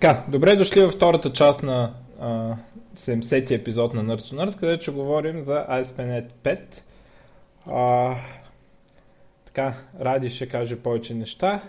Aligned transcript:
Така, 0.00 0.24
добре 0.28 0.56
дошли 0.56 0.82
във 0.82 0.94
втората 0.94 1.32
част 1.32 1.62
на 1.62 1.94
а, 2.20 2.56
70-ти 2.96 3.54
епизод 3.54 3.94
на 3.94 4.04
Nerds 4.04 4.34
Nerds, 4.34 4.58
където 4.58 4.82
ще 4.82 4.90
говорим 4.90 5.42
за 5.42 5.66
ASP.NET 5.70 6.28
5. 6.44 6.58
А, 7.66 8.16
така, 9.46 9.74
Ради 10.00 10.30
ще 10.30 10.48
каже 10.48 10.76
повече 10.76 11.14
неща. 11.14 11.62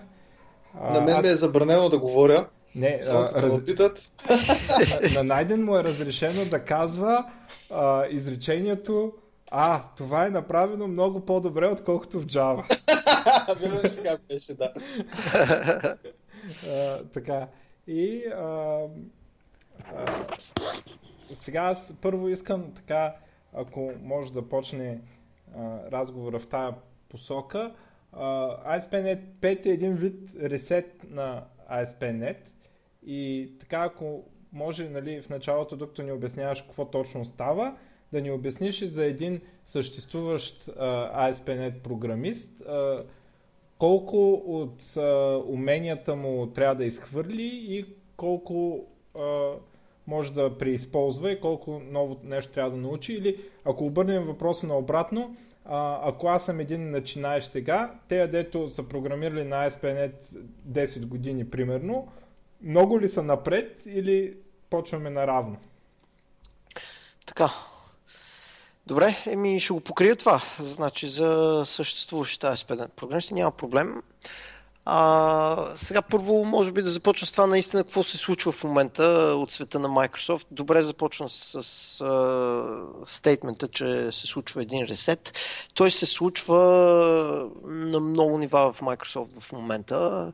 А, 0.82 0.94
на 0.94 1.02
мен 1.02 1.16
аз... 1.16 1.22
ми 1.22 1.28
е 1.28 1.36
забранено 1.36 1.90
да 1.90 2.00
говоря. 2.00 2.46
Не, 2.76 3.00
Само 3.02 3.26
а, 3.36 3.42
раз... 3.42 3.66
питат. 3.66 4.12
на, 4.30 5.14
на 5.16 5.24
Найден 5.24 5.64
му 5.64 5.78
е 5.78 5.84
разрешено 5.84 6.46
да 6.46 6.60
казва 6.60 7.26
а, 7.72 8.06
изречението 8.10 9.14
а, 9.52 9.84
това 9.98 10.26
е 10.26 10.30
направено 10.30 10.88
много 10.88 11.26
по-добре, 11.26 11.68
отколкото 11.68 12.20
в 12.20 12.26
Java. 12.26 12.64
Вярно, 13.62 13.90
сега 13.90 14.18
беше, 14.30 14.54
да. 14.54 14.74
а, 16.70 16.98
така. 17.14 17.48
И 17.92 18.26
а, 18.26 18.88
а, 19.96 20.28
сега 21.36 21.62
аз 21.62 21.94
първо 22.02 22.30
искам 22.30 22.74
така, 22.74 23.16
ако 23.54 23.92
може 24.02 24.34
да 24.34 24.50
почне 24.50 25.02
а, 25.56 25.80
разговора 25.92 26.40
в 26.40 26.48
тая 26.48 26.76
посока. 27.10 27.74
А, 28.14 28.22
ASP.NET 28.80 29.22
5 29.40 29.66
е 29.66 29.70
един 29.70 29.94
вид 29.94 30.30
ресет 30.42 31.06
на 31.10 31.44
ASP.NET 31.72 32.38
и 33.06 33.52
така 33.60 33.84
ако 33.84 34.24
може 34.54 34.90
нали, 34.90 35.22
в 35.22 35.30
началото, 35.30 35.76
докато 35.76 36.04
ни 36.04 36.12
обясняваш 36.12 36.62
какво 36.62 36.86
точно 36.86 37.26
става, 37.26 37.78
да 38.14 38.22
ни 38.22 38.32
обясниш 38.32 38.82
и 38.82 38.88
за 38.88 39.06
един 39.06 39.42
съществуващ 39.66 40.68
а, 40.68 41.32
ASP.NET 41.32 41.80
програмист, 41.80 42.62
а, 42.62 43.04
колко 43.82 44.34
от 44.34 44.98
а, 44.98 45.38
уменията 45.48 46.16
му 46.16 46.48
трябва 46.48 46.76
да 46.76 46.86
изхвърли 46.86 47.50
и 47.54 47.86
колко 48.18 48.86
а, 49.20 49.52
може 50.08 50.34
да 50.34 50.58
преизползва 50.58 51.32
и 51.32 51.40
колко 51.40 51.82
ново 51.92 52.20
нещо 52.24 52.54
трябва 52.54 52.72
да 52.72 52.78
научи. 52.78 53.14
Или 53.14 53.44
ако 53.66 53.86
обърнем 53.86 54.24
въпроса 54.24 54.68
на 54.68 54.78
обратно, 54.78 55.36
а, 55.66 56.00
ако 56.10 56.28
аз 56.28 56.46
съм 56.46 56.60
един 56.60 56.92
начинаещ 56.92 57.52
сега, 57.52 57.94
те, 58.10 58.28
дето 58.28 58.70
са 58.70 58.84
програмирали 58.84 59.44
на 59.44 59.70
ASP.NET 59.70 60.14
10 60.68 61.06
години 61.06 61.50
примерно, 61.50 62.08
много 62.62 63.02
ли 63.02 63.10
са 63.10 63.24
напред 63.24 63.82
или 63.86 64.38
почваме 64.70 65.10
наравно? 65.10 65.58
Така, 67.26 67.50
Добре, 68.88 69.18
еми 69.26 69.60
ще 69.60 69.74
го 69.74 69.80
покрия 69.80 70.16
това. 70.16 70.42
Значи 70.60 71.10
за 71.10 71.64
съществуващите 71.66 72.48
ASP 72.48 72.88
програмисти 72.88 73.34
няма 73.34 73.52
проблем. 73.52 74.02
А, 74.86 75.72
сега 75.76 76.02
първо 76.02 76.46
може 76.46 76.72
би 76.72 76.82
да 76.82 76.90
започна 76.90 77.28
с 77.28 77.32
това 77.32 77.48
наистина 77.48 77.84
какво 77.84 78.04
се 78.04 78.18
случва 78.18 78.52
в 78.52 78.64
момента 78.64 79.04
от 79.38 79.52
света 79.52 79.80
на 79.80 79.90
Microsoft. 79.90 80.46
Добре 80.52 80.82
започна 80.82 81.30
с, 81.30 81.64
с 81.64 82.06
стейтмента, 83.06 83.68
че 83.68 84.12
се 84.12 84.28
случва 84.28 84.62
един 84.62 84.86
ресет. 84.86 85.38
Той 85.74 85.92
се 85.92 86.06
случва 86.06 86.58
на 87.64 88.00
много 88.00 88.38
нива 88.38 88.74
в 88.74 88.82
Microsoft 88.82 89.40
в 89.42 89.52
момента. 89.52 90.32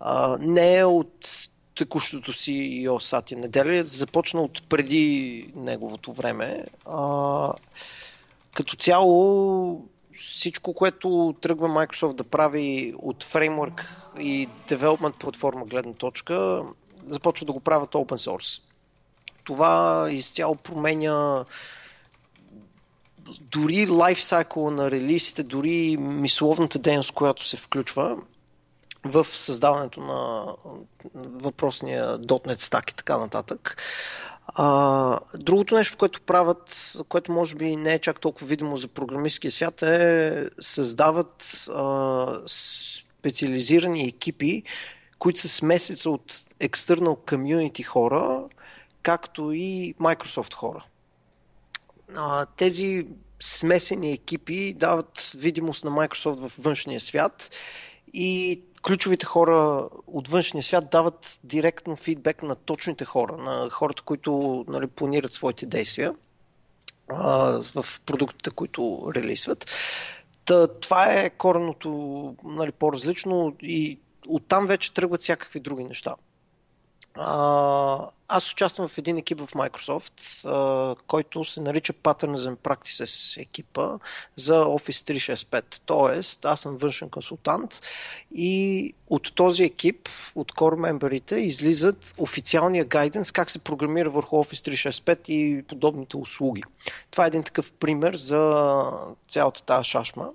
А, 0.00 0.36
не 0.40 0.76
е 0.76 0.84
от 0.84 1.48
текущото 1.74 2.32
си 2.32 2.52
CEO 2.52 2.98
Сатя 2.98 3.36
неделя, 3.36 3.86
започна 3.86 4.42
от 4.42 4.68
преди 4.68 5.48
неговото 5.56 6.12
време. 6.12 6.64
А, 6.86 7.52
като 8.54 8.76
цяло 8.76 9.88
всичко, 10.18 10.74
което 10.74 11.34
тръгва 11.40 11.68
Microsoft 11.68 12.14
да 12.14 12.24
прави 12.24 12.94
от 12.98 13.24
фреймворк 13.24 13.92
и 14.18 14.48
development 14.68 15.12
платформа 15.12 15.66
гледна 15.66 15.92
точка, 15.92 16.62
започва 17.06 17.46
да 17.46 17.52
го 17.52 17.60
правят 17.60 17.92
open 17.92 18.30
source. 18.30 18.62
Това 19.44 20.06
изцяло 20.10 20.56
променя 20.56 21.44
дори 23.40 23.86
лайфсайкъла 23.86 24.70
на 24.70 24.90
релизите, 24.90 25.42
дори 25.42 25.96
мисловната 25.96 26.78
дейност, 26.78 27.12
която 27.12 27.46
се 27.46 27.56
включва 27.56 28.16
в 29.04 29.26
създаването 29.30 30.00
на 30.00 30.46
въпросния 31.14 32.18
.NET 32.18 32.60
стак 32.60 32.90
и 32.90 32.94
така 32.94 33.18
нататък. 33.18 33.76
А, 34.46 35.18
другото 35.34 35.74
нещо, 35.74 35.98
което 35.98 36.20
правят, 36.20 36.92
което 37.08 37.32
може 37.32 37.54
би 37.54 37.76
не 37.76 37.94
е 37.94 37.98
чак 37.98 38.20
толкова 38.20 38.46
видимо 38.46 38.76
за 38.76 38.88
програмистския 38.88 39.50
свят, 39.50 39.82
е 39.82 40.48
създават 40.60 41.66
а, 41.70 42.26
специализирани 42.46 44.08
екипи, 44.08 44.62
които 45.18 45.40
са 45.40 45.48
смесица 45.48 46.10
от 46.10 46.32
external 46.60 47.34
community 47.34 47.82
хора, 47.82 48.44
както 49.02 49.52
и 49.52 49.94
Microsoft 50.00 50.54
хора. 50.54 50.84
А, 52.16 52.46
тези 52.46 53.06
смесени 53.40 54.12
екипи 54.12 54.74
дават 54.74 55.32
видимост 55.36 55.84
на 55.84 55.90
Microsoft 55.90 56.48
в 56.48 56.52
външния 56.58 57.00
свят 57.00 57.50
и 58.14 58.62
ключовите 58.84 59.26
хора 59.26 59.88
от 60.06 60.28
външния 60.28 60.62
свят 60.62 60.90
дават 60.90 61.40
директно 61.44 61.96
фидбек 61.96 62.42
на 62.42 62.54
точните 62.54 63.04
хора, 63.04 63.36
на 63.36 63.70
хората, 63.70 64.02
които 64.02 64.64
нали, 64.68 64.86
планират 64.86 65.32
своите 65.32 65.66
действия 65.66 66.14
а, 67.08 67.60
в 67.74 68.00
продуктите, 68.06 68.50
които 68.50 69.12
релизват. 69.14 69.66
Та, 70.44 70.66
това 70.66 71.12
е 71.12 71.30
кореното 71.30 71.90
нали, 72.44 72.72
по-различно 72.72 73.56
и 73.62 73.98
оттам 74.28 74.66
вече 74.66 74.94
тръгват 74.94 75.20
всякакви 75.20 75.60
други 75.60 75.84
неща. 75.84 76.14
А, 77.14 78.08
аз 78.36 78.52
участвам 78.52 78.88
в 78.88 78.98
един 78.98 79.16
екип 79.16 79.40
в 79.40 79.52
Microsoft, 79.52 80.48
а, 80.48 80.96
който 81.06 81.44
се 81.44 81.60
нарича 81.60 81.92
Patterns 81.92 82.36
and 82.36 82.56
Practices 82.56 83.42
екипа 83.42 83.98
за 84.36 84.64
Office 84.64 85.12
365. 85.12 85.80
Тоест, 85.86 86.44
аз 86.44 86.60
съм 86.60 86.76
външен 86.76 87.10
консултант 87.10 87.80
и 88.34 88.94
от 89.08 89.34
този 89.34 89.64
екип, 89.64 90.08
от 90.34 90.52
core 90.52 90.76
мемберите, 90.76 91.36
излизат 91.36 92.14
официалния 92.18 92.84
гайденс 92.84 93.32
как 93.32 93.50
се 93.50 93.58
програмира 93.58 94.10
върху 94.10 94.36
Office 94.36 94.90
365 94.90 95.28
и 95.28 95.62
подобните 95.62 96.16
услуги. 96.16 96.62
Това 97.10 97.24
е 97.24 97.28
един 97.28 97.42
такъв 97.42 97.72
пример 97.72 98.16
за 98.16 98.64
цялата 99.30 99.62
тази 99.62 99.90
шашма, 99.90 100.30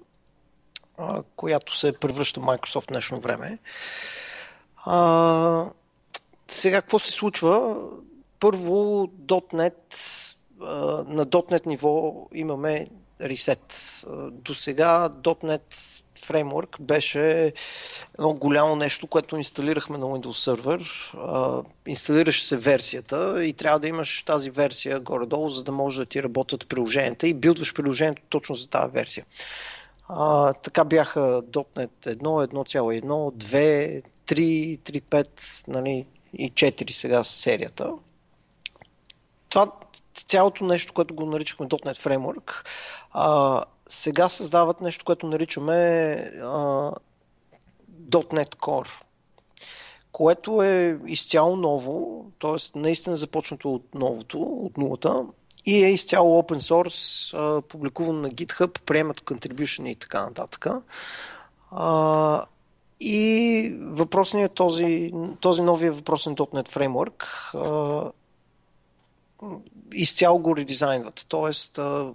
която 1.35 1.77
се 1.77 1.91
превръща 1.91 2.39
Microsoft 2.39 2.83
в 2.83 2.87
днешно 2.87 3.19
време. 3.19 3.57
А, 4.85 5.65
сега, 6.51 6.81
какво 6.81 6.99
се 6.99 7.11
случва? 7.11 7.75
Първо, 8.39 9.07
.NET, 9.27 9.95
на 11.07 11.25
.NET 11.25 11.65
ниво 11.65 12.27
имаме 12.33 12.87
ресет. 13.21 14.03
До 14.31 14.55
сега 14.55 15.09
.NET 15.23 15.99
фреймворк 16.25 16.81
беше 16.81 17.53
едно 18.19 18.33
голямо 18.33 18.75
нещо, 18.75 19.07
което 19.07 19.37
инсталирахме 19.37 19.97
на 19.97 20.05
Windows 20.05 20.55
Server. 20.55 21.63
Инсталираше 21.87 22.47
се 22.47 22.57
версията 22.57 23.45
и 23.45 23.53
трябва 23.53 23.79
да 23.79 23.87
имаш 23.87 24.23
тази 24.23 24.49
версия 24.49 24.99
горе-долу, 24.99 25.49
за 25.49 25.63
да 25.63 25.71
може 25.71 25.99
да 25.99 26.05
ти 26.05 26.23
работят 26.23 26.67
приложенията 26.69 27.27
и 27.27 27.33
билдваш 27.33 27.73
приложението 27.73 28.21
точно 28.29 28.55
за 28.55 28.69
тази 28.69 28.91
версия. 28.91 29.25
А, 30.07 30.53
така 30.53 30.83
бяха 30.83 31.19
.NET 31.19 31.89
1, 32.05 32.17
1.1, 32.17 33.03
2, 33.33 34.03
3, 34.27 34.79
3.5, 34.79 35.27
нали, 35.67 36.05
и 36.33 36.51
4 36.51 36.91
сега 36.91 37.23
с 37.23 37.29
серията. 37.29 37.91
Това 39.49 39.71
цялото 40.13 40.63
нещо, 40.63 40.93
което 40.93 41.15
го 41.15 41.25
наричахме 41.25 41.67
.NET 41.67 41.97
Framework, 41.97 42.51
а, 43.11 43.63
сега 43.89 44.29
създават 44.29 44.81
нещо, 44.81 45.05
което 45.05 45.27
наричаме 45.27 45.73
а, 46.41 46.91
.NET 48.09 48.55
Core, 48.55 48.89
което 50.11 50.63
е 50.63 50.99
изцяло 51.07 51.55
ново, 51.55 52.25
т.е. 52.41 52.79
наистина 52.79 53.15
започнато 53.15 53.73
от 53.73 53.95
новото, 53.95 54.41
от 54.41 54.77
нулата 54.77 55.25
и 55.65 55.83
е 55.83 55.89
изцяло 55.89 56.41
open 56.41 56.59
source, 56.59 57.33
а, 57.37 57.61
публикуван 57.61 58.21
на 58.21 58.29
GitHub, 58.29 58.79
приемат 58.79 59.21
contribution 59.21 59.87
и 59.87 59.95
така 59.95 60.25
нататък. 60.25 60.67
А, 61.71 62.45
и 62.99 63.73
въпросният 63.79 64.53
този, 64.53 65.11
този 65.39 65.61
новия 65.61 65.93
въпросен 65.93 66.35
.NET 66.35 66.69
Framework 66.69 67.23
а, 67.53 68.11
изцяло 69.93 70.39
го 70.39 70.57
редизайнват. 70.57 71.25
Тоест, 71.27 71.77
а, 71.77 72.13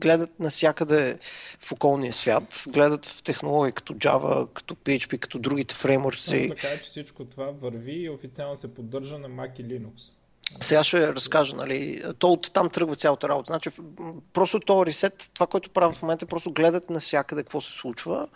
гледат 0.00 0.40
навсякъде 0.40 1.18
в 1.60 1.72
околния 1.72 2.14
свят, 2.14 2.64
гледат 2.68 3.06
в 3.06 3.22
технологии 3.22 3.72
като 3.72 3.94
Java, 3.94 4.48
като 4.52 4.74
PHP, 4.74 5.18
като 5.18 5.38
другите 5.38 5.74
фреймворци. 5.74 6.48
Да 6.48 6.54
кажа, 6.54 6.82
че 6.82 6.90
всичко 6.90 7.24
това 7.24 7.46
върви 7.62 7.92
и 7.92 8.10
официално 8.10 8.60
се 8.60 8.74
поддържа 8.74 9.18
на 9.18 9.28
Mac 9.28 9.60
и 9.60 9.64
Linux. 9.64 9.92
Сега 10.60 10.84
ще 10.84 11.14
разкажа, 11.14 11.56
нали, 11.56 12.02
то 12.18 12.32
от 12.32 12.52
там 12.52 12.70
тръгва 12.70 12.96
цялата 12.96 13.28
работа. 13.28 13.46
Значи, 13.46 13.70
просто 14.32 14.60
то 14.60 14.86
ресет, 14.86 15.30
това, 15.34 15.46
което 15.46 15.70
правят 15.70 15.96
в 15.96 16.02
момента, 16.02 16.26
просто 16.26 16.52
гледат 16.52 16.90
навсякъде 16.90 17.42
какво 17.42 17.60
се 17.60 17.72
случва 17.72 18.28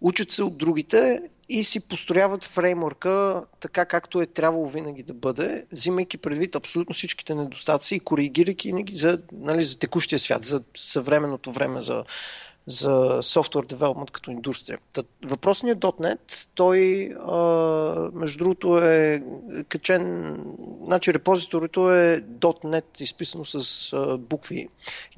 учат 0.00 0.32
се 0.32 0.42
от 0.42 0.56
другите 0.56 1.22
и 1.48 1.64
си 1.64 1.80
построяват 1.80 2.44
фреймворка 2.44 3.42
така 3.60 3.84
както 3.84 4.20
е 4.20 4.26
трябвало 4.26 4.66
винаги 4.66 5.02
да 5.02 5.14
бъде, 5.14 5.64
взимайки 5.72 6.18
предвид 6.18 6.56
абсолютно 6.56 6.94
всичките 6.94 7.34
недостатъци 7.34 7.94
и 7.94 8.00
коригирайки 8.00 8.72
за, 8.92 9.18
нали, 9.32 9.64
за 9.64 9.78
текущия 9.78 10.18
свят, 10.18 10.44
за 10.44 10.62
съвременното 10.76 11.52
време, 11.52 11.80
за, 11.80 12.04
за 12.66 13.22
software 13.22 13.74
development 13.74 14.10
като 14.10 14.30
индустрия. 14.30 14.78
въпросният 15.24 15.78
.NET, 15.78 16.46
той 16.54 17.10
а, 17.28 17.36
между 18.12 18.38
другото 18.38 18.78
е 18.78 19.22
качен, 19.68 20.36
значи 20.82 21.14
репозиторито 21.14 21.92
е 21.92 22.24
.NET 22.40 23.02
изписано 23.02 23.44
с 23.44 23.92
а, 23.92 24.18
букви 24.18 24.68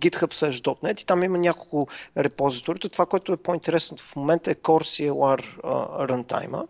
GitHub 0.01 0.35
slash 0.35 0.63
.NET 0.83 1.03
и 1.03 1.07
там 1.07 1.25
има 1.25 1.39
няколко 1.39 1.89
репозиторито. 2.17 2.89
Това, 2.89 3.07
което 3.07 3.33
е 3.33 3.37
по-интересното 3.37 4.03
в 4.03 4.17
момента 4.17 4.51
е 4.51 4.55
Core 4.55 5.11
CLR 5.11 5.45
а, 5.65 6.07
runtime 6.07 6.67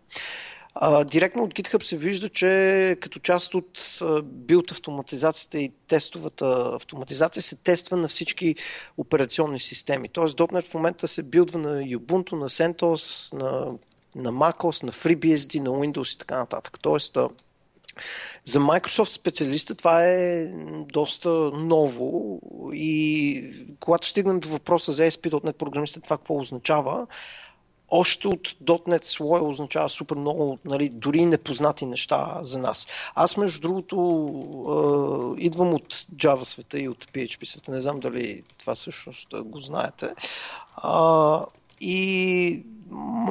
директно 1.04 1.42
от 1.44 1.54
GitHub 1.54 1.82
се 1.82 1.96
вижда, 1.96 2.28
че 2.28 2.96
като 3.00 3.18
част 3.18 3.54
от 3.54 3.98
билд 4.22 4.70
автоматизацията 4.70 5.58
и 5.58 5.72
тестовата 5.88 6.70
автоматизация 6.74 7.42
се 7.42 7.56
тества 7.56 7.96
на 7.96 8.08
всички 8.08 8.54
операционни 8.96 9.60
системи. 9.60 10.08
Тоест 10.08 10.38
.NET 10.38 10.66
в 10.66 10.74
момента 10.74 11.08
се 11.08 11.22
билдва 11.22 11.58
на 11.58 11.82
Ubuntu, 11.82 12.32
на 12.32 12.48
CentOS, 12.48 13.32
на, 13.36 13.72
на 14.16 14.32
MacOS, 14.32 14.82
на 14.82 14.92
FreeBSD, 14.92 15.60
на 15.60 15.70
Windows 15.70 16.14
и 16.14 16.18
така 16.18 16.38
нататък. 16.38 16.78
Тоест, 16.82 17.18
за 18.44 18.60
Microsoft 18.60 19.08
специалиста 19.08 19.74
това 19.74 20.04
е 20.04 20.46
доста 20.92 21.30
ново 21.54 22.40
и 22.72 23.44
когато 23.80 24.08
стигнем 24.08 24.40
до 24.40 24.48
въпроса 24.48 24.92
за 24.92 25.02
ASP.NET 25.02 25.52
програмиста, 25.52 26.00
това 26.00 26.16
какво 26.16 26.38
означава, 26.38 27.06
още 27.88 28.28
от 28.28 28.48
.NET 28.48 29.04
слоя 29.04 29.42
означава 29.42 29.88
супер 29.88 30.16
много, 30.16 30.58
нали, 30.64 30.88
дори 30.88 31.24
непознати 31.24 31.86
неща 31.86 32.38
за 32.42 32.58
нас. 32.58 32.86
Аз, 33.14 33.36
между 33.36 33.60
другото, 33.60 33.96
е, 35.38 35.42
идвам 35.42 35.74
от 35.74 35.94
Java 36.16 36.44
света 36.44 36.80
и 36.80 36.88
от 36.88 37.04
PHP 37.04 37.44
света. 37.44 37.70
Не 37.70 37.80
знам 37.80 38.00
дали 38.00 38.42
това 38.58 38.74
всъщност 38.74 39.28
го 39.44 39.60
знаете. 39.60 40.14
А, 40.76 41.44
и 41.80 42.62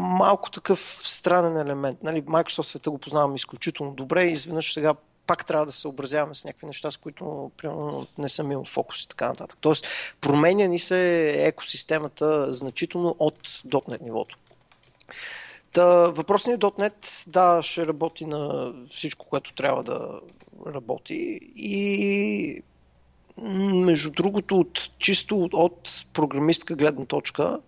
малко 0.01 0.51
такъв 0.51 1.01
странен 1.03 1.57
елемент. 1.57 2.03
Нали, 2.03 2.23
Microsoft 2.23 2.61
света 2.61 2.91
го 2.91 2.97
познавам 2.97 3.35
изключително 3.35 3.91
добре 3.91 4.23
и 4.23 4.33
изведнъж 4.33 4.73
сега 4.73 4.93
пак 5.27 5.45
трябва 5.45 5.65
да 5.65 5.71
се 5.71 5.79
съобразяваме 5.79 6.35
с 6.35 6.45
някакви 6.45 6.67
неща, 6.67 6.91
с 6.91 6.97
които 6.97 7.51
примерно, 7.57 8.07
не 8.17 8.29
съм 8.29 8.51
имал 8.51 8.65
фокус 8.65 9.03
и 9.03 9.07
така 9.07 9.27
нататък. 9.27 9.57
Тоест, 9.61 9.87
променя 10.21 10.65
ни 10.65 10.79
се 10.79 11.27
екосистемата 11.37 12.53
значително 12.53 13.15
от 13.19 13.47
.NET 13.47 14.01
нивото. 14.01 14.37
Та, 15.73 16.09
въпросният 16.09 16.61
.NET, 16.61 17.29
да, 17.29 17.63
ще 17.63 17.87
работи 17.87 18.25
на 18.25 18.73
всичко, 18.91 19.25
което 19.29 19.53
трябва 19.53 19.83
да 19.83 20.19
работи 20.73 21.39
и 21.55 22.61
между 23.85 24.11
другото, 24.11 24.59
от, 24.59 24.89
чисто 24.99 25.49
от, 25.53 26.05
програмистка 26.13 26.75
гледна 26.75 27.05
точка, 27.05 27.59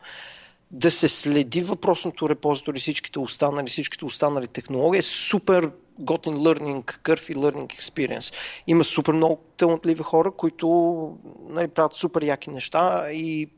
да 0.71 0.91
се 0.91 1.07
следи 1.07 1.61
въпросното 1.61 2.29
репозитори, 2.29 2.79
всичките 2.79 3.19
останали, 3.19 3.67
всичките 3.67 4.05
останали 4.05 4.47
технологии 4.47 4.99
е 4.99 5.01
супер 5.01 5.71
готин 5.99 6.33
learning 6.33 6.83
curve 6.83 7.31
и 7.31 7.35
learning 7.35 7.79
experience. 7.79 8.33
Има 8.67 8.83
супер 8.83 9.13
много 9.13 9.41
талантливи 9.57 10.03
хора, 10.03 10.31
които 10.31 11.17
нали, 11.49 11.67
правят 11.67 11.93
супер 11.93 12.21
яки 12.21 12.49
неща 12.49 13.11
и 13.11 13.49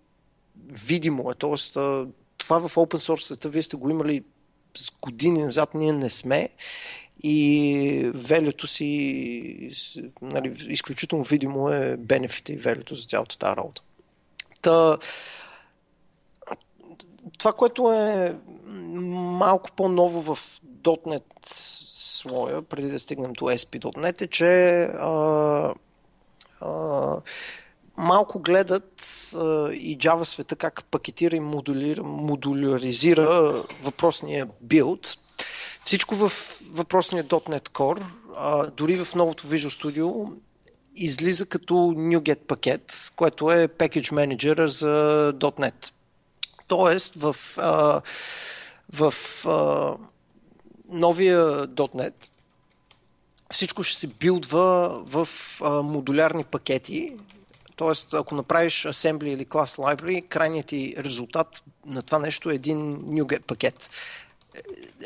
видимо 0.72 1.32
е. 1.32 1.36
Тоест, 1.36 1.78
това 2.52 2.68
в 2.68 2.76
open 2.76 2.98
source 2.98 3.22
света 3.22 3.50
вие 3.50 3.64
сте 3.64 3.78
го 3.78 3.90
имали 3.90 4.24
с 4.78 4.92
години 5.02 5.44
назад, 5.44 5.74
ние 5.74 5.94
не 5.94 6.10
сме 6.10 6.50
и 7.24 8.12
велето 8.16 8.68
си 8.68 9.72
нали, 10.22 10.66
изключително 10.68 11.24
видимо 11.24 11.70
е 11.70 11.98
бенефита 11.98 12.54
и 12.54 12.56
велето 12.56 12.96
за 12.96 13.08
цялата 13.08 13.38
тази 13.38 13.56
работа. 13.56 13.82
Та, 14.62 14.98
това, 17.38 17.54
което 17.54 17.92
е 17.92 18.36
малко 19.38 19.70
по-ново 19.72 20.36
в 20.36 20.62
.NET 20.84 21.24
слоя, 21.46 22.62
преди 22.62 22.90
да 22.90 23.00
стигнем 23.00 23.34
до 23.34 23.46
SP.NET 23.46 24.22
е, 24.22 24.28
че 24.28 24.82
а, 24.84 25.74
а, 26.62 27.16
малко 28.02 28.40
гледат 28.40 29.02
а, 29.36 29.72
и 29.74 29.98
Java 29.98 30.24
света 30.24 30.56
как 30.56 30.84
пакетира 30.84 31.36
и 31.36 31.40
модулира, 31.40 32.04
модуляризира 32.04 33.64
въпросния 33.84 34.48
билд. 34.62 35.18
Всичко 35.86 36.16
в 36.16 36.32
въпросния 36.72 37.26
.NET 37.26 37.70
Core, 37.70 38.04
а, 38.36 38.68
дори 38.68 39.04
в 39.04 39.16
новото 39.16 39.48
Visual 39.48 39.84
Studio, 39.84 40.34
излиза 40.96 41.46
като 41.46 41.74
NuGet 41.74 42.40
пакет, 42.40 43.12
което 43.16 43.52
е 43.52 43.68
Package 43.68 44.12
Manager 44.12 44.66
за 44.66 45.34
.NET. 45.40 45.92
Тоест 46.68 47.16
в, 47.16 47.36
а, 47.58 48.02
в 48.94 49.14
а, 49.46 49.94
новия 50.90 51.68
.NET 51.68 52.14
всичко 53.52 53.84
ще 53.84 54.00
се 54.00 54.08
билдва 54.08 55.02
в 55.06 55.28
а, 55.62 55.70
модулярни 55.70 56.44
пакети, 56.44 57.14
Тоест, 57.82 58.14
ако 58.14 58.36
направиш 58.36 58.84
Assembly 58.84 59.26
или 59.26 59.46
Class 59.46 59.78
Library, 59.78 60.28
крайният 60.28 60.68
ти 60.68 60.96
резултат 60.98 61.64
на 61.86 62.02
това 62.02 62.20
нещо 62.20 62.50
е 62.50 62.56
един 62.56 62.98
NuGet 62.98 63.42
пакет. 63.42 63.90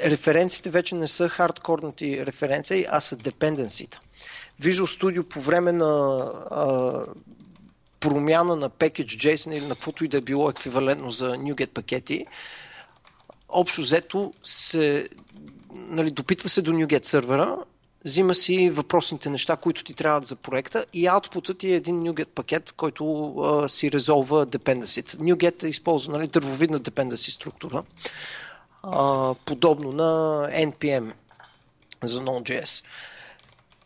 Референциите 0.04 0.70
вече 0.70 0.96
не 0.96 1.08
са 1.08 1.30
хардкорнати 1.30 2.26
референции, 2.26 2.86
а 2.90 3.00
са 3.00 3.16
депенденсита. 3.16 4.00
Visual 4.62 5.02
Studio 5.02 5.24
по 5.24 5.42
време 5.42 5.72
на 5.72 6.18
а, 6.52 6.94
промяна 8.00 8.56
на 8.56 8.70
package 8.70 9.36
JSON 9.36 9.58
или 9.58 9.66
на 9.66 9.76
каквото 9.76 10.06
и 10.06 10.08
да 10.08 10.18
е 10.18 10.22
било 10.22 10.50
еквивалентно 10.50 11.12
за 11.12 11.26
NuGet 11.26 11.70
пакети, 11.70 12.26
общо 13.50 13.82
взето 13.82 14.34
се 14.44 15.10
нали, 15.74 16.12
допитва 16.12 16.50
се 16.50 16.62
до 16.62 16.72
NuGet 16.72 17.06
сервера 17.06 17.58
взима 18.06 18.36
си 18.36 18.70
въпросните 18.70 19.30
неща, 19.30 19.56
които 19.56 19.84
ти 19.84 19.94
трябват 19.94 20.26
за 20.26 20.36
проекта 20.36 20.86
и 20.94 21.10
outputът 21.10 21.58
ти 21.58 21.72
е 21.72 21.76
един 21.76 22.04
NuGet 22.04 22.26
пакет, 22.26 22.72
който 22.72 23.36
а, 23.38 23.70
си 23.70 23.92
резолва 23.92 24.46
dependency. 24.46 25.18
NuGet 25.18 25.64
е 25.64 25.68
използва 25.68 26.18
нали, 26.18 26.28
дървовидна 26.28 26.80
dependency 26.80 27.30
структура, 27.30 27.84
а, 28.84 29.34
подобно 29.46 29.92
на 29.92 30.42
NPM 30.52 31.12
за 32.04 32.22
Node.js. 32.22 32.84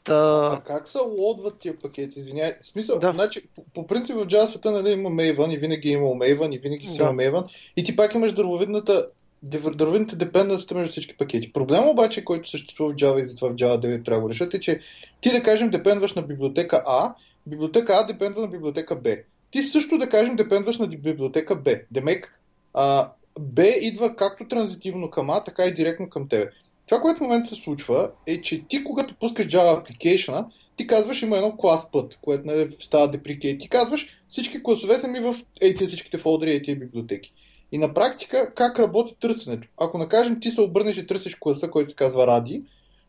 Та... 0.04 0.48
А 0.54 0.62
как 0.68 0.88
се 0.88 0.98
лодват 1.18 1.60
тия 1.60 1.80
пакети? 1.80 2.20
Извиняй. 2.20 2.54
В 2.60 2.68
смисъл, 2.68 3.00
да. 3.00 3.12
значи, 3.12 3.42
по, 3.56 3.64
по 3.74 3.88
принцип 3.88 4.16
в 4.16 4.26
Java 4.26 4.46
света 4.46 4.72
нали, 4.72 4.92
има 4.92 5.10
Maven 5.10 5.54
и 5.54 5.58
винаги 5.58 5.90
е 5.90 5.92
имал 5.92 6.14
Maven 6.14 6.56
и 6.56 6.58
винаги 6.58 6.88
си 6.88 6.98
да. 6.98 7.04
има 7.04 7.14
Maven 7.14 7.48
и 7.76 7.84
ти 7.84 7.96
пак 7.96 8.14
имаш 8.14 8.34
дървовидната 8.34 9.08
дървените 9.44 10.16
депенденцията 10.16 10.76
между 10.76 10.92
всички 10.92 11.18
пакети. 11.18 11.54
Проблема 11.54 11.88
обаче, 11.88 12.26
който 12.26 12.50
съществува 12.50 12.94
в 12.94 12.96
Java 12.96 13.22
и 13.22 13.26
затова 13.26 13.50
в 13.50 13.56
Java 13.56 13.78
9 13.78 14.06
трябва 14.06 14.22
да 14.22 14.22
го 14.22 14.30
решат 14.30 14.54
е, 14.54 14.60
че 14.60 14.80
ти 15.22 15.32
да 15.32 15.44
кажем 15.44 15.70
депендваш 15.70 16.14
на 16.14 16.22
библиотека 16.22 16.84
А, 16.88 17.14
библиотека 17.48 17.94
А 17.94 18.04
депендва 18.04 18.42
на 18.42 18.48
библиотека 18.48 18.96
Б. 18.96 19.16
Ти 19.52 19.64
също 19.64 19.98
да 19.98 20.10
кажем 20.10 20.36
депендваш 20.36 20.78
на 20.78 20.88
библиотека 20.88 21.56
Б. 21.56 21.72
Демек, 21.92 22.40
а, 22.74 23.12
Б 23.40 23.64
идва 23.82 24.16
както 24.16 24.48
транзитивно 24.48 25.10
към 25.10 25.30
А, 25.30 25.44
така 25.44 25.66
и 25.66 25.74
директно 25.74 26.10
към 26.10 26.28
тебе. 26.28 26.50
Това, 26.86 27.02
което 27.02 27.18
в 27.18 27.22
момента 27.22 27.48
се 27.48 27.56
случва, 27.56 28.10
е, 28.28 28.42
че 28.42 28.68
ти, 28.68 28.84
когато 28.84 29.16
пускаш 29.16 29.48
Java 29.48 29.84
application 29.84 30.46
ти 30.80 30.88
казваш, 30.88 31.22
има 31.22 31.38
едно 31.38 31.58
клас 31.58 31.92
път, 31.92 32.18
което 32.22 32.48
не 32.48 32.68
става 32.80 33.12
деприкейт. 33.12 33.60
Ти 33.60 33.70
казваш, 33.70 34.08
всички 34.28 34.64
класове 34.64 35.00
са 35.00 35.08
ми 35.08 35.20
в 35.20 35.36
ети 35.62 35.86
всичките 35.86 36.18
фолдери, 36.18 36.54
ети 36.54 36.76
библиотеки. 36.76 37.34
И 37.72 37.78
на 37.78 37.94
практика 37.94 38.54
как 38.56 38.80
работи 38.80 39.16
търсенето? 39.20 39.68
Ако 39.78 39.98
накажем 39.98 40.40
ти 40.40 40.52
се 40.52 40.62
обърнеш 40.62 40.98
и 40.98 41.08
търсиш 41.08 41.36
класа, 41.36 41.70
който 41.70 41.90
се 41.90 41.96
казва 41.96 42.28
Ради, 42.28 42.64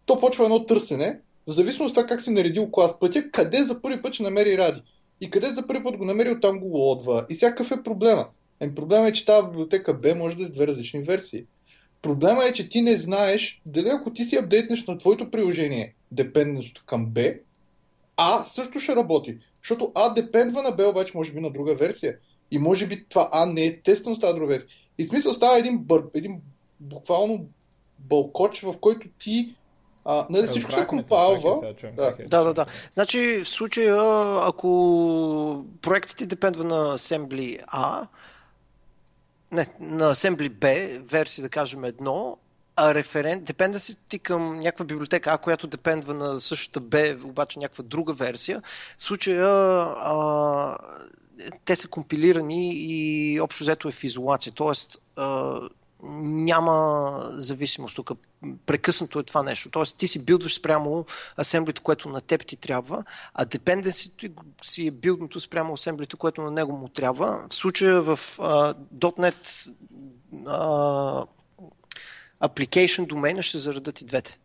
то 0.06 0.20
почва 0.20 0.44
едно 0.44 0.66
търсене, 0.66 1.20
в 1.46 1.52
зависимост 1.52 1.90
от 1.90 1.94
това 1.94 2.06
как 2.06 2.22
си 2.22 2.30
наредил 2.30 2.70
клас 2.70 2.98
пътя, 2.98 3.30
къде 3.30 3.64
за 3.64 3.82
първи 3.82 4.02
път 4.02 4.14
ще 4.14 4.22
намери 4.22 4.58
Ради. 4.58 4.82
И 5.20 5.30
къде 5.30 5.46
за 5.46 5.66
първи 5.66 5.84
път 5.84 5.96
го 5.96 6.04
намери, 6.04 6.30
оттам 6.30 6.60
го 6.60 6.66
лодва. 6.66 7.26
И 7.28 7.34
всякакъв 7.34 7.70
е 7.70 7.82
проблема. 7.82 8.28
Еми, 8.60 8.74
проблема 8.74 9.08
е, 9.08 9.12
че 9.12 9.26
тази 9.26 9.46
библиотека 9.46 10.00
B 10.00 10.14
може 10.14 10.36
да 10.36 10.42
е 10.42 10.46
с 10.46 10.50
две 10.50 10.66
различни 10.66 11.00
версии. 11.00 11.44
Проблема 12.02 12.44
е, 12.44 12.52
че 12.52 12.68
ти 12.68 12.82
не 12.82 12.96
знаеш 12.96 13.62
дали 13.66 13.88
ако 13.88 14.12
ти 14.12 14.24
си 14.24 14.36
апдейтнеш 14.36 14.86
на 14.86 14.98
твоето 14.98 15.30
приложение 15.30 15.94
депендност 16.12 16.82
към 16.86 17.06
B, 17.06 17.38
А 18.16 18.44
също 18.44 18.80
ще 18.80 18.96
работи. 18.96 19.38
Защото 19.62 19.92
А 19.94 20.14
депендва 20.14 20.62
на 20.62 20.76
B, 20.76 20.90
обаче 20.90 21.12
може 21.14 21.32
би 21.32 21.40
на 21.40 21.50
друга 21.50 21.74
версия. 21.74 22.16
И 22.50 22.58
може 22.58 22.86
би 22.86 23.04
това 23.08 23.28
А 23.32 23.46
не 23.46 23.64
е 23.64 23.80
тествано 23.80 24.16
с 24.16 24.20
тази 24.20 24.34
друга 24.34 24.46
версия. 24.46 24.70
И 24.98 25.04
смисъл 25.04 25.32
става 25.32 25.58
един, 25.58 25.78
бър, 25.78 26.04
един 26.14 26.40
буквално 26.80 27.46
бълкоч, 27.98 28.60
в 28.60 28.74
който 28.80 29.08
ти 29.18 29.54
а, 30.04 30.26
нали, 30.30 30.46
всичко 30.46 30.72
се 30.72 30.86
компайлва. 30.86 31.74
Да. 31.96 32.14
да, 32.28 32.44
да, 32.44 32.54
да. 32.54 32.66
Значи 32.94 33.42
в 33.44 33.48
случая, 33.48 33.96
ако 34.48 35.64
проектът 35.82 36.16
ти 36.16 36.26
депендва 36.26 36.64
на 36.64 36.98
Assembly 36.98 37.66
A, 37.66 38.06
не, 39.52 39.66
на 39.80 40.14
Assembly 40.14 40.50
B, 40.50 40.98
версия 40.98 41.42
да 41.42 41.48
кажем 41.48 41.84
едно, 41.84 42.36
а 42.76 42.94
референт, 42.94 43.44
депенденси 43.44 43.96
ти 44.08 44.18
към 44.18 44.60
някаква 44.60 44.84
библиотека 44.84 45.30
А, 45.30 45.38
която 45.38 45.66
депендва 45.66 46.14
на 46.14 46.38
същата 46.38 46.80
Б, 46.80 47.16
обаче 47.24 47.58
някаква 47.58 47.84
друга 47.84 48.12
версия, 48.12 48.62
в 48.98 49.04
случая 49.04 49.46
а, 49.46 50.76
те 51.64 51.76
са 51.76 51.88
компилирани 51.88 52.74
и 52.74 53.40
общо 53.40 53.64
взето 53.64 53.88
е 53.88 53.92
в 53.92 54.04
изолация. 54.04 54.52
Тоест, 54.52 54.98
няма 56.02 57.28
зависимост 57.32 57.96
тук. 57.96 58.10
Прекъснато 58.66 59.18
е 59.18 59.22
това 59.22 59.42
нещо. 59.42 59.70
Тоест 59.70 59.96
ти 59.96 60.08
си 60.08 60.24
билдваш 60.24 60.54
спрямо 60.54 61.06
асемблито, 61.38 61.82
което 61.82 62.08
на 62.08 62.20
теб 62.20 62.46
ти 62.46 62.56
трябва, 62.56 63.04
а 63.34 63.46
dependency 63.46 64.32
си 64.62 64.86
е 64.86 64.90
билдното 64.90 65.40
спрямо 65.40 65.72
асемблито, 65.72 66.16
което 66.16 66.42
на 66.42 66.50
него 66.50 66.72
му 66.72 66.88
трябва. 66.88 67.46
В 67.50 67.54
случая 67.54 68.02
в 68.02 68.16
uh, 68.16 68.74
.NET 68.94 69.70
uh, 70.34 71.26
application 72.42 73.06
домейна 73.06 73.42
ще 73.42 73.58
заредат 73.58 74.00
и 74.00 74.04
двете. 74.04 74.38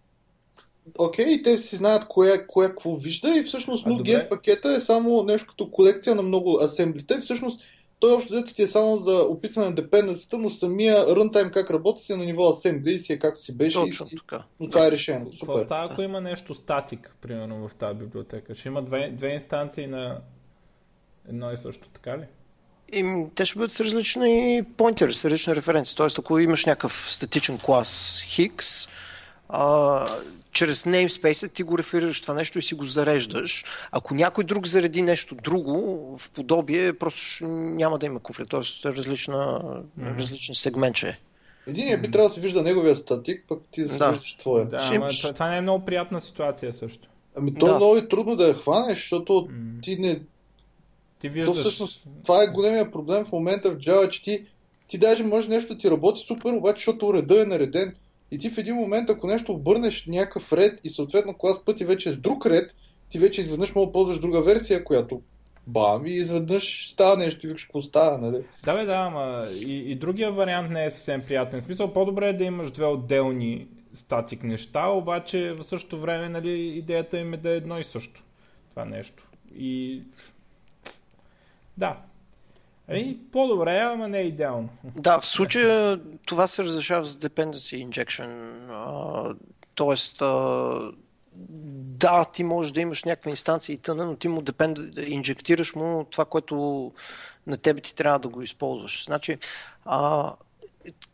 Окей, 0.98 1.26
okay, 1.26 1.44
те 1.44 1.58
си 1.58 1.76
знаят 1.76 2.08
кое, 2.08 2.48
кое 2.48 2.68
какво 2.68 2.96
вижда 2.96 3.30
и 3.30 3.44
всъщност 3.44 3.86
Node.js 3.86 4.30
пакета 4.30 4.74
е 4.74 4.80
само 4.80 5.24
нещо 5.24 5.48
като 5.48 5.72
колекция 5.72 6.16
на 6.16 6.22
много 6.24 6.60
асемблите. 6.64 7.18
Всъщност 7.18 7.62
той 8.00 8.14
общо 8.14 8.34
взето 8.34 8.54
ти 8.54 8.62
е 8.62 8.68
само 8.68 8.98
за 8.98 9.22
описване 9.24 9.70
на 9.70 9.76
депенденцията, 9.76 10.38
но 10.38 10.50
самия 10.50 10.96
runtime 10.96 11.52
как 11.52 11.72
работи 11.72 12.04
си 12.04 12.14
е 12.14 12.16
на 12.16 12.26
ниво 12.26 12.44
assembly 12.44 12.90
и 12.90 12.98
си 12.98 13.14
е 13.14 13.20
както 13.20 13.44
си 13.44 13.58
беше. 13.58 13.78
Точно 13.78 14.08
и, 14.12 14.18
така. 14.18 14.44
Но 14.60 14.70
това 14.70 14.88
е 14.88 14.92
решено. 14.92 15.34
Супер. 15.34 15.54
Какво 15.54 15.66
става, 15.66 15.92
ако 15.92 16.02
има 16.02 16.22
нещо 16.22 16.56
статик, 16.56 17.16
примерно 17.22 17.68
в 17.68 17.72
тази 17.80 18.00
библиотека? 18.00 18.56
Ще 18.56 18.68
има 18.68 18.82
две, 18.82 19.12
две 19.18 19.34
инстанции 19.34 19.88
на 19.88 20.22
едно 21.30 21.52
и 21.52 21.58
също, 21.64 21.90
така 21.90 22.18
ли? 22.18 22.24
И, 22.94 23.26
те 23.36 23.46
ще 23.46 23.58
бъдат 23.58 23.72
с 23.72 23.80
различни 23.80 24.64
pointers, 24.78 25.12
с 25.12 25.26
различни 25.26 25.56
референции. 25.56 25.96
Тоест, 25.96 26.20
ако 26.20 26.40
имаш 26.40 26.66
някакъв 26.66 27.08
статичен 27.10 27.60
клас 27.60 28.24
Higgs, 28.28 28.90
а, 29.50 30.08
чрез 30.52 30.84
namespace 30.84 31.54
ти 31.54 31.64
го 31.64 31.78
реферираш 31.78 32.22
това 32.22 32.34
нещо 32.34 32.60
и 32.60 32.62
си 32.62 32.76
го 32.76 32.86
зареждаш. 32.86 33.64
Ако 33.92 34.14
някой 34.14 34.44
друг 34.44 34.68
зареди 34.68 35.02
нещо 35.02 35.36
друго 35.36 36.18
в 36.18 36.30
подобие, 36.30 36.94
просто 36.94 37.48
няма 37.48 38.00
да 38.00 38.06
има 38.06 38.20
конфликт. 38.20 38.50
Тоест 38.50 38.86
различна, 38.86 39.62
mm-hmm. 39.64 40.20
различен 40.20 40.56
сегмент 40.56 40.98
ще 40.98 41.08
е. 41.08 41.18
Единият 41.68 42.02
би 42.02 42.12
трябвало 42.12 42.30
да 42.30 42.34
се 42.34 42.42
вижда 42.42 42.62
неговия 42.62 42.96
статик, 42.96 43.46
пък 43.48 43.62
ти 43.72 43.84
да 43.84 43.90
се 43.90 43.98
да. 43.98 44.10
виждаш 44.10 44.34
твоя. 44.34 44.66
Да, 44.66 44.78
ама 44.82 45.08
това, 45.08 45.34
това 45.34 45.50
не 45.50 45.58
е 45.58 45.62
много 45.62 45.86
приятна 45.86 46.22
ситуация 46.22 46.74
също. 46.80 47.08
Ами 47.36 47.56
то 47.56 47.66
да. 47.66 47.72
е 47.72 47.76
много 47.76 47.98
и 47.98 48.08
трудно 48.08 48.36
да 48.36 48.48
я 48.48 48.54
хванеш, 48.54 48.98
защото 48.98 49.34
mm. 49.34 49.84
ти 49.84 49.98
не... 50.00 50.20
Ти 51.22 51.30
виждаш... 51.30 51.56
То 51.56 51.62
всъщност, 51.62 52.04
това 52.24 52.44
е 52.44 52.48
големия 52.48 52.92
проблем 52.92 53.26
в 53.26 53.32
момента 53.32 53.72
в 53.72 53.78
Java, 53.78 54.10
че 54.10 54.22
ти, 54.22 54.46
ти 54.88 54.98
даже 54.98 55.24
може 55.24 55.50
нещо 55.50 55.74
да 55.74 55.80
ти 55.80 55.92
работи 55.92 56.22
супер, 56.22 56.52
обаче 56.52 56.80
защото 56.80 57.08
уреда 57.08 57.42
е 57.42 57.46
нареден 57.46 57.96
и 58.32 58.38
ти 58.38 58.50
в 58.50 58.58
един 58.58 58.76
момент, 58.76 59.10
ако 59.10 59.28
нещо 59.28 59.52
обърнеш 59.52 60.06
някакъв 60.06 60.54
ред 60.54 60.80
и 60.84 60.90
съответно 60.90 61.34
клас 61.34 61.66
пъти 61.66 61.86
вече 61.86 62.10
е 62.10 62.14
друг 62.14 62.46
ред, 62.46 62.76
ти 63.10 63.20
вече 63.20 63.42
изведнъж 63.42 63.76
мога 63.76 63.88
да 63.88 63.92
ползваш 63.92 64.20
друга 64.20 64.42
версия, 64.42 64.84
която 64.84 65.22
бам 65.68 66.06
и 66.06 66.14
изведнъж 66.14 66.90
става 66.92 67.18
нещо 67.18 67.46
и 67.46 67.48
викаш 67.48 67.64
какво 67.64 67.82
става, 67.82 68.18
нали? 68.18 68.44
Да, 68.64 68.74
бе, 68.74 68.86
да, 68.86 68.94
ама 68.94 69.44
и, 69.68 69.92
и 69.92 69.96
другия 69.96 70.32
вариант 70.32 70.72
не 70.72 70.86
е 70.86 70.92
съвсем 70.92 71.22
приятен. 71.28 71.62
В 71.62 71.66
смисъл, 71.66 71.94
по-добре 71.94 72.30
е 72.30 72.34
да 72.34 72.44
имаш 72.44 72.72
две 72.72 72.86
отделни 72.86 73.68
статик 73.98 74.44
неща, 74.44 74.88
обаче 74.90 75.54
в 75.54 75.64
същото 75.64 76.02
време, 76.02 76.30
нали, 76.30 76.78
идеята 76.78 77.18
им 77.18 77.34
е 77.34 77.38
да 77.38 77.50
е 77.50 77.56
едно 77.56 77.80
и 77.80 77.84
също. 77.84 78.24
Това 78.70 78.86
нещо. 78.86 79.24
И 79.58 80.02
да, 81.78 81.98
Ами, 82.88 83.18
по-добре, 83.32 83.80
ама 83.80 84.08
не 84.08 84.20
е 84.20 84.24
идеално. 84.24 84.70
Да, 84.84 85.20
в 85.20 85.26
случая 85.26 86.00
това 86.26 86.48
се 86.48 86.64
разрешава 86.64 87.06
с 87.06 87.18
dependency 87.18 87.90
injection. 87.90 88.58
А, 88.70 89.36
тоест, 89.76 90.22
а, 90.22 90.92
да, 91.98 92.26
ти 92.26 92.44
можеш 92.44 92.72
да 92.72 92.82
имаш 92.82 93.04
някаква 93.04 93.30
инстанция 93.30 93.74
и 93.74 93.78
тъна, 93.78 94.06
но 94.06 94.16
ти 94.16 94.28
му 94.28 94.42
депенд, 94.42 94.80
инжектираш 94.98 95.76
му 95.76 96.04
това, 96.12 96.26
което 96.26 96.92
на 97.48 97.58
тебе 97.58 97.82
ти 97.82 97.96
трябва 97.96 98.20
да 98.20 98.28
го 98.28 98.42
използваш. 98.42 99.06
Значи, 99.06 99.38
а, 99.86 100.32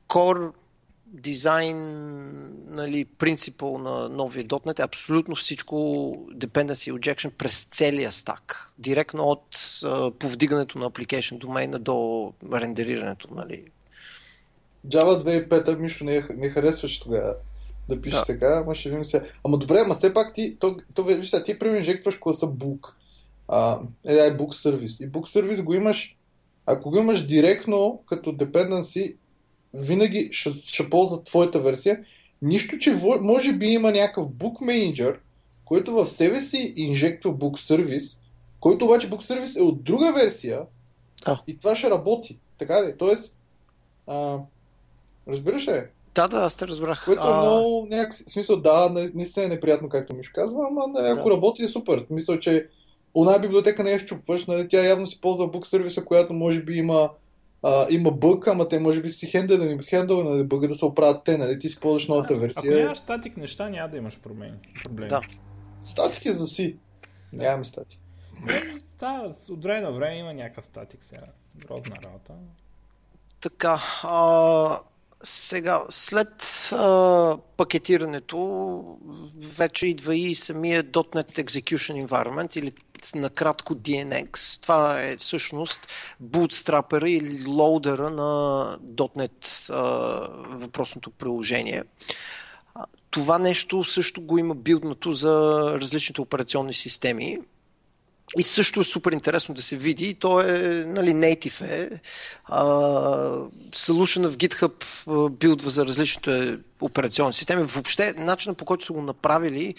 core 0.08 0.52
дизайн, 1.12 1.78
нали, 2.68 3.06
принципъл 3.06 3.78
на 3.78 4.10
новия 4.10 4.46
.NET 4.46 4.80
е 4.80 4.84
абсолютно 4.84 5.36
всичко 5.36 5.76
dependency 6.34 6.94
injection 6.94 7.30
през 7.30 7.68
целия 7.72 8.12
стак. 8.12 8.74
Директно 8.80 9.24
от 9.24 9.56
uh, 9.56 10.14
повдигането 10.14 10.80
на 10.80 10.92
application 10.92 11.38
домейна 11.38 11.80
до 11.80 12.34
рендерирането. 12.54 13.28
Нали. 13.36 13.64
Java 14.88 15.48
2005 15.50 15.80
Мишо 15.80 16.06
не, 16.06 16.24
не 16.36 16.50
харесваш 16.50 17.00
тогава 17.00 17.36
да 17.90 18.02
пишеш 18.02 18.20
да. 18.20 18.26
така, 18.26 18.62
ама 18.64 18.76
ще 18.76 18.90
видим 18.90 19.06
сега. 19.06 19.26
Ама 19.44 19.58
добре, 19.58 19.80
ама 19.86 19.94
все 19.94 20.14
пак 20.14 20.34
ти, 20.34 20.58
то, 20.60 20.78
то, 20.94 21.04
вижте, 21.04 21.44
ти 21.44 21.60
преинжектваш 21.60 22.18
класа 22.18 22.46
book. 22.46 22.94
А, 23.48 23.80
е, 24.06 24.14
да, 24.14 24.26
е 24.28 24.38
book 24.38 24.70
service. 24.70 25.06
И 25.06 25.10
book 25.10 25.40
service 25.40 25.64
го 25.64 25.74
имаш, 25.74 26.18
ако 26.66 26.90
го 26.90 26.98
имаш 26.98 27.26
директно 27.28 28.04
като 28.06 28.30
dependency, 28.32 29.16
винаги 29.74 30.30
ще, 30.32 30.52
ще 30.52 30.90
ползва 30.90 31.24
твоята 31.24 31.60
версия. 31.60 32.00
Нищо, 32.42 32.78
че 32.78 32.96
може 33.22 33.54
би 33.54 33.68
има 33.68 33.92
някакъв 33.92 34.26
book 34.28 34.62
manager, 34.62 35.18
който 35.66 35.92
в 35.92 36.08
себе 36.08 36.42
си 36.42 36.74
инжектва 36.76 37.32
book 37.32 37.76
service, 37.76 38.20
който 38.60 38.86
обаче 38.86 39.10
book 39.10 39.22
service 39.22 39.60
е 39.60 39.64
от 39.64 39.84
друга 39.84 40.14
версия 40.14 40.62
а. 41.26 41.40
и 41.48 41.58
това 41.58 41.76
ще 41.76 41.90
работи. 41.90 42.38
Така 42.58 42.76
да 42.76 42.90
е. 42.90 42.98
Тоест, 42.98 43.36
а, 44.08 44.38
разбираш 45.28 45.68
ли? 45.68 45.84
Да, 46.16 46.28
да, 46.28 46.38
аз 46.38 46.56
те 46.56 46.68
разбрах. 46.68 47.06
Което 47.06 47.28
е 47.28 47.34
много 47.34 47.88
някак 47.90 48.14
смисъл, 48.14 48.58
да, 48.58 49.10
наистина 49.14 49.46
е 49.46 49.50
неприятно, 49.50 49.90
както 49.90 50.16
ми 50.16 50.24
ще 50.24 50.34
казва, 50.34 50.68
ама 50.68 50.82
ако 51.00 51.30
да. 51.30 51.36
работи 51.36 51.64
е 51.64 51.68
супер. 51.68 52.06
Мисля, 52.10 52.40
че 52.40 52.68
Она 53.14 53.40
библиотека 53.40 53.84
не 53.84 53.92
я 53.92 54.00
щупваш, 54.00 54.46
нали? 54.46 54.68
тя 54.68 54.86
явно 54.86 55.08
си 55.08 55.22
ползва 55.22 55.48
бук 55.48 55.68
сервиса, 55.68 56.06
която 56.06 56.34
може 56.34 56.64
би 56.64 56.78
има 56.78 57.10
а, 57.64 57.88
има 57.90 58.12
бъг, 58.12 58.48
ама 58.48 58.70
те 58.70 58.80
може 58.80 59.02
би 59.02 59.10
си 59.10 59.28
хендъл, 59.28 59.78
хендъл 59.90 60.24
нали, 60.24 60.44
бъга 60.44 60.68
да 60.68 60.76
се 60.76 60.86
оправят 60.86 61.24
те, 61.24 61.38
нали? 61.38 61.60
Ти 61.60 61.70
си 61.70 61.80
ползваш 61.80 62.08
новата 62.08 62.36
версия. 62.36 62.74
Ако 62.74 62.82
нямаш 62.82 62.98
статик 62.98 63.38
неща, 63.38 63.70
няма 63.70 63.90
да 63.90 63.98
имаш 63.98 64.20
промени. 64.20 64.58
проблеми. 64.84 65.10
Да. 65.10 65.22
Статик 65.84 66.26
е 66.26 66.32
за 66.32 66.48
си. 66.48 66.78
Нямаме 67.34 67.64
статик. 67.64 68.00
Да, 69.00 69.34
от 69.50 69.64
време 69.64 69.82
на 69.82 69.92
време 69.92 70.18
има 70.18 70.34
някакъв 70.34 70.66
статик 70.66 71.00
сега. 71.10 71.24
Грозна 71.56 71.96
работа. 72.04 72.34
Така, 73.42 73.82
а, 74.04 74.80
сега, 75.24 75.84
след 75.90 76.70
а, 76.72 77.38
пакетирането, 77.58 78.98
вече 79.58 79.88
идва 79.88 80.16
и 80.16 80.36
самия 80.36 80.84
.NET 80.84 81.44
Execution 81.44 82.06
Environment 82.08 82.58
или 82.58 82.72
накратко 83.16 83.76
DNX. 83.76 84.62
Това 84.62 85.02
е 85.02 85.18
всъщност 85.18 85.88
bootstrapper 86.24 87.06
или 87.06 87.48
лоудера 87.48 88.10
на 88.10 88.78
.NET 88.96 89.70
а, 89.70 89.82
въпросното 90.58 91.12
приложение. 91.12 91.84
Това 93.10 93.40
нещо 93.40 93.84
също 93.84 94.22
го 94.22 94.38
има 94.38 94.56
билднато 94.56 95.12
за 95.12 95.62
различните 95.82 96.22
операционни 96.22 96.74
системи. 96.74 97.40
И 98.38 98.44
също 98.44 98.80
е 98.80 98.84
супер 98.84 99.12
интересно 99.12 99.56
да 99.56 99.62
се 99.62 99.78
види. 99.78 100.06
И 100.06 100.14
то 100.14 100.42
е, 100.42 100.84
нали, 100.88 101.10
native 101.10 101.62
е. 101.62 101.90
solution 103.72 104.28
в 104.30 104.38
GitHub 104.38 105.30
билдва 105.30 105.70
за 105.70 105.86
различните 105.86 106.58
операционни 106.82 107.34
системи. 107.34 107.64
Въобще, 107.64 108.14
начинът 108.18 108.58
по 108.58 108.66
който 108.66 108.86
са 108.86 108.94
го 108.94 109.02
направили 109.02 109.76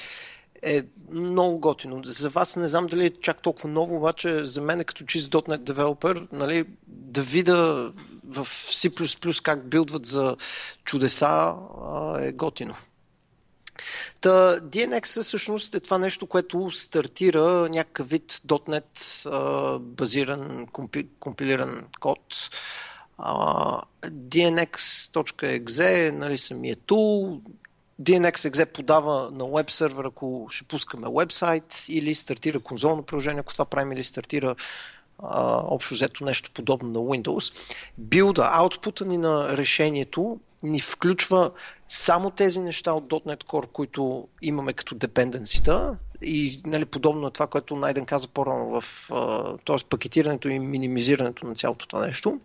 е 0.62 0.82
много 1.12 1.58
готино. 1.58 2.00
За 2.04 2.28
вас 2.28 2.56
не 2.56 2.68
знам 2.68 2.86
дали 2.86 3.06
е 3.06 3.20
чак 3.20 3.42
толкова 3.42 3.68
ново, 3.68 3.96
обаче 3.96 4.44
за 4.44 4.60
мен 4.60 4.80
е 4.80 4.84
като 4.84 5.04
чист 5.04 5.30
.NET 5.30 5.58
девелопер, 5.58 6.26
нали, 6.32 6.64
да 6.86 7.22
видя 7.22 7.92
в 8.28 8.46
C++ 8.46 9.42
как 9.42 9.68
билдват 9.68 10.06
за 10.06 10.36
чудеса 10.84 11.54
е 12.20 12.32
готино. 12.32 12.74
Та, 14.20 14.60
DNX 14.60 15.22
всъщност 15.22 15.74
е 15.74 15.80
това 15.80 15.98
нещо, 15.98 16.26
което 16.26 16.70
стартира 16.70 17.68
някакъв 17.68 18.08
вид 18.08 18.40
.NET 18.48 19.78
базиран, 19.78 20.66
компи, 20.66 21.08
компилиран 21.20 21.84
код. 22.00 22.50
А, 23.18 23.80
DNX.exe 24.06 26.08
е 26.08 26.10
нали, 26.10 26.38
самия 26.38 26.76
тул. 26.76 27.40
DNX.exe 28.02 28.66
подава 28.66 29.30
на 29.30 29.46
веб 29.46 29.70
сервер, 29.70 30.04
ако 30.04 30.46
ще 30.50 30.64
пускаме 30.64 31.08
вебсайт 31.18 31.84
или 31.88 32.14
стартира 32.14 32.60
конзолно 32.60 33.02
приложение, 33.02 33.40
ако 33.40 33.52
това 33.52 33.64
правим 33.64 33.92
или 33.92 34.04
стартира 34.04 34.56
общо 35.18 35.94
взето 35.94 36.24
нещо 36.24 36.50
подобно 36.54 36.88
на 36.88 36.98
Windows. 36.98 37.54
Билда, 37.98 38.50
аутпута 38.52 39.04
ни 39.04 39.16
на 39.16 39.56
решението 39.56 40.40
ни 40.62 40.80
включва 40.80 41.50
само 41.94 42.30
тези 42.30 42.60
неща 42.60 42.92
от 42.92 43.04
.NET 43.04 43.44
Core, 43.44 43.66
които 43.66 44.28
имаме 44.42 44.72
като 44.72 44.94
депенденцита 44.94 45.96
и 46.22 46.60
нали, 46.66 46.84
подобно 46.84 47.22
на 47.22 47.30
това, 47.30 47.46
което 47.46 47.76
Найден 47.76 48.06
каза 48.06 48.28
по-рано 48.28 48.80
в 48.80 49.08
т.е. 49.64 49.76
пакетирането 49.88 50.48
и 50.48 50.58
минимизирането 50.58 51.46
на 51.46 51.54
цялото 51.54 51.88
това 51.88 52.06
нещо. 52.06 52.40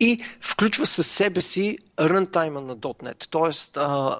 и 0.00 0.24
включва 0.40 0.86
със 0.86 1.06
себе 1.06 1.40
си 1.40 1.78
рънтайма 2.00 2.60
на 2.60 2.76
.NET. 2.76 3.76
А, 3.76 4.18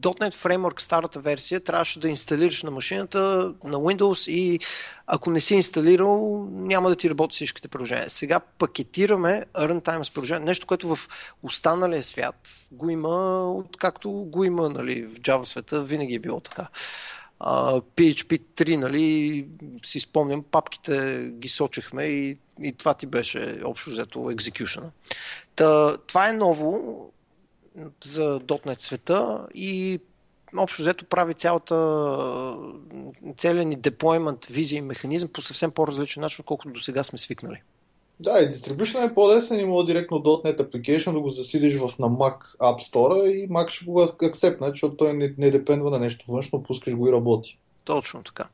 .NET 0.00 0.34
Framework, 0.34 0.80
старата 0.80 1.20
версия, 1.20 1.60
трябваше 1.60 2.00
да 2.00 2.08
инсталираш 2.08 2.62
на 2.62 2.70
машината 2.70 3.54
на 3.64 3.76
Windows 3.76 4.30
и 4.30 4.60
ако 5.06 5.30
не 5.30 5.40
си 5.40 5.54
инсталирал, 5.54 6.48
няма 6.50 6.88
да 6.88 6.96
ти 6.96 7.10
работи 7.10 7.34
всичките 7.34 7.68
приложения. 7.68 8.10
Сега 8.10 8.40
пакетираме 8.40 9.44
runtime 9.54 10.02
с 10.02 10.10
приложения, 10.10 10.44
нещо, 10.44 10.66
което 10.66 10.96
в 10.96 11.08
останалия 11.42 12.02
свят 12.02 12.48
го 12.72 12.90
има, 12.90 13.44
откакто 13.52 14.10
го 14.10 14.44
има 14.44 14.68
нали, 14.68 15.06
в 15.06 15.20
Java 15.20 15.44
света, 15.44 15.82
винаги 15.82 16.14
е 16.14 16.18
било 16.18 16.40
така. 16.40 16.68
Uh, 17.40 17.82
PHP 17.96 18.42
3, 18.56 18.76
нали, 18.76 19.46
си 19.84 20.00
спомням, 20.00 20.44
папките 20.50 21.28
ги 21.34 21.48
сочехме 21.48 22.04
и, 22.04 22.38
и 22.62 22.72
това 22.72 22.94
ти 22.94 23.06
беше 23.06 23.60
общо 23.64 23.90
взето 23.90 24.18
execution. 24.18 24.82
Та, 25.56 25.96
това 25.96 26.28
е 26.28 26.32
ново, 26.32 27.12
за 28.04 28.40
.NET 28.40 28.80
света 28.80 29.46
и 29.54 30.00
общо 30.56 30.82
взето 30.82 31.04
прави 31.04 31.34
цялата 31.34 31.74
целият 33.38 33.68
ни 33.68 33.76
деплоймент, 33.76 34.46
визия 34.46 34.78
и 34.78 34.82
механизъм 34.82 35.28
по 35.28 35.42
съвсем 35.42 35.70
по-различен 35.70 36.20
начин, 36.20 36.44
колкото 36.44 36.72
до 36.72 36.80
сега 36.80 37.04
сме 37.04 37.18
свикнали. 37.18 37.62
Да, 38.20 38.40
и 38.40 38.48
дистрибюшн 38.48 38.98
е 38.98 39.14
по-лесен 39.14 39.60
и 39.60 39.64
мога 39.64 39.84
директно 39.84 40.18
.NET 40.18 40.56
Application 40.56 41.12
да 41.12 41.20
го 41.20 41.30
засилиш 41.30 41.74
в 41.74 41.80
на 41.80 42.06
Mac 42.06 42.56
App 42.58 42.90
Store 42.90 43.26
и 43.26 43.48
Mac 43.48 43.68
ще 43.68 43.84
го 43.84 44.02
акцепне, 44.02 44.68
защото 44.68 44.96
той 44.96 45.12
не, 45.12 45.34
не 45.38 45.50
депендва 45.50 45.90
на 45.90 45.98
нещо 45.98 46.24
външно, 46.28 46.62
пускаш 46.62 46.94
го 46.94 47.08
и 47.08 47.12
работи. 47.12 47.58
Точно 47.84 48.22
така. 48.22 48.44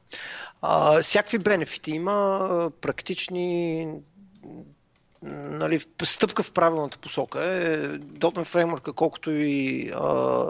А, 0.62 1.02
всякакви 1.02 1.38
бенефити 1.38 1.90
има, 1.90 2.70
практични, 2.80 3.88
нали, 5.22 5.80
стъпка 6.02 6.42
в 6.42 6.52
правилната 6.52 6.98
посока 6.98 7.44
е 7.44 7.76
.NET 7.98 8.48
Framework, 8.48 8.92
колкото 8.92 9.30
и 9.30 9.90
а, 9.94 10.44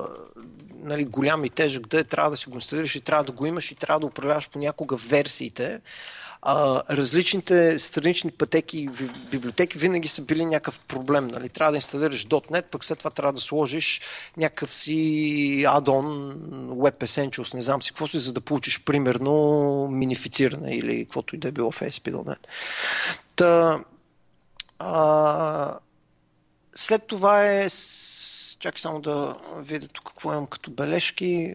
нали, 0.83 1.05
голям 1.05 1.45
и 1.45 1.51
тежък 1.51 1.87
да 1.87 2.01
е, 2.01 2.05
трябва 2.05 2.31
да 2.31 2.37
си 2.37 2.49
го 2.49 2.55
инсталираш 2.55 2.95
и 2.95 3.01
трябва 3.01 3.25
да 3.25 3.33
го 3.33 3.47
имаш 3.47 3.71
и 3.71 3.75
трябва 3.75 4.01
да 4.01 4.07
управляваш 4.07 4.51
понякога 4.51 4.97
версиите. 4.97 5.81
А, 6.43 6.83
различните 6.91 7.79
странични 7.79 8.31
пътеки 8.31 8.79
и 8.79 8.89
библиотеки 9.31 9.79
винаги 9.79 10.09
са 10.09 10.23
били 10.23 10.45
някакъв 10.45 10.81
проблем. 10.81 11.27
Нали? 11.27 11.49
Трябва 11.49 11.73
да 11.73 11.77
инсталираш 11.77 12.27
.NET, 12.27 12.63
пък 12.63 12.85
след 12.85 12.99
това 12.99 13.11
трябва 13.11 13.33
да 13.33 13.41
сложиш 13.41 14.01
някакъв 14.37 14.75
си 14.75 15.65
адон, 15.69 16.05
Web 16.71 17.05
Essentials, 17.05 17.55
не 17.55 17.63
знам 17.63 17.83
си 17.83 17.91
какво 17.91 18.07
си, 18.07 18.19
за 18.19 18.33
да 18.33 18.41
получиш 18.41 18.81
примерно 18.85 19.89
минифициране 19.91 20.77
или 20.77 21.05
каквото 21.05 21.37
и 21.37 21.39
да 21.39 21.49
е 21.49 21.53
било 21.53 21.71
в 21.71 21.81
ASP.NET. 21.81 22.47
Та, 23.37 23.81
а, 24.83 25.79
след 26.75 27.07
това 27.07 27.47
е... 27.47 27.69
Чакай 28.59 28.81
само 28.81 29.01
да 29.01 29.37
видя 29.59 29.89
тук 29.89 30.05
какво 30.05 30.33
имам 30.33 30.47
като 30.47 30.71
бележки. 30.71 31.55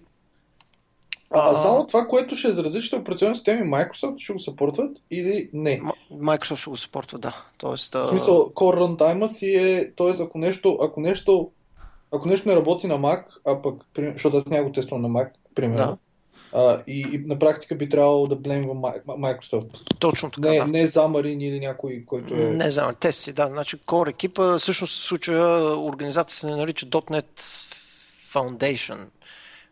А, 1.34 1.52
а 1.52 1.56
само 1.56 1.88
това, 1.88 2.08
което 2.08 2.36
ще 2.36 2.48
е 2.48 2.52
за 2.52 2.64
различните 2.64 2.96
операционни 2.96 3.36
системи, 3.36 3.72
Microsoft 3.72 4.20
ще 4.20 4.34
го 4.34 4.40
съпортват 4.40 4.98
или 5.12 5.50
не? 5.54 5.82
Microsoft 6.12 6.56
ще 6.56 6.70
го 6.70 6.78
съпортва, 6.78 7.20
да. 7.20 7.46
Тоест, 7.58 7.94
В 7.94 8.06
смисъл, 8.06 8.36
Core 8.36 8.80
Runtime 8.80 9.28
си 9.28 9.56
е, 9.56 9.94
т.е. 9.96 10.24
ако 10.24 10.38
нещо, 10.38 10.78
ако 10.82 11.02
нещо 11.02 11.52
ако 12.12 12.28
нещо 12.28 12.50
не 12.50 12.56
работи 12.56 12.88
на 12.88 12.96
Mac, 12.96 13.26
а 13.48 13.62
пък, 13.62 13.86
защото 14.14 14.38
аз 14.38 14.48
няма 14.48 14.64
го 14.64 14.72
тествам 14.72 15.02
на 15.02 15.10
Mac, 15.10 15.30
примерно, 15.56 15.86
да. 15.86 15.98
А, 16.58 16.84
и, 16.88 17.08
и 17.14 17.18
на 17.18 17.40
практика 17.40 17.76
би 17.76 17.90
трябвало 17.90 18.28
да 18.28 18.36
блеймва 18.36 18.74
Microsoft. 19.08 19.98
Точно 20.00 20.32
така. 20.32 20.50
Не, 20.50 20.58
да. 20.58 20.68
не 20.68 20.88
Замарин 20.88 21.42
или 21.42 21.60
някой, 21.60 22.04
който 22.08 22.34
е. 22.34 22.38
Не 22.38 22.72
Замарин, 22.72 22.98
те 23.00 23.12
си, 23.12 23.34
да. 23.34 23.48
Значи 23.48 23.78
Core 23.78 24.10
екипа, 24.10 24.58
всъщност 24.58 25.02
в 25.04 25.06
случая 25.06 25.78
организация 25.80 26.38
се 26.38 26.48
нарича 26.48 26.86
.NET 26.86 27.42
Foundation, 28.34 29.06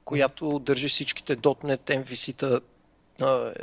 която 0.06 0.60
държи 0.60 0.88
всичките 0.88 1.38
.NET 1.38 2.04
MVC-та 2.04 2.60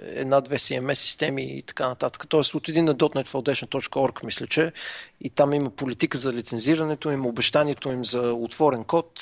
една-две 0.02 0.58
CMS 0.58 0.94
системи 0.94 1.58
и 1.58 1.62
така 1.62 1.88
нататък. 1.88 2.24
Тоест 2.28 2.54
от 2.54 2.68
един 2.68 2.84
на 2.84 2.94
.NET 2.96 4.24
мисля, 4.24 4.46
че 4.46 4.72
и 5.20 5.30
там 5.30 5.54
има 5.54 5.70
политика 5.70 6.18
за 6.18 6.32
лицензирането 6.32 7.10
им, 7.10 7.26
обещанието 7.26 7.92
им 7.92 8.04
за 8.04 8.32
отворен 8.34 8.84
код 8.84 9.20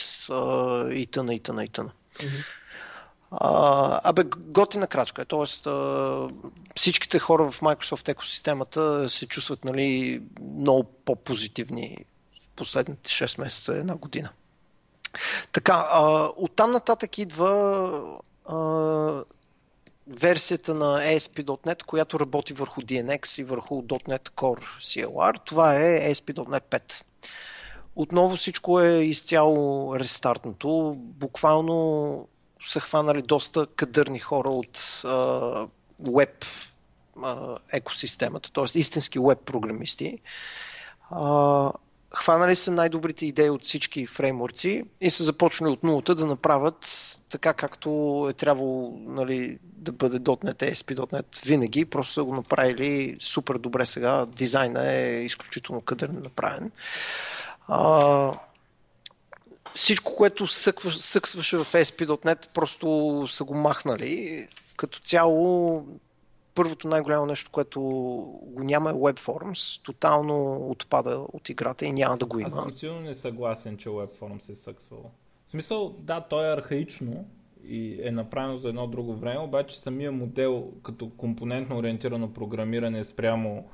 и 0.93 1.09
тъна, 1.13 1.35
и 1.35 1.41
тъна, 1.41 1.65
и 1.65 1.69
тъна. 1.69 1.91
Mm-hmm. 2.15 2.45
А, 3.31 4.01
абе, 4.11 4.25
готина 4.37 4.87
крачка. 4.87 5.25
Тоест, 5.25 5.67
а, 5.67 6.29
всичките 6.77 7.19
хора 7.19 7.51
в 7.51 7.61
Microsoft 7.61 8.09
екосистемата 8.09 9.11
се 9.11 9.27
чувстват 9.27 9.65
нали, 9.65 10.23
много 10.41 10.85
по-позитивни 11.05 12.05
в 12.35 12.57
последните 12.57 13.11
6 13.11 13.41
месеца, 13.41 13.77
една 13.77 13.95
година. 13.95 14.31
Така, 15.53 15.89
а, 15.91 16.31
оттам 16.37 16.73
нататък 16.73 17.19
идва 17.19 18.03
а, 18.47 18.57
версията 20.07 20.75
на 20.75 21.01
ASP.NET, 21.01 21.83
която 21.83 22.21
работи 22.21 22.53
върху 22.53 22.81
DNX 22.81 23.41
и 23.41 23.45
върху 23.45 23.83
.NET 23.83 24.31
Core 24.31 24.65
CLR. 24.81 25.45
Това 25.45 25.75
е 25.75 26.15
ASP.NET 26.15 26.63
5. 26.63 27.03
Отново 27.97 28.37
всичко 28.37 28.81
е 28.81 28.99
изцяло 28.99 29.95
рестартното. 29.99 30.95
Буквално 30.97 32.29
са 32.67 32.81
хванали 32.81 33.23
доста 33.23 33.67
кадърни 33.67 34.19
хора 34.19 34.49
от 34.49 35.03
веб 36.17 36.45
екосистемата, 37.73 38.53
т.е. 38.53 38.79
истински 38.79 39.19
веб 39.19 39.39
програмисти. 39.39 40.19
Хванали 42.15 42.57
са 42.57 42.71
най-добрите 42.71 43.27
идеи 43.27 43.51
от 43.51 43.65
всички 43.65 44.07
фреймворци 44.07 44.85
и 45.01 45.11
са 45.11 45.25
започнали 45.25 45.73
от 45.73 45.83
нулата 45.85 46.15
да 46.15 46.27
направят 46.27 46.87
така 47.31 47.53
както 47.53 48.27
е 48.31 48.33
трябвало 48.33 48.99
нали, 49.07 49.59
да 49.63 49.93
бъде 49.93 50.21
.NET, 50.21 50.73
ASP.NET 50.73 51.47
винаги, 51.47 51.85
просто 51.85 52.13
са 52.13 52.25
го 52.25 52.35
направили 52.35 53.17
супер 53.21 53.59
добре 53.59 53.87
сега, 53.87 54.27
дизайна 54.27 54.93
е 54.93 55.25
изключително 55.25 55.81
кадърно 55.81 56.21
направен. 56.21 56.71
А, 57.69 58.33
всичко, 59.75 60.17
което 60.17 60.47
съксваше 60.47 61.57
в 61.57 61.67
ASP.NET, 61.73 62.49
просто 62.55 63.25
са 63.29 63.45
го 63.45 63.55
махнали. 63.55 64.49
Като 64.77 65.01
цяло, 65.01 65.87
първото 66.55 66.89
най-голямо 66.89 67.27
нещо, 67.27 67.51
което 67.51 67.81
го 68.43 68.63
няма 68.65 68.91
е 68.91 68.95
WebForms. 68.95 69.85
Тотално 69.85 70.67
отпада 70.71 71.19
от 71.33 71.49
играта 71.49 71.87
и 71.87 71.93
няма 71.93 72.17
да 72.17 72.27
го 72.27 72.39
има. 72.39 72.49
Аз 72.49 72.55
съм 72.55 72.79
силно 72.79 73.01
не 73.01 73.15
съгласен, 73.15 73.77
че 73.77 73.89
WebForms 73.89 74.53
е 74.53 74.57
съксвал. 74.65 75.11
В 75.47 75.51
смисъл, 75.51 75.95
да, 75.99 76.21
то 76.21 76.45
е 76.45 76.53
архаично 76.53 77.25
и 77.65 78.01
е 78.03 78.11
направено 78.11 78.59
за 78.59 78.69
едно 78.69 78.87
друго 78.87 79.17
време, 79.17 79.39
обаче 79.39 79.81
самия 79.81 80.13
модел 80.13 80.73
като 80.83 81.11
компонентно 81.11 81.79
ориентирано 81.79 82.33
програмиране 82.33 83.05
спрямо 83.05 83.69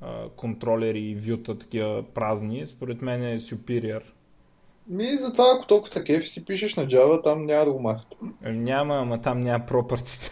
а, 0.00 0.28
контролери 0.28 1.00
и 1.00 1.14
вюта 1.14 1.58
такива 1.58 2.04
празни, 2.14 2.66
според 2.66 3.02
мен 3.02 3.24
е 3.24 3.40
superior. 3.40 4.02
Ми, 4.86 5.16
затова 5.16 5.44
ако 5.56 5.66
толкова 5.66 6.04
кефи 6.04 6.28
си 6.28 6.44
пишеш 6.44 6.76
на 6.76 6.86
Java, 6.86 7.22
там 7.22 7.46
няма 7.46 7.64
да 7.64 7.72
го 7.72 7.80
махат. 7.80 8.16
Е, 8.44 8.52
няма, 8.52 8.94
ама 8.94 9.22
там 9.22 9.40
няма 9.40 9.66
пропъртите. 9.66 10.30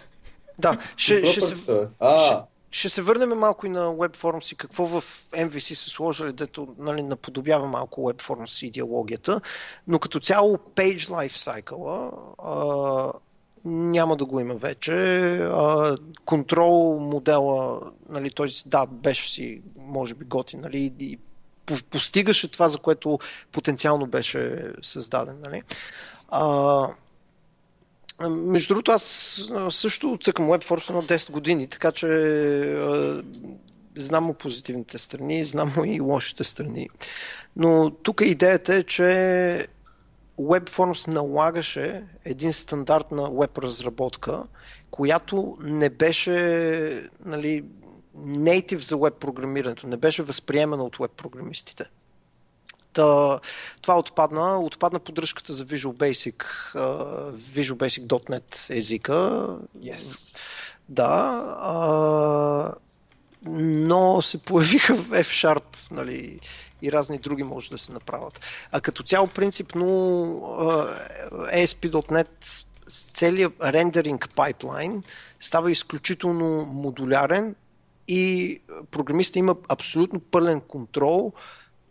Да, 0.59 0.79
ще, 0.97 1.27
ще, 1.27 1.41
се, 1.41 1.89
а. 2.01 2.27
ще, 2.27 2.45
ще 2.71 2.89
се 2.89 3.03
върнем 3.03 3.39
малко 3.39 3.67
и 3.67 3.71
на 3.71 3.87
WebForms 3.87 4.53
и 4.53 4.57
какво 4.57 4.87
в 4.87 5.05
MVC 5.33 5.75
са 5.75 5.91
сложили, 5.91 6.33
дето 6.33 6.69
нали, 6.79 7.03
наподобява 7.03 7.67
малко 7.67 8.01
WebForms 8.01 8.67
идеологията, 8.67 9.41
но 9.89 9.99
като 9.99 10.21
цяло 10.21 10.57
Page 10.57 10.99
Life 10.99 11.63
Cycle 11.63 12.11
а, 12.45 13.13
няма 13.65 14.17
да 14.17 14.25
го 14.25 14.41
има 14.41 14.55
вече. 14.55 14.93
А, 15.43 15.97
контрол 16.25 16.99
модела, 17.01 17.81
нали, 18.09 18.31
той 18.31 18.49
да, 18.67 18.87
беше 18.87 19.31
си, 19.31 19.63
може 19.79 20.15
би, 20.15 20.25
готин, 20.25 20.61
нали, 20.61 20.93
и 20.99 21.19
постигаше 21.91 22.51
това, 22.51 22.69
за 22.69 22.79
което 22.79 23.19
потенциално 23.53 24.07
беше 24.07 24.73
създаден. 24.83 25.37
Нали? 25.45 25.63
А, 26.29 26.89
между 28.29 28.75
другото, 28.75 28.93
аз 28.93 29.03
също 29.71 30.19
цъкам 30.25 30.47
WebForce 30.47 30.91
на 30.91 31.03
10 31.03 31.31
години, 31.31 31.67
така 31.67 31.93
че 31.93 32.07
а, 32.07 33.23
знам 33.97 34.25
му 34.25 34.35
позитивните 34.35 34.99
страни, 34.99 35.45
знам 35.45 35.73
му 35.77 35.85
и 35.85 36.01
лошите 36.01 36.45
страни. 36.45 36.89
Но 37.57 37.91
тук 37.91 38.21
идеята 38.25 38.75
е, 38.75 38.83
че 38.83 39.67
WebForms 40.41 41.09
налагаше 41.09 42.03
един 42.25 42.53
стандарт 42.53 43.11
на 43.11 43.31
веб 43.31 43.59
разработка, 43.59 44.43
която 44.91 45.59
не 45.61 45.91
беше 45.91 47.09
нали, 47.25 47.65
native 48.19 48.79
за 48.79 48.97
веб 48.97 49.15
програмирането, 49.15 49.87
не 49.87 49.97
беше 49.97 50.23
възприемано 50.23 50.85
от 50.85 50.97
веб 50.97 51.11
програмистите. 51.11 51.85
Та, 52.93 53.41
това 53.83 53.99
отпадна. 53.99 54.61
Отпадна 54.61 54.99
поддръжката 54.99 55.53
за 55.53 55.67
Visual 55.67 55.97
Basic, 55.97 56.45
uh, 56.75 57.33
Visual 57.33 57.75
Basic.NET 57.75 58.77
езика. 58.77 59.13
Yes. 59.79 60.37
Да. 60.89 61.11
Uh, 61.65 62.75
но 63.47 64.23
се 64.23 64.39
появиха 64.39 64.95
в 64.95 65.09
F-Sharp 65.09 65.63
нали, 65.91 66.41
и 66.83 66.93
разни 66.93 67.19
други 67.19 67.43
може 67.43 67.71
да 67.71 67.79
се 67.79 67.93
направят. 67.93 68.41
А 68.73 68.81
като 68.81 69.03
цяло 69.03 69.27
принципно 69.27 69.87
ASP.NET 71.33 72.65
целият 73.15 73.53
рендеринг 73.63 74.29
пайплайн 74.37 75.03
става 75.41 75.71
изключително 75.71 76.65
модулярен 76.65 77.55
и 78.11 78.61
програмиста 78.91 79.39
има 79.39 79.57
абсолютно 79.69 80.21
пълен 80.21 80.61
контрол 80.61 81.33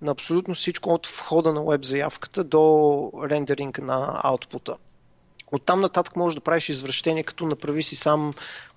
на 0.01 0.11
абсолютно 0.11 0.55
всичко 0.55 0.89
от 0.89 1.07
входа 1.07 1.53
на 1.53 1.63
веб 1.63 1.83
заявката 1.85 2.43
до 2.43 3.11
рендеринг 3.29 3.77
на 3.77 4.21
аутпута. 4.23 4.75
От 5.51 5.65
там 5.65 5.81
нататък 5.81 6.15
можеш 6.15 6.35
да 6.35 6.41
правиш 6.41 6.69
извращение, 6.69 7.23
като 7.23 7.45
направи 7.45 7.83
си 7.83 7.95
сам 7.95 8.33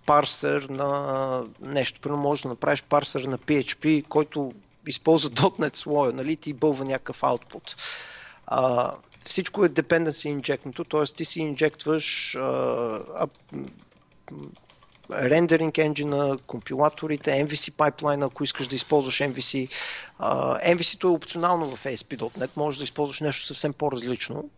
парсер 0.06 0.62
на 0.62 1.44
нещо. 1.60 2.00
Примерно 2.00 2.22
можеш 2.22 2.42
да 2.42 2.48
направиш 2.48 2.82
парсер 2.82 3.22
на 3.22 3.38
PHP, 3.38 4.08
който 4.08 4.52
използва 4.86 5.30
.NET 5.30 5.76
слоя, 5.76 6.12
нали, 6.12 6.36
ти 6.36 6.52
бълва 6.52 6.84
някакъв 6.84 7.20
output. 7.20 7.76
А, 8.46 8.92
всичко 9.20 9.64
е 9.64 9.68
dependency 9.68 10.40
injectното, 10.40 10.90
т.е. 10.90 11.14
ти 11.16 11.24
си 11.24 11.40
инжектваш 11.40 12.36
рендеринг 15.12 15.78
енджина, 15.78 16.38
компилаторите, 16.46 17.30
MVC 17.30 17.72
пайплайна, 17.72 18.26
ако 18.26 18.44
искаш 18.44 18.66
да 18.66 18.76
използваш 18.76 19.18
MVC. 19.18 19.70
Uh, 20.20 20.74
MVC-то 20.74 21.08
е 21.08 21.10
опционално 21.10 21.76
в 21.76 21.84
ASP.NET, 21.84 22.50
можеш 22.56 22.78
да 22.78 22.84
използваш 22.84 23.20
нещо 23.20 23.46
съвсем 23.46 23.72
по-различно, 23.72 24.50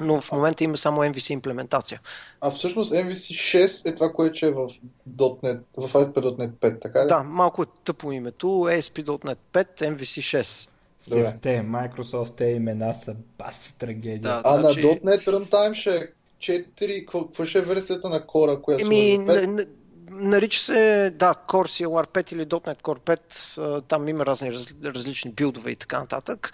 но 0.00 0.20
в 0.20 0.32
момента 0.32 0.64
има 0.64 0.76
само 0.76 1.00
MVC 1.00 1.30
имплементация. 1.30 2.00
А 2.40 2.50
всъщност 2.50 2.92
MVC 2.92 3.58
6 3.66 3.90
е 3.90 3.94
това, 3.94 4.12
което 4.12 4.46
е 4.46 4.50
в, 4.50 4.68
.NET, 5.16 5.60
в 5.76 5.92
ASP.NET 5.92 6.50
5, 6.50 6.82
така 6.82 7.04
ли? 7.04 7.08
Да, 7.08 7.22
малко 7.22 7.62
е 7.62 7.66
тъпо 7.84 8.12
името. 8.12 8.46
ASP.NET 8.46 9.38
5, 9.52 9.66
MVC 9.80 10.40
6. 10.40 10.68
Добре. 11.08 11.36
Те, 11.42 11.48
Microsoft, 11.48 12.36
те 12.36 12.44
имена 12.44 12.94
са 13.04 13.14
баси 13.38 13.74
трагедия. 13.78 14.20
Да, 14.20 14.42
а 14.44 14.60
значи... 14.60 14.80
на 14.80 14.88
.NET 14.88 15.26
Runtime 15.26 15.74
ще 15.74 15.96
е 15.96 16.06
4, 16.38 17.04
какво 17.04 17.44
ще 17.44 17.58
е 17.58 17.62
версията 17.62 18.08
на 18.08 18.20
Core, 18.20 18.60
която 18.60 18.84
Еми, 18.84 19.18
на, 19.18 19.66
нарича 20.10 20.60
се, 20.60 21.12
да, 21.16 21.34
Core 21.48 21.86
CLR 21.86 22.06
5 22.06 22.32
или 22.32 22.46
.NET 22.46 22.82
Core 22.82 23.18
5, 23.58 23.82
там 23.88 24.08
има 24.08 24.26
разни 24.26 24.52
раз, 24.52 24.74
различни 24.84 25.32
билдове 25.32 25.70
и 25.70 25.76
така 25.76 26.00
нататък. 26.00 26.52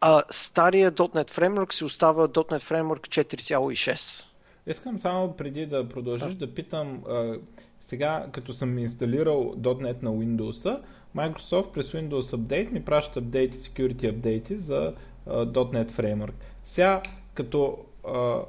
А 0.00 0.22
стария 0.30 0.92
.NET 0.92 1.30
Framework 1.30 1.72
си 1.72 1.84
остава 1.84 2.28
.NET 2.28 2.62
Framework 2.62 3.24
4.6. 3.24 4.24
Искам 4.66 4.98
само 4.98 5.36
преди 5.36 5.66
да 5.66 5.88
продължиш 5.88 6.34
да, 6.34 6.46
да 6.46 6.54
питам, 6.54 7.02
а, 7.08 7.34
сега 7.80 8.26
като 8.32 8.54
съм 8.54 8.78
инсталирал 8.78 9.54
.NET 9.56 10.02
на 10.02 10.10
Windows, 10.10 10.80
Microsoft 11.16 11.72
през 11.72 11.86
Windows 11.86 12.36
Update 12.36 12.70
ми 12.70 12.84
праща 12.84 13.18
апдейти, 13.18 13.58
security 13.58 14.10
апдейти 14.10 14.56
за 14.56 14.94
а, 15.26 15.46
.NET 15.46 15.92
Framework. 15.92 16.32
Сега, 16.66 17.02
като 17.34 17.78
а, 18.06 18.40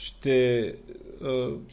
ще 0.00 0.66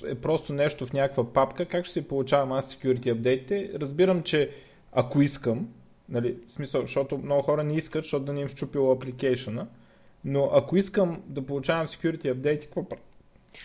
е 0.08 0.16
просто 0.22 0.54
нещо 0.54 0.88
в 0.88 0.94
някаква 0.94 1.34
папка, 1.34 1.66
как 1.66 1.86
ще 1.86 1.94
се 1.94 2.08
получавам 2.08 2.52
аз 2.52 2.76
security 2.76 3.12
апдейтите? 3.12 3.72
Разбирам, 3.76 4.24
че 4.24 4.52
ако 4.92 5.22
искам, 5.22 5.68
нали, 6.10 6.38
в 6.50 6.52
смисъл, 6.52 6.82
защото 6.82 7.18
много 7.18 7.42
хора 7.42 7.64
не 7.64 7.78
искат, 7.78 8.04
защото 8.04 8.26
да 8.26 8.34
не 8.34 8.42
им 8.42 8.48
щупило 8.48 8.92
апликейшена, 8.92 9.68
но 10.26 10.50
ако 10.54 10.78
искам 10.78 11.22
да 11.28 11.46
получавам 11.46 11.88
security 11.88 12.32
апдейти, 12.32 12.66
какво 12.66 12.90
правя? 12.90 13.02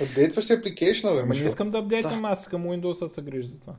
Апдейтваш 0.01 0.51
ли 0.51 0.55
апликейшна, 0.55 1.11
бе, 1.11 1.22
Не 1.22 1.48
искам 1.48 1.70
да 1.70 1.79
апдейтвам, 1.79 2.22
да. 2.22 2.29
аз 2.29 2.40
искам 2.40 2.64
Windows 2.64 3.09
да 3.09 3.14
се 3.14 3.22
грижи 3.22 3.48
за 3.48 3.61
това 3.61 3.75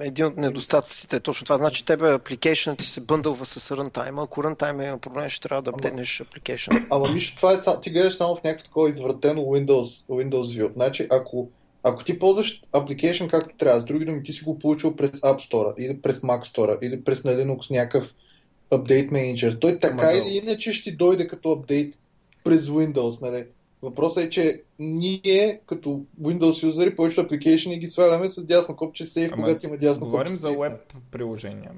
един 0.00 0.26
от 0.26 0.36
недостатъците 0.36 1.16
е 1.16 1.20
точно 1.20 1.44
това. 1.44 1.56
Значи 1.56 1.84
тебе 1.84 2.04
application 2.04 2.78
ти 2.78 2.84
се 2.84 3.00
бъндълва 3.00 3.46
с 3.46 3.76
runtime. 3.76 4.24
Ако 4.24 4.42
runtime 4.42 4.88
има 4.88 4.98
проблем, 4.98 5.28
ще 5.28 5.48
трябва 5.48 5.62
да 5.62 5.70
апдейтнеш 5.70 6.22
application. 6.22 6.86
Ама 6.90 7.08
мисля, 7.08 7.36
това 7.36 7.52
е, 7.52 7.80
ти 7.82 7.90
гледаш 7.90 8.16
само 8.16 8.36
в 8.36 8.42
някакво 8.44 8.64
такова 8.64 8.88
извратено 8.88 9.40
Windows, 9.40 10.06
Windows 10.08 10.58
View. 10.58 10.72
Значи, 10.72 11.06
ако, 11.10 11.48
ако 11.82 12.04
ти 12.04 12.18
ползваш 12.18 12.62
application 12.72 13.30
както 13.30 13.56
трябва, 13.56 13.80
с 13.80 13.84
други 13.84 14.04
думи, 14.04 14.22
ти 14.22 14.32
си 14.32 14.44
го 14.44 14.58
получил 14.58 14.96
през 14.96 15.10
App 15.10 15.50
Store, 15.50 15.78
или 15.78 16.00
през 16.00 16.20
Mac 16.20 16.54
Store, 16.54 16.78
или 16.82 17.04
през 17.04 17.24
на 17.24 17.32
Linux 17.32 17.70
някакъв 17.70 18.14
апдейт 18.70 19.10
менеджер, 19.10 19.58
той 19.60 19.78
така 19.78 20.12
или 20.12 20.36
иначе 20.36 20.72
ще 20.72 20.90
дойде 20.90 21.26
като 21.26 21.52
апдейт 21.52 21.98
през 22.44 22.66
Windows, 22.66 23.22
нали? 23.22 23.46
Въпросът 23.82 24.24
е, 24.24 24.30
че 24.30 24.62
ние 24.78 25.60
като 25.66 26.04
Windows 26.22 26.66
юзери 26.66 26.96
повечето 26.96 27.20
апликейшни 27.20 27.78
ги 27.78 27.86
сваляме 27.86 28.28
с 28.28 28.44
дясно 28.44 28.76
копче 28.76 29.04
сейф, 29.04 29.32
Ама, 29.32 29.42
когато 29.42 29.66
има 29.66 29.76
дясно 29.76 30.06
говорим 30.06 30.24
копче 30.24 30.40
за 30.40 30.50
веб 30.50 30.72
приложения. 31.10 31.70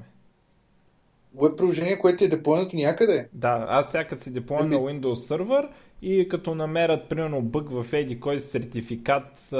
Веб 1.42 1.56
приложение, 1.56 1.98
което 1.98 2.24
е 2.24 2.28
деплойнато 2.28 2.76
някъде? 2.76 3.28
Да, 3.32 3.66
аз 3.68 3.90
сега 3.90 4.04
като 4.04 4.22
си 4.22 4.30
деплойна 4.30 4.66
на 4.66 4.76
Windows 4.76 5.28
сервер 5.28 5.68
и 6.02 6.28
като 6.28 6.54
намерят 6.54 7.08
примерно 7.08 7.42
бъг 7.42 7.70
в 7.70 7.86
еди 7.92 8.20
кой 8.20 8.40
сертификат, 8.40 9.52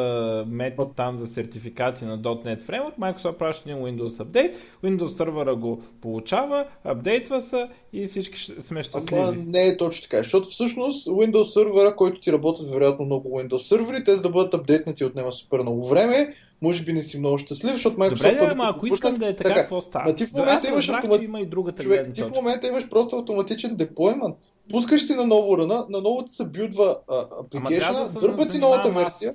метод 0.47 0.91
там 0.97 1.19
за 1.19 1.27
сертификати 1.27 2.05
на 2.05 2.19
.NET 2.23 2.67
Framework, 2.67 2.99
Microsoft 2.99 3.39
праща 3.39 3.71
един 3.71 3.83
Windows 3.83 4.17
Update, 4.17 4.55
Windows 4.85 5.17
сервера 5.17 5.57
го 5.57 5.83
получава, 6.03 6.67
апдейтва 6.85 7.43
се 7.43 7.69
и 7.93 8.07
всички 8.07 8.39
сме 8.67 8.83
щастливи. 8.83 9.23
Ама 9.23 9.33
не 9.47 9.67
е 9.67 9.77
точно 9.77 10.03
така, 10.03 10.19
защото 10.19 10.49
всъщност 10.49 11.09
Windows 11.09 11.43
сервера, 11.43 11.97
който 11.97 12.21
ти 12.21 12.33
работят 12.33 12.71
вероятно 12.71 13.05
много 13.05 13.29
Windows 13.29 13.57
сервери, 13.57 14.05
те 14.05 14.13
за 14.17 14.23
да 14.23 14.31
бъдат 14.31 14.55
апдейтнати 14.55 15.05
отнема 15.05 15.33
супер 15.33 15.61
много 15.61 15.89
време, 15.89 16.35
може 16.63 16.83
би 16.83 16.93
не 16.93 17.03
си 17.03 17.19
много 17.19 17.39
щастлив, 17.39 17.73
защото 17.73 17.97
Microsoft... 17.97 18.33
Добре, 18.33 18.49
ама 18.51 18.73
ако 18.77 18.87
искам 18.87 19.15
да 19.15 19.29
е 19.29 19.37
така, 19.37 19.49
така 19.49 19.61
какво 19.61 19.81
става? 19.81 20.15
ти 20.15 20.27
в 20.27 20.33
момента 20.33 20.69
имаш 20.69 20.89
автомат... 20.89 21.23
има 21.23 21.41
и 21.41 21.47
другата 21.47 21.83
Човек, 21.83 22.13
ти 22.13 22.23
в 22.23 22.31
момента 22.31 22.69
имаш 22.69 22.89
просто 22.89 23.17
автоматичен 23.17 23.77
деплоймент 23.77 24.37
пускаш 24.71 25.07
ти 25.07 25.15
на 25.15 25.27
ново 25.27 25.59
ръна, 25.59 25.87
на 25.89 26.01
новото 26.01 26.33
се 26.33 26.45
билдва 26.45 26.99
апликейшна, 27.41 28.09
да 28.09 28.21
дърпа 28.21 28.49
ти 28.49 28.59
новата 28.59 28.91
версия. 28.91 29.35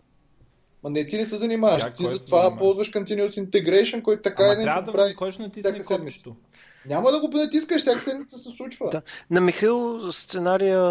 Ма 0.83 0.89
не, 0.89 1.07
ти 1.07 1.17
не 1.17 1.25
се 1.25 1.35
занимаваш. 1.35 1.83
Ти 1.97 2.05
затова 2.05 2.57
ползваш 2.57 2.91
Continuous 2.91 3.49
Integration, 3.49 4.01
който 4.01 4.21
така 4.21 4.43
е 4.53 4.55
не 4.55 4.63
да 4.63 4.91
прави 4.91 5.13
всяка 5.61 5.83
седмица. 5.83 6.29
Няма 6.87 7.11
да 7.11 7.19
го 7.19 7.27
натискаш, 7.27 7.81
всяка 7.81 8.01
седмица 8.01 8.37
се 8.37 8.49
случва. 8.49 8.89
Да. 8.89 9.01
На 9.31 9.41
Михаил 9.41 10.11
сценария 10.11 10.81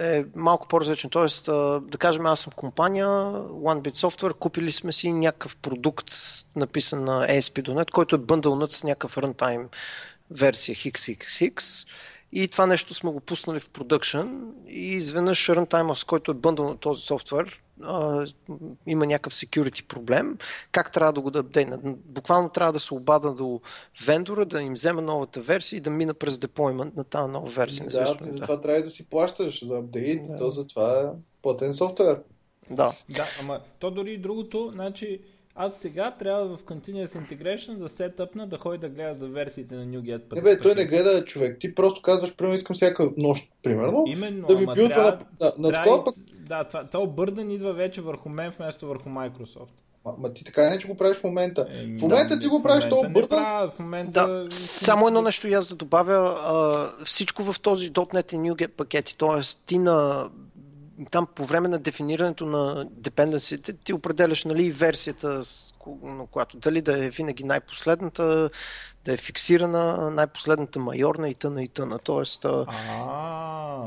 е 0.00 0.24
малко 0.34 0.68
по-различен. 0.68 1.10
Тоест, 1.10 1.44
да 1.82 1.98
кажем, 1.98 2.26
аз 2.26 2.40
съм 2.40 2.52
компания, 2.56 3.06
OneBit 3.06 3.94
Software, 3.94 4.32
купили 4.32 4.72
сме 4.72 4.92
си 4.92 5.12
някакъв 5.12 5.56
продукт, 5.56 6.14
написан 6.56 7.04
на 7.04 7.28
ASP.NET, 7.28 7.90
който 7.90 8.14
е 8.14 8.18
бъндълнат 8.18 8.72
с 8.72 8.84
някакъв 8.84 9.16
runtime 9.16 9.66
версия 10.30 10.76
XXX 10.76 11.86
и 12.32 12.48
това 12.48 12.66
нещо 12.66 12.94
сме 12.94 13.10
го 13.10 13.20
пуснали 13.20 13.60
в 13.60 13.70
продъкшн 13.70 14.26
и 14.68 14.92
изведнъж 14.92 15.46
runtime, 15.46 15.94
с 15.94 16.04
който 16.04 16.30
е 16.30 16.34
бъндъл 16.34 16.68
на 16.68 16.74
този 16.74 17.02
софтуер, 17.02 17.60
а, 17.82 18.26
има 18.86 19.06
някакъв 19.06 19.32
security 19.32 19.86
проблем. 19.86 20.38
Как 20.72 20.92
трябва 20.92 21.12
да 21.12 21.20
го 21.20 21.30
да 21.30 21.38
апдейна? 21.38 21.78
Буквално 22.04 22.48
трябва 22.48 22.72
да 22.72 22.80
се 22.80 22.94
обада 22.94 23.34
до 23.34 23.60
вендора, 24.06 24.46
да 24.46 24.62
им 24.62 24.74
взема 24.74 25.02
новата 25.02 25.40
версия 25.40 25.76
и 25.76 25.80
да 25.80 25.90
мина 25.90 26.14
през 26.14 26.38
деплоймент 26.38 26.96
на 26.96 27.04
тази 27.04 27.32
нова 27.32 27.50
версия. 27.50 27.86
Да, 27.86 28.16
ти 28.16 28.24
затова 28.24 28.56
да. 28.56 28.62
трябва 28.62 28.82
да 28.82 28.90
си 28.90 29.08
плащаш 29.08 29.66
за 29.66 29.78
апдейт, 29.78 30.22
да. 30.28 30.36
то 30.36 30.50
затова 30.50 31.00
е 31.00 31.04
платен 31.42 31.74
софтуер. 31.74 32.20
Да. 32.70 32.92
Да, 33.10 33.26
ама 33.40 33.60
то 33.78 33.90
дори 33.90 34.12
и 34.12 34.18
другото, 34.18 34.70
значи 34.74 35.20
аз 35.60 35.72
сега 35.82 36.10
трябва 36.10 36.56
в 36.56 36.62
Continuous 36.62 37.12
Integration 37.14 37.78
да 37.78 37.88
сетъпна 37.88 38.46
да 38.46 38.58
ходи 38.58 38.78
да 38.78 38.88
гледа 38.88 39.14
за 39.18 39.28
версиите 39.28 39.74
на 39.74 39.86
NuGet. 39.86 40.34
Не 40.34 40.42
бе, 40.42 40.58
той 40.58 40.74
не 40.74 40.86
гледа 40.86 41.24
човек. 41.24 41.58
Ти 41.60 41.74
просто 41.74 42.02
казваш, 42.02 42.36
примерно 42.36 42.54
искам 42.54 42.74
всяка 42.74 43.10
нощ, 43.16 43.52
примерно, 43.62 44.04
Именно, 44.06 44.46
да 44.46 44.58
ми 44.58 44.66
билдва 44.66 44.88
трябва, 44.88 45.18
на, 45.40 45.52
на, 45.58 45.68
на 45.68 45.72
такова 45.72 46.04
пък... 46.04 46.14
Да, 46.48 46.64
това, 46.64 46.86
това 46.86 47.06
бърден 47.06 47.50
идва 47.50 47.72
вече 47.72 48.00
върху 48.00 48.28
мен 48.28 48.52
вместо 48.58 48.86
върху 48.86 49.08
Microsoft. 49.08 49.68
Ма, 50.04 50.14
ма 50.18 50.32
ти 50.32 50.44
така 50.44 50.70
не, 50.70 50.78
че 50.78 50.88
го 50.88 50.96
правиш 50.96 51.16
в 51.16 51.24
момента. 51.24 51.66
Е, 51.70 51.96
в 51.96 52.02
момента 52.02 52.34
да, 52.34 52.40
ти 52.40 52.46
го 52.46 52.62
правиш 52.62 52.88
то 52.88 53.04
бърден. 53.10 53.42
В 53.44 53.72
момента... 53.78 54.28
Да, 54.28 54.46
само 54.50 55.06
едно 55.06 55.22
нещо 55.22 55.48
и 55.48 55.54
аз 55.54 55.68
да 55.68 55.74
добавя. 55.74 56.38
А, 56.42 57.04
всичко 57.04 57.42
в 57.42 57.60
този 57.60 57.92
.NET 57.92 58.34
и 58.34 58.38
NuGet 58.38 58.68
пакети, 58.68 59.18
т.е. 59.18 59.40
ти 59.66 59.78
на 59.78 60.28
там 61.10 61.26
по 61.34 61.44
време 61.44 61.68
на 61.68 61.78
дефинирането 61.78 62.46
на 62.46 62.86
dependency 62.86 63.76
ти 63.84 63.92
определяш 63.92 64.44
нали, 64.44 64.72
версията, 64.72 65.42
на 66.02 66.26
която 66.26 66.56
дали 66.56 66.82
да 66.82 67.04
е 67.04 67.10
винаги 67.10 67.44
най-последната, 67.44 68.50
да 69.04 69.12
е 69.12 69.16
фиксирана, 69.16 70.10
най-последната 70.10 70.78
майорна 70.78 71.28
и 71.28 71.34
тъна 71.34 71.62
и 71.62 71.68
тъна. 71.68 71.98
Тоест, 71.98 72.44
а... 72.44 73.84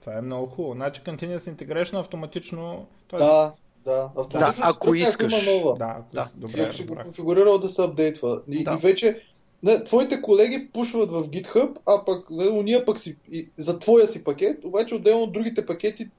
това 0.00 0.18
е 0.18 0.20
много 0.20 0.46
хубаво. 0.46 0.74
Значи 0.74 1.00
Continuous 1.06 1.54
Integration 1.54 2.00
автоматично... 2.00 2.86
Тоест... 3.08 3.26
Да, 3.26 3.52
да, 3.84 4.10
автоматично 4.16 4.64
да, 4.64 4.70
ако 4.70 4.94
искаш. 4.94 5.32
Има 5.32 5.52
нова. 5.52 5.78
Да, 5.78 5.96
да. 6.12 6.28
Добре, 6.34 6.60
и 6.60 6.60
ако 6.60 6.72
си 6.72 6.84
го 6.84 6.94
конфигурирал 6.94 7.58
да 7.58 7.68
се 7.68 7.82
апдейтва. 7.82 8.42
И, 8.50 8.64
да. 8.64 8.72
и 8.72 8.76
вече 8.76 9.22
не, 9.62 9.84
твоите 9.84 10.22
колеги 10.22 10.68
пушват 10.72 11.10
в 11.10 11.22
GitHub, 11.22 11.76
а 11.86 12.04
пък 12.04 12.30
не, 12.30 12.48
уния 12.48 12.84
пък 12.84 12.98
си 12.98 13.16
и, 13.32 13.48
за 13.56 13.78
твоя 13.78 14.06
си 14.06 14.24
пакет, 14.24 14.64
обаче 14.64 14.94
отделно 14.94 15.26
другите 15.26 15.66
пакети 15.66 16.10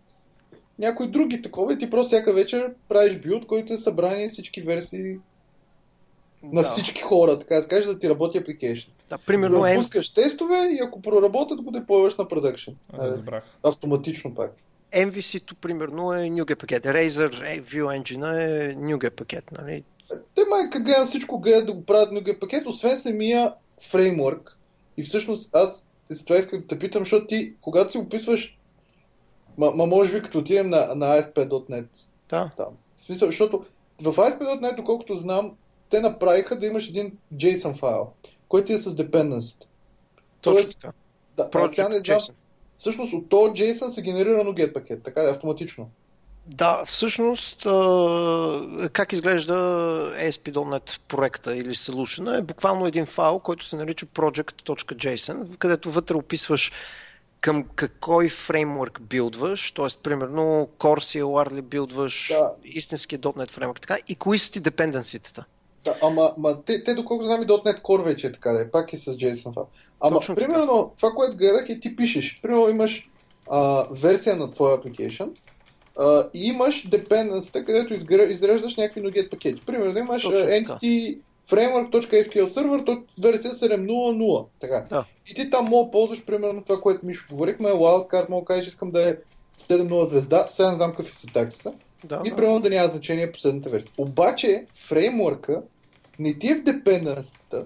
някои 0.80 1.08
други 1.08 1.42
такова 1.42 1.74
и 1.74 1.78
ти 1.78 1.89
просто 1.89 2.08
всяка 2.08 2.34
вечер 2.34 2.74
правиш 2.89 3.18
билд, 3.18 3.46
който 3.46 3.74
е 3.74 3.78
събрание 3.78 4.30
всички 4.30 4.62
версии 4.62 5.15
на 6.44 6.63
всички 6.63 7.02
хора, 7.02 7.39
така 7.39 7.56
да 7.56 7.68
кажеш, 7.68 7.86
да 7.86 8.00
ти 8.00 8.10
работи 8.10 8.39
application. 8.39 8.89
Да, 9.10 9.18
примерно 9.18 9.62
да 9.62 9.76
пускаш 9.76 10.13
тестове 10.13 10.70
и 10.72 10.80
ако 10.84 11.02
проработят, 11.02 11.62
го 11.62 11.72
деплойваш 11.72 12.15
на 12.15 12.28
продъкшн. 12.28 12.72
Разбрах. 12.94 13.44
Автоматично 13.63 14.36
пак. 14.36 14.52
MVC-то, 14.96 15.56
примерно, 15.56 16.13
е 16.13 16.56
пакет. 16.56 16.84
Razer 16.84 17.62
View 17.62 18.02
Engine 18.02 19.08
е 19.08 19.10
пакет, 19.10 19.44
нали? 19.58 19.84
Те 20.36 20.42
май, 20.50 20.70
как 20.72 20.84
гледам 20.84 21.06
всичко, 21.06 21.39
гледат 21.39 21.65
да 21.65 21.74
го 21.74 21.86
правят 21.86 22.39
пакет, 22.39 22.68
освен 22.68 22.98
самия 22.98 23.54
фреймворк. 23.82 24.58
И 24.98 25.04
всъщност 25.04 25.56
аз 25.56 25.84
за 26.10 26.26
това 26.26 26.39
искам 26.39 26.60
да 26.60 26.68
те 26.68 26.80
питам, 26.80 27.02
защото 27.02 27.28
ти, 27.28 27.54
когато 27.62 27.92
си 27.92 27.98
описваш, 27.98 28.59
ма, 29.60 29.72
ма 29.72 29.86
може 29.86 30.12
би 30.13 30.22
като 30.22 30.38
отидем 30.38 30.69
на, 30.69 30.95
на 30.95 31.22
ASP.NET, 31.22 31.88
да. 32.30 32.52
там. 32.58 32.78
В 32.98 33.02
смисъл, 33.02 33.28
защото 33.28 33.65
в 34.02 34.13
ASP.NET, 34.13 34.76
доколкото 34.76 35.17
знам, 35.17 35.52
те 35.89 36.02
направиха 36.02 36.60
да 36.60 36.65
имаш 36.65 36.89
един 36.89 37.17
JSON 37.36 37.78
файл, 37.78 38.08
който 38.48 38.74
е 38.74 38.78
с 38.78 38.95
dependency. 38.95 39.63
Тоест, 40.41 40.86
да, 41.38 41.50
аз 41.54 41.69
сега 41.69 41.89
не 41.89 42.00
знам, 42.00 42.22
всъщност 42.78 43.13
от 43.13 43.30
този 43.30 43.54
JSON 43.54 43.88
се 43.88 44.02
генерира 44.02 44.43
NuGet 44.43 44.74
пакет, 44.74 45.04
така 45.04 45.24
е 45.24 45.32
автоматично. 45.32 45.89
Да, 46.45 46.84
всъщност 46.86 47.63
как 48.93 49.13
изглежда 49.13 49.54
ASP.NET 50.22 51.00
проекта 51.08 51.58
или 51.58 51.76
solution 51.76 52.38
е 52.38 52.41
буквално 52.41 52.86
един 52.86 53.06
файл, 53.06 53.39
който 53.39 53.65
се 53.65 53.76
нарича 53.76 54.06
project.json, 54.06 55.58
където 55.58 55.91
вътре 55.91 56.15
описваш 56.15 56.72
към 57.41 57.65
какой 57.75 58.30
фреймворк 58.30 59.02
билдваш, 59.02 59.71
т.е. 59.71 59.88
примерно 60.04 60.69
Core 60.80 60.99
CLR 60.99 61.52
ли 61.52 61.62
билдваш, 61.62 62.28
да. 62.32 62.54
истинския 62.65 63.19
.NET 63.19 63.52
фреймворк, 63.52 63.82
така, 63.82 63.97
и 64.08 64.15
кои 64.15 64.39
са 64.39 64.52
ти 64.52 64.60
депенденситета. 64.60 65.45
Да, 65.86 65.95
ама, 66.02 66.34
ама 66.38 66.63
те, 66.63 66.84
те, 66.84 66.95
доколко 66.95 67.23
знам 67.23 67.43
и 67.43 67.45
.NET 67.45 67.82
Core 67.82 68.04
вече 68.04 68.28
е 68.28 68.32
така, 68.32 68.52
да 68.52 68.62
е, 68.62 68.71
пак 68.71 68.93
и 68.93 68.97
с 68.97 69.06
JSON 69.06 69.54
файл. 69.54 69.67
Ама, 69.99 70.19
Точно 70.19 70.36
примерно, 70.36 70.84
така. 70.84 70.95
това, 70.97 71.12
което 71.12 71.38
гледах 71.38 71.69
е 71.69 71.80
ти 71.80 71.95
пишеш, 71.95 72.39
примерно 72.41 72.69
имаш 72.69 73.10
а, 73.49 73.88
версия 73.91 74.36
на 74.36 74.52
твоя 74.52 74.78
application, 74.78 75.30
Uh, 75.95 76.30
и 76.34 76.47
имаш 76.47 76.89
dependency, 76.89 77.65
където 77.65 77.93
изреждаш 78.23 78.75
някакви 78.75 79.02
NuGet 79.02 79.30
пакети. 79.30 79.62
Примерно 79.65 79.99
имаш 79.99 80.23
uh, 80.23 80.65
entity 80.65 81.17
framework.sql 81.50 82.46
server, 82.46 83.04
версия 83.22 83.52
7.0.0. 83.52 84.46
Така. 84.60 84.86
Да. 84.90 85.06
И 85.32 85.34
ти 85.34 85.50
там 85.50 85.66
мога 85.66 85.86
да 85.86 85.92
ползваш 85.92 86.26
примерно 86.26 86.64
това, 86.64 86.82
което 86.82 87.06
Мишо 87.06 87.28
говорихме, 87.30 87.70
wildcard, 87.70 88.30
мога 88.30 88.42
да 88.42 88.46
кажеш, 88.46 88.68
искам 88.68 88.92
да 88.92 89.10
е 89.10 89.16
7.0 89.54 90.04
звезда, 90.04 90.46
сега 90.48 90.72
не 90.72 90.78
знам 90.78 90.94
какви 90.96 91.14
са 91.14 91.28
такса. 91.28 91.74
Да, 92.04 92.22
и 92.26 92.36
примерно 92.36 92.60
да 92.60 92.70
няма 92.70 92.88
значение 92.88 93.32
последната 93.32 93.70
версия. 93.70 93.94
Обаче 93.98 94.66
фреймворка 94.76 95.62
не 96.20 96.34
ти 96.34 96.48
е 96.48 96.56
в 96.56 96.64
dependency 96.64 97.64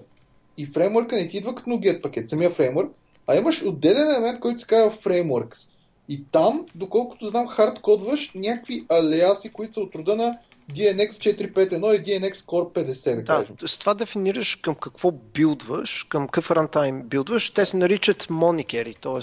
и 0.56 0.66
фреймворка 0.66 1.16
не 1.16 1.28
ти 1.28 1.36
идва 1.36 1.54
като 1.54 1.70
NuGet 1.70 2.00
пакет, 2.00 2.30
самия 2.30 2.50
фреймворк, 2.50 2.92
а 3.26 3.36
имаш 3.36 3.62
отделен 3.62 4.10
елемент, 4.10 4.40
който 4.40 4.60
се 4.60 4.66
казва 4.66 4.90
frameworks. 4.90 5.68
И 6.08 6.24
там, 6.32 6.66
доколкото 6.74 7.28
знам, 7.28 7.46
хардкодваш 7.46 8.32
някакви 8.34 8.86
алиаси, 8.88 9.50
които 9.50 9.74
са 9.74 9.80
от 9.80 9.94
рода 9.94 10.16
на 10.16 10.38
DNX 10.72 11.10
451 11.10 11.94
и 11.94 12.04
DNX 12.04 12.34
Core 12.34 12.72
50, 12.72 13.10
да, 13.10 13.16
да 13.16 13.24
кажем. 13.24 13.56
С 13.66 13.78
това 13.78 13.94
дефинираш 13.94 14.56
към 14.56 14.74
какво 14.74 15.10
билдваш, 15.10 16.06
към 16.08 16.28
какъв 16.28 16.50
рантайм 16.50 17.02
билдваш. 17.02 17.50
Те 17.50 17.66
се 17.66 17.76
наричат 17.76 18.30
моникери, 18.30 18.94
т.е. 18.94 19.20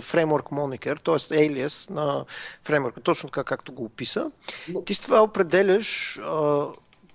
фреймворк 0.00 0.50
моникер, 0.50 1.00
т.е. 1.04 1.44
алиас 1.44 1.90
на 1.90 2.24
фреймворка, 2.64 3.00
точно 3.00 3.28
така 3.28 3.44
както 3.44 3.72
го 3.72 3.84
описа. 3.84 4.30
Но... 4.68 4.82
Ти 4.82 4.94
с 4.94 5.00
това 5.00 5.22
определяш 5.22 6.18
а, 6.22 6.66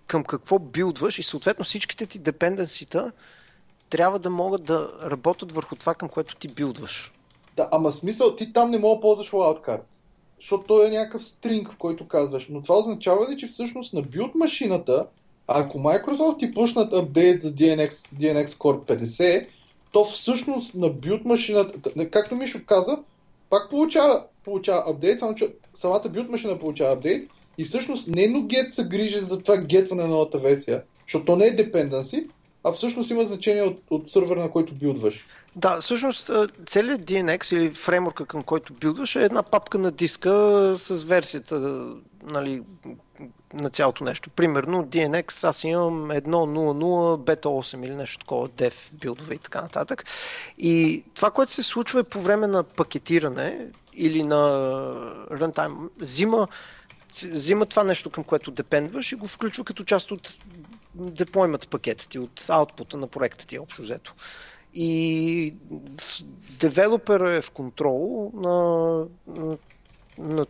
към 0.08 0.24
какво 0.24 0.60
билдваш 0.60 1.20
и 1.20 1.24
съответно 1.24 1.66
всичките 1.66 2.06
ти 2.06 2.20
депенденсита 2.20 3.12
трябва 3.90 4.20
да 4.20 4.30
могат 4.30 4.64
да 4.64 4.92
работят 5.04 5.52
върху 5.52 5.76
това, 5.76 5.94
към 5.94 6.10
което 6.10 6.36
ти 6.36 6.48
билдваш. 6.48 7.12
Да, 7.58 7.70
ама 7.72 7.92
смисъл, 7.92 8.36
ти 8.36 8.54
там 8.54 8.72
не 8.72 8.78
мога 8.78 8.96
да 8.96 9.02
ползваш 9.02 9.32
wildcard. 9.32 9.82
Защото 10.46 10.64
той 10.68 10.88
е 10.88 10.90
някакъв 10.90 11.26
стринг, 11.26 11.72
в 11.72 11.78
който 11.78 12.08
казваш. 12.08 12.48
Но 12.50 12.62
това 12.62 12.78
означава 12.78 13.32
ли, 13.32 13.38
че 13.38 13.48
всъщност 13.48 13.94
на 13.94 14.02
билд 14.02 14.36
машината, 14.36 15.08
ако 15.48 15.78
Microsoft 15.78 16.40
ти 16.40 16.54
пушнат 16.54 16.94
апдейт 16.94 17.42
за 17.42 17.52
DNX, 17.52 17.90
DNX 17.90 18.48
Core 18.48 18.98
50, 18.98 19.48
то 19.92 20.06
всъщност 20.06 20.76
на 20.76 20.90
билд 20.90 21.26
машината, 21.26 21.94
както 22.12 22.36
Мишо 22.36 22.60
каза, 22.66 22.98
пак 23.50 23.70
получава, 23.70 24.24
получава 24.44 24.92
апдейт, 24.92 25.20
само 25.20 25.36
че 25.36 25.48
самата 25.76 26.10
билд 26.10 26.30
машина 26.30 26.60
получава 26.60 26.94
апдейт 26.94 27.30
и 27.58 27.66
всъщност 27.66 28.08
не 28.08 28.22
NuGet 28.22 28.70
се 28.70 28.84
грижи 28.84 29.20
за 29.20 29.40
това 29.40 29.58
гетване 29.58 30.04
на 30.04 30.10
новата 30.10 30.38
версия, 30.38 30.84
защото 31.08 31.26
то 31.26 31.36
не 31.36 31.46
е 31.46 31.56
dependency, 31.56 32.28
а 32.66 32.72
всъщност 32.72 33.12
има 33.12 33.24
значение 33.24 33.62
от, 33.62 33.80
от 33.90 34.10
сървър, 34.10 34.38
на 34.38 34.52
който 34.52 34.74
билдваш. 34.74 35.26
Да, 35.56 35.82
всъщност 35.82 36.32
целият 36.66 37.02
DNX 37.02 37.56
или 37.56 37.74
фреймворка, 37.74 38.26
към 38.26 38.44
който 38.44 38.74
билдваш 38.74 39.16
е 39.16 39.24
една 39.24 39.44
папка 39.44 39.78
на 39.78 39.92
диска 39.92 40.74
с 40.76 41.04
версията 41.04 41.86
нали, 42.24 42.62
на 43.54 43.70
цялото 43.70 44.04
нещо. 44.04 44.30
Примерно 44.30 44.86
DNX, 44.86 45.48
аз 45.48 45.64
имам 45.64 46.08
1.0.0, 46.08 47.18
бета 47.18 47.50
8 47.50 47.86
или 47.86 47.96
нещо 47.96 48.20
такова, 48.20 48.50
dev 48.50 48.74
билдове 48.92 49.36
и 49.36 49.40
така 49.40 49.62
нататък. 49.62 50.06
И 50.58 51.04
това, 51.14 51.32
което 51.32 51.52
се 51.52 51.64
случва 51.64 52.00
е 52.00 52.04
по 52.04 52.22
време 52.22 52.48
на 52.48 52.64
пакетиране 52.64 53.68
или 53.94 54.24
на 54.24 54.36
runtime, 55.32 55.90
взима, 56.00 56.48
взима 57.32 57.66
това 57.66 57.84
нещо, 57.84 58.10
към 58.10 58.24
което 58.24 58.52
депендваш 58.52 59.12
и 59.12 59.16
го 59.16 59.28
включва 59.28 59.64
като 59.64 59.84
част 59.84 60.12
от 60.12 60.38
деплоймат 60.96 61.70
пакета 61.70 62.08
ти, 62.08 62.20
от 62.20 62.46
аутпута 62.50 62.98
на 62.98 63.08
проекта 63.08 63.48
ти, 63.48 63.60
общо 63.60 63.82
взето 63.82 64.14
и 64.76 65.56
девелопер 66.60 67.20
е 67.20 67.42
в 67.42 67.52
контрол 67.52 68.32
на, 68.36 68.98
на, 69.28 69.58
на 70.18 70.46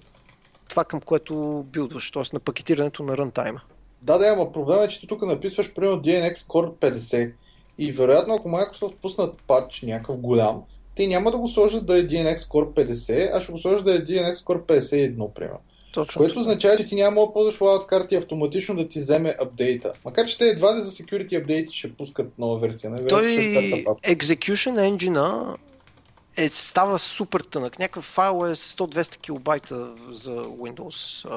това 0.69 0.83
към 0.83 1.01
което 1.01 1.65
билдваш, 1.67 2.11
т.е. 2.11 2.23
на 2.33 2.39
пакетирането 2.39 3.03
на 3.03 3.17
рънтайма. 3.17 3.61
Да, 4.01 4.17
да, 4.17 4.27
ама 4.27 4.51
проблема 4.51 4.83
е, 4.83 4.87
че 4.87 4.99
ти 4.99 5.07
тук 5.07 5.21
написваш 5.21 5.73
примерно 5.73 6.01
DNX 6.01 6.35
Core 6.35 6.73
50 6.73 7.33
и 7.77 7.91
вероятно 7.91 8.33
ако 8.33 8.49
Microsoft 8.49 8.95
пуснат 8.95 9.41
патч 9.47 9.81
някакъв 9.81 10.17
голям, 10.17 10.61
те 10.95 11.07
няма 11.07 11.31
да 11.31 11.37
го 11.37 11.47
сложат 11.47 11.85
да 11.85 11.97
е 11.97 12.07
DNX 12.07 12.37
Core 12.37 12.85
50, 12.85 13.31
а 13.33 13.41
ще 13.41 13.51
го 13.51 13.59
сложат 13.59 13.85
да 13.85 13.95
е 13.95 14.05
DNX 14.05 14.35
Core 14.35 14.61
51, 14.61 15.33
примерно. 15.33 15.59
Точно. 15.95 16.19
Което 16.19 16.39
означава, 16.39 16.77
че 16.77 16.85
ти 16.85 16.95
няма 16.95 17.21
да 17.21 17.33
ползваш 17.33 17.57
wildcard 17.57 18.13
и 18.13 18.15
автоматично 18.15 18.75
да 18.75 18.87
ти 18.87 18.99
вземе 18.99 19.35
апдейта. 19.41 19.93
Макар, 20.05 20.25
че 20.25 20.37
те 20.37 20.45
едва 20.45 20.75
ли 20.75 20.81
за 20.81 20.91
security 20.91 21.41
апдейти 21.41 21.77
ще 21.77 21.93
пускат 21.93 22.39
нова 22.39 22.57
версия. 22.57 22.89
Не? 22.89 23.07
Той 23.07 23.25
Execution 24.03 24.97
Engine 24.97 25.55
е, 26.37 26.49
става 26.49 26.99
супер 26.99 27.39
тънък. 27.39 27.79
Някакъв 27.79 28.05
файл 28.05 28.47
е 28.47 28.55
100-200 28.55 29.17
килобайта 29.17 29.87
за 30.11 30.31
Windows 30.31 31.27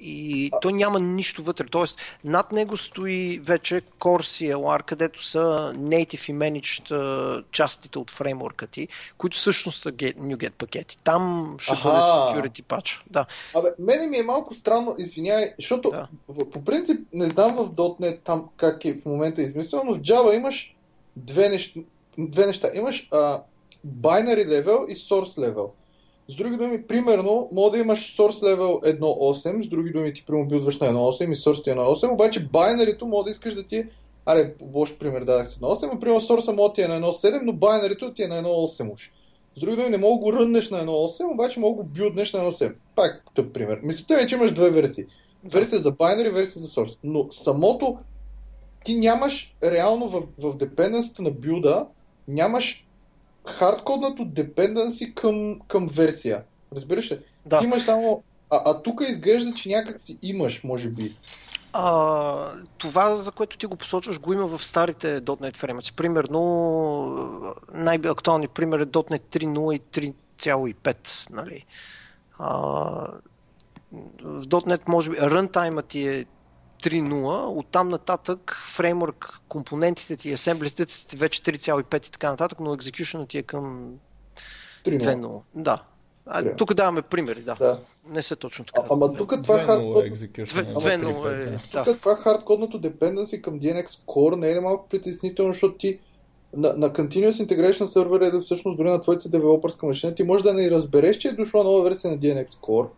и 0.00 0.50
а... 0.52 0.60
той 0.60 0.72
няма 0.72 1.00
нищо 1.00 1.42
вътре. 1.42 1.66
Тоест, 1.70 1.98
над 2.24 2.52
него 2.52 2.76
стои 2.76 3.40
вече 3.44 3.82
Core 4.00 4.54
CLR, 4.54 4.82
където 4.82 5.24
са 5.26 5.72
native 5.76 6.30
и 6.30 6.34
managed 6.34 7.44
частите 7.52 7.98
от 7.98 8.10
фреймворка 8.10 8.66
ти, 8.66 8.88
които 9.18 9.36
всъщност 9.36 9.82
са 9.82 9.92
get, 9.92 10.16
NuGet 10.16 10.52
пакети. 10.52 10.96
Там 11.04 11.56
ще 11.58 11.72
Аха. 11.72 11.88
бъде 11.88 12.00
security 12.00 12.62
patch. 12.62 13.00
Да. 13.10 13.26
Абе, 13.56 13.68
мене 13.78 14.06
ми 14.06 14.18
е 14.18 14.22
малко 14.22 14.54
странно, 14.54 14.94
извинявай, 14.98 15.52
защото 15.58 15.90
да. 15.90 16.08
по 16.44 16.64
принцип 16.64 17.00
не 17.12 17.28
знам 17.28 17.56
в 17.56 17.70
.NET 17.70 18.18
там 18.24 18.48
как 18.56 18.84
е 18.84 18.94
в 18.94 19.04
момента 19.04 19.42
измислено, 19.42 19.84
но 19.84 19.94
в 19.94 20.00
Java 20.00 20.36
имаш 20.36 20.76
две 21.16 21.48
неща. 21.48 21.80
Две 22.18 22.46
неща. 22.46 22.68
Имаш 22.74 23.08
а, 23.12 23.42
binary 23.86 24.46
level 24.46 24.86
и 24.86 24.96
source 24.96 25.38
level. 25.38 25.70
С 26.30 26.34
други 26.34 26.56
думи, 26.56 26.86
примерно, 26.86 27.48
може 27.52 27.70
да 27.70 27.78
имаш 27.78 28.16
source 28.16 28.30
level 28.30 29.00
1.8, 29.00 29.62
с 29.62 29.66
други 29.66 29.90
думи 29.90 30.12
ти 30.12 30.24
прямо 30.26 30.46
билдваш 30.46 30.78
на 30.78 30.86
1.8 30.86 31.32
и 31.32 31.36
source 31.36 31.64
ти 31.64 31.70
е 31.70 31.74
1.8, 31.74 32.12
обаче 32.12 32.48
байнарито 32.52 33.06
може 33.06 33.24
да 33.24 33.30
искаш 33.30 33.54
да 33.54 33.66
ти 33.66 33.84
Аре, 34.26 34.54
лош 34.74 34.98
пример 34.98 35.24
дадах 35.24 35.48
с 35.48 35.58
1.8, 35.58 35.92
но 35.92 36.00
примерно 36.00 36.20
source 36.20 36.56
може 36.56 36.72
ти 36.72 36.82
е 36.82 36.88
на 36.88 37.00
1.7, 37.00 37.40
но 37.42 37.52
байнарито 37.52 38.14
ти 38.14 38.22
е 38.22 38.26
на 38.26 38.42
1.8 38.42 38.92
уж. 38.92 39.12
С 39.56 39.60
други 39.60 39.76
думи, 39.76 39.88
не 39.88 39.96
мога 39.96 40.22
го 40.22 40.32
ръннеш 40.32 40.70
на 40.70 40.78
1.8, 40.78 41.32
обаче 41.32 41.60
мога 41.60 41.76
го 41.76 41.88
билднеш 41.88 42.32
на 42.32 42.40
1.7. 42.40 42.74
Пак 42.96 43.22
тъп 43.34 43.54
пример. 43.54 43.80
Мислите 43.82 44.16
ми, 44.16 44.28
че 44.28 44.34
имаш 44.34 44.52
две 44.52 44.70
версии. 44.70 45.04
Версия 45.44 45.80
за 45.80 45.90
байнари, 45.90 46.30
версия 46.30 46.62
за 46.62 46.68
source. 46.68 46.96
Но 47.04 47.26
самото 47.30 47.98
ти 48.84 48.98
нямаш 48.98 49.56
реално 49.62 50.08
в, 50.08 50.22
в 50.38 50.56
на 51.18 51.30
билда, 51.30 51.86
нямаш 52.28 52.86
хардкоднато 53.46 54.22
dependency 54.22 55.14
към, 55.14 55.60
към 55.68 55.88
версия. 55.88 56.42
Разбираш 56.74 57.10
ли? 57.10 57.18
Да. 57.46 57.58
Ти 57.58 57.64
имаш 57.64 57.82
само... 57.82 58.22
А, 58.50 58.62
а 58.66 58.82
тук 58.82 59.00
изглежда, 59.08 59.54
че 59.54 59.68
някак 59.68 60.00
си 60.00 60.18
имаш, 60.22 60.64
може 60.64 60.90
би. 60.90 61.16
А, 61.72 62.52
това, 62.78 63.16
за 63.16 63.32
което 63.32 63.58
ти 63.58 63.66
го 63.66 63.76
посочваш, 63.76 64.20
го 64.20 64.32
има 64.32 64.46
в 64.46 64.66
старите 64.66 65.22
.NET 65.22 65.56
фреймворци. 65.56 65.92
Примерно, 65.92 67.54
най-актуални 67.74 68.48
пример 68.48 68.78
е 68.78 68.86
.NET 68.86 69.22
3.0 69.38 69.74
и 69.74 70.10
3.5. 70.40 71.30
Нали? 71.30 71.66
А, 72.38 72.50
в 74.22 74.46
.NET 74.46 74.80
може 74.88 75.10
би 75.10 75.16
runtime 75.16 75.88
ти 75.88 76.08
е 76.08 76.24
3.0, 76.82 77.58
оттам 77.58 77.88
нататък 77.88 78.56
фреймворк, 78.68 79.40
компонентите 79.48 80.16
ти, 80.16 80.32
асемблите 80.32 80.86
ти 80.86 81.16
вече 81.16 81.42
3.5 81.42 82.08
и 82.08 82.10
така 82.10 82.30
нататък, 82.30 82.60
но 82.60 82.74
екзекюшенът 82.74 83.28
ти 83.28 83.38
е 83.38 83.42
към 83.42 83.94
2.0. 84.84 85.40
Да. 85.54 85.82
А, 86.26 86.56
тук 86.56 86.74
даваме 86.74 87.02
примери, 87.02 87.42
да. 87.42 87.54
да. 87.54 87.80
Не 88.08 88.22
са 88.22 88.36
точно 88.36 88.64
така. 88.64 88.80
А, 88.80 88.86
ама 88.90 89.16
тук 89.16 89.42
това 89.42 89.60
е 89.60 89.64
хардкод... 89.64 90.04
2.0 90.04 91.54
е... 91.54 91.84
Тук 91.84 91.98
това 91.98 92.14
хардкодното 92.14 92.80
dependency 92.80 93.40
към 93.40 93.60
DNX 93.60 93.86
Core 93.86 94.36
не 94.36 94.52
е 94.52 94.60
малко 94.60 94.88
притеснително, 94.88 95.52
защото 95.52 95.74
ти 95.74 95.98
на, 96.56 96.72
на 96.76 96.90
Continuous 96.90 97.46
Integration 97.46 97.86
сервер 97.86 98.20
е 98.20 98.30
да 98.30 98.40
всъщност 98.40 98.76
дори 98.76 98.90
на 98.90 99.00
твоята 99.00 99.28
девелопърска 99.28 99.86
машина 99.86 100.14
ти 100.14 100.22
може 100.22 100.44
да 100.44 100.54
не 100.54 100.70
разбереш, 100.70 101.16
че 101.16 101.28
е 101.28 101.32
дошла 101.32 101.64
нова 101.64 101.82
версия 101.82 102.10
на 102.10 102.18
DNX 102.18 102.48
Core, 102.48 102.88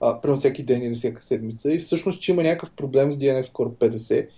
а, 0.00 0.36
всеки 0.36 0.62
ден 0.62 0.82
или 0.82 0.94
всяка 0.94 1.22
седмица 1.22 1.72
и 1.72 1.78
всъщност, 1.78 2.22
че 2.22 2.32
има 2.32 2.42
някакъв 2.42 2.70
проблем 2.70 3.12
с 3.12 3.16
DNX 3.16 3.52
Core 3.52 3.90
50, 3.90 4.28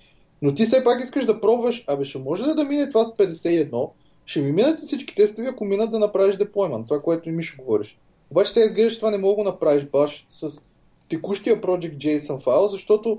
но 0.43 0.55
ти 0.55 0.65
все 0.65 0.85
пак 0.85 1.03
искаш 1.03 1.25
да 1.25 1.41
пробваш, 1.41 1.85
абе 1.87 2.05
ще 2.05 2.19
може 2.19 2.43
ли 2.43 2.55
да 2.55 2.65
мине 2.65 2.89
това 2.89 3.05
с 3.05 3.09
51, 3.09 3.91
ще 4.27 4.41
ми 4.41 4.53
минат 4.53 4.79
всички 4.79 5.15
тестове, 5.15 5.49
ако 5.49 5.65
минат 5.65 5.91
да 5.91 5.99
направиш 5.99 6.37
деплоймент, 6.37 6.87
това, 6.87 7.03
което 7.03 7.29
и 7.29 7.33
ми 7.33 7.43
ще 7.43 7.63
говориш. 7.63 7.99
Обаче 8.31 8.55
те 8.55 8.61
изглежда, 8.61 8.97
това 8.97 9.11
не 9.11 9.19
мога 9.19 9.45
да 9.45 9.51
направиш 9.51 9.85
баш 9.85 10.27
с 10.31 10.63
текущия 11.09 11.61
Project 11.61 11.97
JSON 11.97 12.41
файл, 12.41 12.67
защото 12.67 13.19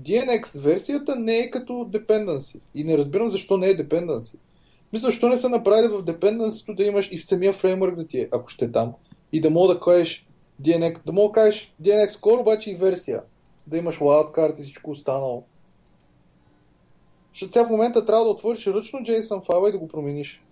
DNX 0.00 0.60
версията 0.60 1.16
не 1.16 1.38
е 1.38 1.50
като 1.50 1.72
dependency. 1.72 2.60
И 2.74 2.84
не 2.84 2.98
разбирам 2.98 3.30
защо 3.30 3.56
не 3.56 3.66
е 3.66 3.76
dependency. 3.76 4.36
Мисля, 4.92 5.06
защо 5.06 5.28
не 5.28 5.36
са 5.36 5.48
направили 5.48 5.88
в 5.88 6.04
dependency 6.04 6.74
да 6.74 6.84
имаш 6.84 7.12
и 7.12 7.18
в 7.18 7.26
самия 7.26 7.52
фреймворк 7.52 7.96
да 7.96 8.06
ти 8.06 8.18
е, 8.18 8.28
ако 8.32 8.48
ще 8.48 8.64
е 8.64 8.72
там. 8.72 8.92
И 9.32 9.40
да 9.40 9.50
мога 9.50 9.74
да 9.74 9.80
кажеш 9.80 10.26
DNX, 10.62 11.04
да 11.04 11.12
мога 11.12 11.32
кажеш 11.32 11.74
DNX 11.82 12.10
Core, 12.10 12.40
обаче 12.40 12.70
и 12.70 12.74
версия. 12.74 13.22
Да 13.66 13.78
имаш 13.78 13.98
wildcard 13.98 14.60
и 14.60 14.62
всичко 14.62 14.90
останало. 14.90 15.44
Защото 17.32 17.52
сега 17.52 17.66
в 17.66 17.70
момента 17.70 18.06
трябва 18.06 18.24
да 18.24 18.30
отвориш 18.30 18.66
ръчно 18.66 18.98
JSON 18.98 19.46
файла 19.46 19.68
и 19.68 19.72
да 19.72 19.78
го 19.78 19.88
промениш. 19.88 20.42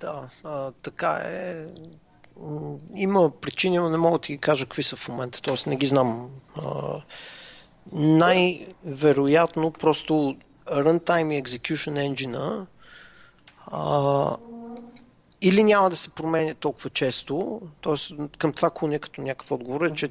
Да, 0.00 0.28
а, 0.44 0.72
така 0.82 1.20
е. 1.24 1.66
Има 2.94 3.30
причини, 3.40 3.78
но 3.78 3.90
не 3.90 3.96
мога 3.96 4.18
да 4.18 4.22
ти 4.22 4.32
ги 4.32 4.38
кажа 4.38 4.64
какви 4.64 4.82
са 4.82 4.96
в 4.96 5.08
момента, 5.08 5.42
т.е. 5.42 5.70
не 5.70 5.76
ги 5.76 5.86
знам. 5.86 6.30
А, 6.56 7.02
най-вероятно 7.92 9.70
просто 9.70 10.36
Runtime 10.66 11.32
и 11.32 11.42
Execution 11.42 12.14
Engine 12.14 12.66
или 15.46 15.62
няма 15.62 15.90
да 15.90 15.96
се 15.96 16.10
променя 16.10 16.54
толкова 16.54 16.90
често, 16.90 17.60
т.е. 17.82 18.28
към 18.38 18.52
това 18.52 18.70
клоня 18.70 18.98
като 18.98 19.22
някакъв 19.22 19.52
отговор 19.52 19.86
е, 19.86 19.94
че 19.94 20.08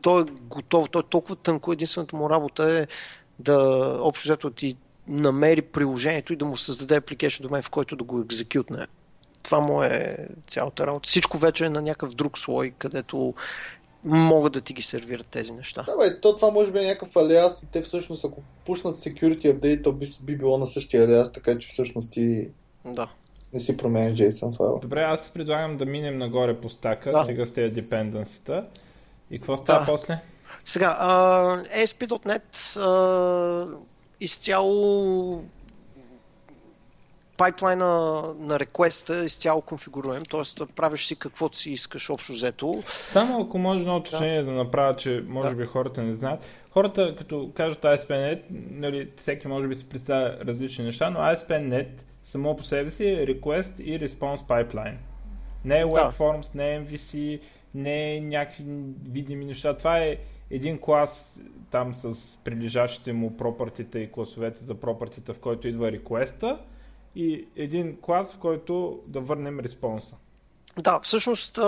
той 0.00 0.22
е 0.22 0.24
готов, 0.40 0.88
той 0.90 1.00
е 1.00 1.08
толкова 1.10 1.36
тънко, 1.36 1.72
единствената 1.72 2.16
му 2.16 2.30
работа 2.30 2.72
е 2.72 2.86
да 3.38 3.58
общо 4.00 4.28
взето 4.28 4.50
ти 4.50 4.76
намери 5.08 5.62
приложението 5.62 6.32
и 6.32 6.36
да 6.36 6.44
му 6.44 6.56
създаде 6.56 7.00
application 7.00 7.42
домен, 7.42 7.62
в 7.62 7.70
който 7.70 7.96
да 7.96 8.04
го 8.04 8.20
екзекютне. 8.20 8.86
Това 9.42 9.60
му 9.60 9.82
е 9.82 10.16
цялата 10.48 10.86
работа. 10.86 11.08
Всичко 11.08 11.38
вече 11.38 11.64
е 11.64 11.70
на 11.70 11.82
някакъв 11.82 12.14
друг 12.14 12.38
слой, 12.38 12.72
където 12.78 13.34
могат 14.04 14.52
да 14.52 14.60
ти 14.60 14.72
ги 14.72 14.82
сервират 14.82 15.26
тези 15.26 15.52
неща. 15.52 15.82
Да, 15.82 15.96
бе, 15.96 16.20
то 16.20 16.36
това 16.36 16.50
може 16.50 16.72
би 16.72 16.78
е 16.78 16.86
някакъв 16.86 17.16
алиас 17.16 17.62
и 17.62 17.66
те 17.72 17.82
всъщност 17.82 18.24
ако 18.24 18.42
пуснат 18.64 18.96
security 18.96 19.54
update, 19.54 19.84
то 19.84 19.92
би, 19.92 20.06
би 20.22 20.36
било 20.36 20.58
на 20.58 20.66
същия 20.66 21.04
алиас, 21.04 21.32
така 21.32 21.58
че 21.58 21.68
всъщност 21.68 22.12
ти 22.12 22.50
да. 22.84 23.08
Не 23.54 23.60
си 23.60 23.76
променя 23.76 24.14
JSON 24.14 24.56
файл. 24.56 24.78
Добре, 24.82 25.02
аз 25.02 25.30
предлагам 25.34 25.76
да 25.76 25.86
минем 25.86 26.18
нагоре 26.18 26.60
по 26.60 26.68
стака, 26.68 27.10
да. 27.10 27.24
сега 27.24 27.46
с 27.46 27.52
тези 27.52 27.82
dependency 27.82 28.64
И 29.30 29.38
какво 29.38 29.56
става 29.56 29.80
да. 29.80 29.86
после? 29.86 30.18
Сега, 30.64 30.98
uh, 31.02 31.84
ASP.NET 31.84 32.56
uh, 32.56 33.76
изцяло 34.20 35.44
пайплайна 37.36 38.22
на 38.38 38.60
реквеста 38.60 39.16
е 39.16 39.24
изцяло 39.24 39.60
конфигуруем, 39.60 40.22
т.е. 40.30 40.74
правиш 40.76 41.06
си 41.06 41.18
каквото 41.18 41.58
си 41.58 41.70
искаш 41.70 42.10
общо 42.10 42.32
взето. 42.32 42.72
Само 43.10 43.42
ако 43.42 43.58
може 43.58 43.80
едно 43.80 43.96
уточнение 43.96 44.42
да. 44.42 44.44
да 44.44 44.52
направя, 44.52 44.96
че 44.96 45.24
може 45.28 45.48
да. 45.48 45.54
би 45.54 45.66
хората 45.66 46.02
не 46.02 46.14
знаят. 46.14 46.40
Хората, 46.70 47.14
като 47.18 47.50
кажат 47.54 47.82
ASP.NET, 47.82 48.42
нали, 48.70 49.08
всеки 49.16 49.48
може 49.48 49.68
би 49.68 49.74
си 49.74 49.84
представя 49.88 50.36
различни 50.46 50.84
неща, 50.84 51.10
но 51.10 51.18
ASP.NET 51.18 51.88
само 52.32 52.56
по 52.56 52.64
себе 52.64 52.90
си 52.90 53.04
е 53.04 53.26
Request 53.26 53.80
и 53.80 54.08
Response 54.08 54.46
Pipeline. 54.46 54.96
Не 55.64 55.80
е 55.80 55.84
WebForms, 55.84 56.52
да. 56.52 56.64
не 56.64 56.74
е 56.74 56.80
MVC, 56.80 57.40
не 57.74 58.14
е 58.14 58.20
някакви 58.20 58.64
видими 59.10 59.44
неща. 59.44 59.76
Това 59.76 59.98
е 59.98 60.16
един 60.50 60.78
клас 60.78 61.40
там 61.70 61.94
с 61.94 62.36
прилежащите 62.44 63.12
му 63.12 63.36
пропъртите 63.36 63.98
и 63.98 64.12
класовете 64.12 64.64
за 64.64 64.74
пропъртите, 64.74 65.32
в 65.32 65.38
който 65.38 65.68
идва 65.68 65.92
реквеста 65.92 66.58
и 67.16 67.46
един 67.56 67.96
клас, 68.00 68.32
в 68.32 68.38
който 68.38 69.00
да 69.06 69.20
върнем 69.20 69.60
респонса. 69.60 70.16
Да, 70.78 71.00
всъщност 71.00 71.58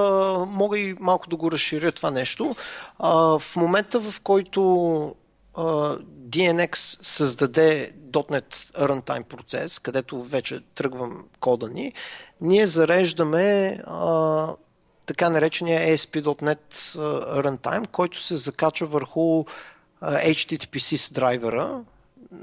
мога 0.48 0.78
и 0.78 0.94
малко 1.00 1.28
да 1.28 1.36
го 1.36 1.52
разширя 1.52 1.92
това 1.92 2.10
нещо. 2.10 2.56
В 3.00 3.42
момента, 3.56 4.00
в 4.00 4.20
който 4.20 5.14
DNX 5.54 6.74
създаде 7.02 7.92
.NET 8.12 8.54
Runtime 8.74 9.24
процес, 9.24 9.78
където 9.78 10.22
вече 10.22 10.60
тръгвам 10.74 11.24
кода 11.40 11.68
ни, 11.68 11.92
ние 12.40 12.66
зареждаме 12.66 13.80
а, 13.86 14.48
така 15.06 15.30
наречения 15.30 15.96
ASP.NET 15.96 16.74
Runtime, 17.42 17.86
който 17.88 18.22
се 18.22 18.34
закача 18.34 18.86
върху 18.86 19.44
а, 20.00 20.20
HTTP 20.20 20.96
с 20.96 21.12
драйвера, 21.12 21.80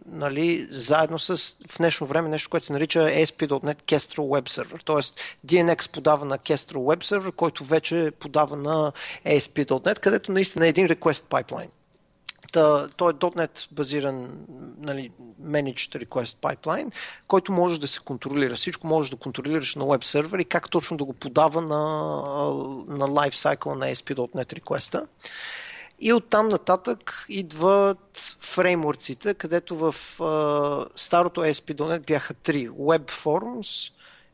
нали, 0.06 0.67
заедно 0.69 1.19
с 1.19 1.56
в 1.67 1.78
днешно 1.78 2.08
време 2.08 2.30
нещо, 2.30 2.50
което 2.50 2.65
се 2.65 2.74
нарича 2.74 3.00
ASP.NET 3.00 3.82
Kestrel 3.84 4.41
Web 4.41 4.50
Server. 4.50 4.84
Тоест 4.84 5.19
DNX 5.45 5.91
подава 5.91 6.26
на 6.26 6.38
Kestrel 6.38 6.74
Web 6.74 7.04
Server, 7.04 7.32
който 7.32 7.63
вече 7.65 8.12
подава 8.19 8.56
на 8.56 8.91
ASP.NET, 9.26 10.00
където 10.00 10.32
наистина 10.32 10.65
е 10.65 10.69
един 10.69 10.88
request 10.88 11.24
pipeline. 11.24 11.69
Та, 12.51 12.87
той 12.87 13.11
е 13.11 13.13
.NET 13.13 13.67
базиран 13.71 14.45
нали, 14.79 15.11
Managed 15.43 16.05
Request 16.05 16.35
Pipeline, 16.35 16.91
който 17.27 17.51
може 17.51 17.79
да 17.79 17.87
се 17.87 17.99
контролира. 17.99 18.55
Всичко 18.55 18.87
може 18.87 19.11
да 19.11 19.17
контролираш 19.17 19.75
на 19.75 19.85
веб 19.85 20.03
сервер 20.03 20.39
и 20.39 20.45
как 20.45 20.69
точно 20.69 20.97
да 20.97 21.03
го 21.03 21.13
подава 21.13 21.61
на, 21.61 21.77
на 22.97 23.07
lifecycle 23.07 23.75
на 23.75 23.85
ASP.NET 23.85 24.59
request 24.59 25.05
И 25.99 26.13
оттам 26.13 26.47
нататък 26.47 27.25
идват 27.29 28.37
фреймворците, 28.39 29.33
където 29.33 29.77
в 29.77 29.95
uh, 30.19 30.87
старото 30.95 31.41
ASP.NET 31.41 32.05
бяха 32.05 32.33
три. 32.33 32.69
Web 32.69 33.11
Forms, 33.11 33.91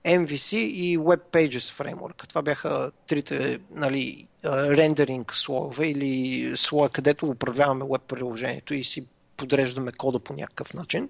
MVC 0.07 0.57
и 0.57 0.97
Web 0.97 1.21
Pages 1.31 1.73
фреймворк. 1.73 2.27
Това 2.27 2.41
бяха 2.41 2.91
трите 3.07 3.59
нали, 3.71 4.27
рендеринг 4.45 5.35
слоеве 5.35 5.87
или 5.87 6.51
слоя, 6.57 6.89
където 6.89 7.25
управляваме 7.25 7.85
веб 7.91 8.01
приложението 8.01 8.73
и 8.73 8.83
си 8.83 9.07
подреждаме 9.37 9.91
кода 9.91 10.19
по 10.19 10.33
някакъв 10.33 10.73
начин. 10.73 11.09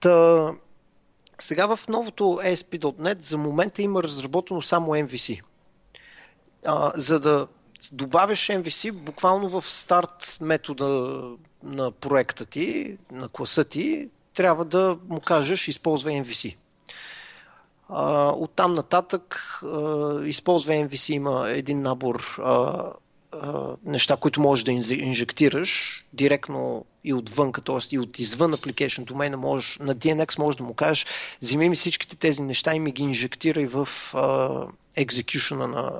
Та, 0.00 0.48
сега 1.38 1.76
в 1.76 1.88
новото 1.88 2.24
ASP.NET 2.24 3.22
за 3.22 3.38
момента 3.38 3.82
има 3.82 4.02
разработено 4.02 4.62
само 4.62 4.92
MVC. 4.92 5.42
А, 6.66 6.92
за 6.94 7.20
да 7.20 7.46
добавиш 7.92 8.46
MVC, 8.46 8.92
буквално 8.92 9.60
в 9.60 9.70
старт 9.70 10.38
метода 10.40 11.20
на 11.62 11.90
проекта 11.90 12.46
ти, 12.46 12.98
на 13.12 13.28
класа 13.28 13.64
ти, 13.64 14.08
трябва 14.34 14.64
да 14.64 14.98
му 15.08 15.20
кажеш 15.20 15.68
използвай 15.68 16.14
MVC. 16.14 16.56
Uh, 17.90 18.32
оттам 18.36 18.74
нататък 18.74 19.60
използва 20.24 20.72
MVC 20.72 21.12
има 21.12 21.50
един 21.50 21.82
набор 21.82 22.40
неща, 23.84 24.16
които 24.16 24.40
можеш 24.40 24.64
да 24.64 24.72
инжектираш 24.92 26.04
директно 26.12 26.84
и 27.04 27.14
отвън, 27.14 27.52
т.е. 27.52 27.94
и 27.94 27.98
от 27.98 28.18
извън 28.18 28.52
application 28.52 29.04
домейна 29.04 29.36
можеш, 29.36 29.78
на 29.80 29.96
DNX 29.96 30.38
можеш 30.38 30.56
да 30.56 30.64
му 30.64 30.74
кажеш, 30.74 31.06
вземи 31.42 31.68
ми 31.68 31.76
всичките 31.76 32.16
тези 32.16 32.42
неща 32.42 32.74
и 32.74 32.80
ми 32.80 32.92
ги 32.92 33.02
инжектирай 33.02 33.66
в 33.66 33.88
uh, 34.12 34.68
execution 34.96 35.54
на 35.54 35.92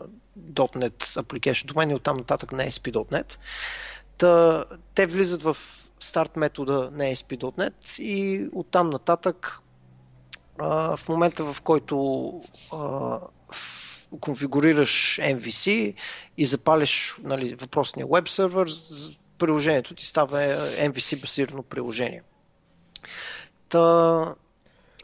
.NET 0.54 1.04
application 1.04 1.66
домен 1.66 1.90
и 1.90 1.94
оттам 1.94 2.16
нататък 2.16 2.52
на 2.52 2.66
ASP.NET. 2.66 3.38
Та, 4.18 4.64
те 4.94 5.06
влизат 5.06 5.42
в 5.42 5.56
старт 6.00 6.36
метода 6.36 6.90
на 6.92 7.04
ASP.NET 7.04 8.00
и 8.00 8.48
оттам 8.52 8.90
нататък 8.90 9.60
в 10.96 11.00
момента 11.08 11.52
в 11.52 11.62
който 11.62 12.32
а, 12.72 13.18
конфигурираш 14.20 15.20
MVC 15.22 15.94
и 16.36 16.46
запалиш 16.46 17.16
нали, 17.22 17.54
въпросния 17.54 18.06
веб 18.06 18.28
сервер, 18.28 18.66
приложението 19.38 19.94
ти 19.94 20.06
става 20.06 20.38
MVC 20.78 21.20
базирано 21.20 21.62
приложение. 21.62 22.22
Та... 23.68 24.34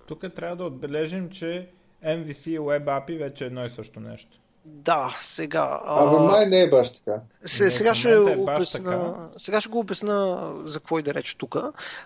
Тук 0.09 0.25
трябва 0.37 0.57
да 0.57 0.65
отбележим, 0.65 1.31
че 1.31 1.69
MVC 2.05 2.49
и 2.49 2.59
Web 2.59 2.85
API 2.85 3.19
вече 3.19 3.45
е 3.45 3.47
едно 3.47 3.67
и 3.67 3.71
също 3.71 4.01
нещо. 4.01 4.39
Да, 4.67 5.19
сега. 5.23 5.81
Абе, 5.87 6.19
май 6.19 6.47
не 6.47 6.63
е 6.63 6.71
баш 6.71 6.93
така. 6.93 7.21
Се, 7.45 7.71
сега, 7.71 7.95
ще 7.95 8.13
е 8.13 8.19
обясна, 8.19 9.15
сега 9.39 9.61
ще 9.61 9.71
го 9.71 9.79
обясна 9.79 10.53
за 10.65 10.79
какво 10.79 10.99
и 10.99 11.03
да 11.03 11.15
рече 11.15 11.39
тук. 11.39 11.57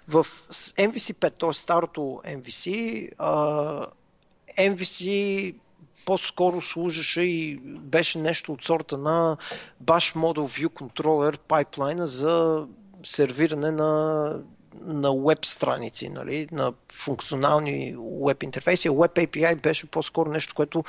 В 0.09 0.27
MVC 0.79 1.15
5, 1.15 1.33
т.е. 1.39 1.53
старото 1.53 2.01
MVC, 2.27 3.09
а, 3.19 3.87
MVC 4.59 5.55
по-скоро 6.05 6.63
служеше 6.63 7.21
и 7.21 7.57
беше 7.65 8.19
нещо 8.19 8.53
от 8.53 8.65
сорта 8.65 8.99
на 8.99 9.37
Bash 9.85 10.17
Model 10.17 10.67
View 10.67 10.69
Controller 10.69 11.39
пайплайна 11.39 12.07
за 12.07 12.65
сервиране 13.05 13.71
на 13.71 14.33
на 14.81 15.17
веб 15.17 15.45
страници, 15.45 16.09
нали, 16.09 16.49
на 16.53 16.73
функционални 16.93 17.97
веб 18.23 18.43
интерфейси. 18.43 18.91
Web 18.91 19.27
API 19.27 19.55
беше 19.57 19.87
по-скоро 19.87 20.31
нещо, 20.31 20.55
което 20.55 20.85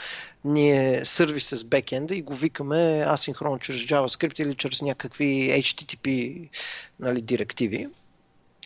ни 0.46 0.72
е 0.72 1.06
сервис 1.06 1.50
с 1.50 1.64
бекенда 1.64 2.16
и 2.16 2.22
го 2.22 2.36
викаме 2.36 3.06
асинхронно 3.08 3.60
чрез 3.60 3.76
JavaScript 3.76 4.42
или 4.42 4.56
чрез 4.56 4.82
някакви 4.82 5.50
HTTP 5.52 6.50
нали, 7.00 7.22
директиви. 7.22 7.88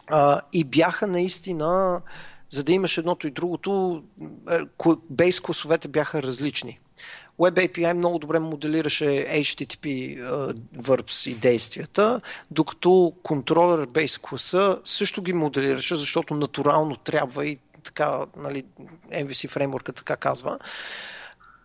А, 0.07 0.41
и 0.53 0.63
бяха 0.63 1.07
наистина, 1.07 2.01
за 2.49 2.63
да 2.63 2.71
имаш 2.71 2.97
едното 2.97 3.27
и 3.27 3.31
другото, 3.31 4.03
бейс 5.09 5.39
класовете 5.39 5.87
бяха 5.87 6.23
различни. 6.23 6.79
Web 7.39 7.67
API 7.67 7.93
много 7.93 8.19
добре 8.19 8.39
моделираше 8.39 9.05
HTTP 9.29 9.85
uh, 9.85 10.53
verbs 10.77 11.31
и 11.31 11.39
действията, 11.39 12.21
докато 12.51 13.13
контролер 13.23 13.87
base 13.87 14.21
класа 14.21 14.79
също 14.83 15.21
ги 15.21 15.33
моделираше, 15.33 15.95
защото 15.95 16.33
натурално 16.33 16.95
трябва 16.95 17.45
и 17.45 17.57
така, 17.83 18.19
нали, 18.37 18.63
MVC 19.11 19.49
фреймворка 19.49 19.93
така 19.93 20.15
казва. 20.15 20.59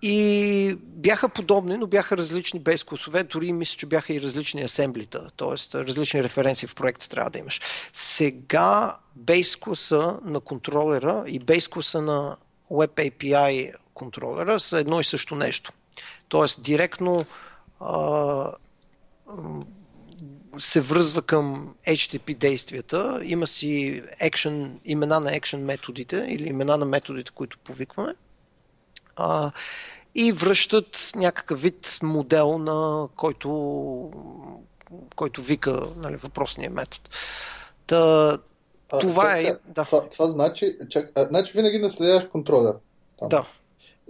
И 0.02 0.76
бяха 0.80 1.28
подобни, 1.28 1.76
но 1.76 1.86
бяха 1.86 2.16
различни 2.16 2.60
бейс 2.60 2.84
класове, 2.84 3.22
дори 3.24 3.52
мисля, 3.52 3.76
че 3.78 3.86
бяха 3.86 4.12
и 4.14 4.20
различни 4.20 4.62
асемблита, 4.62 5.26
т.е. 5.36 5.78
различни 5.78 6.22
референции 6.22 6.68
в 6.68 6.74
проекта 6.74 7.08
трябва 7.08 7.30
да 7.30 7.38
имаш. 7.38 7.60
Сега 7.92 8.96
бейс 9.16 9.56
класа 9.56 10.18
на 10.24 10.40
контролера 10.40 11.24
и 11.26 11.38
бейс 11.38 11.68
класа 11.68 12.02
на 12.02 12.36
Web 12.70 13.10
API 13.10 13.72
контролера 13.94 14.60
са 14.60 14.78
едно 14.78 15.00
и 15.00 15.04
също 15.04 15.34
нещо. 15.34 15.72
Тоест, 16.28 16.62
директно 16.62 17.24
а, 17.80 18.52
се 20.58 20.80
връзва 20.80 21.22
към 21.22 21.74
HTTP 21.86 22.36
действията, 22.36 23.20
има 23.22 23.46
си 23.46 24.02
action, 24.22 24.70
имена 24.84 25.20
на 25.20 25.30
action 25.30 25.56
методите 25.56 26.26
или 26.28 26.48
имена 26.48 26.76
на 26.76 26.84
методите, 26.84 27.32
които 27.34 27.58
повикваме. 27.58 28.14
А, 29.16 29.52
и 30.14 30.32
връщат 30.32 31.12
някакъв 31.14 31.62
вид 31.62 31.98
модел, 32.02 32.58
на 32.58 33.08
който, 33.16 33.50
който 35.16 35.42
вика 35.42 35.86
нали, 35.96 36.16
въпросния 36.16 36.70
метод. 36.70 37.02
Та, 37.86 38.38
това 39.00 39.24
а, 39.24 39.38
е. 39.38 39.54
Да. 39.64 39.84
Това, 39.84 40.08
това 40.08 40.26
значи, 40.26 40.76
чак, 40.88 41.12
а, 41.14 41.24
значи 41.24 41.52
винаги 41.52 41.78
наследяваш 41.78 42.24
контролер. 42.24 42.74
Там. 43.18 43.28
Да. 43.28 43.46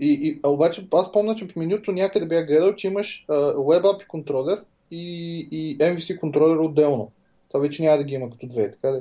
И, 0.00 0.18
и, 0.22 0.40
а 0.42 0.48
обаче 0.48 0.86
аз 0.94 1.12
помня, 1.12 1.34
че 1.36 1.48
в 1.48 1.56
менюто 1.56 1.92
някъде 1.92 2.26
бях 2.26 2.46
гледал, 2.46 2.74
че 2.74 2.86
имаш 2.86 3.24
а, 3.28 3.34
Web 3.54 3.82
API 3.82 4.06
контролер 4.06 4.64
и, 4.90 5.38
и 5.50 5.78
MVC 5.78 6.20
контролер 6.20 6.56
отделно. 6.56 7.10
Това 7.48 7.60
вече 7.60 7.82
няма 7.82 7.98
да 7.98 8.04
ги 8.04 8.14
има 8.14 8.30
като 8.30 8.46
две, 8.46 8.72
така 8.72 8.92
ли? 8.92 9.00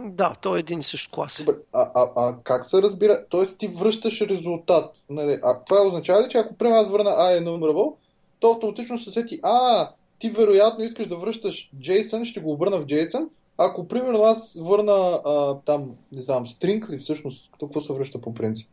Да, 0.00 0.34
то 0.40 0.56
е 0.56 0.58
един 0.58 0.80
и 0.80 0.82
същ 0.82 1.10
клас. 1.10 1.42
А, 1.72 1.90
а, 1.94 2.10
а 2.16 2.36
как 2.44 2.64
се 2.64 2.82
разбира? 2.82 3.24
Тоест 3.28 3.58
ти 3.58 3.68
връщаш 3.68 4.20
резултат. 4.20 4.96
Нали? 5.10 5.38
А 5.42 5.64
това 5.64 5.86
означава 5.86 6.22
ли, 6.22 6.28
че 6.28 6.38
ако 6.38 6.54
приема 6.54 6.76
аз 6.76 6.90
върна 6.90 7.10
A 7.10 7.44
enumerable, 7.44 7.94
то 8.40 8.50
автоматично 8.50 8.98
се 8.98 9.12
сети, 9.12 9.40
а, 9.42 9.90
ти 10.18 10.30
вероятно 10.30 10.84
искаш 10.84 11.06
да 11.06 11.16
връщаш 11.16 11.70
JSON, 11.78 12.24
ще 12.24 12.40
го 12.40 12.52
обърна 12.52 12.78
в 12.78 12.86
JSON, 12.86 13.28
ако 13.58 13.88
примерно 13.88 14.22
аз 14.22 14.56
върна 14.60 15.20
а, 15.24 15.54
там, 15.64 15.90
не 16.12 16.22
знам, 16.22 16.46
string 16.46 16.90
ли 16.90 16.98
всъщност, 16.98 17.50
какво 17.60 17.80
се 17.80 17.92
връща 17.92 18.20
по 18.20 18.34
принцип? 18.34 18.68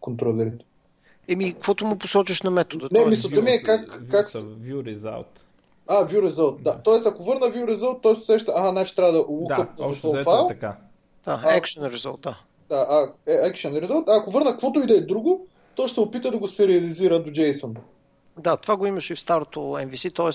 Контролерите. 0.00 0.64
Еми, 1.28 1.54
каквото 1.54 1.86
му 1.86 1.98
посочиш 1.98 2.42
на 2.42 2.50
метода. 2.50 2.88
Не, 2.92 3.04
мисълта 3.04 3.42
ми 3.42 3.50
е 3.50 3.62
как... 3.62 3.86
как... 4.10 4.28
View 4.28 4.98
result. 4.98 5.26
А, 5.88 5.94
view 5.94 6.30
result, 6.30 6.62
да. 6.62 6.80
Тоест, 6.84 7.06
ако 7.06 7.24
върна 7.24 7.46
view 7.46 7.74
result, 7.74 8.02
той 8.02 8.16
се 8.16 8.24
сеща, 8.24 8.52
ага, 8.56 8.70
значи 8.70 8.96
трябва 8.96 9.12
да 9.12 9.18
лукат 9.28 9.68
да, 9.78 9.88
за 9.88 10.00
този 10.00 10.24
файл. 10.24 10.48
Така. 10.48 10.76
Да, 11.24 11.42
action 11.46 11.96
result, 11.96 12.20
да. 12.22 12.38
Да, 12.68 12.86
а, 12.90 13.32
е, 13.32 13.50
action 13.50 13.86
result. 13.86 14.04
А 14.08 14.16
ако 14.16 14.30
върна 14.30 14.50
каквото 14.50 14.80
и 14.80 14.86
да 14.86 14.96
е 14.96 15.00
друго, 15.00 15.46
то 15.74 15.88
ще 15.88 16.00
опита 16.00 16.30
да 16.30 16.38
го 16.38 16.48
сериализира 16.48 17.22
до 17.22 17.30
JSON. 17.30 17.76
Да, 18.38 18.56
това 18.56 18.76
го 18.76 18.86
имаше 18.86 19.12
и 19.12 19.16
в 19.16 19.20
старото 19.20 19.60
MVC, 19.60 20.14
т.е. 20.14 20.30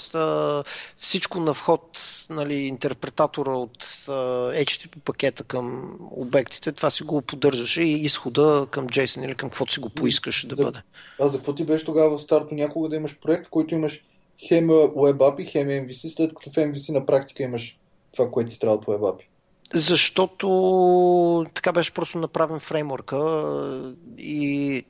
всичко 1.00 1.40
на 1.40 1.54
вход, 1.54 2.00
нали, 2.30 2.54
интерпретатора 2.54 3.52
от 3.52 3.84
HTTP 3.84 5.00
пакета 5.00 5.44
към 5.44 5.98
обектите, 6.12 6.72
това 6.72 6.90
си 6.90 7.04
го 7.04 7.22
поддържаше 7.22 7.82
и 7.82 8.06
изхода 8.06 8.68
към 8.72 8.88
JSON 8.88 9.26
или 9.26 9.36
към 9.36 9.50
каквото 9.50 9.74
си 9.74 9.80
го 9.80 9.90
поискаш 9.90 10.46
да 10.46 10.56
бъде. 10.56 10.80
А 11.22 11.28
за 11.28 11.38
какво 11.38 11.56
ти 11.56 11.66
беше 11.66 11.86
тогава 11.86 12.18
в 12.18 12.22
старото 12.22 12.56
някога 12.56 12.90
да 12.90 12.96
имаш 12.96 13.20
проект, 13.20 13.46
в 13.46 13.50
който 13.50 13.76
имаш 13.76 14.04
хем 14.48 14.68
Web 14.68 15.18
API, 15.18 15.52
хем 15.52 15.68
MVC, 15.68 16.16
след 16.16 16.34
като 16.34 16.50
в 16.50 16.54
MVC 16.54 16.94
на 16.94 17.06
практика 17.06 17.44
имаш 17.44 17.80
това, 18.12 18.32
което 18.32 18.50
ти 18.50 18.60
трябва 18.60 18.76
от 18.76 18.86
Web 18.86 19.00
API? 19.00 19.26
Защото 19.74 21.46
така 21.54 21.72
беше 21.72 21.94
просто 21.94 22.18
направен 22.18 22.60
фреймворка 22.60 23.18
и 24.18 24.86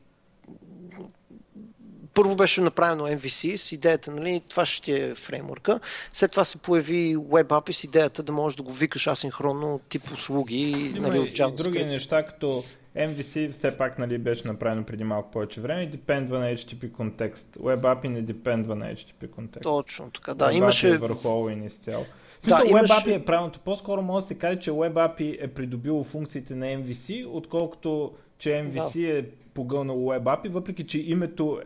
първо 2.19 2.35
беше 2.35 2.61
направено 2.61 3.07
MVC 3.07 3.55
с 3.55 3.71
идеята, 3.71 4.11
нали, 4.11 4.41
това 4.49 4.65
ще 4.65 5.09
е 5.09 5.15
фреймворка. 5.15 5.79
След 6.13 6.31
това 6.31 6.45
се 6.45 6.57
появи 6.57 7.17
WebAPI 7.17 7.71
с 7.71 7.83
идеята 7.83 8.23
да 8.23 8.31
можеш 8.31 8.57
да 8.57 8.63
го 8.63 8.73
викаш 8.73 9.07
асинхронно 9.07 9.79
тип 9.89 10.11
услуги 10.13 10.91
Има 10.97 11.07
нали, 11.07 11.19
от 11.19 11.27
JavaScript. 11.27 11.59
И 11.59 11.63
други 11.63 11.83
неща, 11.83 12.25
като 12.25 12.63
MVC 12.97 13.53
все 13.53 13.77
пак 13.77 13.99
нали, 13.99 14.17
беше 14.17 14.47
направено 14.47 14.83
преди 14.83 15.03
малко 15.03 15.31
повече 15.31 15.61
време 15.61 15.81
и 15.83 15.87
депендва 15.87 16.39
на 16.39 16.45
HTTP 16.45 16.91
контекст. 16.91 17.45
WebAPI 17.59 18.07
не 18.07 18.21
депендва 18.21 18.75
на 18.75 18.85
HTTP 18.85 19.29
контекст. 19.29 19.63
Точно 19.63 20.11
така, 20.11 20.33
да. 20.33 20.45
WebAPI 20.45 20.53
имаше... 20.53 20.89
е 20.89 20.97
върху 20.97 21.27
All 21.27 21.65
изцяло. 21.65 22.05
Да, 22.47 22.61
имаше... 22.67 22.93
WebAPI 22.93 23.15
е 23.15 23.25
правилното. 23.25 23.59
По-скоро 23.59 24.01
може 24.01 24.23
да 24.23 24.27
се 24.27 24.35
каже, 24.35 24.59
че 24.59 24.71
WebAPI 24.71 25.37
е 25.43 25.47
придобило 25.47 26.03
функциите 26.03 26.55
на 26.55 26.65
MVC, 26.65 27.27
отколкото 27.29 28.13
че 28.37 28.49
MVC 28.49 29.01
да. 29.01 29.17
е 29.17 29.23
погълнало 29.53 30.13
WebAPI, 30.13 30.49
въпреки 30.49 30.87
че 30.87 30.99
името 30.99 31.61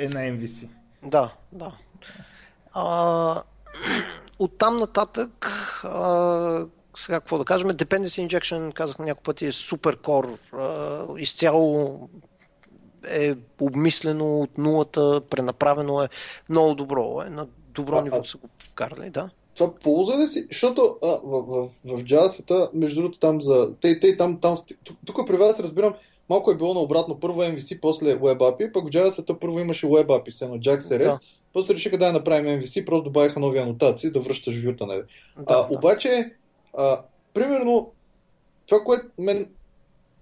е 0.00 0.08
на 0.08 0.20
MVC. 0.20 0.68
Да, 1.02 1.32
да. 1.52 1.72
А, 2.72 3.42
от 4.38 4.58
там 4.58 4.76
нататък, 4.76 5.50
а, 5.84 6.66
сега 6.96 7.20
какво 7.20 7.38
да 7.38 7.44
кажем, 7.44 7.68
Dependency 7.68 8.26
Injection, 8.26 8.72
казахме 8.72 9.04
няколко 9.04 9.24
пъти, 9.24 9.46
е 9.46 9.52
супер 9.52 9.96
кор. 9.96 10.38
изцяло 11.18 12.00
е 13.08 13.34
обмислено 13.60 14.40
от 14.40 14.58
нулата, 14.58 15.22
пренаправено 15.30 16.02
е 16.02 16.08
много 16.48 16.74
добро. 16.74 17.22
Е, 17.26 17.30
на 17.30 17.46
добро 17.74 17.96
а, 17.96 18.02
ниво 18.02 18.24
са 18.24 18.38
го 18.38 18.48
вкарали, 18.70 19.10
да. 19.10 19.30
Това 19.54 19.74
полза 19.74 20.18
ли 20.18 20.26
си? 20.26 20.46
Защото 20.50 20.96
а, 21.02 21.06
в, 21.06 21.42
в, 21.42 21.70
в, 21.84 21.98
в 21.98 22.04
Java 22.04 22.28
света, 22.28 22.70
между 22.74 23.00
другото, 23.00 23.18
там 23.18 23.40
за... 23.40 23.76
Те, 23.80 24.00
те, 24.00 24.16
там, 24.16 24.40
там, 24.40 24.54
тук, 24.84 24.96
тук 25.06 25.26
при 25.26 25.36
вас 25.36 25.60
разбирам, 25.60 25.94
малко 26.30 26.50
е 26.50 26.56
било 26.56 26.74
наобратно. 26.74 27.20
Първо 27.20 27.40
MVC, 27.40 27.80
после 27.80 28.18
WebAPI, 28.18 28.72
пък 28.72 28.84
в 28.84 28.90
Java 28.90 29.10
света 29.10 29.38
първо 29.38 29.60
имаше 29.60 29.86
WebAPI, 29.86 30.30
с 30.30 30.42
едно 30.42 30.56
JaxRS, 30.56 30.98
да. 30.98 31.18
после 31.52 31.74
решиха 31.74 31.98
да 31.98 32.06
я 32.06 32.12
направим 32.12 32.60
MVC, 32.60 32.84
просто 32.84 33.04
добавиха 33.04 33.40
нови 33.40 33.58
анотации, 33.58 34.10
да 34.10 34.20
връщаш 34.20 34.64
вюта. 34.64 34.86
Нали? 34.86 35.02
Да, 35.36 35.44
а, 35.46 35.54
да. 35.54 35.68
Обаче, 35.70 36.32
а, 36.76 37.00
примерно, 37.34 37.92
това, 38.66 38.80
което 38.84 39.06
мен 39.18 39.46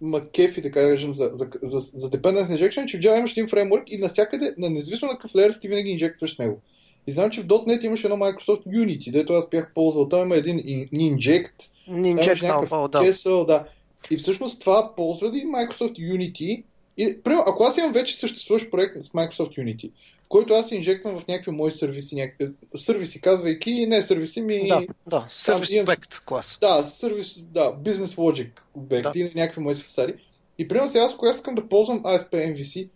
ма 0.01 0.29
кефи, 0.29 0.63
така 0.63 0.81
да 0.81 0.91
кажем, 0.91 1.15
за, 1.15 1.31
за, 1.33 1.49
за, 1.63 1.79
за 1.79 2.11
Dependence 2.11 2.47
Injection, 2.47 2.85
че 2.85 2.99
в 2.99 3.01
Java 3.01 3.19
имаш 3.19 3.33
един 3.33 3.49
фреймворк 3.49 3.85
и 3.87 3.99
навсякъде, 3.99 4.55
на 4.59 4.71
независимо 4.71 5.11
на 5.11 5.19
какъв 5.19 5.37
леер, 5.37 5.55
ти 5.61 5.69
винаги 5.69 5.91
инжектваш 5.91 6.35
с 6.35 6.39
него. 6.39 6.61
И 7.07 7.13
знам, 7.13 7.31
че 7.31 7.41
в 7.41 7.47
.NET 7.47 7.85
имаше 7.85 8.07
едно 8.07 8.17
Microsoft 8.17 8.67
Unity, 8.67 9.11
дето 9.11 9.33
аз 9.33 9.49
бях 9.49 9.73
ползвал. 9.75 10.09
Там 10.09 10.23
има 10.23 10.37
един 10.37 10.59
Inject, 10.93 11.53
Inject, 11.89 12.43
някакъв 12.43 12.91
да. 12.91 12.99
Kessel, 12.99 13.47
да. 13.47 13.65
И 14.11 14.17
всъщност 14.17 14.61
това 14.61 14.93
ползва 14.97 15.33
ли 15.33 15.45
Microsoft 15.45 15.99
Unity? 15.99 16.63
И, 16.97 17.23
примерно, 17.23 17.45
ако 17.47 17.65
аз 17.65 17.77
имам 17.77 17.93
вече 17.93 18.17
съществуващ 18.17 18.71
проект 18.71 19.03
с 19.03 19.09
Microsoft 19.09 19.59
Unity, 19.59 19.91
в 20.25 20.29
който 20.29 20.55
аз 20.55 20.73
инжектвам 20.73 21.19
в 21.19 21.27
някакви 21.27 21.51
мои 21.51 21.73
сервиси, 21.73 22.15
някакви 22.15 22.55
сервиси, 22.77 23.21
казвайки, 23.21 23.87
не 23.87 24.03
сервиси 24.03 24.41
ми... 24.41 24.69
Да, 24.69 24.87
да, 25.07 25.27
сервис 25.31 25.83
обект 25.83 26.21
клас. 26.27 26.59
Да, 26.61 26.85
сервис, 26.85 27.39
да, 27.41 27.73
бизнес 27.73 28.15
logic 28.15 28.51
обекти, 28.75 29.25
да. 29.25 29.31
някакви 29.41 29.61
мои 29.61 29.75
фасади. 29.75 30.15
И 30.59 30.69
примерно 30.69 30.89
сега, 30.89 31.09
ако 31.15 31.27
аз 31.27 31.37
искам 31.37 31.55
да 31.55 31.69
ползвам 31.69 32.03
ASP 32.03 32.31
MVC 32.31 32.89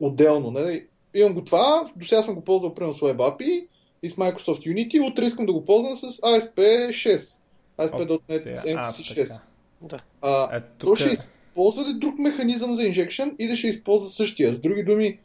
отделно, 0.00 0.50
нали, 0.50 0.86
имам 1.14 1.34
го 1.34 1.44
това, 1.44 1.86
до 1.96 2.06
сега 2.06 2.22
съм 2.22 2.34
го 2.34 2.40
ползвал 2.40 2.74
примерно 2.74 2.94
с 2.94 3.00
WebAPI 3.00 3.66
и 4.02 4.10
с 4.10 4.14
Microsoft 4.14 4.74
Unity, 4.74 5.10
утре 5.10 5.24
искам 5.24 5.46
да 5.46 5.52
го 5.52 5.64
ползвам 5.64 5.96
с 5.96 6.02
ASP6, 6.02 7.38
ASP.NET 7.78 8.64
MVC6. 8.64 9.40
Да. 9.82 10.00
А, 10.22 10.56
е, 10.56 10.60
тук... 10.60 10.88
То 10.88 10.96
ще 10.96 11.10
използва 11.10 11.84
ли 11.84 11.94
друг 11.94 12.18
механизъм 12.18 12.74
за 12.74 12.86
инжекшн 12.86 13.28
или 13.38 13.56
ще 13.56 13.68
използва 13.68 14.08
същия? 14.08 14.54
С 14.54 14.58
други 14.58 14.82
думи, 14.82 15.18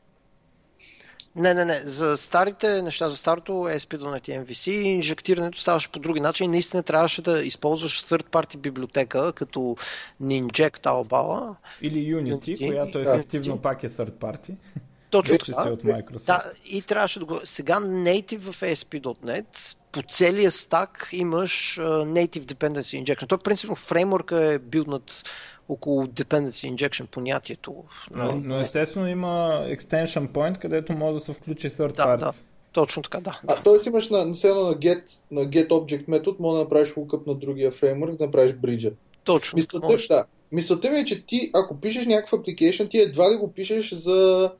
Не, 1.36 1.54
не, 1.54 1.66
не. 1.66 1.82
За 1.86 2.18
старите 2.18 2.82
неща, 2.82 3.10
за 3.10 3.18
старото 3.18 3.52
ASP.NET 3.52 4.30
и 4.30 4.40
MVC, 4.40 4.72
инжектирането 4.72 5.60
ставаше 5.60 5.92
по 5.92 6.00
други 6.00 6.20
начин. 6.20 6.52
Наистина 6.52 6.84
трябваше 6.84 7.22
да 7.22 7.44
използваш 7.44 8.04
third 8.04 8.24
party 8.24 8.58
библиотека, 8.58 9.34
като 9.34 9.76
Ninject 10.22 10.84
Taobao. 10.84 11.56
Или 11.82 12.16
Unity, 12.16 12.58
Unity 12.58 12.68
която 12.68 13.00
ефективно 13.00 13.56
да. 13.56 13.62
пак 13.62 13.84
е 13.84 13.90
third 13.90 14.12
party. 14.12 14.52
Точно 15.10 15.38
така. 15.38 15.70
От 15.70 15.84
Microsoft. 15.84 16.26
Да, 16.26 16.44
и 16.66 16.82
трябваше 16.82 17.20
да 17.20 17.26
го... 17.26 17.40
Сега 17.44 17.80
native 17.80 18.52
в 18.52 18.62
ASP.NET 18.62 19.76
по 19.92 20.02
целия 20.10 20.52
стак 20.52 21.10
имаш 21.12 21.78
Native 21.82 22.54
Dependency 22.54 23.04
Injection. 23.04 23.30
Той 23.30 23.38
принципно 23.38 23.76
фреймворка 23.76 24.54
е 24.54 24.60
билднат 24.60 25.24
около 25.70 26.06
Dependency 26.06 26.76
Injection 26.76 27.06
понятието. 27.06 27.84
Но, 28.12 28.36
но 28.36 28.60
естествено 28.60 29.08
има 29.08 29.66
Extension 29.68 30.28
Point, 30.28 30.60
където 30.60 30.94
може 30.94 31.20
да 31.20 31.26
се 31.26 31.34
включи 31.34 31.72
third 31.72 31.96
да, 31.96 32.04
party. 32.04 32.20
Да, 32.20 32.34
точно 32.72 33.04
така, 33.04 33.20
да. 33.20 33.40
А, 33.48 33.56
т.е. 33.64 33.90
имаш 33.90 34.10
на, 34.10 34.18
на, 34.18 34.26
на, 34.26 34.34
get, 34.34 35.04
на 35.32 35.42
get 35.42 35.68
object 35.68 36.04
метод, 36.08 36.38
може 36.40 36.58
да 36.58 36.64
направиш 36.64 36.94
lookup 36.94 37.28
на 37.28 37.36
другия 37.36 37.72
фреймворк, 37.72 38.16
да 38.16 38.26
направиш 38.26 38.52
bridge. 38.52 38.94
Точно. 39.24 39.58
Мисълта, 39.58 39.98
да, 40.10 40.26
мисълта 40.52 40.92
ми 40.92 41.00
е, 41.00 41.06
че 41.06 41.26
ти, 41.26 41.52
ако 41.54 41.80
пишеш 41.80 42.06
някакъв 42.06 42.40
application, 42.40 42.90
ти 42.90 43.00
едва 43.00 43.32
ли 43.32 43.36
го 43.36 43.54
пишеш 43.54 43.94
за... 43.94 44.52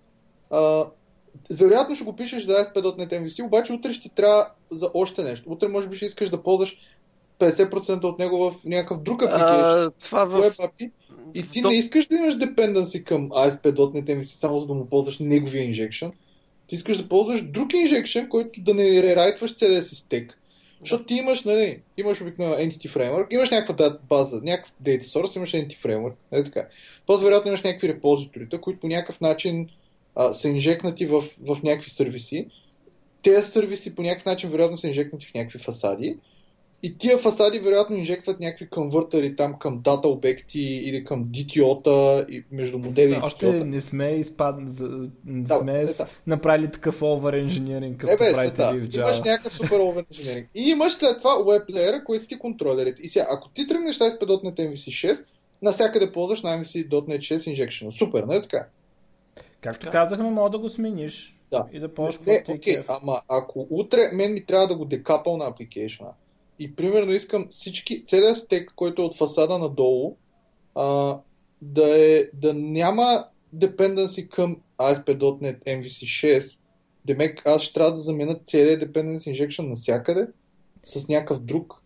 А, 0.50 0.86
вероятно 1.52 1.96
ще 1.96 2.04
го 2.04 2.16
пишеш 2.16 2.44
за 2.46 2.52
ASP.NET 2.52 3.10
MVC, 3.10 3.46
обаче 3.46 3.74
утре 3.74 3.94
ще 3.94 4.10
ти 4.10 4.16
трябва 4.16 4.48
за 4.72 4.90
още 4.94 5.24
нещо. 5.24 5.52
Утре 5.52 5.68
може 5.68 5.88
би 5.88 5.96
ще 5.96 6.06
искаш 6.06 6.30
да 6.30 6.44
ползваш 6.44 6.78
50% 7.40 8.04
от 8.04 8.20
него 8.20 8.38
в 8.38 8.66
някакъв 8.66 9.02
друг 9.02 9.22
application. 9.22 9.88
А, 9.88 9.92
това 9.92 10.26
в... 10.26 10.42
Web 10.42 10.56
API, 10.56 10.92
и 11.34 11.50
ти 11.50 11.62
То... 11.62 11.68
не 11.68 11.76
искаш 11.76 12.08
да 12.08 12.16
имаш 12.16 12.38
dependency 12.38 13.04
към 13.04 13.30
ASP.NET 13.30 14.04
MVC, 14.04 14.24
само 14.24 14.58
за 14.58 14.68
да 14.68 14.74
му 14.74 14.86
ползваш 14.86 15.20
неговия 15.20 15.64
инжекшн. 15.64 16.06
Ти 16.68 16.76
искаш 16.76 16.98
да 16.98 17.08
ползваш 17.08 17.42
друг 17.42 17.74
инжекшн, 17.74 18.28
който 18.30 18.62
да 18.62 18.74
не 18.74 19.04
рерайтваш 19.04 19.56
целия 19.56 19.84
си 19.84 19.96
стек. 19.96 20.40
Защото 20.80 21.06
ти 21.06 21.14
имаш, 21.14 21.44
нали, 21.44 21.82
имаш 21.98 22.22
обикновено 22.22 22.56
Entity 22.56 22.90
Framework, 22.90 23.34
имаш 23.34 23.50
някаква 23.50 23.98
база, 24.10 24.42
някакъв 24.44 24.74
data 24.84 25.02
source, 25.02 25.38
имаш 25.38 25.52
Entity 25.52 25.86
Framework, 25.86 26.14
нали 26.32 26.44
така. 26.44 26.68
После 27.06 27.26
вероятно 27.26 27.50
имаш 27.50 27.62
някакви 27.62 27.88
репозиторита, 27.88 28.62
които 28.62 28.80
по 28.80 28.88
някакъв 28.88 29.22
начин 29.22 29.70
а, 30.18 30.34
са 30.34 30.50
инжекнати 30.50 31.06
в, 31.06 31.22
в 31.22 31.64
някакви 31.64 31.90
сервиси. 31.90 32.48
Тези 33.22 33.52
сервиси 33.52 33.96
по 33.96 34.02
някакъв 34.02 34.26
начин 34.26 34.50
вероятно 34.50 34.78
са 34.78 34.88
инжекнати 34.88 35.26
в 35.26 35.34
някакви 35.34 35.60
фасади. 35.60 36.18
И 36.84 36.98
тия 36.98 37.18
фасади 37.18 37.60
вероятно 37.60 37.96
инжектват 37.96 38.40
някакви 38.40 38.70
конвъртъри 38.70 39.36
там 39.36 39.60
към 39.60 39.82
дата 39.84 40.08
обекти 40.08 40.60
или 40.62 41.04
към 41.04 41.26
DTO-та 41.26 42.26
и 42.30 42.44
между 42.52 42.80
модели 42.80 43.12
и 43.12 43.20
Още 43.24 43.52
не 43.52 43.82
сме 43.82 44.12
изпаднали, 44.12 45.10
не 45.26 45.44
да, 45.44 45.60
сме 45.60 45.86
сета. 45.86 46.08
направили 46.28 46.72
такъв 46.72 47.02
овер 47.02 47.34
engineering, 47.34 47.98
като 47.98 48.14
е, 48.14 48.18
правите 48.18 48.58
да. 48.58 48.74
в 48.74 48.76
Java. 48.76 48.98
Имаш 48.98 49.22
някакъв 49.22 49.54
супер 49.54 49.80
овер 49.80 50.04
engineering. 50.04 50.46
И 50.56 50.70
имаш 50.70 50.94
след 50.94 51.18
това 51.18 51.30
web 51.30 51.70
layer, 51.70 52.04
които 52.04 52.24
са 52.24 52.30
ти 52.30 52.40
контролерите. 52.40 53.02
И 53.02 53.10
сега, 53.10 53.26
ако 53.32 53.50
ти 53.50 53.68
тръгнеш 53.68 53.96
с 53.96 54.00
ASP.NET 54.00 54.60
MVC 54.60 55.12
6, 55.12 55.26
навсякъде 55.62 56.12
ползваш 56.12 56.42
на 56.42 56.50
MVC.NET 56.50 57.18
6 57.18 57.38
injection. 57.38 57.90
Супер, 57.90 58.24
не 58.24 58.36
е 58.36 58.42
така? 58.42 58.68
Както 59.68 59.86
така. 59.86 59.92
казахме, 59.92 60.30
мога 60.30 60.50
да 60.50 60.60
го 60.60 60.70
смениш. 60.70 61.36
Да. 61.52 61.66
И 61.72 61.80
да 61.80 61.94
ползваш 61.94 62.20
Не, 62.28 62.44
окей, 62.48 62.76
okay, 62.76 62.86
ама 62.88 63.22
ако 63.30 63.68
утре 63.70 64.02
мен 64.14 64.34
ми 64.34 64.46
трябва 64.46 64.68
да 64.68 64.78
го 64.78 64.86
декапал 64.86 65.38
на 65.38 65.46
апликейшна, 65.46 66.08
и 66.60 66.76
примерно 66.76 67.12
искам 67.12 67.48
всички, 67.52 68.06
целият 68.06 68.38
стек, 68.38 68.74
който 68.76 69.02
е 69.02 69.06
от 69.06 69.18
фасада 69.18 69.58
надолу, 69.58 70.16
а, 70.76 71.18
да, 71.62 72.00
е, 72.00 72.24
да 72.34 72.54
няма 72.54 73.26
dependency 73.56 74.30
към 74.30 74.58
ASP.NET 74.78 75.64
MVC 75.64 76.38
6, 76.38 76.62
демек 77.06 77.42
аз 77.46 77.62
ще 77.62 77.74
трябва 77.74 77.92
да 77.92 77.98
заменя 77.98 78.36
целият 78.46 78.82
dependency 78.82 79.32
injection 79.34 79.70
навсякъде 79.70 80.28
с 80.84 81.08
някакъв 81.08 81.40
друг. 81.40 81.84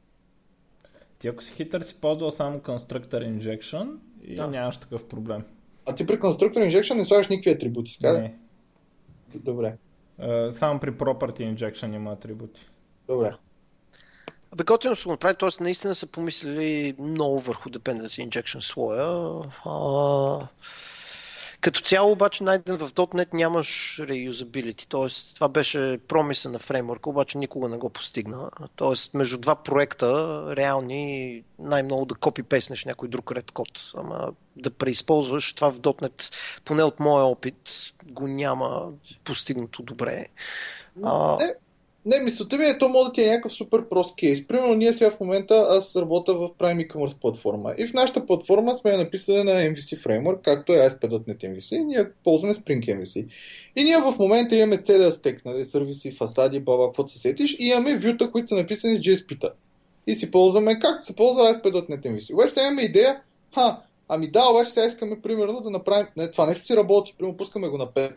Ти 1.19 1.27
ако 1.27 1.43
си 1.43 1.51
хитър 1.55 1.82
си 1.82 1.95
ползвал 2.01 2.32
само 2.32 2.59
Constructor 2.59 3.39
Injection 3.39 3.95
и 4.23 4.36
да. 4.36 4.47
нямаш 4.47 4.77
такъв 4.77 5.07
проблем. 5.07 5.43
А 5.91 5.95
ти 5.95 6.07
при 6.07 6.19
Constructor 6.19 6.69
Injection 6.69 6.93
не 6.93 7.05
слагаш 7.05 7.27
никакви 7.27 7.51
атрибути, 7.51 7.99
така 8.01 8.13
Не. 8.13 8.35
Добре. 9.35 9.75
Uh, 10.21 10.59
само 10.59 10.79
при 10.79 10.91
Property 10.91 11.55
Injection 11.55 11.95
има 11.95 12.11
атрибути. 12.11 12.61
Добре. 13.07 13.31
Абе, 14.51 14.63
готино 14.63 14.95
са 14.95 15.03
го 15.03 15.11
направи, 15.11 15.35
т.е. 15.39 15.63
наистина 15.63 15.95
са 15.95 16.07
помислили 16.07 16.95
много 16.99 17.39
върху 17.39 17.69
Dependency 17.69 18.29
Injection 18.29 18.59
слоя. 18.59 19.05
А, 19.65 20.47
като 21.62 21.82
цяло 21.82 22.12
обаче 22.12 22.43
найден 22.43 22.78
в 22.78 22.91
.NET 22.91 23.34
нямаш 23.34 23.99
reusability, 24.03 24.88
т.е. 24.89 25.34
това 25.36 25.47
беше 25.47 25.99
промиса 26.07 26.49
на 26.49 26.59
фреймворка, 26.59 27.09
обаче 27.09 27.38
никога 27.38 27.70
не 27.70 27.78
го 27.78 27.89
постигна. 27.89 28.49
Т.е. 28.76 29.18
между 29.18 29.38
два 29.38 29.55
проекта 29.55 30.43
реални 30.57 31.43
най-много 31.59 32.05
да 32.05 32.16
копипейснеш 32.16 32.86
някой 32.86 33.09
друг 33.09 33.32
ред 33.32 33.51
код, 33.51 33.91
ама 33.97 34.34
да 34.55 34.70
преизползваш 34.70 35.53
това 35.53 35.72
в 35.72 35.80
.NET, 35.80 36.34
поне 36.66 36.84
от 36.84 36.99
моя 36.99 37.26
опит, 37.26 37.70
го 38.05 38.28
няма 38.28 38.91
постигнато 39.24 39.84
добре. 39.84 40.26
А, 41.03 41.38
е, 41.43 41.53
не, 42.06 42.20
мисълта 42.20 42.58
ми 42.58 42.66
е, 42.66 42.78
то 42.78 42.89
може 42.89 43.08
да 43.08 43.14
ти 43.14 43.24
е 43.24 43.28
някакъв 43.28 43.54
супер 43.54 43.89
прост 43.89 44.16
кейс. 44.16 44.47
Примерно 44.47 44.76
ние 44.76 44.93
сега 44.93 45.12
в 45.12 45.20
момента, 45.20 45.68
аз 45.70 45.95
работя 45.95 46.34
в 46.34 46.49
Prime 46.49 46.88
e-commerce 46.88 47.20
платформа 47.22 47.76
и 47.78 47.88
в 47.88 47.93
нашата 47.93 48.26
платформа 48.26 48.76
сме 48.76 48.97
написали 48.97 49.43
на 49.43 49.52
MVC 49.52 50.06
Framework, 50.06 50.41
както 50.41 50.74
е 50.74 50.76
ASP.NET 50.76 51.38
MVC, 51.38 51.76
и 51.76 51.84
ние 51.84 52.06
ползваме 52.24 52.54
Spring 52.54 53.02
MVC. 53.02 53.26
И 53.76 53.84
ние 53.84 53.97
в 53.97 54.16
момента 54.20 54.56
имаме 54.56 54.78
целият 54.78 55.14
стек, 55.14 55.45
нали, 55.45 55.66
сервиси, 55.66 56.12
фасади, 56.12 56.60
баба, 56.60 56.86
каквото 56.86 57.12
се 57.12 57.20
сетиш, 57.20 57.56
и 57.60 57.66
имаме 57.66 57.97
вюта, 57.97 58.32
които 58.32 58.47
са 58.47 58.56
написани 58.56 58.95
с 58.95 58.99
JSP-та. 58.99 59.49
И 60.08 60.16
си 60.16 60.32
ползваме 60.32 60.80
както 60.80 61.06
се 61.06 61.16
ползва 61.16 61.41
ASP.NET 61.41 62.08
MVC. 62.08 62.34
Обаче 62.34 62.54
сега 62.54 62.66
имаме 62.66 62.82
идея, 62.82 63.22
ха, 63.56 63.82
ами 64.08 64.32
да, 64.32 64.49
обаче 64.49 64.72
сега 64.72 64.86
искаме 64.86 65.22
примерно 65.22 65.62
да 65.62 65.70
направим, 65.70 66.08
не, 66.18 66.32
това 66.32 66.45
нещо 66.45 66.66
си 66.66 66.76
работи, 66.76 67.16
примерно 67.18 67.38
пускаме 67.38 67.68
го 67.68 67.78
на 67.78 67.88
5 67.88 68.12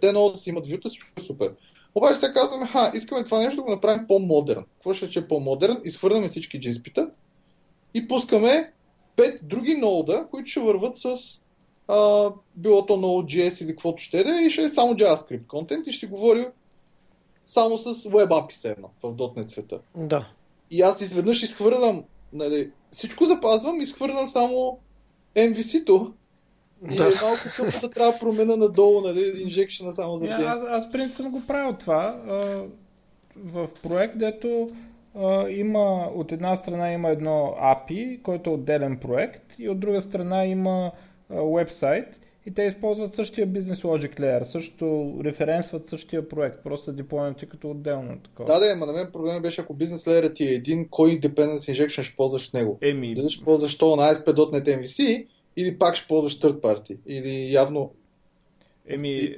те 0.00 0.10
много 0.10 0.30
да 0.30 0.38
си 0.38 0.50
имат 0.50 0.68
вюта, 0.68 0.88
всичко 0.88 1.10
е 1.16 1.20
супер. 1.20 1.52
Обаче 1.96 2.18
сега 2.18 2.32
казваме, 2.32 2.66
ха, 2.66 2.92
искаме 2.94 3.24
това 3.24 3.38
нещо 3.38 3.56
да 3.56 3.62
го 3.62 3.70
направим 3.70 4.06
по-модерн. 4.06 4.64
Какво 4.74 4.92
ще 4.92 5.18
е 5.18 5.28
по-модерн? 5.28 5.76
Изхвърляме 5.84 6.28
всички 6.28 6.60
JSP-та 6.60 7.10
и 7.94 8.08
пускаме 8.08 8.72
пет 9.16 9.40
други 9.42 9.74
нода, 9.74 10.26
които 10.30 10.50
ще 10.50 10.60
върват 10.60 10.96
с 10.96 11.16
а, 11.88 12.30
било 12.56 12.86
то 12.86 12.96
Node.js 12.96 13.64
или 13.64 13.70
каквото 13.70 14.02
ще 14.02 14.24
да 14.24 14.40
и 14.40 14.50
ще 14.50 14.62
е 14.62 14.68
само 14.68 14.94
JavaScript 14.94 15.46
контент 15.46 15.86
и 15.86 15.92
ще 15.92 16.06
говори 16.06 16.48
само 17.46 17.78
с 17.78 17.94
Web 17.94 18.28
API 18.28 18.72
едно 18.72 18.88
в 19.02 19.14
.NET 19.14 19.48
света. 19.48 19.80
Да. 19.94 20.28
И 20.70 20.82
аз 20.82 21.00
изведнъж 21.00 21.42
изхвърлям, 21.42 22.04
нали, 22.32 22.70
всичко 22.90 23.24
запазвам, 23.24 23.80
изхвърлям 23.80 24.26
само 24.26 24.78
MVC-то 25.36 26.12
и 26.90 26.96
да. 26.96 27.04
е 27.04 27.20
малко 27.22 27.42
къпо 27.56 27.80
да 27.80 27.90
трябва 27.90 28.18
промена 28.18 28.56
надолу, 28.56 29.00
нали, 29.00 29.42
инжекшена 29.42 29.92
само 29.92 30.16
за 30.16 30.26
yeah, 30.26 30.64
Аз, 30.64 30.72
аз 30.72 30.92
принцип 30.92 31.16
съм 31.16 31.30
го 31.30 31.42
правил 31.46 31.76
това. 31.76 32.20
А, 32.28 32.62
в 33.36 33.68
проект, 33.82 34.18
дето 34.18 34.70
а, 35.14 35.48
има, 35.48 36.10
от 36.14 36.32
една 36.32 36.56
страна 36.56 36.92
има 36.92 37.10
едно 37.10 37.54
API, 37.60 38.22
който 38.22 38.50
е 38.50 38.52
отделен 38.52 38.98
проект 38.98 39.52
и 39.58 39.68
от 39.68 39.80
друга 39.80 40.02
страна 40.02 40.46
има 40.46 40.92
вебсайт 41.30 42.06
и 42.46 42.54
те 42.54 42.62
използват 42.62 43.14
същия 43.14 43.46
бизнес 43.46 43.78
logic 43.78 44.20
layer, 44.20 44.52
също 44.52 45.14
референсват 45.24 45.90
същия 45.90 46.28
проект, 46.28 46.62
просто 46.64 46.92
деплойнати 46.92 47.48
като 47.48 47.70
отделно 47.70 48.18
такова. 48.18 48.52
Да, 48.52 48.60
да, 48.60 48.72
ама 48.72 48.86
на 48.86 48.92
мен 48.92 49.08
проблемът 49.12 49.42
беше 49.42 49.60
ако 49.60 49.74
бизнес 49.74 50.04
layer 50.04 50.34
ти 50.34 50.44
е 50.44 50.52
един, 50.52 50.88
кой 50.90 51.10
dependency 51.10 51.72
injection 51.72 52.02
ще 52.02 52.16
ползваш 52.16 52.50
в 52.50 52.52
него. 52.52 52.78
Еми... 52.82 53.14
Дали 53.14 53.30
ще 53.30 53.44
ползваш 53.44 53.78
то 53.78 53.96
на 53.96 54.02
ASP.NET 54.02 54.80
MVC 54.80 55.26
или 55.56 55.78
пак 55.78 55.96
ще 55.96 56.08
ползваш 56.08 56.38
third 56.38 56.60
party. 56.60 56.98
Или 57.06 57.52
явно... 57.52 57.92
Еми, 58.88 59.36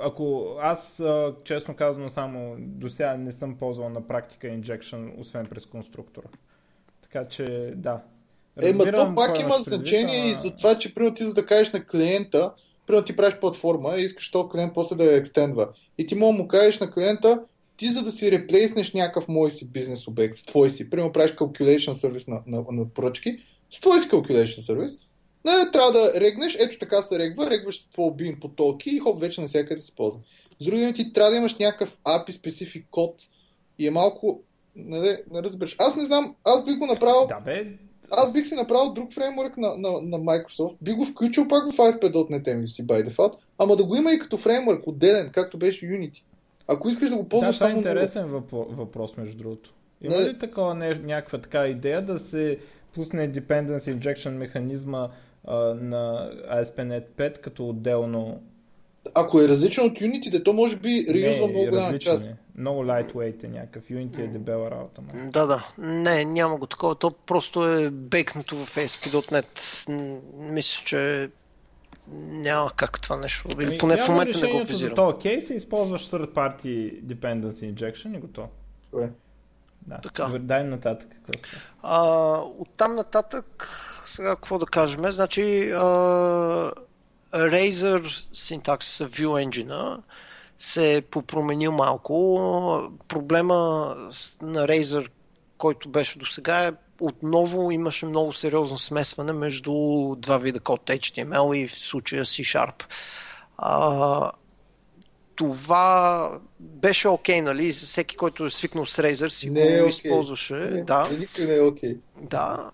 ако 0.00 0.56
аз, 0.60 1.00
честно 1.44 1.76
казвам, 1.76 2.10
само 2.14 2.56
до 2.58 2.90
сега 2.90 3.16
не 3.16 3.32
съм 3.32 3.56
ползвал 3.56 3.88
на 3.88 4.08
практика 4.08 4.46
injection, 4.46 5.20
освен 5.20 5.46
през 5.46 5.66
конструктора. 5.66 6.26
Така 7.02 7.28
че, 7.28 7.72
да. 7.76 8.02
Ема 8.62 8.84
то 8.84 9.14
пак 9.16 9.40
има 9.40 9.54
значение 9.58 10.22
а... 10.22 10.26
и 10.26 10.34
за 10.34 10.56
това, 10.56 10.78
че 10.78 10.94
примерно 10.94 11.14
ти 11.14 11.24
за 11.24 11.34
да 11.34 11.46
кажеш 11.46 11.72
на 11.72 11.84
клиента, 11.84 12.52
примерно 12.86 13.04
ти 13.04 13.16
правиш 13.16 13.36
платформа 13.40 13.94
и 13.96 14.02
искаш 14.02 14.30
този 14.30 14.48
клиент 14.48 14.74
после 14.74 14.96
да 14.96 15.04
я 15.04 15.16
екстендва. 15.16 15.68
И 15.98 16.06
ти 16.06 16.14
мога 16.14 16.32
му 16.32 16.48
кажеш 16.48 16.80
на 16.80 16.90
клиента, 16.90 17.40
ти 17.76 17.86
за 17.86 18.02
да 18.02 18.10
си 18.10 18.30
реплейснеш 18.30 18.92
някакъв 18.92 19.28
мой 19.28 19.50
си 19.50 19.68
бизнес 19.68 20.08
обект 20.08 20.34
с 20.34 20.44
твой 20.44 20.70
си, 20.70 20.90
примерно 20.90 21.12
правиш 21.12 21.34
calculation 21.34 21.92
сервис 21.92 22.26
на, 22.26 22.40
на, 22.46 22.64
на 22.70 22.88
поръчки, 22.88 23.38
с 23.70 23.80
твой 23.80 24.00
си 24.00 24.08
calculation 24.08 24.60
сервис, 24.60 24.98
не, 25.44 25.70
трябва 25.70 25.92
да 25.92 26.20
регнеш, 26.20 26.56
ето 26.60 26.78
така 26.78 27.02
се 27.02 27.18
регва, 27.18 27.50
регваш 27.50 27.84
твой 27.84 28.06
обин 28.06 28.40
по 28.40 28.48
толки 28.48 28.90
и 28.90 28.98
хоп, 28.98 29.20
вече 29.20 29.40
навсякъде 29.40 29.80
се 29.80 29.94
ползва. 29.94 30.20
С 30.60 30.64
други 30.64 30.80
думи, 30.80 30.92
ти 30.92 31.12
трябва 31.12 31.30
да 31.30 31.36
имаш 31.36 31.56
някакъв 31.56 31.98
API 32.04 32.30
специфик 32.30 32.86
код 32.90 33.14
и 33.78 33.86
е 33.86 33.90
малко, 33.90 34.42
не, 34.76 35.18
не 35.30 35.42
разбираш. 35.42 35.76
Аз 35.78 35.96
не 35.96 36.04
знам, 36.04 36.34
аз 36.44 36.64
бих 36.64 36.78
го 36.78 36.86
направил. 36.86 37.26
Да, 37.26 37.40
бе, 37.40 37.66
аз 38.10 38.32
бих 38.32 38.46
си 38.46 38.54
направил 38.54 38.92
друг 38.92 39.12
фреймворк 39.12 39.56
на, 39.56 39.68
на, 39.76 39.90
на 39.90 40.18
Microsoft, 40.18 40.76
би 40.82 40.92
го 40.92 41.04
включил 41.04 41.48
пак 41.48 41.72
в 41.72 41.76
ASP.NET 41.76 42.44
MVC 42.44 42.86
by 42.86 43.08
default, 43.08 43.34
ама 43.58 43.76
да 43.76 43.84
го 43.84 43.96
има 43.96 44.12
и 44.12 44.18
като 44.18 44.36
фреймворк 44.36 44.86
отделен, 44.86 45.30
както 45.32 45.58
беше 45.58 45.86
Unity. 45.86 46.22
Ако 46.68 46.88
искаш 46.88 47.10
да 47.10 47.16
го 47.16 47.28
ползваш 47.28 47.54
да, 47.54 47.58
само... 47.58 47.82
Това 47.82 47.90
е 47.90 47.92
интересен 47.92 48.28
въпрос, 48.70 49.16
между 49.16 49.36
другото. 49.36 49.74
Има 50.00 50.16
не... 50.16 50.24
ли 50.24 50.38
такова 50.38 50.74
не, 50.74 50.94
някаква 50.94 51.40
така 51.40 51.66
идея 51.66 52.06
да 52.06 52.18
се 52.18 52.58
пусне 52.94 53.32
Dependency 53.32 53.98
Injection 53.98 54.30
механизма 54.30 55.08
а, 55.44 55.56
на 55.74 56.30
ASP.NET 56.50 57.04
5 57.16 57.40
като 57.40 57.68
отделно 57.68 58.42
ако 59.14 59.40
е 59.40 59.48
различен 59.48 59.84
от 59.84 59.92
Unity, 59.92 60.44
то 60.44 60.52
може 60.52 60.76
би 60.76 61.06
реюзва 61.14 61.46
много 61.46 61.70
голяма 61.70 61.98
част. 61.98 62.30
Е. 62.30 62.36
Много 62.56 62.82
lightweight 62.82 63.44
е 63.44 63.48
някакъв. 63.48 63.84
Unity 63.84 64.24
е 64.24 64.26
дебела 64.26 64.70
работа. 64.70 65.02
Ма. 65.02 65.30
Да, 65.30 65.46
да. 65.46 65.68
Не, 65.78 66.24
няма 66.24 66.56
го 66.56 66.66
такова. 66.66 66.94
То 66.94 67.10
просто 67.10 67.68
е 67.68 67.90
бейкнато 67.90 68.56
в 68.56 68.76
ASP.NET. 68.76 69.88
Мисля, 70.38 70.82
че 70.84 71.30
няма 72.12 72.70
как 72.76 73.00
това 73.00 73.16
нещо. 73.16 73.48
Или 73.60 73.66
ами, 73.66 73.78
поне 73.78 73.96
в 73.96 74.08
момента 74.08 74.40
не 74.40 74.52
го 74.52 74.58
визирам. 74.58 74.90
За 74.90 74.94
този 74.94 75.16
кейс 75.22 75.50
е 75.50 75.54
използваш 75.54 76.10
third 76.10 76.32
party 76.32 77.02
dependency 77.02 77.74
injection 77.74 78.16
и 78.16 78.20
готово. 78.20 78.48
Добре. 78.92 79.08
Да. 79.86 79.98
Така. 79.98 80.28
Дай 80.38 80.64
нататък. 80.64 81.08
А, 81.82 82.32
оттам 82.58 82.94
нататък, 82.94 83.68
сега 84.06 84.36
какво 84.36 84.58
да 84.58 84.66
кажем? 84.66 85.10
Значи, 85.10 85.70
а, 85.70 86.72
Razer 87.34 88.28
синтаксиса 88.34 89.08
View 89.08 89.46
Engine 89.46 89.98
се 90.58 90.96
е 90.96 91.02
попроменил 91.02 91.72
малко. 91.72 92.92
Проблема 93.08 93.54
на 94.42 94.66
Razer, 94.68 95.08
който 95.58 95.88
беше 95.88 96.18
до 96.18 96.26
сега 96.26 96.66
е 96.66 96.72
отново 97.00 97.70
имаше 97.70 98.06
много 98.06 98.32
сериозно 98.32 98.78
смесване 98.78 99.32
между 99.32 99.72
два 100.18 100.38
вида 100.38 100.60
код 100.60 100.80
HTML 100.86 101.56
и 101.56 101.68
в 101.68 101.78
случая 101.78 102.24
C-Sharp. 102.24 102.84
А, 103.58 104.32
това 105.34 106.30
беше 106.60 107.08
окей, 107.08 107.38
okay, 107.38 107.44
нали? 107.44 107.72
Всеки, 107.72 108.16
който 108.16 108.46
е 108.46 108.50
свикнал 108.50 108.86
с 108.86 109.02
Razer 109.02 109.28
си 109.28 109.50
не 109.50 109.60
го 109.60 109.68
е 109.68 109.80
okay. 109.80 109.88
използваше. 109.88 110.54
Не, 110.54 110.82
да. 110.82 111.08
не 111.38 111.54
е 111.54 111.60
окей. 111.60 111.94
Okay. 111.94 111.98
Да. 112.20 112.70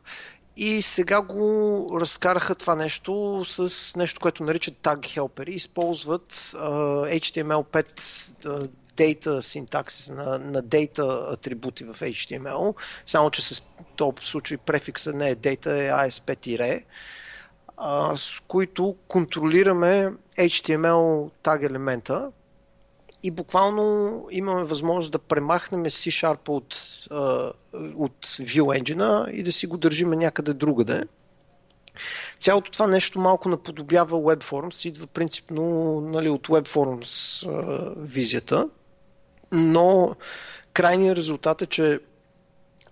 И 0.56 0.82
сега 0.82 1.20
го 1.22 1.86
разкараха 2.00 2.54
това 2.54 2.74
нещо 2.74 3.42
с 3.44 3.96
нещо, 3.96 4.20
което 4.20 4.44
наричат 4.44 4.74
Tag 4.74 4.98
Helper. 4.98 5.48
Използват 5.48 6.32
uh, 6.32 7.20
HTML5 7.20 7.88
uh, 8.44 8.70
data 8.96 9.40
синтаксис 9.40 10.08
на, 10.08 10.38
на 10.38 10.62
data 10.62 11.32
атрибути 11.32 11.84
в 11.84 11.96
HTML, 12.00 12.74
само 13.06 13.30
че 13.30 13.42
с 13.42 13.62
този 13.96 14.16
случай 14.20 14.56
префикса 14.56 15.12
не 15.12 15.30
е 15.30 15.36
data, 15.36 15.66
е 15.66 16.08
ASP-, 16.08 16.82
uh, 17.76 18.14
с 18.14 18.42
които 18.48 18.96
контролираме 19.08 20.12
HTML 20.38 21.30
tag 21.44 21.66
елемента 21.66 22.30
и 23.22 23.30
буквално 23.30 24.26
имаме 24.30 24.64
възможност 24.64 25.12
да 25.12 25.18
премахнем 25.18 25.84
C-Sharp 25.84 26.48
от, 26.48 26.74
от 27.96 28.26
View 28.26 28.82
Engine 28.82 29.30
и 29.30 29.42
да 29.42 29.52
си 29.52 29.66
го 29.66 29.76
държиме 29.76 30.16
някъде 30.16 30.52
другаде. 30.52 31.02
Цялото 32.40 32.70
това 32.70 32.86
нещо 32.86 33.20
малко 33.20 33.48
наподобява 33.48 34.16
WebForms, 34.16 34.88
идва 34.88 35.06
принципно 35.06 35.64
нали, 36.00 36.28
от 36.28 36.48
WebForms 36.48 37.44
визията, 37.96 38.68
но 39.52 40.16
крайният 40.72 41.18
резултат 41.18 41.62
е, 41.62 41.66
че 41.66 42.00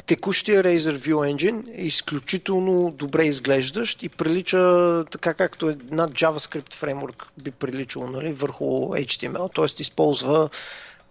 Текущия 0.07 0.63
Razer 0.63 0.99
View 0.99 1.35
Engine 1.35 1.79
е 1.79 1.83
изключително 1.83 2.91
добре 2.91 3.25
изглеждащ 3.25 4.03
и 4.03 4.09
прилича 4.09 5.05
така 5.11 5.35
както 5.35 5.69
една 5.69 6.09
JavaScript 6.09 6.75
фреймворк 6.75 7.27
би 7.39 7.51
приличало 7.51 8.07
нали, 8.07 8.33
върху 8.33 8.65
HTML, 8.89 9.55
т.е. 9.55 9.83
използва 9.83 10.51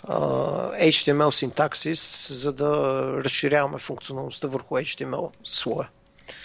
uh, 0.07 0.89
HTML 0.89 1.29
синтаксис, 1.29 2.31
за 2.31 2.53
да 2.53 2.69
разширяваме 3.23 3.79
функционалността 3.79 4.47
върху 4.47 4.75
HTML 4.75 5.29
слоя. 5.43 5.89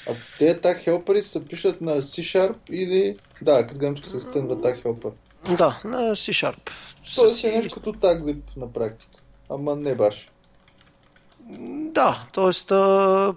А 0.09 0.15
те 0.39 0.61
тag 0.61 0.87
helper 0.87 1.21
се 1.21 1.45
пишат 1.45 1.81
на 1.81 2.03
C-Sharp 2.03 2.57
или... 2.71 3.19
Да, 3.43 3.67
като 3.67 3.95
че 3.95 4.11
се 4.11 4.21
стънва 4.21 4.57
tag 4.57 4.85
helper. 4.85 5.13
Да, 5.57 5.81
на 5.85 5.99
C-Sharp. 5.99 6.71
Тоест 7.15 7.45
е 7.45 7.57
нещо 7.57 7.75
като 7.75 7.93
taglib 7.93 8.41
на 8.57 8.73
практика. 8.73 9.21
Ама 9.51 9.77
не 9.77 9.95
баш. 9.95 10.31
Да, 11.93 12.27
т.е. 12.33 12.53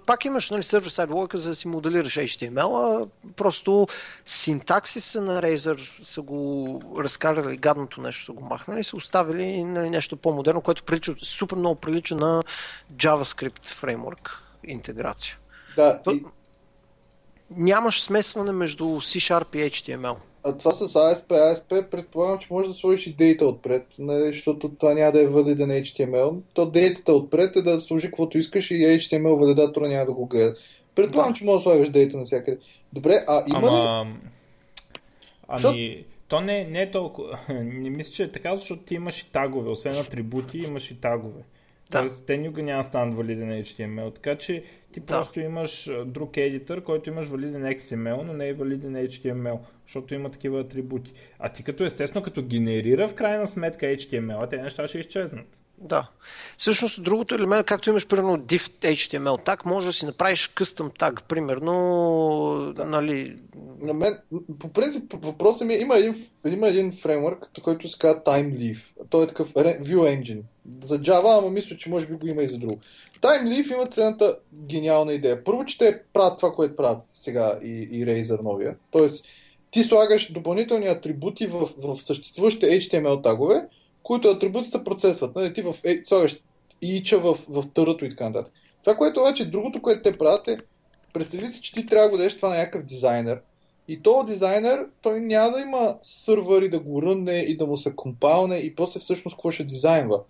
пак 0.06 0.24
имаш 0.24 0.50
нали, 0.50 0.62
server-side 0.62 1.08
worker, 1.08 1.36
за 1.36 1.48
да 1.48 1.54
си 1.54 1.68
моделираш 1.68 2.14
HTML, 2.14 3.08
просто 3.36 3.86
синтаксиса 4.26 5.20
на 5.20 5.42
Razer 5.42 6.04
са 6.04 6.22
го 6.22 6.82
разкарали, 6.98 7.56
гадното 7.56 8.00
нещо 8.00 8.24
са 8.24 8.32
го 8.32 8.44
махнали 8.44 8.80
и 8.80 8.84
са 8.84 8.96
оставили 8.96 9.64
нали, 9.64 9.90
нещо 9.90 10.16
по-модерно, 10.16 10.60
което 10.60 10.84
прилича, 10.84 11.14
супер 11.22 11.56
много 11.56 11.74
прилича 11.74 12.14
на 12.14 12.42
JavaScript 12.96 13.66
фреймворк 13.68 14.42
интеграция. 14.64 15.38
Да, 15.76 16.02
То, 16.02 16.10
и... 16.10 16.24
Нямаш 17.50 18.02
смесване 18.02 18.52
между 18.52 18.84
C-Sharp 18.84 19.56
и 19.56 19.70
HTML. 19.70 20.16
А 20.46 20.58
това 20.58 20.72
с 20.72 20.88
ASP, 20.88 21.28
ASP 21.28 21.90
предполагам, 21.90 22.38
че 22.38 22.48
може 22.50 22.68
да 22.68 22.74
сложиш 22.74 23.06
и 23.06 23.12
дейта 23.12 23.46
отпред, 23.46 23.86
нали, 23.98 24.26
защото 24.26 24.68
това 24.68 24.94
няма 24.94 25.12
да 25.12 25.22
е 25.22 25.26
валиден 25.26 25.70
HTML. 25.70 26.40
То 26.54 26.70
дейтата 26.70 27.12
отпред 27.12 27.56
е 27.56 27.62
да 27.62 27.80
служи 27.80 28.06
каквото 28.06 28.38
искаш 28.38 28.70
и 28.70 28.74
HTML 28.74 29.40
валидатора 29.40 29.88
няма 29.88 30.06
да 30.06 30.12
го 30.12 30.26
гледа. 30.26 30.54
Предполагам, 30.94 31.32
да. 31.32 31.38
че 31.38 31.44
може 31.44 31.56
да 31.56 31.62
слагаш 31.62 31.90
дейта 31.90 32.18
навсякъде. 32.18 32.58
Добре, 32.92 33.24
а 33.28 33.44
има 33.46 33.68
Ама... 33.68 34.04
ли... 34.04 34.18
Ами, 35.48 36.04
то 36.28 36.40
не, 36.40 36.64
не 36.64 36.82
е 36.82 36.90
толкова... 36.90 37.38
Не 37.48 37.90
мисля, 37.90 38.12
че 38.12 38.22
е 38.22 38.32
така, 38.32 38.56
защото 38.56 38.82
ти 38.82 38.94
имаш 38.94 39.20
и 39.20 39.32
тагове. 39.32 39.70
Освен 39.70 39.98
атрибути, 39.98 40.58
имаш 40.58 40.90
и 40.90 41.00
тагове. 41.00 41.40
Да. 41.90 42.00
Тоест, 42.00 42.16
те 42.26 42.36
никога 42.36 42.62
няма 42.62 42.82
да 42.82 42.88
станат 42.88 43.16
валиден 43.16 43.64
HTML. 43.64 44.14
Така 44.14 44.38
че 44.38 44.64
ти 44.92 45.00
да. 45.00 45.06
просто 45.06 45.40
имаш 45.40 45.90
друг 46.06 46.36
едитър, 46.36 46.84
който 46.84 47.10
имаш 47.10 47.28
валиден 47.28 47.62
XML, 47.62 48.22
но 48.22 48.32
не 48.32 48.48
е 48.48 48.54
валиден 48.54 48.94
HTML 48.94 49.58
защото 49.94 50.14
има 50.14 50.30
такива 50.30 50.60
атрибути. 50.60 51.12
А 51.38 51.52
ти 51.52 51.62
като 51.62 51.84
естествено, 51.84 52.24
като 52.24 52.42
генерира 52.42 53.08
в 53.08 53.14
крайна 53.14 53.46
сметка 53.46 53.86
HTML, 53.86 54.50
те 54.50 54.56
неща 54.56 54.88
ще 54.88 54.98
изчезнат. 54.98 55.46
Да. 55.78 56.08
Всъщност, 56.58 57.02
другото 57.02 57.34
елемент, 57.34 57.66
както 57.66 57.90
имаш 57.90 58.06
примерно 58.06 58.38
div 58.38 58.68
HTML 58.80 59.46
tag, 59.46 59.60
може 59.64 59.86
да 59.86 59.92
си 59.92 60.06
направиш 60.06 60.52
custom 60.56 60.98
tag, 60.98 61.22
примерно, 61.22 62.72
да. 62.76 62.86
нали... 62.86 63.36
На 63.80 63.94
мен, 63.94 64.18
по 64.58 64.72
принцип, 64.72 65.12
въпросът 65.12 65.68
ми 65.68 65.74
е, 65.74 65.78
има 65.78 65.96
един, 65.96 66.14
има 66.46 66.68
един 66.68 66.92
фреймворк, 66.92 67.50
който 67.62 67.88
се 67.88 67.98
казва 67.98 68.22
TimeLeaf. 68.22 68.78
Той 69.10 69.24
е 69.24 69.26
такъв 69.26 69.52
View 69.52 70.20
Engine. 70.20 70.42
За 70.82 70.98
Java, 70.98 71.38
ама 71.38 71.50
мисля, 71.50 71.76
че 71.76 71.90
може 71.90 72.06
би 72.06 72.14
го 72.14 72.26
има 72.26 72.42
и 72.42 72.48
за 72.48 72.58
друго. 72.58 72.78
TimeLeaf 73.20 73.74
има 73.74 73.86
следната 73.86 74.36
гениална 74.54 75.12
идея. 75.12 75.44
Първо, 75.44 75.64
че 75.64 75.78
те 75.78 76.02
правят 76.12 76.36
това, 76.36 76.52
което 76.52 76.76
правят 76.76 76.98
сега 77.12 77.58
и, 77.62 77.88
и 77.92 78.06
Razer 78.06 78.42
новия. 78.42 78.76
Тоест, 78.90 79.26
ти 79.74 79.84
слагаш 79.84 80.32
допълнителни 80.32 80.86
атрибути 80.86 81.46
в, 81.46 81.68
в 81.78 81.98
съществуващите 82.02 82.66
HTML 82.66 83.22
тагове, 83.22 83.66
които 84.02 84.28
атрибутите 84.28 84.84
процесват. 84.84 85.36
Нали, 85.36 85.52
ти 85.52 85.62
в, 85.62 85.74
е, 85.84 86.00
слагаш 86.04 86.36
ича 86.82 87.18
в, 87.18 87.38
в 87.48 87.64
търото 87.74 88.04
и 88.04 88.10
така 88.10 88.24
нататък. 88.24 88.52
Това, 88.84 88.96
което 88.96 89.20
обаче, 89.20 89.50
другото, 89.50 89.82
което 89.82 90.02
те 90.02 90.18
правят 90.18 90.48
е, 90.48 90.56
представи 91.12 91.48
си, 91.48 91.62
че 91.62 91.72
ти 91.72 91.86
трябва 91.86 92.04
да 92.04 92.10
го 92.10 92.16
дадеш 92.16 92.36
това 92.36 92.48
на 92.48 92.56
някакъв 92.56 92.82
дизайнер. 92.82 93.40
И 93.88 94.02
този 94.02 94.32
дизайнер, 94.32 94.86
той 95.02 95.20
няма 95.20 95.50
да 95.50 95.60
има 95.60 95.96
сървъри 96.02 96.68
да 96.68 96.80
го 96.80 97.02
рънне 97.02 97.38
и 97.38 97.56
да 97.56 97.66
му 97.66 97.76
се 97.76 97.96
компалне 97.96 98.56
и 98.56 98.74
после 98.74 99.00
всъщност 99.00 99.36
какво 99.36 99.50
ще 99.50 99.64
дизайнва. 99.64 100.20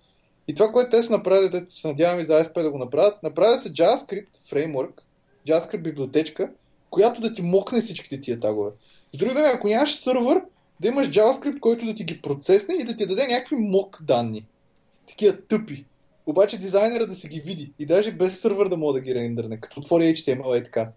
И 0.49 0.55
това, 0.55 0.72
което 0.72 0.90
те 0.90 1.03
са 1.03 1.12
направили, 1.12 1.51
те 1.51 1.66
се 1.68 1.88
надявам 1.88 2.20
и 2.20 2.24
за 2.24 2.45
ASP 2.45 2.62
да 2.62 2.70
го 2.70 2.78
направят, 2.78 3.22
направят 3.22 3.62
се 3.62 3.72
JavaScript 3.72 4.28
фреймворк, 4.49 5.03
JavaScript 5.49 5.82
библиотечка, 5.82 6.51
която 6.90 7.20
да 7.20 7.32
ти 7.32 7.42
мокне 7.42 7.80
всичките 7.80 8.20
тия 8.20 8.40
тагове. 8.40 8.70
С 9.14 9.16
други 9.16 9.34
думи, 9.34 9.46
ако 9.54 9.68
нямаш 9.68 10.00
сървър, 10.00 10.42
да 10.80 10.88
имаш 10.88 11.10
JavaScript, 11.10 11.60
който 11.60 11.86
да 11.86 11.94
ти 11.94 12.04
ги 12.04 12.22
процесне 12.22 12.74
и 12.74 12.84
да 12.84 12.96
ти 12.96 13.06
даде 13.06 13.26
някакви 13.26 13.56
мок 13.56 14.02
данни. 14.02 14.46
Такива 15.08 15.36
тъпи. 15.36 15.84
Обаче 16.26 16.58
дизайнера 16.58 17.06
да 17.06 17.14
се 17.14 17.28
ги 17.28 17.40
види 17.40 17.72
и 17.78 17.86
даже 17.86 18.12
без 18.12 18.40
сървър 18.40 18.68
да 18.68 18.76
мога 18.76 18.92
да 18.92 19.00
ги 19.00 19.14
рендърне, 19.14 19.60
като 19.60 19.80
отвори 19.80 20.04
HTML 20.04 20.60
и 20.60 20.64
така. 20.64 20.88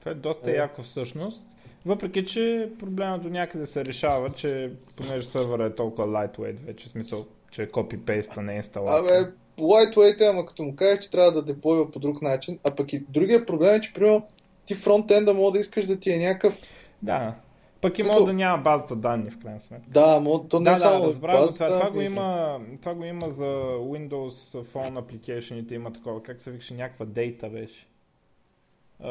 Това 0.00 0.12
е 0.12 0.14
доста 0.14 0.50
е. 0.50 0.54
яко 0.54 0.82
всъщност. 0.82 1.42
Въпреки, 1.86 2.26
че 2.26 2.70
проблемът 2.78 3.22
до 3.22 3.28
някъде 3.28 3.66
се 3.66 3.84
решава, 3.84 4.30
че 4.30 4.72
понеже 4.96 5.28
сървъра 5.28 5.66
е 5.66 5.74
толкова 5.74 6.08
lightweight 6.08 6.66
вече, 6.66 6.88
смисъл, 6.88 7.26
че 7.50 7.62
е 7.62 7.66
copy-paste, 7.66 8.36
не 8.36 8.52
е 8.52 8.56
инсталация. 8.56 9.20
Абе, 9.20 9.30
lightweight 9.58 10.20
е, 10.20 10.28
ама 10.28 10.46
като 10.46 10.62
му 10.62 10.76
кажеш, 10.76 11.04
че 11.04 11.10
трябва 11.10 11.32
да 11.32 11.42
деплойва 11.42 11.90
по 11.90 11.98
друг 11.98 12.22
начин, 12.22 12.58
а 12.64 12.74
пък 12.74 12.92
и 12.92 13.04
другия 13.08 13.46
проблем 13.46 13.74
е, 13.74 13.80
че 13.80 13.92
примерно 13.92 14.26
ти 14.66 14.74
фронтенда 14.74 15.34
мога 15.34 15.52
да 15.52 15.58
искаш 15.58 15.86
да 15.86 15.98
ти 15.98 16.12
е 16.12 16.18
някакъв 16.18 16.58
да. 17.02 17.34
Пък 17.80 17.98
и 17.98 18.02
може 18.02 18.24
да 18.24 18.32
няма 18.32 18.62
базата 18.62 18.96
данни 18.96 19.30
в 19.30 19.38
крайна 19.38 19.60
сметка. 19.60 19.90
Да, 19.90 20.22
то 20.48 20.60
не 20.60 20.64
да, 20.64 20.72
е 20.72 20.76
само 20.76 21.06
да, 21.06 21.14
базата, 21.14 21.64
това, 21.64 21.78
това, 21.78 21.90
го 21.90 22.00
има, 22.00 22.60
това 22.80 22.94
го 22.94 23.04
има 23.04 23.30
за 23.30 23.44
Windows 23.76 24.52
Phone 24.52 25.02
application 25.02 25.72
има 25.72 25.92
такова, 25.92 26.22
как 26.22 26.40
се 26.40 26.50
викаше, 26.50 26.74
някаква 26.74 27.06
дейта 27.06 27.48
беше. 27.48 27.86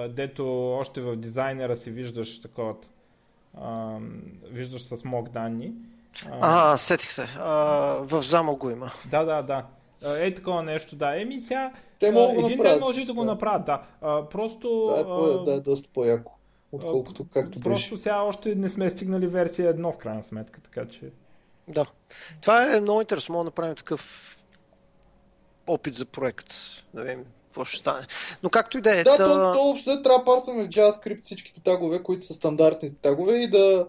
дето 0.10 0.72
още 0.72 1.02
в 1.02 1.16
дизайнера 1.16 1.78
си 1.78 1.92
виждаш 1.92 2.42
такова, 2.42 2.76
виждаш 4.52 4.84
с 4.84 5.04
мок 5.04 5.30
данни. 5.30 5.74
А, 6.42 6.78
сетих 6.78 7.12
се. 7.12 7.28
А, 7.40 7.54
в 8.02 8.22
замо 8.22 8.56
го 8.56 8.70
има. 8.70 8.92
Да, 9.12 9.24
да, 9.24 9.42
да. 9.42 9.66
Е 10.20 10.36
такова 10.36 10.64
нещо, 10.64 10.96
да. 10.96 11.22
Еми 11.22 11.42
сега. 11.42 11.72
Те 12.00 12.12
могат 12.12 12.36
да 12.36 12.46
един 12.46 12.58
ден 12.58 12.80
може 12.80 13.06
да 13.06 13.14
го 13.14 13.24
направят, 13.24 13.66
да. 13.66 13.82
А, 14.02 14.30
просто. 14.30 14.94
Да, 14.96 15.02
е, 15.02 15.04
по, 15.04 15.44
да, 15.44 15.54
е 15.54 15.60
доста 15.60 15.90
по-яко. 15.94 16.35
Отколкото 16.76 17.26
както 17.34 17.60
Просто 17.60 17.96
беше. 17.96 18.04
сега 18.04 18.22
още 18.22 18.56
не 18.56 18.70
сме 18.70 18.90
стигнали 18.90 19.28
версия 19.28 19.76
1 19.76 19.94
в 19.94 19.98
крайна 19.98 20.24
сметка, 20.24 20.62
така 20.62 20.88
че. 20.88 21.12
Да. 21.68 21.86
Това 22.42 22.76
е 22.76 22.82
много 22.82 23.02
интересно. 23.02 23.34
Мога 23.34 23.44
да 23.44 23.48
направим 23.48 23.76
такъв 23.76 24.36
опит 25.68 25.96
за 25.96 26.06
проект. 26.06 26.54
Да 26.94 27.02
видим 27.02 27.26
какво 27.46 27.66
ще 27.66 27.80
стане. 27.80 28.08
Но 28.44 28.50
както 28.50 28.78
и 28.78 28.82
да 28.82 29.00
е. 29.00 29.04
Да, 29.04 29.18
та... 29.18 29.26
то, 29.26 29.54
то 29.54 29.64
въобще 29.64 30.02
трябва 30.02 30.20
да 30.20 30.26
парсваме 30.26 30.64
в 30.64 30.68
JavaScript 30.68 31.24
всичките 31.24 31.62
тагове, 31.62 32.04
които 32.04 32.26
са 32.26 32.34
стандартните 32.34 33.02
тагове 33.02 33.38
и 33.38 33.50
да, 33.50 33.88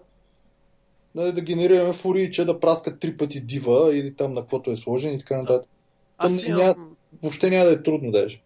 да, 1.15 1.33
да 1.33 1.41
генерираме 1.41 1.93
фури, 1.93 2.31
че 2.31 2.45
да 2.45 2.59
праскат 2.59 2.99
три 2.99 3.17
пъти 3.17 3.41
дива 3.41 3.97
или 3.97 4.15
там 4.15 4.33
на 4.33 4.41
каквото 4.41 4.71
е 4.71 4.75
сложен 4.75 5.13
и 5.13 5.19
така 5.19 5.37
нататък. 5.37 5.69
Аз 6.17 6.47
имам... 6.47 6.61
ня... 6.61 6.75
Въобще 7.21 7.49
няма 7.49 7.65
да 7.65 7.71
е 7.71 7.83
трудно 7.83 8.11
даже. 8.11 8.41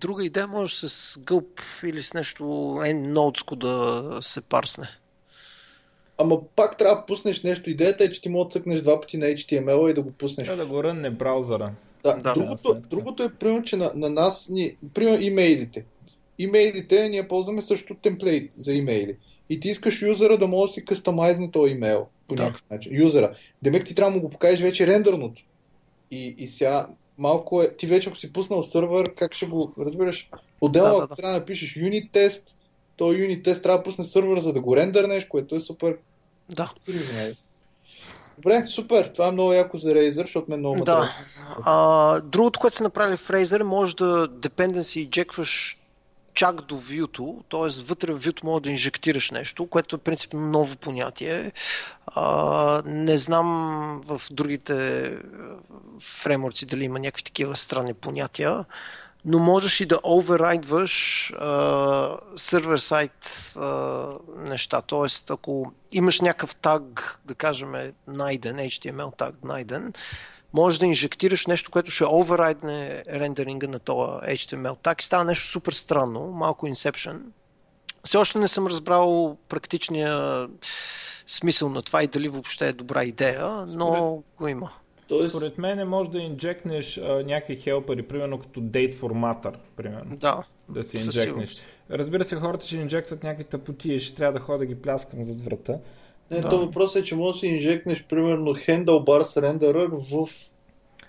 Друга 0.00 0.24
идея 0.24 0.46
може 0.46 0.88
с 0.88 1.18
гълб 1.18 1.60
или 1.84 2.02
с 2.02 2.14
нещо 2.14 2.42
node 2.44 3.56
да 3.56 4.18
се 4.22 4.40
парсне. 4.40 4.88
Ама 6.18 6.40
пак 6.56 6.76
трябва 6.76 6.96
да 6.96 7.06
пуснеш 7.06 7.42
нещо. 7.42 7.70
Идеята 7.70 8.04
е, 8.04 8.10
че 8.10 8.20
ти 8.20 8.28
мога 8.28 8.44
да 8.44 8.50
цъкнеш 8.50 8.80
два 8.80 9.00
пъти 9.00 9.16
на 9.16 9.26
HTML 9.26 9.90
и 9.90 9.94
да 9.94 10.02
го 10.02 10.10
пуснеш. 10.12 10.46
Трябва 10.46 10.64
да 10.64 10.70
го 10.70 10.84
рънне 10.84 11.10
браузъра. 11.10 11.72
Да, 12.04 12.16
да. 12.16 12.32
Другото, 12.32 12.82
другото 12.90 13.22
е, 13.22 13.28
примерно, 13.28 13.62
че 13.62 13.76
на, 13.76 13.92
на 13.94 14.10
нас, 14.10 14.48
ни, 14.48 14.76
примерно 14.94 15.22
имейлите. 15.22 15.84
Имейлите 16.38 17.08
ние 17.08 17.28
ползваме 17.28 17.62
също 17.62 17.94
темплейт 17.94 18.52
за 18.56 18.72
имейли. 18.72 19.16
И 19.50 19.60
ти 19.60 19.68
искаш 19.68 20.02
юзера 20.02 20.38
да 20.38 20.46
може 20.46 20.70
да 20.70 20.72
си 20.72 20.84
кастомайзне 20.84 21.50
този 21.50 21.72
имейл 21.72 22.06
по 22.28 22.34
да. 22.34 22.42
някакъв 22.42 22.70
начин. 22.70 23.02
Юзера. 23.02 23.34
Демек 23.62 23.84
ти 23.84 23.94
трябва 23.94 24.10
да 24.12 24.16
му 24.16 24.22
го 24.22 24.30
покажеш 24.30 24.60
вече 24.60 24.86
рендърното. 24.86 25.42
И, 26.10 26.34
и 26.38 26.46
сега 26.48 26.86
малко 27.20 27.62
е... 27.62 27.76
Ти 27.76 27.86
вече 27.86 28.08
ако 28.08 28.18
си 28.18 28.32
пуснал 28.32 28.62
сървър, 28.62 29.14
как 29.14 29.34
ще 29.34 29.46
го 29.46 29.72
разбираш? 29.78 30.28
Отделно 30.60 30.94
да, 30.94 31.00
да, 31.00 31.06
да. 31.06 31.14
трябва 31.14 31.38
да 31.38 31.44
пишеш 31.44 31.76
юнит 31.76 32.12
тест, 32.12 32.56
то 32.96 33.12
юнит 33.12 33.44
тест 33.44 33.62
трябва 33.62 33.78
да 33.78 33.82
пусне 33.82 34.04
сървър, 34.04 34.38
за 34.38 34.52
да 34.52 34.60
го 34.60 34.76
рендърнеш, 34.76 35.24
което 35.24 35.54
е 35.54 35.60
супер. 35.60 35.96
Да. 36.48 36.72
Добре, 38.36 38.66
супер. 38.66 39.08
Това 39.08 39.28
е 39.28 39.32
много 39.32 39.52
яко 39.52 39.76
за 39.78 39.94
Razer, 39.94 40.22
защото 40.22 40.50
ме 40.50 40.56
много 40.56 40.84
Да. 40.84 41.10
А, 41.64 42.20
другото, 42.20 42.60
което 42.60 42.76
са 42.76 42.82
направили 42.82 43.16
в 43.16 43.28
Razer, 43.28 43.62
може 43.62 43.96
да 43.96 44.28
dependency 44.28 45.10
injectваш 45.10 45.79
чак 46.34 46.62
до 46.62 46.76
вюто, 46.76 47.44
т.е. 47.50 47.82
вътре 47.82 48.12
в 48.12 48.18
вюто 48.18 48.46
може 48.46 48.62
да 48.62 48.70
инжектираш 48.70 49.30
нещо, 49.30 49.66
което 49.66 49.96
е 49.96 49.98
принципно 49.98 50.40
ново 50.40 50.76
понятие. 50.76 51.52
А, 52.06 52.82
не 52.86 53.18
знам 53.18 54.00
в 54.06 54.22
другите 54.30 55.10
фреймворци 56.00 56.66
дали 56.66 56.84
има 56.84 56.98
някакви 56.98 57.22
такива 57.22 57.56
странни 57.56 57.94
понятия, 57.94 58.64
но 59.24 59.38
можеш 59.38 59.80
и 59.80 59.86
да 59.86 60.00
оверрайдваш 60.04 61.26
сервер 62.36 62.78
сайт 62.78 63.52
неща. 64.36 64.82
Т.е. 64.82 65.32
ако 65.32 65.72
имаш 65.92 66.20
някакъв 66.20 66.54
таг, 66.54 67.18
да 67.24 67.34
кажем 67.34 67.92
найден, 68.06 68.56
HTML 68.56 69.16
таг 69.16 69.34
найден, 69.44 69.92
можеш 70.52 70.78
да 70.78 70.86
инжектираш 70.86 71.46
нещо, 71.46 71.70
което 71.70 71.90
ще 71.90 72.04
оверрайдне 72.04 73.04
рендеринга 73.08 73.66
на 73.66 73.78
това 73.78 74.20
HTML. 74.24 74.76
Так 74.82 75.02
и 75.02 75.04
става 75.04 75.24
нещо 75.24 75.46
супер 75.46 75.72
странно, 75.72 76.20
малко 76.20 76.66
Inception. 76.66 77.18
Все 78.04 78.18
още 78.18 78.38
не 78.38 78.48
съм 78.48 78.66
разбрал 78.66 79.36
практичния 79.48 80.46
смисъл 81.26 81.68
на 81.68 81.82
това 81.82 82.02
и 82.02 82.06
дали 82.06 82.28
въобще 82.28 82.68
е 82.68 82.72
добра 82.72 83.04
идея, 83.04 83.48
но 83.66 83.86
Според... 83.86 84.24
го 84.38 84.48
има. 84.48 84.70
Тоест... 85.08 85.36
Според 85.36 85.58
мен 85.58 85.88
може 85.88 86.10
да 86.10 86.18
инжекнеш 86.18 86.98
а, 86.98 87.22
някакви 87.26 87.56
хелпери, 87.56 88.02
примерно 88.02 88.38
като 88.38 88.60
date 88.60 88.94
форматър, 88.94 89.58
примерно. 89.76 90.16
Да. 90.16 90.44
Да 90.68 90.84
си 90.84 90.96
инжекнеш. 90.96 91.66
Разбира 91.90 92.24
се, 92.24 92.36
хората 92.36 92.66
ще 92.66 92.76
инжектват 92.76 93.22
някакви 93.22 93.44
тъпоти 93.44 93.92
и 93.92 94.00
ще 94.00 94.14
трябва 94.14 94.32
да 94.32 94.44
ходя 94.44 94.58
да 94.58 94.66
ги 94.66 94.82
пляскам 94.82 95.24
зад 95.24 95.44
врата. 95.44 95.78
Не, 96.30 96.40
да. 96.40 96.48
то 96.48 96.58
въпросът 96.58 97.02
е, 97.02 97.04
че 97.04 97.16
може 97.16 97.32
да 97.32 97.38
си 97.38 97.46
инжекнеш, 97.46 98.04
примерно, 98.04 98.54
handlebars 98.54 99.42
рендерър 99.42 99.90
в... 99.92 100.28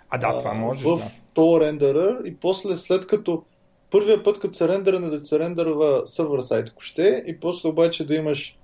А 0.09 0.17
да, 0.17 0.39
това 0.39 0.53
може, 0.53 0.83
В 0.83 0.97
да. 0.97 1.11
то 1.33 1.61
рендерър 1.61 2.25
и 2.25 2.35
после, 2.35 2.77
след 2.77 3.07
като 3.07 3.43
първия 3.91 4.23
път, 4.23 4.39
като 4.39 4.53
се 4.53 4.67
рендърне, 4.67 5.09
да 5.09 5.25
се 5.25 5.25
сервер 6.05 6.41
сайт, 6.41 6.69
ако 6.69 6.81
ще, 6.81 7.23
и 7.27 7.39
после 7.39 7.69
обаче 7.69 8.07
да 8.07 8.15
имаш 8.15 8.57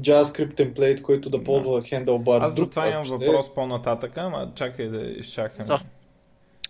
JavaScript 0.00 0.56
темплейт, 0.56 1.02
който 1.02 1.30
да 1.30 1.44
ползва 1.44 1.80
да. 1.80 1.86
handlebar. 1.86 2.46
Аз 2.46 2.54
друг 2.54 2.70
това 2.70 2.88
имам 2.88 3.02
въпрос 3.08 3.46
по-нататък, 3.54 4.12
ама 4.16 4.52
чакай 4.54 4.88
да 4.88 5.00
изчакам. 5.00 5.66
Да. 5.66 5.80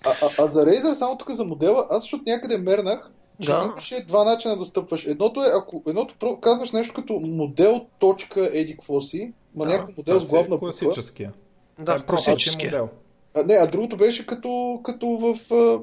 А, 0.04 0.10
а, 0.10 0.30
а, 0.38 0.46
за 0.46 0.66
Razer, 0.66 0.94
само 0.94 1.18
тук 1.18 1.30
за 1.30 1.44
модела, 1.44 1.86
аз 1.90 2.02
защото 2.02 2.22
някъде 2.26 2.58
мернах, 2.58 3.10
че 3.42 3.46
да. 3.46 3.68
имаше 3.72 4.04
два 4.04 4.24
начина 4.24 4.56
да 4.56 4.64
стъпваш. 4.64 5.06
Едното 5.06 5.44
е, 5.44 5.46
ако 5.54 5.82
едното 5.86 6.40
казваш 6.40 6.72
нещо 6.72 6.94
като 6.94 7.20
модел 7.20 7.86
точка 8.00 8.50
еди 8.52 8.72
какво 8.72 9.00
си, 9.00 9.32
ма 9.54 9.64
да, 9.64 9.72
някакъв 9.72 9.96
модел 9.96 10.20
с 10.20 10.26
главна 10.26 10.56
буква. 10.56 10.78
Класическия. 10.78 11.32
Да, 11.78 11.94
е 11.94 12.06
класическия. 12.06 12.70
Модел. 12.70 12.88
А, 13.34 13.42
не, 13.42 13.54
а 13.54 13.66
другото 13.66 13.96
беше 13.96 14.26
като, 14.26 14.80
като 14.84 15.06
в... 15.06 15.54
А... 15.54 15.80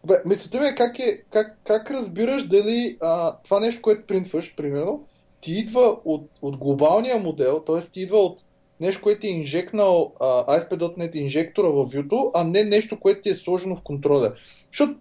Добре, 0.00 0.16
мислите 0.26 0.60
ми 0.60 0.66
е 0.66 0.74
как, 0.74 0.98
е, 0.98 1.22
как, 1.30 1.58
как 1.64 1.90
разбираш 1.90 2.48
дали 2.48 2.96
а, 3.00 3.36
това 3.44 3.60
нещо, 3.60 3.82
което 3.82 4.06
принтваш, 4.06 4.54
примерно, 4.56 5.04
ти 5.40 5.52
идва 5.52 5.96
от, 6.04 6.30
от 6.42 6.56
глобалния 6.56 7.18
модел, 7.18 7.60
т.е. 7.66 7.80
ти 7.80 8.00
идва 8.00 8.18
от 8.18 8.40
нещо, 8.80 9.02
което 9.02 9.26
е 9.26 9.30
инжекнал 9.30 10.12
а, 10.20 10.60
ASP.NET 10.60 11.16
инжектора 11.16 11.68
в 11.68 11.86
Vue, 11.86 12.30
а 12.34 12.44
не 12.44 12.64
нещо, 12.64 13.00
което 13.00 13.20
ти 13.20 13.28
е 13.28 13.34
сложено 13.34 13.76
в 13.76 13.82
контролер. 13.82 14.32
Защото 14.72 14.94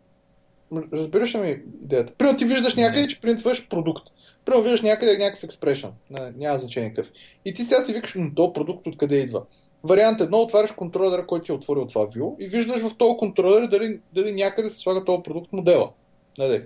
Разбираш 0.94 1.36
ли 1.36 1.40
ми 1.40 1.60
идеята? 1.84 2.14
Примерно 2.14 2.38
ти 2.38 2.46
виждаш 2.46 2.76
някъде, 2.76 3.08
че 3.08 3.22
принтваш 3.22 3.68
продукт. 3.68 4.08
Примерно 4.46 4.64
виждаш 4.64 4.82
някъде 4.82 5.18
някакъв 5.18 5.44
експрешън. 5.44 5.92
Няма 6.38 6.58
значение 6.58 6.94
какъв. 6.94 7.12
И 7.46 7.54
ти 7.54 7.64
сега 7.64 7.82
си 7.82 7.94
викаш, 7.94 8.14
но 8.16 8.34
то 8.36 8.54
продукт 8.54 8.88
откъде 8.88 9.16
идва. 9.16 9.42
Вариант 9.84 10.22
едно, 10.22 10.38
отваряш 10.38 10.72
контролера, 10.72 11.28
който 11.28 11.46
ти 11.46 11.52
е 11.52 11.56
отворил 11.56 11.88
това 11.88 12.08
view 12.08 12.38
и 12.40 12.48
виждаш 12.48 12.82
в 12.82 12.98
този 12.98 13.18
контролер 13.18 13.68
дали, 13.68 14.00
дали 14.14 14.34
някъде 14.34 14.70
се 14.70 14.78
слага 14.78 15.06
този 15.06 15.24
продукт 15.24 15.54
модела. 15.54 15.90
Нали? 16.38 16.64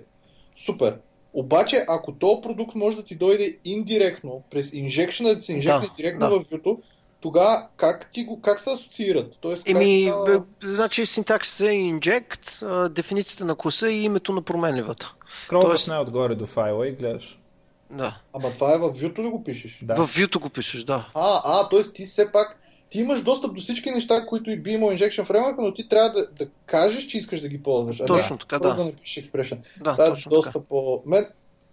Супер. 0.56 0.98
Обаче, 1.32 1.84
ако 1.88 2.12
този 2.12 2.40
продукт 2.40 2.74
може 2.74 2.96
да 2.96 3.02
ти 3.02 3.14
дойде 3.14 3.56
индиректно, 3.64 4.42
през 4.50 4.72
инжекшена 4.72 5.34
да 5.34 5.42
се 5.42 5.52
инжекне 5.52 5.88
да, 5.88 5.94
директно 5.96 6.30
да. 6.30 6.40
в 6.40 6.50
view 6.50 6.78
тогава 7.20 7.66
как, 7.76 8.10
ти 8.10 8.24
го, 8.24 8.40
как 8.40 8.60
се 8.60 8.70
асоциират? 8.70 9.38
Тоест, 9.40 9.68
Еми, 9.68 10.12
как, 10.26 10.44
а... 10.62 10.72
значи 10.72 11.06
синтаксиса 11.06 11.66
е 11.66 11.74
inject, 11.74 12.88
дефиницията 12.88 13.44
на 13.44 13.54
класа 13.54 13.90
и 13.90 14.02
името 14.02 14.32
на 14.32 14.42
променливата. 14.42 15.14
Скролваш 15.44 15.70
Тоест... 15.70 15.88
най-отгоре 15.88 16.34
до 16.34 16.46
файла 16.46 16.88
и 16.88 16.92
гледаш. 16.92 17.38
Да. 17.90 18.18
Ама 18.32 18.52
това 18.52 18.74
е 18.74 18.78
в 18.78 18.90
Vue 18.90 19.18
ли 19.18 19.30
го 19.30 19.44
пишеш? 19.44 19.80
Да. 19.82 20.06
В 20.06 20.16
Vue 20.16 20.38
го 20.38 20.48
пишеш, 20.48 20.84
да. 20.84 21.08
А, 21.14 21.40
а, 21.44 21.68
т.е. 21.68 21.82
ти 21.82 22.04
все 22.04 22.32
пак 22.32 22.58
ти 22.90 23.00
имаш 23.00 23.22
достъп 23.22 23.54
до 23.54 23.60
всички 23.60 23.90
неща, 23.90 24.26
които 24.26 24.50
и 24.50 24.56
би 24.56 24.72
имал 24.72 24.90
Injection 24.90 25.24
Framework, 25.24 25.54
но 25.58 25.72
ти 25.72 25.88
трябва 25.88 26.10
да, 26.10 26.26
да 26.26 26.46
кажеш, 26.66 27.04
че 27.04 27.18
искаш 27.18 27.40
да 27.40 27.48
ги 27.48 27.62
ползваш. 27.62 27.98
Точно 28.06 28.36
а 28.36 28.38
така, 28.38 28.58
да. 28.58 28.74
да 28.74 28.84
напишеш 28.84 29.24
expression. 29.24 29.58
Да, 29.80 29.92
това 29.92 30.06
е 30.06 30.10
доста 30.30 30.52
така. 30.52 30.64
по... 30.68 31.02
Мен, 31.06 31.26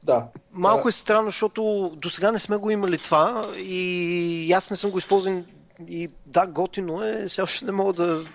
да. 0.06 0.28
Малко 0.52 0.90
е 0.90 0.92
странно, 0.92 1.28
защото 1.28 1.92
до 1.96 2.10
сега 2.10 2.32
не 2.32 2.40
сме 2.40 2.58
го 2.58 2.70
имали 2.70 2.98
това 2.98 3.52
и 3.58 4.54
аз 4.54 4.72
не 4.72 4.78
съм 4.78 4.92
го 4.92 4.98
използвал 4.98 5.44
и 5.88 6.10
да, 6.26 6.48
готино 6.48 7.04
е, 7.04 7.26
все 7.28 7.42
още 7.42 7.66
не 7.66 7.72
мога 7.72 7.94
да 7.94 8.26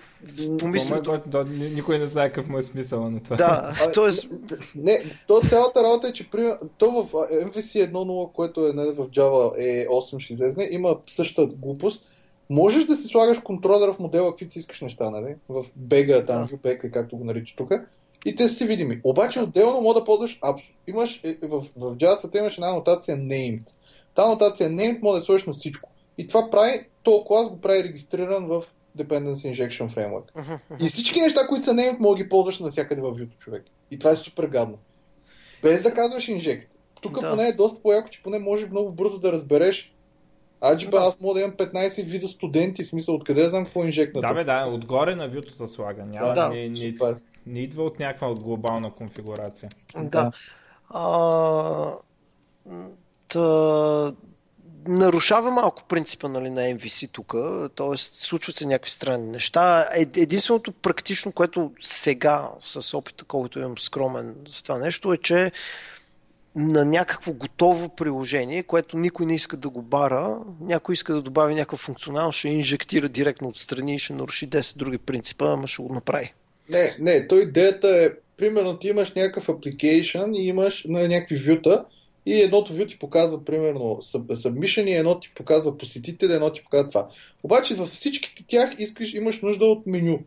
помисля. 0.59 1.01
Да, 1.01 1.21
да, 1.25 1.43
никой 1.49 1.99
не 1.99 2.05
знае 2.05 2.29
какъв 2.29 2.49
му 2.49 2.59
е 2.59 2.63
смисъл 2.63 3.09
на 3.09 3.23
това. 3.23 3.35
Да, 3.35 3.73
т.е. 3.93 4.27
Не, 4.75 4.99
то 5.27 5.41
цялата 5.49 5.83
работа 5.83 6.07
е, 6.07 6.13
че 6.13 6.29
при, 6.29 6.51
то 6.77 6.91
в 6.91 7.11
MVC 7.11 7.91
1.0, 7.91 8.31
което 8.31 8.67
е 8.67 8.73
не, 8.73 8.85
в 8.91 9.07
Java 9.07 9.55
е 9.57 9.87
8 9.87 10.19
ще 10.19 10.33
излезне, 10.33 10.67
има 10.71 10.97
същата 11.07 11.53
глупост. 11.55 12.07
Можеш 12.49 12.85
да 12.85 12.95
си 12.95 13.07
слагаш 13.07 13.39
контролера 13.39 13.93
в 13.93 13.99
модела, 13.99 14.29
каквито 14.31 14.53
си 14.53 14.59
искаш 14.59 14.81
неща, 14.81 15.09
нали? 15.09 15.35
В 15.49 15.65
бега, 15.75 16.25
там, 16.25 16.45
да. 16.45 16.57
ViewBag, 16.57 16.91
както 16.91 17.17
го 17.17 17.23
нарича 17.23 17.55
тук. 17.55 17.73
И 18.25 18.35
те 18.35 18.47
си 18.47 18.65
видими. 18.65 19.01
Обаче 19.03 19.39
отделно 19.39 19.81
мога 19.81 19.99
да 19.99 20.05
ползваш 20.05 20.39
апс. 20.41 20.63
Имаш, 20.87 21.21
е, 21.23 21.37
в, 21.41 21.65
в 21.75 21.95
Java 21.95 22.37
имаш 22.37 22.53
една 22.53 22.73
нотация 22.73 23.17
named. 23.17 23.63
Та 24.15 24.27
нотация 24.27 24.69
named 24.69 25.01
може 25.01 25.19
да 25.19 25.25
сложиш 25.25 25.47
на 25.47 25.53
всичко. 25.53 25.89
И 26.17 26.27
това 26.27 26.49
прави, 26.49 26.85
то 27.03 27.25
клас 27.27 27.49
го 27.49 27.61
прави 27.61 27.83
регистриран 27.83 28.45
в 28.45 28.63
Dependency 28.97 29.53
Injection 29.53 29.95
Framework. 29.95 30.33
Uh-huh, 30.33 30.59
uh-huh. 30.71 30.85
И 30.85 30.87
всички 30.87 31.21
неща, 31.21 31.39
които 31.49 31.65
са 31.65 31.71
named, 31.71 31.99
мога 31.99 32.17
да 32.17 32.23
ги 32.23 32.29
ползваш 32.29 32.59
навсякъде 32.59 33.01
в 33.01 33.11
Vue 33.11 33.37
човек. 33.37 33.63
И 33.91 33.99
това 33.99 34.11
е 34.11 34.15
супер 34.15 34.47
гадно. 34.47 34.77
Без 35.61 35.81
да 35.81 35.93
казваш 35.93 36.27
inject. 36.27 36.67
Тук 37.01 37.21
да. 37.21 37.29
поне 37.29 37.47
е 37.47 37.53
доста 37.53 37.81
по-яко, 37.81 38.09
че 38.09 38.23
поне 38.23 38.39
може 38.39 38.67
много 38.67 38.91
бързо 38.91 39.19
да 39.19 39.31
разбереш 39.31 39.93
Аджиба, 40.63 40.99
да. 40.99 41.05
аз 41.05 41.21
мога 41.21 41.33
да 41.33 41.39
имам 41.39 41.51
15 41.51 42.03
вида 42.05 42.27
студенти, 42.27 42.83
смисъл, 42.83 43.15
откъде 43.15 43.43
знам 43.43 43.63
какво 43.63 43.83
инжекна. 43.83 44.21
Да, 44.21 44.33
бе, 44.33 44.43
да, 44.43 44.65
отгоре 44.73 45.15
на 45.15 45.29
вютото 45.29 45.67
се 45.67 45.75
слага. 45.75 46.05
Няма, 46.05 46.33
да, 46.33 46.49
не, 46.49 46.69
не, 46.69 46.93
не, 47.45 47.59
идва 47.59 47.83
от 47.83 47.99
някаква 47.99 48.33
глобална 48.33 48.91
конфигурация. 48.91 49.69
Да. 49.97 50.31
А, 50.89 51.93
та, 53.27 54.13
нарушава 54.87 55.51
малко 55.51 55.83
принципа 55.83 56.27
нали, 56.27 56.49
на 56.49 56.61
MVC 56.61 57.09
тук, 57.11 57.33
т.е. 57.75 57.97
случват 57.97 58.55
се 58.55 58.67
някакви 58.67 58.91
странни 58.91 59.27
неща. 59.27 59.89
Единственото 60.15 60.71
практично, 60.71 61.31
което 61.31 61.71
сега 61.81 62.49
с 62.61 62.97
опита, 62.97 63.25
колкото 63.25 63.59
имам 63.59 63.77
скромен 63.77 64.35
с 64.49 64.63
това 64.63 64.79
нещо, 64.79 65.13
е, 65.13 65.17
че 65.17 65.51
на 66.55 66.85
някакво 66.85 67.33
готово 67.33 67.89
приложение, 67.89 68.63
което 68.63 68.97
никой 68.97 69.25
не 69.25 69.35
иска 69.35 69.57
да 69.57 69.69
го 69.69 69.81
бара, 69.81 70.37
някой 70.61 70.93
иска 70.93 71.13
да 71.13 71.21
добави 71.21 71.55
някакъв 71.55 71.79
функционал, 71.79 72.31
ще 72.31 72.49
инжектира 72.49 73.09
директно 73.09 73.47
отстрани 73.47 73.95
и 73.95 73.99
ще 73.99 74.13
наруши 74.13 74.49
10 74.49 74.77
други 74.77 74.97
принципа, 74.97 75.45
ама 75.51 75.67
ще 75.67 75.81
го 75.81 75.93
направи. 75.93 76.33
Не, 76.69 76.97
не, 76.99 77.27
той 77.27 77.41
идеята 77.41 77.87
е, 77.87 78.09
примерно 78.37 78.79
ти 78.79 78.87
имаш 78.87 79.13
някакъв 79.13 79.47
application 79.47 80.37
и 80.37 80.47
имаш 80.47 80.83
на 80.83 81.07
някакви 81.07 81.35
вюта 81.35 81.85
и 82.25 82.41
едното 82.41 82.73
вю 82.73 82.85
ти 82.85 82.99
показва, 82.99 83.45
примерно, 83.45 83.97
submission 84.01 84.89
и 84.89 84.93
едно 84.93 85.19
ти 85.19 85.31
показва 85.35 85.77
посетители, 85.77 86.33
едно 86.33 86.51
ти 86.51 86.63
показва 86.63 86.87
това. 86.87 87.07
Обаче 87.43 87.75
във 87.75 87.89
всичките 87.89 88.43
тях 88.47 88.75
искаш, 88.79 89.13
имаш 89.13 89.41
нужда 89.41 89.65
от 89.65 89.87
меню. 89.87 90.19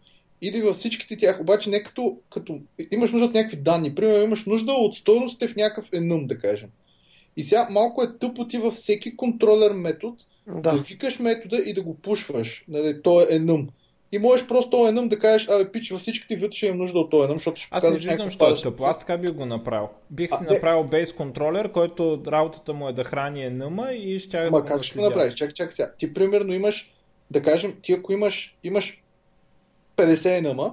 Иди 0.43 0.61
във 0.61 0.77
всичките 0.77 1.17
тях, 1.17 1.41
обаче 1.41 1.71
не 1.71 1.83
като, 1.83 2.19
като 2.31 2.61
имаш 2.91 3.13
нужда 3.13 3.27
от 3.27 3.35
някакви 3.35 3.57
данни. 3.57 3.95
Примерно 3.95 4.25
имаш 4.25 4.45
нужда 4.45 4.73
от 4.73 4.95
стойностите 4.95 5.49
в 5.49 5.57
някакъв 5.57 5.91
enum, 5.91 6.27
да 6.27 6.39
кажем. 6.39 6.69
И 7.37 7.43
сега 7.43 7.69
малко 7.71 8.03
е 8.03 8.19
тъпо 8.19 8.49
ти 8.49 8.59
във 8.59 8.75
всеки 8.75 9.17
контролер 9.17 9.73
метод 9.73 10.17
да, 10.47 10.61
да 10.61 10.79
викаш 10.79 11.19
метода 11.19 11.57
и 11.67 11.75
да 11.75 11.83
го 11.83 11.95
пушваш. 11.95 12.65
Нали, 12.69 13.03
то 13.03 13.21
е 13.21 13.25
enum. 13.25 13.67
И 14.15 14.19
можеш 14.19 14.47
просто 14.47 14.71
този 14.71 14.93
enum 14.93 15.09
да 15.09 15.19
кажеш, 15.19 15.49
абе, 15.49 15.73
пич, 15.73 15.91
във 15.91 16.01
всичките 16.01 16.37
вюта 16.37 16.57
ще 16.57 16.67
имам 16.67 16.79
нужда 16.79 16.99
от 16.99 17.11
този 17.11 17.29
enum, 17.29 17.35
защото 17.35 17.61
ще 17.61 17.71
показваш 17.71 18.01
Аз 18.01 18.05
не 18.05 18.11
виждам, 18.11 18.31
що 18.31 18.51
е 18.51 18.57
тъпо. 18.57 18.85
Аз 18.85 18.99
така 18.99 19.19
би 19.19 19.31
го 19.31 19.47
направил. 19.47 19.89
Бих 20.11 20.31
си 20.31 20.45
а, 20.49 20.53
направил 20.53 20.85
base 20.85 21.17
контролер, 21.17 21.73
който 21.73 22.23
работата 22.27 22.73
му 22.73 22.89
е 22.89 22.93
да 22.93 23.05
храни 23.05 23.41
enum 23.41 23.93
и 23.93 24.21
ще 24.21 24.37
Ама 24.37 24.59
да 24.59 24.65
как 24.65 24.83
ще 24.83 24.99
го 24.99 25.05
направиш? 25.05 25.35
Чакай, 25.35 25.55
чакай 25.55 25.73
сега. 25.73 25.93
Ти 25.99 26.15
примерно 26.15 26.55
имаш, 26.55 26.93
да 27.31 27.43
кажем, 27.43 27.77
ти 27.83 27.93
ако 27.93 28.13
имаш, 28.13 28.57
имаш 28.65 29.03
50 29.97 30.15
enum 30.15 30.73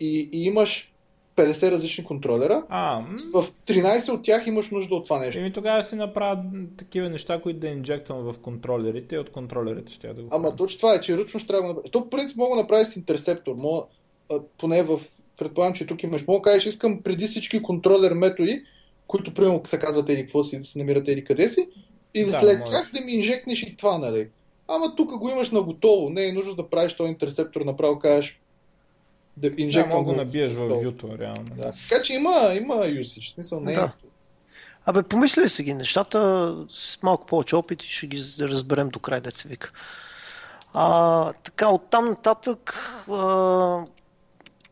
и, 0.00 0.28
и 0.32 0.44
имаш 0.44 0.92
50 1.38 1.70
различни 1.70 2.04
контролера. 2.04 2.62
А, 2.68 3.02
в 3.34 3.46
13 3.66 4.12
от 4.12 4.22
тях 4.22 4.46
имаш 4.46 4.70
нужда 4.70 4.94
от 4.94 5.04
това 5.04 5.18
нещо. 5.18 5.40
Еми 5.40 5.52
тогава 5.52 5.84
си 5.84 5.94
направя 5.94 6.42
такива 6.78 7.08
неща, 7.10 7.40
които 7.42 7.60
да 7.60 7.68
инжектвам 7.68 8.18
в 8.18 8.34
контролерите 8.42 9.14
и 9.14 9.18
от 9.18 9.32
контролерите 9.32 9.92
ще 9.92 10.08
да 10.08 10.22
го 10.22 10.28
Ама 10.32 10.56
точно 10.56 10.78
това 10.78 10.94
е, 10.94 11.00
че 11.00 11.16
ръчно 11.16 11.40
ще 11.40 11.46
трябва 11.46 11.62
да 11.62 11.68
направиш. 11.68 11.90
То 11.90 12.10
принцип 12.10 12.36
мога 12.36 12.56
да 12.56 12.62
направиш 12.62 12.88
с 12.88 12.96
интерсептор. 12.96 13.54
Мога, 13.54 13.86
поне 14.58 14.82
в... 14.82 15.00
Предполагам, 15.36 15.74
че 15.74 15.86
тук 15.86 16.02
имаш. 16.02 16.26
Мога 16.26 16.38
да 16.38 16.42
кажеш, 16.42 16.66
искам 16.66 17.02
преди 17.02 17.26
всички 17.26 17.62
контролер 17.62 18.12
методи, 18.12 18.62
които 19.06 19.34
примерно 19.34 19.62
се 19.64 19.78
казват 19.78 20.08
еди 20.08 20.22
какво 20.22 20.44
си, 20.44 20.58
да 20.58 20.64
се 20.64 20.78
намират 20.78 21.08
еди 21.08 21.24
къде 21.24 21.48
си, 21.48 21.68
и 22.14 22.24
да, 22.24 22.32
след 22.32 22.64
тях 22.64 22.90
да 22.92 23.00
ми 23.00 23.12
инжекнеш 23.12 23.62
и 23.62 23.76
това, 23.76 23.98
нали? 23.98 24.28
Ама 24.68 24.94
тук 24.96 25.16
го 25.16 25.30
имаш 25.30 25.50
на 25.50 25.62
готово. 25.62 26.10
Не 26.10 26.26
е 26.26 26.32
нужно 26.32 26.54
да 26.54 26.68
правиш 26.68 26.94
този 26.94 27.10
интерсептор, 27.10 27.60
направо 27.60 27.98
кажеш, 27.98 28.40
да 29.38 29.50
инжектвам 29.56 30.04
да, 30.04 30.12
го 30.12 30.16
набиеш 30.16 30.52
в 30.52 30.68
YouTube, 30.68 31.18
реално. 31.18 31.44
Да. 31.56 31.72
Така 31.88 32.02
че 32.02 32.14
има, 32.14 32.52
има 32.54 32.74
usage, 32.74 33.34
смисъл 33.34 33.60
не 33.60 33.72
е 33.72 33.76
да. 33.76 33.82
е. 33.82 34.08
Абе, 34.86 35.02
помисли 35.02 35.48
си 35.48 35.62
ги 35.62 35.74
нещата, 35.74 36.54
с 36.70 37.02
малко 37.02 37.26
повече 37.26 37.56
опит 37.56 37.84
и 37.84 37.88
ще 37.88 38.06
ги 38.06 38.18
разберем 38.40 38.88
до 38.88 38.98
край, 38.98 39.20
деца 39.20 39.48
вика. 39.48 39.72
А, 40.74 41.32
така, 41.32 41.68
оттам 41.68 42.08
нататък 42.08 42.74
а, 43.08 43.14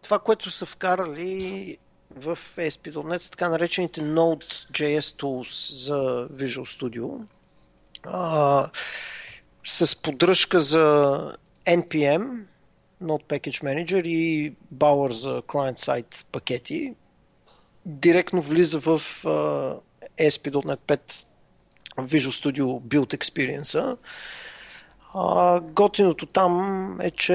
това, 0.02 0.18
което 0.18 0.50
са 0.50 0.66
вкарали 0.66 1.78
в 2.16 2.38
ASP.NET, 2.56 3.30
така 3.30 3.48
наречените 3.48 4.00
Node.js 4.00 5.00
Tools 5.00 5.74
за 5.86 6.28
Visual 6.28 6.80
Studio, 6.80 7.20
а, 8.04 8.70
с 9.64 10.02
поддръжка 10.02 10.60
за 10.60 11.32
NPM, 11.66 12.40
Node 13.02 13.24
Package 13.24 13.62
Manager 13.62 14.06
и 14.06 14.52
Bower 14.74 15.12
за 15.12 15.42
client-side 15.42 16.24
пакети, 16.32 16.94
директно 17.86 18.40
влиза 18.40 18.78
в 18.78 19.00
uh, 19.24 19.78
ASP.NET 20.18 20.78
5 20.78 21.24
Visual 21.96 22.30
Studio 22.30 22.80
Build 22.80 23.16
Experience. 23.16 23.98
Uh, 25.14 25.60
готиното 25.60 26.26
там 26.26 26.98
е, 27.00 27.10
че 27.10 27.34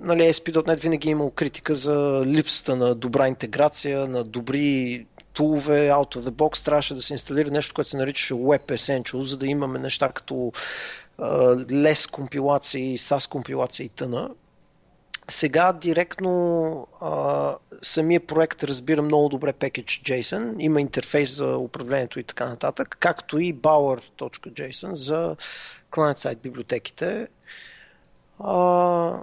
нали, 0.00 0.20
ASP.NET 0.20 0.80
винаги 0.80 1.08
е 1.08 1.10
имал 1.10 1.30
критика 1.30 1.74
за 1.74 2.22
липсата 2.26 2.76
на 2.76 2.94
добра 2.94 3.28
интеграция, 3.28 4.06
на 4.06 4.24
добри 4.24 5.06
тулове, 5.32 5.90
out 5.90 6.16
of 6.16 6.20
the 6.20 6.30
box, 6.30 6.64
трябваше 6.64 6.94
да 6.94 7.02
се 7.02 7.14
инсталира 7.14 7.50
нещо, 7.50 7.74
което 7.74 7.90
се 7.90 7.96
наричаше 7.96 8.34
Web 8.34 8.72
Essentials, 8.72 9.22
за 9.22 9.36
да 9.36 9.46
имаме 9.46 9.78
неща 9.78 10.08
като 10.08 10.52
лес 11.72 12.06
компилации, 12.06 12.98
SAS 12.98 13.30
компилации 13.30 13.86
и 13.86 13.88
тъна. 13.88 14.30
Сега 15.28 15.72
директно 15.72 16.86
а, 17.00 17.54
самия 17.82 18.26
проект 18.26 18.64
разбира 18.64 19.02
много 19.02 19.28
добре 19.28 19.52
package 19.52 20.20
JSON, 20.20 20.54
има 20.58 20.80
интерфейс 20.80 21.36
за 21.36 21.56
управлението 21.56 22.20
и 22.20 22.24
така 22.24 22.48
нататък, 22.48 22.96
както 23.00 23.38
и 23.38 23.54
bower.json 23.54 24.92
за 24.92 25.36
client-side 25.90 26.38
библиотеките. 26.38 27.28
А, 28.38 29.22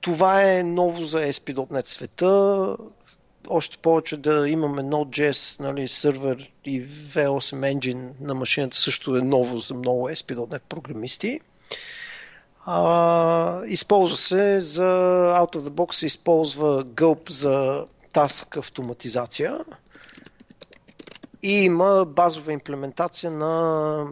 това 0.00 0.50
е 0.50 0.62
ново 0.62 1.04
за 1.04 1.18
ASP.NET 1.18 1.88
света 1.88 2.76
още 3.48 3.78
повече 3.78 4.16
да 4.16 4.48
имаме 4.48 4.82
Node.js 4.82 5.60
нали, 5.60 5.88
сервер 5.88 6.50
и 6.64 6.86
V8 6.88 7.74
Engine 7.74 8.10
на 8.20 8.34
машината 8.34 8.76
също 8.76 9.16
е 9.16 9.20
ново 9.20 9.58
за 9.58 9.74
много 9.74 10.08
ASP.NET 10.08 10.60
програмисти. 10.68 11.40
А, 12.66 13.64
използва 13.66 14.16
се 14.16 14.60
за 14.60 14.82
out 15.26 15.56
of 15.56 15.58
the 15.58 15.70
box 15.70 15.92
се 15.92 16.06
използва 16.06 16.84
Gulp 16.84 17.30
за 17.30 17.84
task 18.12 18.56
автоматизация 18.56 19.58
и 21.42 21.52
има 21.52 22.04
базова 22.04 22.52
имплементация 22.52 23.30
на 23.30 24.06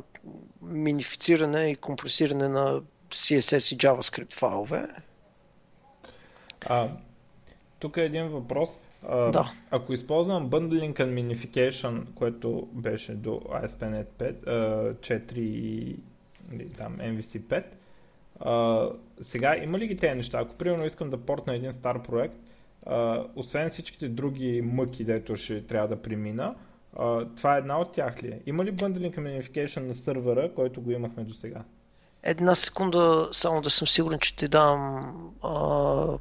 минифициране 0.63 1.71
и 1.71 1.77
компресиране 1.77 2.49
на 2.49 2.81
CSS 3.11 3.75
и 3.75 3.79
JavaScript 3.79 4.35
файлове. 4.35 4.89
А, 6.61 6.89
тук 7.79 7.97
е 7.97 8.05
един 8.05 8.29
въпрос. 8.29 8.69
Uh, 9.05 9.31
да. 9.31 9.53
Ако 9.71 9.93
използвам 9.93 10.51
Bundling 10.51 10.95
and 10.95 11.15
Minification, 11.15 12.15
което 12.15 12.69
беше 12.73 13.15
до 13.15 13.31
ASP.NET 13.31 14.07
5, 14.19 14.45
uh, 14.45 14.95
4 14.95 15.39
и 15.39 15.97
там 16.77 16.89
MVC 16.89 17.41
5, 17.41 17.65
uh, 18.41 18.97
сега 19.23 19.55
има 19.67 19.79
ли 19.79 19.87
ги 19.87 19.97
тези 19.97 20.17
неща? 20.17 20.39
Ако 20.41 20.55
примерно 20.55 20.87
искам 20.87 21.11
да 21.11 21.17
портна 21.17 21.55
един 21.55 21.73
стар 21.73 22.03
проект, 22.03 22.37
uh, 22.87 23.27
освен 23.37 23.71
всичките 23.71 24.09
други 24.09 24.63
мъки, 24.73 25.05
дето 25.05 25.37
ще 25.37 25.67
трябва 25.67 25.89
да 25.89 26.03
премина, 26.03 26.55
uh, 26.97 27.37
това 27.37 27.55
е 27.55 27.59
една 27.59 27.81
от 27.81 27.93
тях 27.93 28.23
ли 28.23 28.29
е? 28.29 28.41
Има 28.47 28.65
ли 28.65 28.73
Bundling 28.73 29.19
and 29.19 29.21
Minification 29.21 29.81
на 29.81 29.95
сървъра, 29.95 30.55
който 30.55 30.81
го 30.81 30.91
имахме 30.91 31.25
до 31.25 31.35
сега? 31.35 31.65
Една 32.23 32.55
секунда, 32.55 33.29
само 33.33 33.61
да 33.61 33.71
съм 33.71 33.89
сигурен, 33.89 34.19
че 34.19 34.37
ти 34.37 34.49
дам 34.49 35.33
а, 35.43 36.19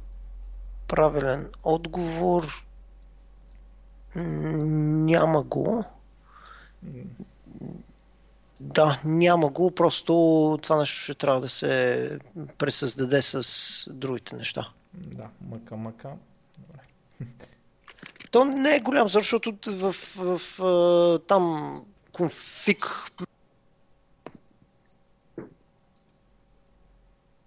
правилен 0.88 1.48
отговор. 1.64 2.64
Няма 4.16 5.42
го. 5.42 5.84
Да, 8.60 9.00
няма 9.04 9.48
го, 9.48 9.70
просто 9.70 10.12
това 10.62 10.76
нещо 10.76 10.96
ще 10.96 11.14
трябва 11.14 11.40
да 11.40 11.48
се 11.48 12.18
пресъздаде 12.58 13.22
с 13.22 13.94
другите 13.94 14.36
неща. 14.36 14.68
Да, 14.94 15.28
мъка, 15.48 15.76
мъка. 15.76 16.12
Добре. 16.58 16.80
То 18.30 18.44
не 18.44 18.76
е 18.76 18.80
голям, 18.80 19.08
защото 19.08 19.58
в, 19.66 19.92
в, 20.16 20.40
в 20.48 21.20
там 21.26 21.76
конфиг 22.12 22.86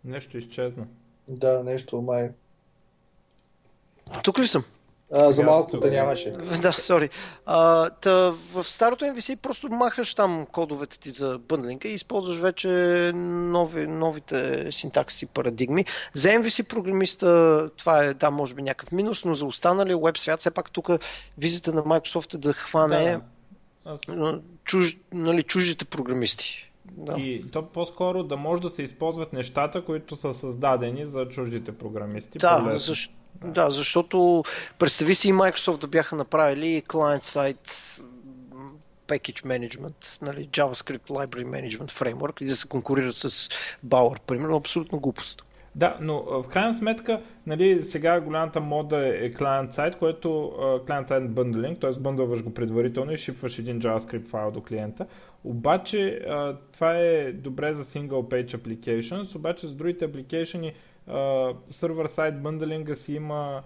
Нещо 0.03 0.38
изчезна. 0.38 0.88
Да, 1.30 1.64
нещо 1.64 2.01
май. 2.01 2.32
Тук 4.24 4.39
ли 4.39 4.47
съм? 4.47 4.64
А, 5.12 5.32
за 5.32 5.43
малко 5.43 5.78
да 5.78 5.91
нямаше. 5.91 6.32
Да, 6.62 6.72
сори. 6.72 7.10
в 8.54 8.64
старото 8.64 9.06
MVC 9.06 9.36
просто 9.36 9.70
махаш 9.70 10.14
там 10.14 10.45
кодовете 10.51 10.99
ти 10.99 11.12
за 11.12 11.38
бъндлинга 11.38 11.89
и 11.89 11.93
използваш 11.93 12.38
вече 12.38 12.70
нови, 13.16 13.88
новите 13.88 14.68
синтакси 14.72 15.26
парадигми. 15.26 15.86
За 16.14 16.30
MVC 16.30 16.68
програмиста 16.68 17.70
това 17.78 18.04
е, 18.04 18.14
да, 18.14 18.32
може 18.32 18.54
би 18.54 18.62
някакъв 18.62 18.91
минус, 18.91 19.26
но 19.26 19.36
за 19.36 19.45
останалия 19.45 19.97
веб 19.97 20.18
свят, 20.18 20.39
все 20.39 20.51
пак 20.51 20.72
тук 20.72 20.89
визита 21.38 21.74
на 21.74 21.84
Microsoft 21.84 22.36
е 22.36 22.38
да 22.38 22.54
хване 22.54 23.20
да. 24.08 24.41
Чуж, 24.66 24.97
нали, 25.14 25.43
чуждите 25.43 25.86
програмисти. 25.86 26.72
Да. 26.86 27.20
И 27.20 27.51
то 27.51 27.66
по-скоро 27.66 28.24
да 28.24 28.38
може 28.38 28.62
да 28.62 28.70
се 28.70 28.84
използват 28.84 29.34
нещата, 29.34 29.86
които 29.86 30.16
са 30.16 30.34
създадени 30.34 31.06
за 31.06 31.28
чуждите 31.30 31.72
програмисти. 31.72 32.38
Да, 32.38 32.70
защото 32.74 33.10
Да. 33.45 33.71
защото 33.71 34.43
представи 34.79 35.15
си 35.15 35.29
и 35.29 35.34
Microsoft 35.34 35.81
да 35.81 35.88
бяха 35.88 36.15
направили 36.15 36.84
client-side 36.88 38.01
package 39.07 39.45
management, 39.45 40.21
нали, 40.21 40.47
JavaScript 40.47 41.09
Library 41.09 41.45
Management 41.45 41.91
Framework 41.91 42.41
и 42.41 42.45
да 42.45 42.55
се 42.55 42.67
конкурират 42.67 43.15
с 43.15 43.49
Bower, 43.88 44.19
примерно, 44.19 44.57
абсолютно 44.57 44.99
глупост. 44.99 45.43
Да, 45.75 45.97
но 46.01 46.23
в 46.23 46.45
крайна 46.49 46.73
сметка, 46.73 47.21
нали, 47.47 47.84
сега 47.84 48.19
голямата 48.19 48.59
мода 48.59 49.07
е 49.07 49.34
client 49.34 49.75
side, 49.75 49.97
което 49.97 50.27
client 50.59 51.09
side 51.09 51.27
bundling, 51.27 51.81
т.е. 51.81 51.99
бъндълваш 51.99 52.43
го 52.43 52.53
предварително 52.53 53.11
и 53.11 53.17
шипваш 53.17 53.59
един 53.59 53.81
JavaScript 53.81 54.27
файл 54.27 54.51
до 54.51 54.61
клиента. 54.61 55.05
Обаче 55.43 56.25
това 56.73 56.97
е 56.97 57.31
добре 57.31 57.73
за 57.73 57.84
single 57.84 58.09
page 58.09 58.57
applications, 58.57 59.36
обаче 59.36 59.67
за 59.67 59.73
другите 59.73 60.11
applications 60.11 60.73
server-side 61.10 62.41
bundling 62.41 62.93
си 62.93 63.14
има, 63.14 63.64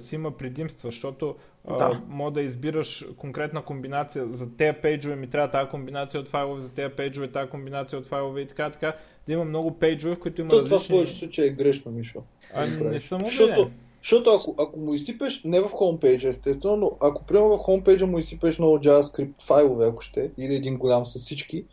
си 0.00 0.14
има 0.14 0.30
предимства, 0.30 0.88
защото 0.88 1.34
да. 1.68 2.02
може 2.08 2.34
да 2.34 2.40
избираш 2.40 3.06
конкретна 3.16 3.62
комбинация 3.62 4.26
за 4.30 4.46
тези 4.58 4.78
пейджове, 4.82 5.16
ми 5.16 5.30
трябва 5.30 5.50
тази 5.50 5.70
комбинация 5.70 6.20
от 6.20 6.28
файлове, 6.28 6.62
за 6.62 6.68
тези 6.68 6.94
пейджове, 6.96 7.32
тази 7.32 7.50
комбинация 7.50 7.98
от 7.98 8.06
файлове 8.06 8.40
и 8.40 8.48
така, 8.48 8.70
така, 8.70 8.96
да 9.26 9.32
има 9.32 9.44
много 9.44 9.78
пейджове, 9.78 10.14
в 10.14 10.18
които 10.18 10.40
има 10.40 10.50
То, 10.50 10.56
различни... 10.56 10.78
Това 10.78 10.84
в 10.84 10.88
повечето 10.88 11.18
случаи 11.18 11.46
е 11.46 11.50
грешно, 11.50 11.92
Мишо. 11.92 12.22
А, 12.54 12.66
не 12.66 13.00
съм 13.00 13.20
Защото, 13.20 13.70
защото 14.02 14.30
ако, 14.30 14.54
ако 14.58 14.80
му 14.80 14.94
изсипеш, 14.94 15.42
не 15.44 15.60
в 15.60 15.68
хомпейджа 15.68 16.28
естествено, 16.28 16.76
но 16.76 16.92
ако 17.00 17.24
примерно 17.24 17.56
в 17.56 17.58
хомпейджа 17.58 18.06
му 18.06 18.18
изсипеш 18.18 18.58
много 18.58 18.78
JavaScript 18.78 19.42
файлове, 19.42 19.86
ако 19.86 20.02
ще, 20.02 20.30
или 20.38 20.54
един 20.54 20.78
голям 20.78 21.04
с 21.04 21.18
всички, 21.18 21.64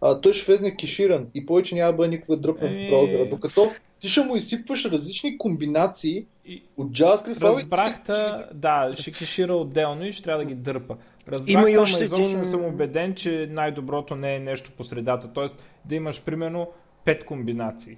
а, 0.00 0.20
той 0.20 0.32
ще 0.32 0.46
влезне 0.46 0.76
кеширан 0.76 1.26
и 1.34 1.46
повече 1.46 1.74
няма 1.74 1.92
да 1.92 1.96
бъде 1.96 2.10
никога 2.10 2.36
дръпнат 2.36 2.70
в 2.70 2.90
браузъра. 2.90 3.28
Докато 3.28 3.70
ти 4.02 4.08
ще 4.08 4.20
му 4.20 4.36
изсипваш 4.36 4.84
различни 4.84 5.38
комбинации 5.38 6.26
и... 6.46 6.62
от 6.76 6.88
JavaScript 6.88 7.38
файлове. 7.38 7.60
Разбрахта, 7.62 8.48
да, 8.54 8.94
ще 8.98 9.12
кешира 9.12 9.54
отделно 9.54 10.06
и 10.06 10.12
ще 10.12 10.22
трябва 10.22 10.44
да 10.44 10.48
ги 10.48 10.54
дърпа. 10.54 10.96
Разбрахта, 11.28 11.52
Има 11.52 11.70
и 11.70 11.78
още 11.78 12.04
един... 12.04 12.50
съм 12.50 12.64
убеден, 12.64 13.14
че 13.14 13.48
най-доброто 13.50 14.16
не 14.16 14.34
е 14.34 14.38
нещо 14.38 14.72
по 14.76 14.84
средата. 14.84 15.32
Тоест 15.34 15.54
да 15.84 15.94
имаш 15.94 16.22
примерно 16.22 16.70
пет 17.04 17.24
комбинации. 17.24 17.96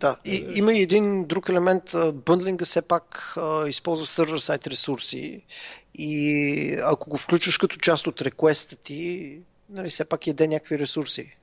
Да, 0.00 0.16
и, 0.24 0.36
е, 0.36 0.46
има 0.54 0.72
и 0.72 0.82
един 0.82 1.24
друг 1.24 1.48
елемент. 1.48 1.82
Бъндлинга 2.12 2.64
все 2.64 2.88
пак 2.88 3.34
а, 3.36 3.68
използва 3.68 4.06
сервер 4.06 4.38
сайт 4.38 4.66
ресурси 4.66 5.42
и 5.94 6.78
ако 6.82 7.10
го 7.10 7.16
включиш 7.16 7.58
като 7.58 7.76
част 7.76 8.06
от 8.06 8.22
реквеста 8.22 8.76
ти, 8.76 9.38
нали, 9.70 9.90
все 9.90 10.04
пак 10.04 10.26
яде 10.26 10.48
някакви 10.48 10.78
ресурси. 10.78 11.36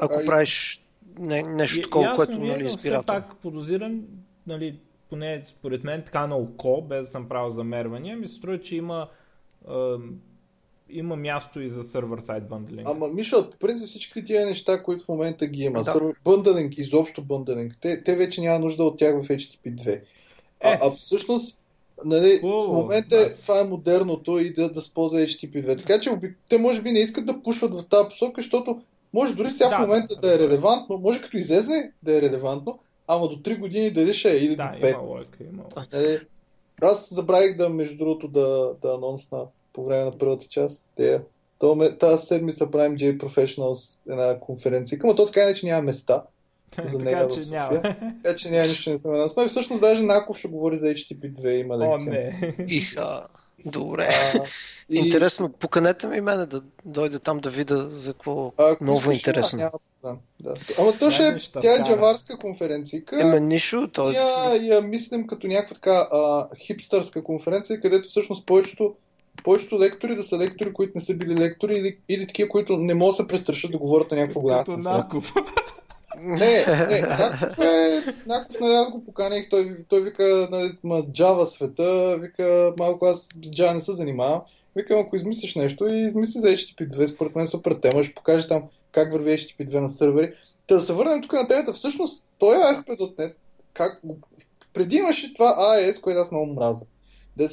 Ако 0.00 0.14
а, 0.22 0.26
правиш 0.26 0.83
не, 1.18 1.42
нещо 1.42 1.82
такова, 1.82 2.04
ясно, 2.04 2.16
което 2.16 2.38
нали, 2.38 2.64
изпирателно. 2.64 3.02
Все 3.02 3.06
пак 3.06 3.36
подозирам, 3.36 4.02
нали, 4.46 4.78
поне 5.10 5.44
според 5.58 5.84
мен 5.84 6.02
така 6.04 6.26
на 6.26 6.36
око, 6.36 6.82
без 6.82 7.04
да 7.04 7.10
съм 7.10 7.28
правил 7.28 7.54
замервания, 7.54 8.16
ми 8.16 8.28
се 8.28 8.34
струва, 8.34 8.60
че 8.60 8.76
има 8.76 9.08
има 10.90 11.16
място 11.16 11.60
и 11.60 11.70
за 11.70 11.84
сервер 11.92 12.18
сайт 12.26 12.48
бъндлинг. 12.48 12.88
Ама, 12.88 13.08
Мишо, 13.08 13.50
по 13.50 13.56
принцип 13.56 13.86
всички 13.86 14.24
тия 14.24 14.46
неща, 14.46 14.82
които 14.82 15.04
в 15.04 15.08
момента 15.08 15.46
ги 15.46 15.62
има, 15.62 15.78
да. 15.78 15.90
сервер 15.90 16.14
бъндлинг, 16.24 16.78
изобщо 16.78 17.22
бъндлинг, 17.22 17.76
те, 17.80 18.04
те 18.04 18.16
вече 18.16 18.40
няма 18.40 18.58
нужда 18.58 18.84
от 18.84 18.98
тях 18.98 19.22
в 19.22 19.28
HTTP 19.28 19.74
2. 19.74 19.88
Е. 19.88 20.02
А, 20.64 20.78
а 20.82 20.90
всъщност, 20.90 21.60
нали, 22.04 22.40
в 22.42 22.72
момента 22.72 23.16
да. 23.16 23.34
това 23.36 23.60
е 23.60 23.64
модерното 23.64 24.38
и 24.38 24.52
да, 24.52 24.72
да 24.72 24.80
използва 24.80 25.18
HTTP 25.18 25.66
2. 25.66 25.78
Така 25.78 26.00
че 26.00 26.10
те 26.48 26.58
може 26.58 26.82
би 26.82 26.92
не 26.92 27.00
искат 27.00 27.26
да 27.26 27.42
пушват 27.42 27.74
в 27.74 27.88
тази 27.88 28.08
посока, 28.08 28.42
защото 28.42 28.82
може 29.14 29.34
дори 29.34 29.50
сега 29.50 29.68
да, 29.68 29.76
в 29.76 29.80
момента 29.80 30.14
да, 30.14 30.20
да 30.20 30.34
е 30.34 30.38
релевантно, 30.38 30.98
може 30.98 31.22
като 31.22 31.36
излезне 31.36 31.92
да 32.02 32.16
е 32.16 32.22
релевантно, 32.22 32.78
ама 33.08 33.28
до 33.28 33.36
3 33.36 33.58
години 33.58 33.90
дали 33.90 34.12
ще 34.12 34.32
е 34.32 34.36
или 34.36 34.56
да, 34.56 34.72
до 34.80 34.86
5. 34.86 34.90
Има 34.90 35.08
лойка, 35.08 35.44
има 35.52 35.62
лойка. 35.76 35.96
Нали, 35.96 36.20
аз 36.82 37.14
забравих 37.14 37.56
да, 37.56 37.68
между 37.68 37.96
другото, 37.96 38.28
да, 38.28 38.72
да 38.82 38.94
анонсна 38.94 39.44
по 39.72 39.84
време 39.84 40.04
на 40.04 40.18
първата 40.18 40.46
част. 40.46 40.86
Те, 40.96 41.20
тази 41.98 42.26
седмица 42.26 42.70
правим 42.70 42.96
J 42.98 43.16
Professionals 43.16 43.98
една 44.10 44.40
конференция. 44.40 44.98
Ама 45.02 45.14
то 45.14 45.26
така 45.26 45.40
иначе 45.42 45.66
няма 45.66 45.82
места 45.82 46.22
за 46.84 46.98
нея 46.98 47.28
в 47.28 47.44
София. 47.44 47.82
Така 48.22 48.36
че 48.36 48.50
няма 48.50 48.66
нищо 48.66 48.90
не 48.90 48.98
съм. 48.98 49.12
Но 49.36 49.42
и 49.42 49.48
всъщност 49.48 49.80
даже 49.80 50.02
Наков 50.02 50.38
ще 50.38 50.48
говори 50.48 50.78
за 50.78 50.86
HTTP2, 50.86 51.48
има 51.48 51.78
лекция. 51.78 52.08
О, 52.08 52.12
не. 52.12 52.54
Иха. 52.68 53.26
Добре. 53.64 54.08
А, 54.34 54.38
и... 54.88 54.98
Интересно, 54.98 55.48
поканете 55.48 56.06
ми 56.06 56.20
мене 56.20 56.46
да 56.46 56.62
дойда 56.84 57.18
там 57.18 57.38
да 57.38 57.50
видя 57.50 57.88
за 57.90 58.12
какво 58.12 58.52
а, 58.58 58.76
ново 58.80 59.10
интересно. 59.12 59.58
Няма, 59.58 59.78
да, 60.02 60.16
да. 60.40 60.54
Ама 60.78 60.92
то 60.98 61.10
ще 61.10 61.28
е, 61.28 61.38
тя 61.60 61.74
е 61.74 61.84
джаварска 61.84 62.38
конференция. 62.38 63.02
Ема 63.20 63.40
нищо, 63.40 63.88
то... 63.92 64.10
Я, 64.10 64.54
я 64.62 64.80
мислим 64.82 65.26
като 65.26 65.46
някаква 65.46 65.74
така 65.74 66.08
а, 66.12 66.48
хипстърска 66.66 67.24
конференция, 67.24 67.80
където 67.80 68.08
всъщност 68.08 68.46
повечето 68.46 68.94
повечето 69.44 69.78
лектори 69.78 70.14
да 70.14 70.24
са 70.24 70.38
лектори, 70.38 70.72
които 70.72 70.92
не 70.94 71.00
са 71.00 71.14
били 71.14 71.36
лектори 71.36 71.74
или, 71.74 71.98
или 72.08 72.26
такива, 72.26 72.48
които 72.48 72.76
не 72.76 72.94
могат 72.94 73.12
да 73.12 73.22
се 73.22 73.28
престрашат 73.28 73.72
да 73.72 73.78
говорят 73.78 74.10
на 74.10 74.16
някаква 74.16 74.40
голяма. 74.40 75.08
Не, 76.20 76.66
не, 76.66 77.00
някакъв 77.00 77.58
е, 77.58 78.02
някакъв 78.26 78.60
нали, 78.60 78.90
го 78.90 79.04
поканих, 79.04 79.48
той, 79.48 79.76
той 79.88 80.02
вика, 80.02 80.48
нали, 80.50 80.72
ма 80.84 81.02
Java 81.02 81.44
света, 81.44 82.18
вика, 82.20 82.72
малко 82.78 83.06
аз 83.06 83.18
с 83.18 83.28
Java 83.28 83.74
не 83.74 83.80
се 83.80 83.92
занимавам, 83.92 84.40
вика, 84.76 84.98
ако 84.98 85.16
измислиш 85.16 85.54
нещо 85.54 85.86
и 85.86 86.00
измисли 86.00 86.40
за 86.40 86.48
HTTP2, 86.48 87.06
според 87.06 87.36
мен 87.36 87.48
супер 87.48 87.72
тема, 87.72 88.04
ще 88.04 88.14
покаже 88.14 88.48
там 88.48 88.62
как 88.92 89.12
върви 89.12 89.30
HTTP2 89.30 89.74
на 89.74 89.88
сървъри. 89.88 90.32
Та 90.66 90.74
да 90.74 90.80
се 90.80 90.92
върнем 90.92 91.22
тук 91.22 91.32
на 91.32 91.48
темата, 91.48 91.72
всъщност 91.72 92.26
той 92.38 92.56
е 92.56 92.60
ASP.NET, 92.60 93.34
как, 93.72 94.02
преди 94.72 94.96
имаше 94.96 95.34
това 95.34 95.56
AES, 95.58 96.00
което 96.00 96.20
аз 96.20 96.30
много 96.30 96.52
мраза. 96.52 96.84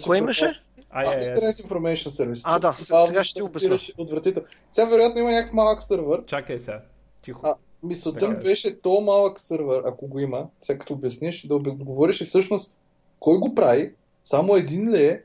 Кое 0.03 0.17
имаше? 0.17 0.59
Internet 0.95 1.65
Information 1.65 2.09
Service. 2.09 2.41
А, 2.43 2.59
да, 2.59 2.75
сега 2.79 3.23
ще 3.23 3.35
ти 3.35 3.41
обясня. 3.41 3.77
Отвратително. 3.97 4.47
Сега 4.71 4.87
вероятно 4.87 5.21
има 5.21 5.31
някакъв 5.31 5.53
малък 5.53 5.83
сървър. 5.83 6.25
Чакай 6.25 6.59
сега. 6.59 6.81
Тихо. 7.23 7.39
А, 7.43 7.55
мисълта 7.83 8.29
ми 8.29 8.35
беше 8.35 8.81
то 8.81 9.01
малък 9.01 9.39
сървър, 9.39 9.83
ако 9.85 10.07
го 10.07 10.19
има, 10.19 10.47
сега 10.61 10.79
като 10.79 10.93
обясниш, 10.93 11.47
да 11.47 11.57
говориш 11.59 12.21
и 12.21 12.25
всъщност 12.25 12.77
кой 13.19 13.37
го 13.37 13.55
прави, 13.55 13.93
само 14.23 14.55
един 14.55 14.91
ли 14.91 15.05
е, 15.05 15.23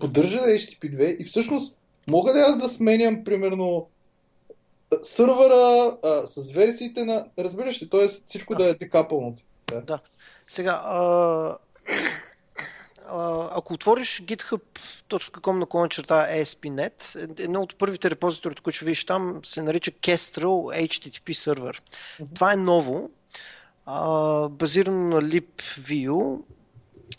поддържа 0.00 0.38
HTTP2 0.38 1.16
и 1.16 1.24
всъщност 1.24 1.78
мога 2.08 2.34
ли 2.34 2.38
аз 2.38 2.58
да 2.58 2.68
сменям, 2.68 3.24
примерно, 3.24 3.86
сървъра 5.02 5.96
а, 6.04 6.26
с 6.26 6.52
версиите 6.52 7.04
на... 7.04 7.26
Разбираш 7.38 7.82
ли, 7.82 7.88
т.е. 7.88 8.08
всичко 8.08 8.54
да, 8.54 8.64
да 8.64 8.70
е 8.70 8.74
декапълното. 8.74 9.42
Да. 9.68 9.80
да. 9.80 10.00
Сега, 10.48 10.82
а 10.84 11.56
ако 13.52 13.74
отвориш 13.74 14.22
github.com 14.22 15.58
на 15.58 15.66
клон 15.66 15.88
черта 15.88 16.28
ASP.NET, 16.30 17.14
едно 17.42 17.62
от 17.62 17.78
първите 17.78 18.10
репозитори, 18.10 18.54
които 18.54 18.76
ще 18.76 18.84
видиш 18.84 19.04
там, 19.04 19.40
се 19.44 19.62
нарича 19.62 19.90
Kestrel 19.90 20.88
HTTP 20.88 21.32
сервер. 21.32 21.82
Mm-hmm. 21.82 22.34
Това 22.34 22.52
е 22.52 22.56
ново, 22.56 23.10
а, 23.86 24.48
базирано 24.48 25.08
на 25.08 25.22
libview. 25.22 26.40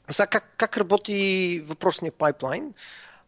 Сега 0.09 0.27
как, 0.27 0.53
как 0.57 0.77
работи 0.77 1.61
въпросния 1.65 2.11
пайплайн? 2.11 2.73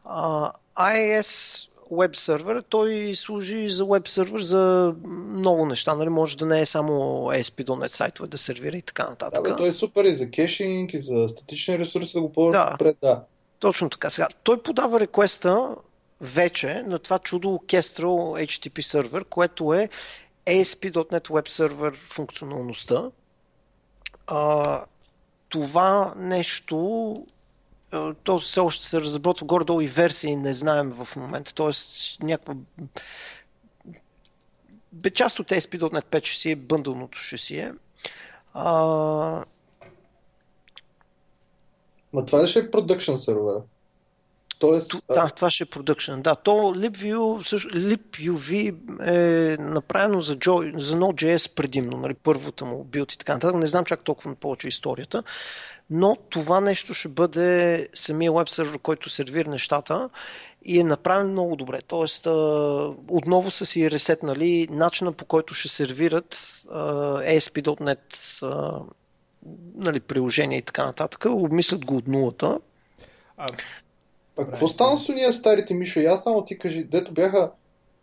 А, 0.06 0.52
IIS 0.78 1.71
веб 1.92 2.16
сервер, 2.16 2.64
той 2.70 3.16
служи 3.16 3.70
за 3.70 3.86
веб 3.86 4.08
сервер 4.08 4.42
за 4.42 4.94
много 5.30 5.66
неща. 5.66 5.96
Нали? 5.96 6.10
Може 6.10 6.38
да 6.38 6.46
не 6.46 6.62
е 6.62 6.66
само 6.66 6.94
ASP.NET 7.26 7.88
сайтове 7.88 8.28
да 8.28 8.38
сервира 8.38 8.78
и 8.78 8.82
така 8.82 9.10
нататък. 9.10 9.44
Да, 9.44 9.50
бе, 9.50 9.56
той 9.56 9.70
е 9.70 9.72
супер 9.72 10.04
и 10.04 10.16
за 10.16 10.30
кешинг, 10.30 10.94
и 10.94 11.00
за 11.00 11.28
статични 11.28 11.80
ресурси 11.80 12.14
да 12.14 12.22
го 12.22 12.32
ползваш 12.32 12.58
да. 12.58 12.76
пред. 12.80 12.98
Да. 13.02 13.24
Точно 13.60 13.90
така. 13.90 14.10
Сега, 14.10 14.28
той 14.44 14.62
подава 14.62 15.00
реквеста 15.00 15.76
вече 16.22 16.84
на 16.88 17.00
това 17.00 17.20
чудо 17.20 17.48
Kestrel 17.48 18.46
HTTP 18.46 18.82
сервер, 18.82 19.26
което 19.26 19.74
е 19.74 19.90
ASP.NET 20.48 21.28
Web 21.28 21.50
Server 21.50 21.96
функционалността. 22.10 23.04
А, 24.28 24.82
това 25.50 26.14
нещо 26.18 27.16
то 28.24 28.40
все 28.40 28.60
още 28.60 28.86
се 28.86 29.02
разработва 29.02 29.46
горе-долу 29.46 29.82
и 29.82 29.88
версии, 29.88 30.36
не 30.36 30.54
знаем 30.54 30.92
в 30.92 31.16
момента. 31.16 31.54
Тоест 31.54 32.20
някаква 32.24 32.56
бе 34.92 35.12
част 35.12 35.40
от 35.40 35.50
ASP.NET 35.50 36.06
5 36.06 36.26
ще 36.26 36.42
си 36.42 36.52
е 36.52 36.56
бъндълното 36.56 37.18
ще 37.18 37.38
си 37.38 37.58
е. 37.58 37.74
А... 38.54 38.74
Ма 42.14 42.26
това 42.26 42.48
ще 42.48 42.60
е 42.60 42.72
production 42.72 43.16
сервера? 43.16 43.64
Тоест, 44.62 44.96
да, 45.10 45.30
това 45.30 45.50
ще 45.50 45.64
е 45.64 45.68
production. 45.68 46.22
Да, 46.22 46.36
то 46.36 46.52
LibView, 46.52 47.44
също, 47.48 47.70
LibUV 47.70 48.76
е 49.06 49.58
направено 49.60 50.22
за, 50.22 50.36
Joy, 50.36 50.80
за 50.80 50.98
Node.js 50.98 51.56
предимно, 51.56 51.98
нали, 51.98 52.14
първата 52.14 52.66
му 52.66 52.84
билд 52.84 53.14
и 53.14 53.18
така 53.18 53.34
нататък. 53.34 53.56
Не 53.56 53.68
знам 53.68 53.86
чак 53.86 54.04
толкова 54.04 54.36
повече 54.36 54.68
историята 54.68 55.24
но 55.92 56.18
това 56.30 56.62
нещо 56.62 56.94
ще 56.94 57.08
бъде 57.08 57.88
самия 57.94 58.34
веб 58.34 58.50
сервер, 58.50 58.80
който 58.80 59.10
сервира 59.10 59.50
нещата 59.50 60.10
и 60.66 60.80
е 60.80 60.84
направен 60.84 61.32
много 61.32 61.56
добре. 61.56 61.80
Тоест, 61.88 62.26
отново 63.08 63.52
са 63.52 63.66
си 63.66 63.92
ресетнали 63.92 64.68
начина 64.72 65.12
по 65.12 65.26
който 65.26 65.54
ще 65.54 65.68
сервират 65.68 66.36
ASP.NET 66.66 68.00
нали, 69.76 70.00
приложения 70.00 70.58
и 70.58 70.62
така 70.62 70.86
нататък, 70.86 71.26
обмислят 71.26 71.86
го 71.86 71.98
от 71.98 72.08
нулата. 72.08 72.60
А, 73.38 73.48
а 74.38 74.46
какво 74.46 74.68
стана 74.68 74.98
с 74.98 75.10
уния 75.10 75.34
старите, 75.34 75.74
Мишо? 75.74 76.00
Аз 76.00 76.24
само 76.24 76.46
ти 76.46 76.58
кажи, 76.58 76.84
дето 76.84 77.14
бяха... 77.14 77.52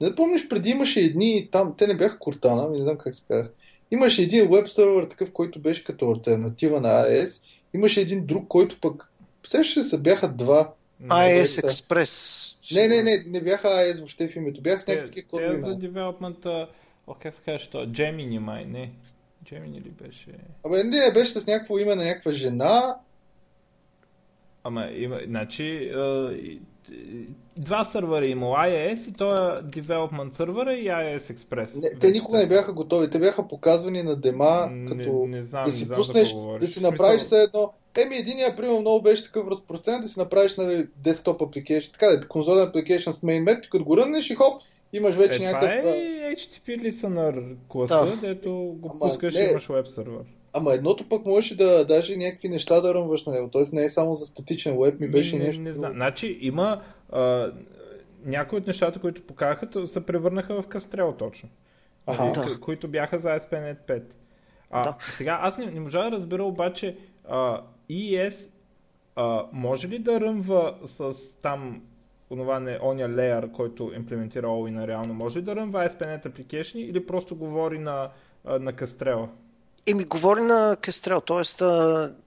Не 0.00 0.14
помниш, 0.14 0.48
преди 0.48 0.70
имаше 0.70 1.00
едни 1.00 1.48
там, 1.52 1.74
те 1.78 1.86
не 1.86 1.96
бяха 1.96 2.18
Кортана, 2.18 2.70
не 2.70 2.82
знам 2.82 2.98
как 2.98 3.14
се 3.14 3.24
казах. 3.28 3.52
Имаше 3.90 4.22
един 4.22 4.50
веб 4.50 4.68
сервер 4.68 5.04
такъв, 5.04 5.32
който 5.32 5.60
беше 5.60 5.84
като 5.84 6.10
альтернатива 6.10 6.80
на 6.80 6.88
AES. 6.88 7.42
Имаше 7.74 8.00
един 8.00 8.26
друг, 8.26 8.48
който 8.48 8.80
пък... 8.80 9.12
Сещаше 9.46 9.84
се, 9.84 9.98
бяха 9.98 10.28
два. 10.28 10.72
AES 11.02 11.70
Express. 11.70 12.44
Не, 12.74 12.88
не, 12.88 13.02
не, 13.02 13.24
не 13.26 13.40
бяха 13.40 13.68
AES 13.68 13.98
въобще 13.98 14.28
в 14.28 14.36
името. 14.36 14.60
Бяха 14.60 14.80
с 14.80 14.86
някакви 14.86 15.06
такива 15.06 15.28
кодове. 15.28 15.62
Те 15.62 15.70
за 15.70 15.76
девелопмента, 15.76 16.68
о, 17.06 17.14
как 17.14 17.34
се 17.34 17.40
казва, 17.44 17.58
що? 17.58 17.78
Gemini 17.78 18.38
май, 18.38 18.64
не. 18.64 18.92
Gemini 19.44 19.84
ли 19.84 19.90
беше? 19.90 20.38
Абе, 20.66 20.84
не, 20.84 21.12
беше 21.12 21.32
с 21.32 21.46
някакво 21.46 21.78
име 21.78 21.94
на 21.94 22.04
някаква 22.04 22.32
жена. 22.32 22.96
Ама, 24.68 24.88
има, 24.96 25.20
значи, 25.26 25.90
два 27.56 27.84
сървъра 27.84 28.26
има 28.26 28.46
IIS 28.46 29.10
и 29.10 29.12
то 29.12 29.26
е 29.26 29.56
Development 29.56 30.36
сервера 30.36 30.72
и 30.72 30.84
IIS 30.84 31.32
Express. 31.32 31.68
Не, 31.74 31.98
те 32.00 32.10
никога 32.10 32.38
не 32.38 32.48
бяха 32.48 32.72
готови, 32.72 33.10
те 33.10 33.18
бяха 33.18 33.48
показвани 33.48 34.02
на 34.02 34.16
дема, 34.16 34.70
като 34.88 35.26
не, 35.26 35.40
не 35.40 35.44
знам, 35.44 35.64
да 35.64 35.70
си 35.70 35.82
не 35.82 35.86
знам 35.86 35.96
пуснеш, 35.96 36.32
да, 36.32 36.58
да 36.58 36.66
си 36.66 36.82
направиш 36.82 37.20
все 37.20 37.42
едно. 37.42 37.72
Еми, 37.98 38.16
единия, 38.16 38.56
примерно, 38.56 38.80
много 38.80 39.02
беше 39.02 39.24
такъв 39.24 39.48
разпространен, 39.50 40.02
да 40.02 40.08
си 40.08 40.18
направиш 40.18 40.56
на 40.56 40.64
нали, 40.64 40.86
десктоп 40.96 41.40
application, 41.40 41.92
така 41.92 42.06
да, 42.06 42.28
конзолен 42.28 42.66
application 42.66 43.10
с 43.10 43.20
mainmet, 43.20 43.68
като 43.68 43.84
го 43.84 43.96
ръннеш 43.96 44.30
и 44.30 44.34
хоп, 44.34 44.62
имаш 44.92 45.14
вече 45.14 45.42
е, 45.42 45.46
някакъв... 45.46 45.70
Това 45.78 45.90
е 45.90 46.34
HTTP 46.34 46.92
listener 46.92 47.54
класа, 47.68 48.06
да. 48.06 48.16
дето 48.28 48.52
го 48.54 48.90
Ама, 48.92 49.10
пускаш 49.10 49.34
не, 49.34 49.40
и 49.40 49.50
имаш 49.50 49.68
веб 49.68 49.88
сервер. 49.88 50.37
Ама 50.52 50.74
едното 50.74 51.08
пък 51.08 51.26
можеше 51.26 51.56
да 51.56 51.84
даже 51.84 52.16
някакви 52.16 52.48
неща 52.48 52.80
да 52.80 52.94
ръмваш 52.94 53.26
на 53.26 53.32
него. 53.32 53.48
Тоест 53.48 53.72
не 53.72 53.84
е 53.84 53.90
само 53.90 54.14
за 54.14 54.26
статичен 54.26 54.78
веб, 54.80 55.00
ми 55.00 55.10
беше 55.10 55.38
не, 55.38 55.44
нещо. 55.44 55.62
Не, 55.62 55.68
не 55.68 55.74
знам. 55.74 55.92
Значи 55.92 56.38
има 56.40 56.82
а, 57.12 57.52
някои 58.24 58.58
от 58.58 58.66
нещата, 58.66 59.00
които 59.00 59.22
покараха, 59.22 59.88
се 59.92 60.06
превърнаха 60.06 60.62
в 60.62 60.66
кастрел 60.66 61.14
точно. 61.18 61.48
Ага. 62.06 62.24
Нали, 62.24 62.54
да. 62.54 62.60
които 62.60 62.88
бяха 62.88 63.18
за 63.18 63.28
ASP.NET 63.28 63.76
5. 63.88 64.02
А, 64.70 64.82
да. 64.82 64.96
Сега 65.16 65.38
аз 65.42 65.58
не, 65.58 65.66
не 65.66 65.80
можа 65.80 66.02
да 66.02 66.10
разбера 66.10 66.44
обаче 66.44 66.96
а, 67.28 67.60
ES 67.90 68.34
а, 69.16 69.44
може 69.52 69.88
ли 69.88 69.98
да 69.98 70.20
ръмва 70.20 70.74
с 70.86 71.14
там 71.42 71.82
онова 72.30 72.60
не, 72.60 72.78
оня 72.82 73.08
леер, 73.08 73.52
който 73.52 73.92
имплементира 73.96 74.46
All 74.46 74.86
реално, 74.86 75.14
може 75.14 75.38
ли 75.38 75.42
да 75.42 75.56
ръмва 75.56 75.88
ASP.NET 75.88 76.26
Application 76.26 76.76
или 76.76 77.06
просто 77.06 77.36
говори 77.36 77.78
на, 77.78 78.10
на 78.44 78.72
кастрела? 78.72 79.28
Еми, 79.90 80.04
говори 80.04 80.42
на 80.42 80.76
Kestrel, 80.76 81.26
т.е. 81.26 81.64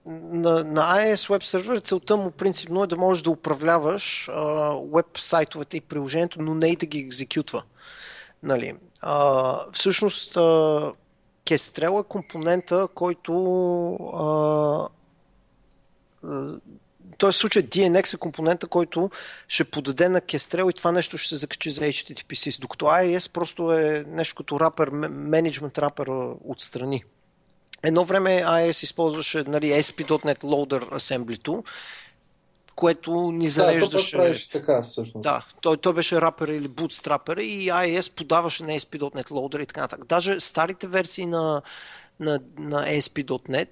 На, 0.06 0.64
на 0.64 0.96
iOS 0.96 1.28
Web 1.28 1.42
Server 1.42 1.84
целта 1.84 2.16
му 2.16 2.30
принципно 2.30 2.84
е 2.84 2.86
да 2.86 2.96
можеш 2.96 3.22
да 3.22 3.30
управляваш 3.30 4.30
веб 4.94 5.18
сайтовете 5.18 5.76
и 5.76 5.80
приложението, 5.80 6.42
но 6.42 6.54
не 6.54 6.68
и 6.68 6.76
да 6.76 6.86
ги 6.86 6.98
екзекютва. 6.98 7.62
Нали. 8.42 8.74
А, 9.00 9.58
всъщност, 9.72 10.36
а, 10.36 10.40
Kestrel 11.44 12.00
е 12.00 12.08
компонента, 12.08 12.88
който 12.94 13.32
а, 13.94 14.88
т.е. 17.18 17.30
в 17.30 17.36
случая 17.36 17.64
DNX 17.64 18.14
е 18.14 18.18
компонента, 18.18 18.66
който 18.66 19.10
ще 19.48 19.64
подаде 19.64 20.08
на 20.08 20.20
Kestrel 20.20 20.70
и 20.70 20.74
това 20.74 20.92
нещо 20.92 21.18
ще 21.18 21.28
се 21.28 21.36
закачи 21.36 21.70
за 21.70 21.80
HTTP 21.80 22.60
докато 22.60 22.84
IIS 22.84 23.32
просто 23.32 23.72
е 23.72 24.04
нещо 24.08 24.34
като 24.34 24.60
рапър, 24.60 24.90
менеджмент 25.10 25.78
рапър 25.78 26.08
отстрани. 26.44 27.04
Едно 27.82 28.04
време 28.04 28.30
AES 28.30 28.84
използваше 28.84 29.44
нали, 29.46 29.66
ASP.NET 29.66 30.38
Loader 30.38 30.90
Assembly, 30.90 31.62
което 32.74 33.32
ни 33.32 33.48
зареждаше... 33.48 34.16
Да, 34.16 34.34
то 34.34 34.50
така, 34.52 34.82
всъщност. 34.82 35.22
Да, 35.22 35.46
той, 35.60 35.76
той 35.76 35.92
беше 35.92 36.20
рапер 36.20 36.48
или 36.48 36.68
bootstrapper 36.68 37.40
и 37.40 37.70
AES 37.70 38.16
подаваше 38.16 38.62
на 38.62 38.68
ASP.NET 38.68 39.30
Loader 39.30 39.62
и 39.62 39.66
така 39.66 39.80
нататък. 39.80 40.06
Даже 40.06 40.40
старите 40.40 40.86
версии 40.86 41.26
на, 41.26 41.62
на, 42.20 42.40
на 42.58 42.86
ASP.NET 42.86 43.68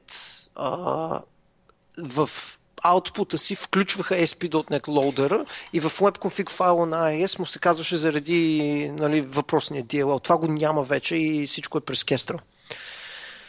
а, 0.54 1.20
в 1.98 2.30
аутпута 2.82 3.38
си 3.38 3.54
включваха 3.54 4.14
ASP.NET 4.14 4.86
Loader 4.86 5.46
и 5.72 5.80
в 5.80 5.90
webconfig 5.90 6.50
файла 6.50 6.86
на 6.86 7.11
AES 7.11 7.38
му 7.38 7.46
се 7.46 7.58
казваше 7.58 7.96
заради 7.96 8.92
нали, 8.94 9.20
въпросния 9.20 9.84
DLL. 9.84 10.22
Това 10.22 10.36
го 10.36 10.46
няма 10.46 10.82
вече 10.82 11.16
и 11.16 11.46
всичко 11.46 11.78
е 11.78 11.80
през 11.80 12.04
Kestrel. 12.04 12.40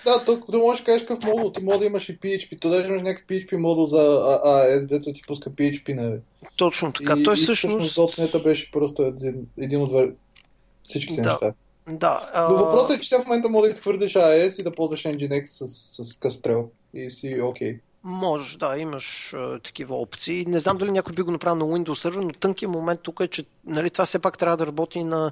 Да, 0.06 0.26
тук 0.26 0.52
да 0.52 0.58
можеш 0.58 0.82
да 0.82 0.86
кажеш 0.86 1.08
какъв 1.08 1.24
модул. 1.24 1.52
Ти 1.52 1.64
може 1.64 1.80
да 1.80 1.86
имаш 1.86 2.10
и 2.10 2.20
PHP. 2.20 2.62
То 2.62 2.70
даже 2.70 2.90
имаш 2.90 3.02
някакъв 3.02 3.28
PHP 3.28 3.56
модул 3.56 3.86
за 3.86 3.98
AES, 4.46 4.86
дето 4.86 5.14
ти 5.14 5.22
пуска 5.28 5.50
PHP, 5.50 5.96
нали? 5.96 6.20
Точно 6.56 6.94
така. 6.94 7.16
И, 7.18 7.24
Той 7.24 7.34
и 7.34 7.38
всъщност... 7.38 7.98
.NET 7.98 8.44
беше 8.44 8.72
просто 8.72 9.04
един, 9.04 9.48
един 9.58 9.82
от 9.82 10.16
всичките 10.84 11.22
да. 11.22 11.30
неща. 11.30 11.54
Да. 11.90 12.30
А... 12.34 12.52
Но 12.52 12.58
въпросът 12.58 12.98
е, 12.98 13.02
че 13.02 13.16
в 13.16 13.26
момента 13.26 13.50
може 13.50 13.64
да 13.64 13.70
изхвърлиш 13.70 14.14
AES 14.14 14.60
и 14.60 14.64
да 14.64 14.72
ползваш 14.72 15.04
Nginx 15.04 15.46
с, 15.46 15.68
с 15.68 16.14
Castrel. 16.14 16.66
И 16.94 17.10
си 17.10 17.42
окей. 17.42 17.74
Okay. 17.74 17.80
Можеш, 18.04 18.56
да, 18.56 18.78
имаш 18.78 19.34
а, 19.34 19.60
такива 19.60 19.96
опции. 19.96 20.46
Не 20.46 20.60
знам 20.60 20.78
дали 20.78 20.92
някой 20.92 21.14
би 21.16 21.22
го 21.22 21.32
направил 21.32 21.56
на 21.56 21.66
Windows 21.66 21.94
сервер, 21.94 22.22
но 22.22 22.34
тънкият 22.34 22.72
момент 22.72 23.00
тук 23.04 23.20
е, 23.20 23.28
че 23.28 23.46
нали, 23.66 23.90
това 23.90 24.06
все 24.06 24.20
пак 24.20 24.38
трябва 24.38 24.58
да 24.58 24.68
работи 24.68 25.04
на 25.04 25.32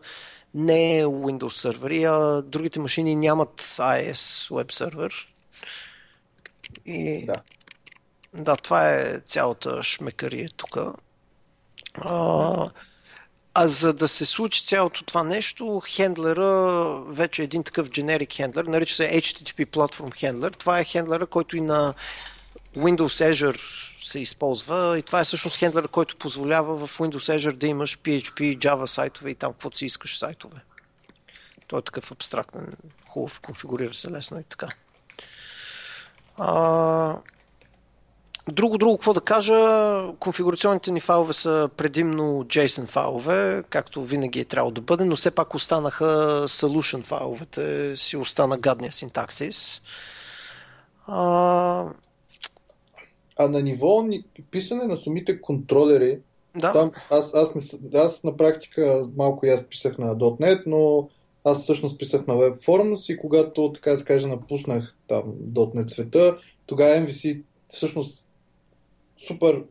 не 0.54 0.98
е 0.98 1.06
Windows 1.06 1.50
сервери, 1.50 2.04
а 2.04 2.42
другите 2.42 2.80
машини 2.80 3.16
нямат 3.16 3.62
IS 3.78 4.50
Web 4.50 4.72
сервер. 4.72 5.14
И... 6.86 7.26
Да. 7.26 7.36
Да, 8.34 8.56
това 8.56 8.90
е 8.90 9.20
цялата 9.28 9.84
шмекария 9.84 10.50
тук. 10.58 10.78
А, 12.02 12.70
а 13.54 13.68
за 13.68 13.94
да 13.94 14.08
се 14.08 14.26
случи 14.26 14.66
цялото 14.66 15.04
това 15.04 15.24
нещо, 15.24 15.82
хендлера, 15.90 16.90
вече 17.08 17.42
е 17.42 17.46
един 17.46 17.64
такъв 17.64 17.90
generic 17.90 18.36
хендлер, 18.36 18.64
нарича 18.64 18.96
се 18.96 19.22
HTTP 19.22 19.66
Platform 19.66 20.24
Handler. 20.24 20.58
Това 20.58 20.80
е 20.80 20.84
хендлера, 20.84 21.28
който 21.28 21.58
и 21.58 21.62
на 21.62 21.94
Windows 22.78 23.32
Azure 23.32 23.89
се 24.10 24.20
използва 24.20 25.00
и 25.00 25.04
това 25.04 25.20
е 25.20 25.24
всъщност 25.24 25.58
хендлер, 25.58 25.88
който 25.88 26.18
позволява 26.18 26.88
в 26.88 26.98
Windows 26.98 27.38
Azure 27.38 27.56
да 27.56 27.68
имаш 27.68 28.00
PHP, 28.00 28.58
Java 28.58 28.86
сайтове 28.86 29.30
и 29.30 29.36
там 29.36 29.54
каквото 29.54 29.78
си 29.78 29.86
искаш 29.86 30.18
сайтове. 30.18 30.60
Той 31.68 31.80
е 31.80 31.82
такъв 31.82 32.12
абстрактен, 32.12 32.74
хубав, 33.08 33.40
конфигурира 33.40 33.94
се 33.94 34.12
лесно 34.12 34.40
и 34.40 34.44
така. 34.44 34.68
А, 36.38 37.16
Друго, 38.52 38.78
друго, 38.78 38.98
какво 38.98 39.14
да 39.14 39.22
кажа, 39.22 40.02
конфигурационните 40.20 40.92
ни 40.92 41.02
файлове 41.02 41.34
са 41.34 41.70
предимно 41.78 42.44
JSON 42.44 42.88
файлове, 42.88 43.64
както 43.70 44.04
винаги 44.04 44.40
е 44.40 44.46
трябвало 44.46 44.72
да 44.72 44.82
бъде, 44.82 45.06
но 45.06 45.16
все 45.16 45.32
пак 45.32 45.54
останаха 45.54 46.06
solution 46.48 47.06
файловете, 47.06 47.98
си 47.98 48.18
остана 48.18 48.58
гадния 48.58 48.92
синтаксис. 48.92 49.82
А, 51.08 51.86
а 53.40 53.48
на 53.48 53.62
ниво 53.62 54.08
писане 54.52 54.84
на 54.84 54.98
самите 54.98 55.42
контролери, 55.42 56.20
да. 56.60 56.72
там 56.72 56.92
аз, 57.10 57.34
аз, 57.34 57.56
не, 57.56 58.00
аз 58.00 58.24
на 58.24 58.38
практика 58.38 59.04
малко 59.18 59.46
и 59.46 59.50
аз 59.50 59.64
писах 59.64 59.98
на 59.98 60.18
.NET, 60.18 60.64
но 60.66 61.10
аз 61.44 61.64
всъщност 61.64 62.00
писах 62.00 62.28
на 62.28 62.34
WebForms 62.34 63.14
и 63.14 63.18
когато, 63.18 63.72
така 63.74 63.92
да 63.92 63.98
се 63.98 64.06
каже, 64.06 64.28
напуснах 64.28 64.96
там 65.08 65.24
.NET 65.54 65.88
света, 65.88 66.38
тогава 66.66 66.96
MVC 66.96 67.42
всъщност 67.74 68.26
супер 69.28 69.64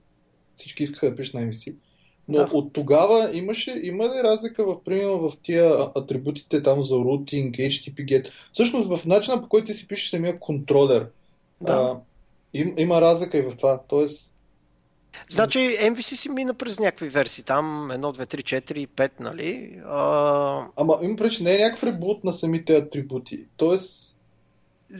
всички 0.54 0.82
искаха 0.82 1.10
да 1.10 1.16
пишат 1.16 1.34
на 1.34 1.40
MVC. 1.40 1.74
Но 2.28 2.38
да. 2.38 2.50
от 2.52 2.72
тогава 2.72 3.36
имаше, 3.36 3.80
има 3.82 4.04
ли 4.04 4.22
разлика 4.24 4.64
в, 4.66 4.84
примерно, 4.84 5.30
в 5.30 5.38
тия 5.42 5.90
атрибутите 5.94 6.62
там 6.62 6.82
за 6.82 6.96
рутинг, 6.96 7.54
HTTP 7.54 8.04
GET? 8.04 8.28
Всъщност 8.52 8.88
в 8.88 9.06
начина 9.06 9.40
по 9.42 9.48
който 9.48 9.66
ти 9.66 9.74
си 9.74 9.88
пишеш 9.88 10.10
самия 10.10 10.38
контролер, 10.38 11.08
да. 11.60 11.72
а, 11.72 12.00
им, 12.54 12.74
има 12.76 13.00
разлика 13.00 13.38
и 13.38 13.42
в 13.42 13.56
това. 13.56 13.80
Тоест... 13.88 14.34
Значи 15.30 15.58
MVC 15.58 16.14
си 16.14 16.28
мина 16.28 16.54
през 16.54 16.78
някакви 16.78 17.08
версии, 17.08 17.44
там 17.44 17.88
1, 17.92 17.98
2, 17.98 18.34
3, 18.34 18.62
4, 18.62 18.88
5, 18.88 19.10
нали? 19.20 19.80
А... 19.86 20.66
Ама 20.76 20.98
има 21.02 21.16
преч, 21.16 21.40
не 21.40 21.54
е 21.54 21.58
някакъв 21.58 21.84
ребут 21.84 22.24
на 22.24 22.32
самите 22.32 22.76
атрибути. 22.76 23.46
Тоест... 23.56 24.04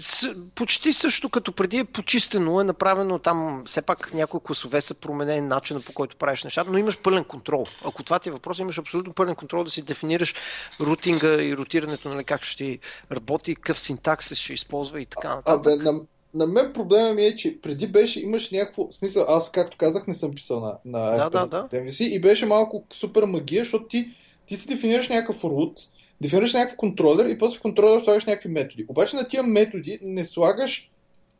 С, 0.01 0.35
почти 0.55 0.93
също 0.93 1.29
като 1.29 1.53
преди 1.53 1.79
е 1.79 1.85
почистено, 1.85 2.61
е 2.61 2.65
направено 2.65 3.19
там, 3.19 3.63
все 3.67 3.83
пак 3.83 4.15
някои 4.15 4.41
класове 4.41 4.81
са 4.81 4.95
променени 4.95 5.41
начина 5.41 5.81
по 5.81 5.93
който 5.93 6.17
правиш 6.17 6.45
нещата, 6.45 6.71
но 6.71 6.79
имаш 6.79 6.99
пълен 6.99 7.25
контрол. 7.25 7.67
Ако 7.85 8.03
това 8.03 8.19
ти 8.19 8.29
е 8.29 8.33
въпрос, 8.33 8.59
имаш 8.59 8.79
абсолютно 8.79 9.13
пълен 9.13 9.35
контрол 9.35 9.65
да 9.65 9.71
си 9.71 9.83
дефинираш 9.83 10.35
рутинга 10.81 11.43
и 11.43 11.57
ротирането, 11.57 12.09
нали, 12.09 12.25
как 12.25 12.43
ще 12.43 12.79
работи, 13.13 13.55
какъв 13.55 13.81
синтакс 13.81 14.35
ще 14.35 14.53
използва 14.53 15.01
и 15.01 15.07
така 15.07 15.35
нататък. 15.35 15.67
Абе, 15.67 15.77
на, 15.77 16.01
на 16.39 16.47
мен 16.47 16.73
проблема 16.73 17.15
ми 17.15 17.23
е, 17.23 17.37
че 17.37 17.61
преди 17.61 17.87
беше, 17.87 18.21
имаш 18.21 18.51
някакво, 18.51 18.93
смисъл, 18.93 19.25
аз 19.29 19.53
както 19.53 19.77
казах, 19.77 20.07
не 20.07 20.15
съм 20.15 20.35
писал 20.35 20.61
на, 20.61 20.79
на 20.85 21.11
да, 21.11 21.31
да, 21.31 21.47
да. 21.47 21.69
MVC 21.69 22.05
и 22.05 22.21
беше 22.21 22.47
малко 22.47 22.85
супер 22.93 23.23
магия, 23.23 23.65
защото 23.65 23.85
ти, 23.85 24.11
ти 24.47 24.57
си 24.57 24.69
дефинираш 24.69 25.09
някакъв 25.09 25.43
root, 25.43 25.81
дефинираш 26.21 26.55
някакъв 26.55 26.77
контролер 26.77 27.27
и 27.27 27.39
после 27.39 27.59
в 27.59 27.63
контролер 27.63 28.01
слагаш 28.01 28.25
някакви 28.25 28.49
методи. 28.49 28.85
Обаче 28.89 29.17
на 29.17 29.29
тия 29.29 29.43
методи 29.43 29.99
не 30.03 30.25
слагаш 30.25 30.91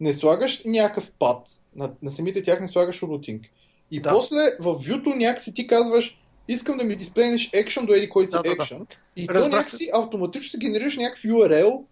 не 0.01 0.15
слагаш 0.15 0.63
някакъв 0.65 1.13
пад, 1.19 1.49
на, 1.77 1.91
на 2.03 2.11
самите 2.11 2.43
тях 2.43 2.61
не 2.61 2.69
слагаш 2.69 3.03
рутинг. 3.03 3.43
И 3.91 4.01
да. 4.01 4.11
после 4.11 4.57
в 4.61 4.75
view 4.75 5.15
някакси 5.17 5.55
ти 5.55 5.67
казваш, 5.67 6.19
искам 6.49 6.79
да 6.79 6.85
ми 6.85 6.97
дисплейнеш 6.97 7.51
екшен 7.53 7.87
до 7.87 7.95
еди 7.95 8.09
кой 8.09 8.27
си 8.27 8.33
да, 8.33 8.43
екшен. 8.45 8.79
Да, 8.79 8.85
да. 8.85 8.97
И 9.17 9.29
Разбрах. 9.29 9.43
то 9.43 9.49
някакси 9.57 9.91
автоматично 9.95 10.59
генерираш 10.59 10.97
някакъв 10.97 11.23
URL. 11.23 11.83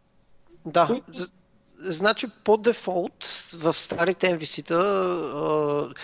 Да. 0.66 0.87
Който... 0.87 1.05
Значи 1.81 2.27
по 2.44 2.57
дефолт 2.57 3.24
в 3.53 3.74
старите 3.74 4.39
MVC-та 4.39 5.94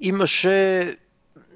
имаше 0.00 0.96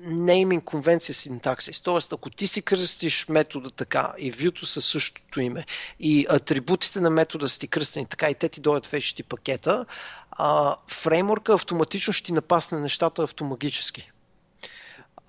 нейминг 0.00 0.64
конвенция 0.64 1.14
синтаксис. 1.14 1.80
Тоест, 1.80 2.12
ако 2.12 2.30
ти 2.30 2.46
си 2.46 2.62
кръстиш 2.62 3.28
метода 3.28 3.70
така 3.70 4.12
и 4.18 4.30
вюто 4.30 4.66
със 4.66 4.84
същото 4.84 5.40
име 5.40 5.66
и 6.00 6.26
атрибутите 6.28 7.00
на 7.00 7.10
метода 7.10 7.48
са 7.48 7.60
ти 7.60 7.68
кръстени 7.68 8.06
така 8.06 8.30
и 8.30 8.34
те 8.34 8.48
ти 8.48 8.60
дойдат 8.60 8.86
в 8.86 9.24
пакета, 9.28 9.86
а, 10.30 10.76
фреймворка 10.88 11.54
автоматично 11.54 12.12
ще 12.12 12.26
ти 12.26 12.32
напасне 12.32 12.80
нещата 12.80 13.22
автомагически. 13.22 14.12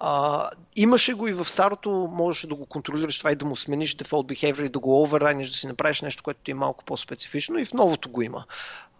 А, 0.08 0.50
имаше 0.76 1.14
го 1.14 1.28
и 1.28 1.34
в 1.34 1.46
старото, 1.46 2.10
можеше 2.12 2.48
да 2.48 2.56
го 2.56 2.66
контролираш 2.66 3.18
това 3.18 3.32
и 3.32 3.36
да 3.36 3.46
му 3.46 3.56
смениш 3.56 3.98
default 3.98 4.34
behavior 4.34 4.66
и 4.66 4.70
да 4.70 4.80
го 4.80 5.04
оверрайниш, 5.04 5.50
да 5.50 5.56
си 5.56 5.68
направиш 5.68 6.02
нещо, 6.02 6.24
което 6.24 6.40
ти 6.44 6.52
е 6.52 6.54
малко 6.54 6.84
по-специфично 6.86 7.60
и 7.60 7.66
в 7.66 7.74
новото 7.74 8.10
го 8.10 8.22
има. 8.22 8.46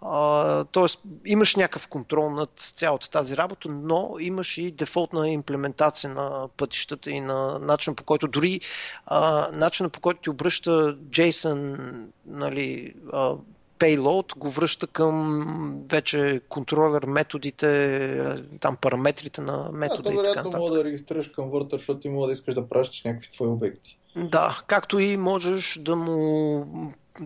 А, 0.02 0.64
тоест, 0.66 1.02
имаш 1.26 1.56
някакъв 1.56 1.88
контрол 1.88 2.30
над 2.30 2.50
цялата 2.56 3.10
тази 3.10 3.38
работа, 3.38 3.70
но 3.70 4.16
имаш 4.20 4.58
и 4.58 4.72
дефолтна 4.72 5.30
имплементация 5.30 6.10
на 6.10 6.48
пътищата 6.58 7.12
и 7.12 7.20
на 7.20 7.60
начина 7.60 7.96
по 7.96 8.04
който 8.04 8.28
дори 8.28 8.62
а, 9.06 9.50
начина 9.54 9.90
по 9.90 10.00
който 10.00 10.22
ти 10.22 10.30
обръща 10.30 10.98
JSON 10.98 11.78
нали, 12.26 12.94
а, 13.14 13.36
payload 13.80 14.38
го 14.38 14.50
връща 14.50 14.88
към 14.88 15.86
вече 15.90 16.42
контролер 16.50 17.06
методите, 17.06 18.38
там 18.60 18.76
параметрите 18.76 19.42
на 19.42 19.70
метода. 19.74 20.10
Да, 20.10 20.16
вероятно 20.16 20.52
мога 20.58 20.78
да 20.78 20.84
регистрираш 20.84 21.28
към 21.28 21.46
Word, 21.46 21.72
защото 21.72 22.00
ти 22.00 22.10
мога 22.10 22.28
да 22.28 22.34
искаш 22.34 22.54
да 22.54 22.70
пращаш 22.70 23.04
някакви 23.04 23.30
твои 23.30 23.48
обекти. 23.48 23.98
Да, 24.16 24.62
както 24.68 25.00
и 25.00 25.18
можеш 25.18 25.80
да 25.82 25.96
му 25.96 26.66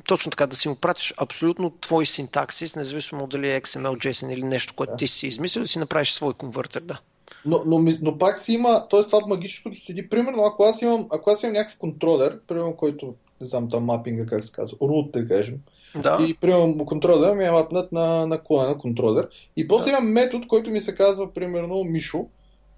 точно 0.08 0.32
така, 0.32 0.48
да 0.48 0.56
си 0.56 0.70
му 0.70 0.76
пратиш 0.76 1.14
абсолютно 1.18 1.70
твой 1.82 2.06
синтаксис, 2.06 2.76
независимо 2.76 3.28
дали 3.28 3.54
е 3.54 3.62
XML, 3.62 4.08
JSON 4.08 4.34
или 4.34 4.44
нещо, 4.44 4.74
което 4.76 4.92
да. 4.92 4.98
ти 4.98 5.08
си 5.08 5.28
измислил, 5.28 5.64
да 5.64 5.68
си 5.68 5.80
направиш 5.80 6.12
свой 6.12 6.34
конвертер, 6.34 6.82
да. 6.82 7.00
Но, 7.46 7.62
но, 7.66 7.92
но 8.02 8.18
пак 8.18 8.40
си 8.40 8.54
има, 8.54 8.88
т.е. 8.90 9.04
това 9.04 9.20
магическото 9.28 9.78
седи, 9.78 10.10
примерно, 10.10 10.44
ако 10.44 10.64
аз 10.64 10.82
имам, 10.82 11.08
ако 11.12 11.30
аз 11.30 11.44
имам 11.44 11.54
някакъв 11.54 11.78
контролер, 11.78 12.40
примерно, 12.48 12.76
който, 12.76 13.16
не 13.42 13.48
знам, 13.48 13.70
там 13.70 13.84
мапинга, 13.84 14.26
как 14.26 14.46
се 14.46 14.52
казва, 14.52 14.78
root, 14.78 15.12
да 15.12 15.28
кажем, 15.28 15.60
да. 15.96 16.18
и 16.28 16.34
примерно 16.34 16.86
контролер 16.86 17.36
ми 17.36 17.46
е 17.46 17.52
мапнат 17.52 17.92
на, 17.92 18.28
на 18.28 18.44
колена 18.44 18.78
контролер, 18.78 19.28
и 19.58 19.68
после 19.68 19.92
да. 19.92 19.98
имам 19.98 20.12
метод, 20.12 20.48
който 20.48 20.72
ми 20.72 20.82
се 20.82 20.96
казва, 20.96 21.34
примерно, 21.34 21.84
Мишо, 21.84 22.26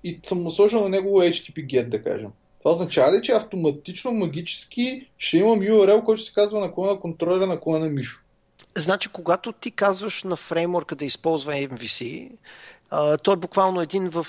и 0.03 0.19
съм 0.23 0.41
му 0.41 0.51
сложил 0.51 0.81
на 0.81 0.89
него 0.89 1.21
HTTP 1.21 1.65
get, 1.65 1.89
да 1.89 2.03
кажем. 2.03 2.29
Това 2.59 2.71
означава 2.71 3.17
ли, 3.17 3.21
че 3.21 3.31
автоматично, 3.31 4.11
магически 4.11 5.07
ще 5.17 5.37
имам 5.37 5.59
URL, 5.59 6.03
който 6.03 6.21
се 6.21 6.33
казва 6.33 6.59
на 6.59 6.71
клона 6.71 6.99
контролера 6.99 7.47
на 7.47 7.59
клона 7.59 7.89
Мишо? 7.89 8.19
Значи, 8.77 9.09
когато 9.09 9.51
ти 9.51 9.71
казваш 9.71 10.23
на 10.23 10.35
фреймворка 10.35 10.95
да 10.95 11.05
използва 11.05 11.53
MVC, 11.53 12.29
той 13.23 13.33
е 13.33 13.37
буквално 13.37 13.81
един 13.81 14.09
в, 14.09 14.27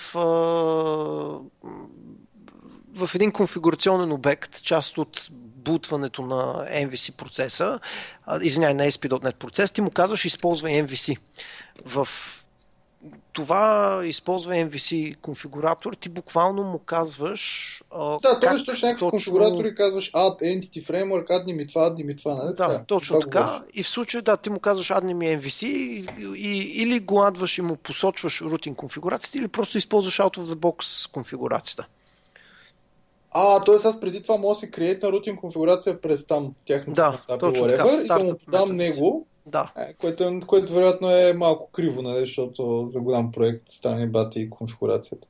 в 2.94 3.10
един 3.14 3.32
конфигурационен 3.32 4.12
обект, 4.12 4.62
част 4.62 4.98
от 4.98 5.28
бутването 5.64 6.22
на 6.22 6.66
MVC 6.70 7.16
процеса, 7.16 7.80
извиняй, 8.42 8.74
на 8.74 8.86
ASP.NET 8.86 9.34
процес, 9.34 9.72
ти 9.72 9.80
му 9.80 9.90
казваш 9.90 10.24
използвай 10.24 10.72
MVC. 10.72 11.18
В 11.86 12.08
това 13.32 14.00
използва 14.04 14.54
MVC 14.54 15.16
конфигуратор, 15.16 15.92
ти 15.92 16.08
буквално 16.08 16.62
му 16.62 16.78
казваш. 16.78 17.82
Да, 18.22 18.40
той 18.40 18.58
ще 18.58 18.70
някакъв 18.70 18.98
точно... 18.98 19.10
конфигуратор 19.10 19.64
и 19.64 19.74
казваш 19.74 20.12
add 20.12 20.42
entity 20.42 20.86
framework, 20.90 21.30
адни 21.30 21.52
ми 21.52 21.66
това, 21.66 21.86
адни 21.86 22.04
ми 22.04 22.16
това, 22.16 22.34
нали? 22.34 22.48
Да, 22.48 22.54
така, 22.54 22.84
точно 22.84 23.20
това 23.20 23.30
така. 23.30 23.44
Говориш. 23.44 23.70
И 23.74 23.82
в 23.82 23.88
случая, 23.88 24.22
да, 24.22 24.36
ти 24.36 24.50
му 24.50 24.60
казваш 24.60 24.90
адни 24.90 25.14
ми 25.14 25.26
MVC 25.26 25.66
и, 25.66 26.06
и, 26.36 26.82
или 26.82 27.00
го 27.00 27.22
адваш 27.22 27.58
и 27.58 27.62
му 27.62 27.76
посочваш 27.76 28.40
рутин 28.40 28.74
конфигурацията, 28.74 29.38
или 29.38 29.48
просто 29.48 29.78
използваш 29.78 30.18
out 30.18 30.38
of 30.38 30.42
the 30.42 30.54
box 30.54 31.10
конфигурацията. 31.10 31.86
А, 33.34 33.60
т.е. 33.60 33.74
аз 33.74 34.00
преди 34.00 34.22
това 34.22 34.36
мога 34.36 34.54
да 34.54 34.54
си 34.54 34.70
креатна 34.70 35.12
рутин 35.12 35.36
конфигурация 35.36 36.00
през 36.00 36.26
там 36.26 36.54
тяхното 36.64 36.94
да, 37.28 37.38
точно 37.38 37.66
така, 37.66 37.88
и 38.04 38.06
да 38.06 38.18
му 38.18 38.36
дам 38.48 38.76
него 38.76 39.26
да. 39.46 39.72
Е, 39.76 39.94
което, 39.94 40.40
което 40.46 40.72
вероятно 40.72 41.10
е 41.10 41.32
малко 41.32 41.70
криво, 41.70 42.02
нали, 42.02 42.20
защото 42.20 42.86
за 42.88 43.00
голям 43.00 43.32
проект 43.32 43.68
стане 43.68 44.06
бати 44.06 44.40
и 44.40 44.50
конфигурацията. 44.50 45.28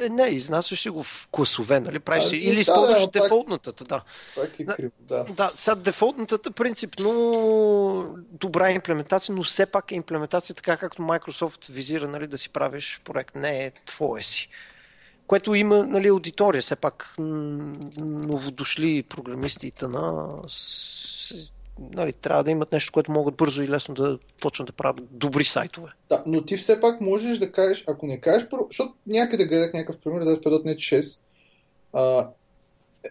Е, 0.00 0.08
не, 0.08 0.28
изнасяш 0.28 0.82
си 0.82 0.90
го 0.90 1.02
в 1.02 1.28
класове, 1.30 1.80
нали? 1.80 1.98
Правиш 1.98 2.24
си, 2.24 2.36
или 2.36 2.54
да, 2.54 2.60
използваш 2.60 3.00
да, 3.00 3.20
дефолтната, 3.20 3.84
да. 3.84 4.02
Пак 4.36 4.60
е 4.60 4.66
криво, 4.66 4.92
да. 5.00 5.24
Да, 5.24 5.52
сега 5.54 5.74
дефолтната 5.74 6.50
принципно 6.50 8.16
добра 8.30 8.70
имплементация, 8.70 9.34
но 9.34 9.42
все 9.42 9.66
пак 9.66 9.92
е 9.92 9.94
имплементация 9.94 10.56
така, 10.56 10.76
както 10.76 11.02
Microsoft 11.02 11.70
визира, 11.72 12.08
нали, 12.08 12.26
да 12.26 12.38
си 12.38 12.48
правиш 12.48 13.00
проект. 13.04 13.34
Не 13.34 13.64
е 13.64 13.70
твое 13.86 14.22
си. 14.22 14.48
Което 15.32 15.54
има 15.54 15.86
нали, 15.86 16.08
аудитория, 16.08 16.62
все 16.62 16.76
пак 16.76 17.14
новодошли 17.98 19.02
програмисти 19.02 19.66
и 19.66 19.70
тъна 19.70 20.28
нали, 21.94 22.12
трябва 22.12 22.44
да 22.44 22.50
имат 22.50 22.72
нещо, 22.72 22.92
което 22.92 23.12
могат 23.12 23.36
бързо 23.36 23.62
и 23.62 23.68
лесно 23.68 23.94
да 23.94 24.18
почнат 24.40 24.66
да 24.66 24.72
правят 24.72 25.04
добри 25.10 25.44
сайтове. 25.44 25.88
Да, 26.08 26.24
но 26.26 26.44
ти 26.44 26.56
все 26.56 26.80
пак 26.80 27.00
можеш 27.00 27.38
да 27.38 27.52
кажеш, 27.52 27.84
ако 27.88 28.06
не 28.06 28.20
кажеш, 28.20 28.48
защото 28.68 28.94
някъде 29.06 29.44
гледах 29.44 29.72
някакъв 29.72 29.98
пример 29.98 30.22
за 30.22 30.40
ASP.NET 30.40 30.76
6, 30.76 31.20
а, 31.92 32.28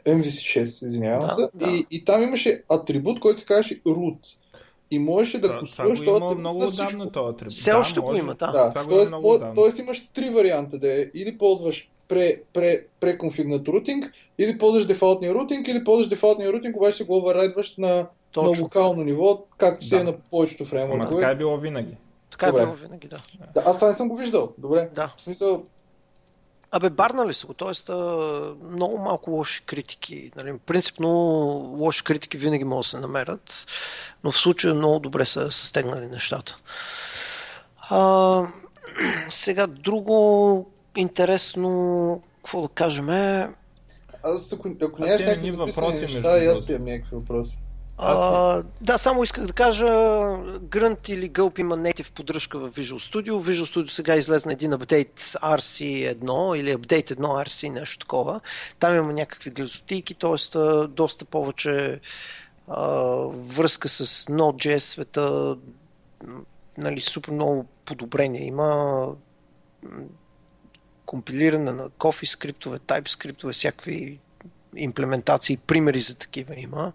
MVC6, 0.05 0.85
извинявам 0.85 1.27
да, 1.27 1.33
се, 1.33 1.47
да. 1.53 1.71
И, 1.71 1.85
и 1.91 2.05
там 2.05 2.23
имаше 2.23 2.63
атрибут, 2.69 3.19
който 3.19 3.39
се 3.39 3.45
казваше 3.45 3.83
root. 3.83 4.35
И 4.91 4.99
можеше 4.99 5.39
да, 5.39 5.47
да 5.47 5.65
слушаш 5.65 5.99
този 5.99 6.11
атрибут 6.11 6.37
много 6.37 6.63
отдавна 6.63 7.11
този 7.11 7.33
атрибут. 7.33 7.53
Все 7.53 7.71
още 7.71 7.95
да, 7.95 8.01
го 8.01 8.15
има, 8.15 8.35
да. 8.35 8.51
да. 8.51 8.69
Това 8.69 8.87
тоест, 8.89 9.13
е 9.41 9.53
тоест 9.55 9.79
имаш 9.79 10.07
три 10.13 10.29
варианта 10.29 10.79
да 10.79 11.01
е. 11.01 11.05
Или 11.13 11.37
ползваш 11.37 11.89
пре, 12.07 12.41
пре, 12.53 12.85
преконфигнат 12.99 13.67
рутинг, 13.67 14.11
или 14.37 14.57
ползваш 14.57 14.85
дефолтния 14.85 15.33
рутинг, 15.33 15.67
или 15.67 15.83
ползваш 15.83 16.07
дефолтния 16.07 16.53
рутинг, 16.53 16.77
обаче 16.77 17.03
го 17.03 17.17
оверрайдваш 17.17 17.77
на 17.77 18.07
точно. 18.31 18.53
на 18.53 18.61
локално 18.61 19.03
ниво, 19.03 19.43
както 19.57 19.85
си 19.85 19.95
е 19.95 19.97
да. 19.97 20.01
е 20.01 20.05
на 20.05 20.13
повечето 20.31 20.65
фреймворкове. 20.65 21.21
Така 21.21 21.31
е 21.31 21.35
било 21.35 21.57
винаги. 21.57 21.97
Така 22.31 22.45
е 22.45 22.49
Добре. 22.49 22.61
е 22.61 22.65
било 22.65 22.77
винаги, 22.77 23.07
да. 23.07 23.21
да. 23.53 23.63
Аз 23.65 23.75
това 23.75 23.87
не 23.87 23.93
съм 23.93 24.09
го 24.09 24.15
виждал. 24.15 24.53
Добре. 24.57 24.89
Да. 24.95 25.13
В 25.17 25.21
смисъл... 25.21 25.63
Абе, 26.73 26.89
барнали 26.89 27.33
са 27.33 27.47
го, 27.47 27.53
т.е. 27.53 27.93
много 28.71 28.97
малко 28.97 29.31
лоши 29.31 29.63
критики. 29.65 30.31
Нали, 30.35 30.57
принципно 30.57 31.09
лоши 31.77 32.03
критики 32.03 32.37
винаги 32.37 32.63
могат 32.63 32.85
да 32.85 32.89
се 32.89 32.99
намерят, 32.99 33.65
но 34.23 34.31
в 34.31 34.37
случая 34.37 34.73
много 34.73 34.99
добре 34.99 35.25
са 35.25 35.51
състегнали 35.51 36.07
нещата. 36.07 36.57
А, 37.89 38.47
сега 39.29 39.67
друго 39.67 40.69
интересно, 40.95 42.21
какво 42.35 42.61
да 42.61 42.67
кажем 42.67 43.09
е... 43.09 43.49
Аз 44.23 44.53
ако, 44.53 44.69
ако 44.83 45.01
нямаш 45.01 45.21
някакви 45.21 45.51
въпроси 45.51 45.99
неща, 45.99 46.45
аз 46.45 46.69
имам 46.69 46.83
някакви 46.83 47.15
въпроси. 47.15 47.59
А, 48.03 48.63
да, 48.81 48.97
само 48.97 49.23
исках 49.23 49.45
да 49.45 49.53
кажа, 49.53 49.85
Grunt 49.85 51.09
или 51.09 51.31
Gulp 51.31 51.59
има 51.59 51.77
native 51.77 52.13
поддръжка 52.13 52.59
в 52.59 52.71
Visual 52.71 53.13
Studio. 53.13 53.31
Visual 53.31 53.75
Studio 53.75 53.87
сега 53.87 54.15
излезна 54.15 54.53
един 54.53 54.73
апдейт 54.73 55.19
RC1 55.19 56.55
или 56.57 56.71
апдейт 56.71 57.09
1 57.09 57.15
RC, 57.19 57.69
нещо 57.69 57.99
такова. 57.99 58.41
Там 58.79 58.95
има 58.95 59.13
някакви 59.13 59.49
глезотийки, 59.49 60.13
т.е. 60.13 60.57
доста 60.87 61.25
повече 61.25 61.99
а, 62.67 62.85
връзка 63.31 63.89
с 63.89 64.25
Node.js 64.25 64.77
света, 64.77 65.55
нали, 66.77 67.01
супер 67.01 67.31
много 67.31 67.65
подобрения. 67.85 68.45
Има 68.45 69.07
компилиране 71.05 71.71
на 71.71 71.89
кофи 71.89 72.25
скриптове, 72.25 72.79
type 72.79 73.07
скриптове, 73.07 73.53
всякакви 73.53 74.19
имплементации, 74.75 75.57
примери 75.57 75.99
за 75.99 76.17
такива 76.17 76.59
има. 76.59 76.93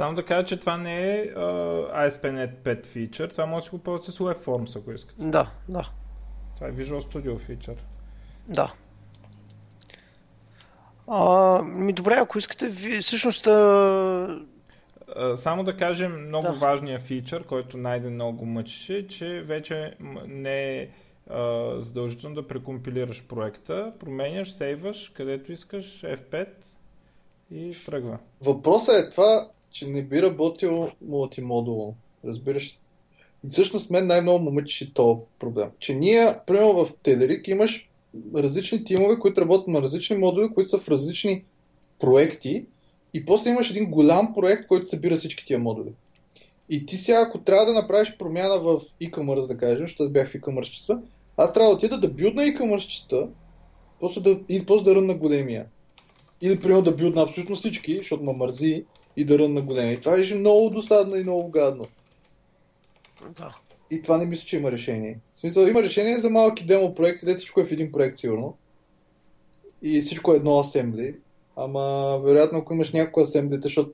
Само 0.00 0.14
да 0.14 0.24
кажа, 0.24 0.46
че 0.46 0.60
това 0.60 0.76
не 0.76 1.14
е 1.14 1.34
uh, 1.34 2.10
ASP.NET 2.10 2.54
5 2.54 2.86
фичър, 2.86 3.28
това 3.28 3.46
може 3.46 3.60
да 3.60 3.64
си 3.64 3.70
го 3.70 3.78
ползвате 3.78 4.12
с 4.12 4.18
WebForms, 4.18 4.78
ако 4.78 4.92
искате. 4.92 5.24
Да, 5.24 5.50
да. 5.68 5.90
Това 6.54 6.68
е 6.68 6.72
Visual 6.72 7.12
Studio 7.12 7.38
фичър. 7.38 7.74
Да. 8.48 8.72
А, 11.08 11.62
ми 11.62 11.92
добре, 11.92 12.14
ако 12.14 12.38
искате, 12.38 12.68
ви, 12.68 13.00
всъщност... 13.00 13.46
А... 13.46 14.40
Само 15.38 15.64
да 15.64 15.76
кажем 15.76 16.26
много 16.26 16.46
да. 16.46 16.58
важния 16.58 17.00
фичър, 17.00 17.44
който 17.44 17.76
найде 17.76 18.10
много 18.10 18.46
мъчеше, 18.46 19.08
че 19.08 19.26
вече 19.26 19.94
не 20.26 20.78
е 20.78 20.88
задължително 21.78 22.34
да 22.34 22.48
прекомпилираш 22.48 23.24
проекта, 23.28 23.90
променяш, 24.00 24.52
сейваш, 24.52 25.12
където 25.16 25.52
искаш, 25.52 26.02
F5 26.02 26.48
и 27.50 27.76
тръгва. 27.86 28.18
Въпросът 28.40 29.06
е 29.06 29.10
това, 29.10 29.48
че 29.70 29.86
не 29.86 30.02
би 30.02 30.22
работил 30.22 30.90
мултимодулно. 31.08 31.94
Разбираш? 32.24 32.78
И 33.44 33.48
всъщност 33.48 33.90
мен 33.90 34.06
най-много 34.06 34.44
му 34.44 34.50
мъчи 34.50 34.94
този 34.94 35.20
проблем. 35.38 35.68
Че 35.78 35.94
ние, 35.94 36.34
примерно 36.46 36.84
в 36.84 36.92
Телерик, 37.02 37.48
имаш 37.48 37.90
различни 38.34 38.84
тимове, 38.84 39.18
които 39.18 39.40
работят 39.40 39.68
на 39.68 39.82
различни 39.82 40.16
модули, 40.16 40.54
които 40.54 40.70
са 40.70 40.78
в 40.78 40.88
различни 40.88 41.44
проекти 41.98 42.66
и 43.14 43.24
после 43.24 43.50
имаш 43.50 43.70
един 43.70 43.90
голям 43.90 44.34
проект, 44.34 44.66
който 44.66 44.86
събира 44.86 45.16
всички 45.16 45.44
тия 45.44 45.58
модули. 45.58 45.92
И 46.68 46.86
ти 46.86 46.96
сега, 46.96 47.20
ако 47.20 47.38
трябва 47.38 47.66
да 47.66 47.72
направиш 47.72 48.16
промяна 48.18 48.58
в 48.58 48.80
e-commerce, 49.02 49.46
да 49.46 49.56
кажем, 49.56 49.86
защото 49.86 50.10
бях 50.10 50.30
в 50.30 50.34
e-commerce 50.34 51.00
аз 51.36 51.52
трябва 51.52 51.70
да 51.70 51.76
отида 51.76 51.98
да 51.98 52.08
билдна 52.08 52.42
e-commerce 52.42 53.28
после 54.00 54.20
да, 54.20 54.40
и 54.48 54.66
после 54.66 54.84
да 54.84 54.94
рънна 54.94 55.14
големия. 55.14 55.66
Или, 56.40 56.60
примерно, 56.60 56.82
да 56.82 56.94
билдна 56.94 57.22
абсолютно 57.22 57.56
всички, 57.56 57.96
защото 57.96 58.24
ме 58.24 58.32
мързи, 58.32 58.84
и 59.16 59.24
да 59.24 59.38
рънна 59.38 59.62
големия. 59.62 59.92
И 59.92 60.00
това 60.00 60.16
беше 60.16 60.34
много 60.34 60.70
досадно 60.70 61.16
и 61.16 61.22
много 61.22 61.50
гадно. 61.50 61.86
Да. 63.28 63.56
И 63.90 64.02
това 64.02 64.18
не 64.18 64.26
мисля, 64.26 64.46
че 64.46 64.56
има 64.56 64.72
решение. 64.72 65.18
В 65.32 65.36
смисъл, 65.36 65.62
има 65.62 65.82
решение 65.82 66.18
за 66.18 66.30
малки 66.30 66.66
демо 66.66 66.94
проекти, 66.94 67.26
де 67.26 67.34
всичко 67.34 67.60
е 67.60 67.64
в 67.64 67.72
един 67.72 67.92
проект, 67.92 68.16
сигурно. 68.16 68.56
И 69.82 70.00
всичко 70.00 70.32
е 70.32 70.36
едно 70.36 70.58
асембли. 70.58 71.18
Ама, 71.56 72.18
вероятно, 72.24 72.58
ако 72.58 72.74
имаш 72.74 72.92
няколко 72.92 73.20
асемблите, 73.20 73.62
защото... 73.62 73.92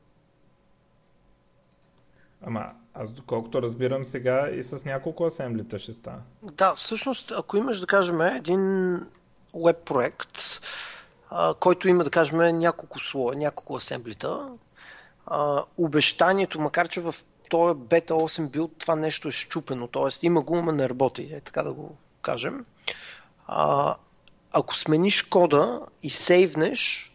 Ама, 2.42 2.72
аз 2.94 3.10
доколкото 3.10 3.62
разбирам 3.62 4.04
сега 4.04 4.50
и 4.50 4.64
с 4.64 4.84
няколко 4.84 5.24
асемблита 5.24 5.78
ще 5.78 5.92
става. 5.92 6.20
Да, 6.42 6.74
всъщност, 6.74 7.32
ако 7.36 7.56
имаш, 7.56 7.80
да 7.80 7.86
кажем, 7.86 8.20
един 8.20 9.00
веб 9.64 9.76
проект, 9.84 10.38
който 11.60 11.88
има, 11.88 12.04
да 12.04 12.10
кажем, 12.10 12.58
няколко 12.58 13.00
слоя, 13.00 13.38
няколко 13.38 13.76
асемблита, 13.76 14.48
а, 15.26 15.64
обещанието, 15.78 16.60
макар 16.60 16.88
че 16.88 17.00
в 17.00 17.14
този 17.50 17.78
бета 17.78 18.14
8 18.14 18.50
бил 18.50 18.68
това 18.78 18.96
нещо 18.96 19.28
е 19.28 19.30
щупено, 19.30 19.86
т.е. 19.86 20.26
има 20.26 20.40
го, 20.40 20.62
но 20.62 20.72
не 20.72 20.88
работи, 20.88 21.22
е 21.22 21.40
така 21.40 21.62
да 21.62 21.72
го 21.72 21.96
кажем. 22.22 22.64
А, 23.46 23.94
ако 24.52 24.76
смениш 24.76 25.22
кода 25.22 25.80
и 26.02 26.10
сейвнеш 26.10 27.12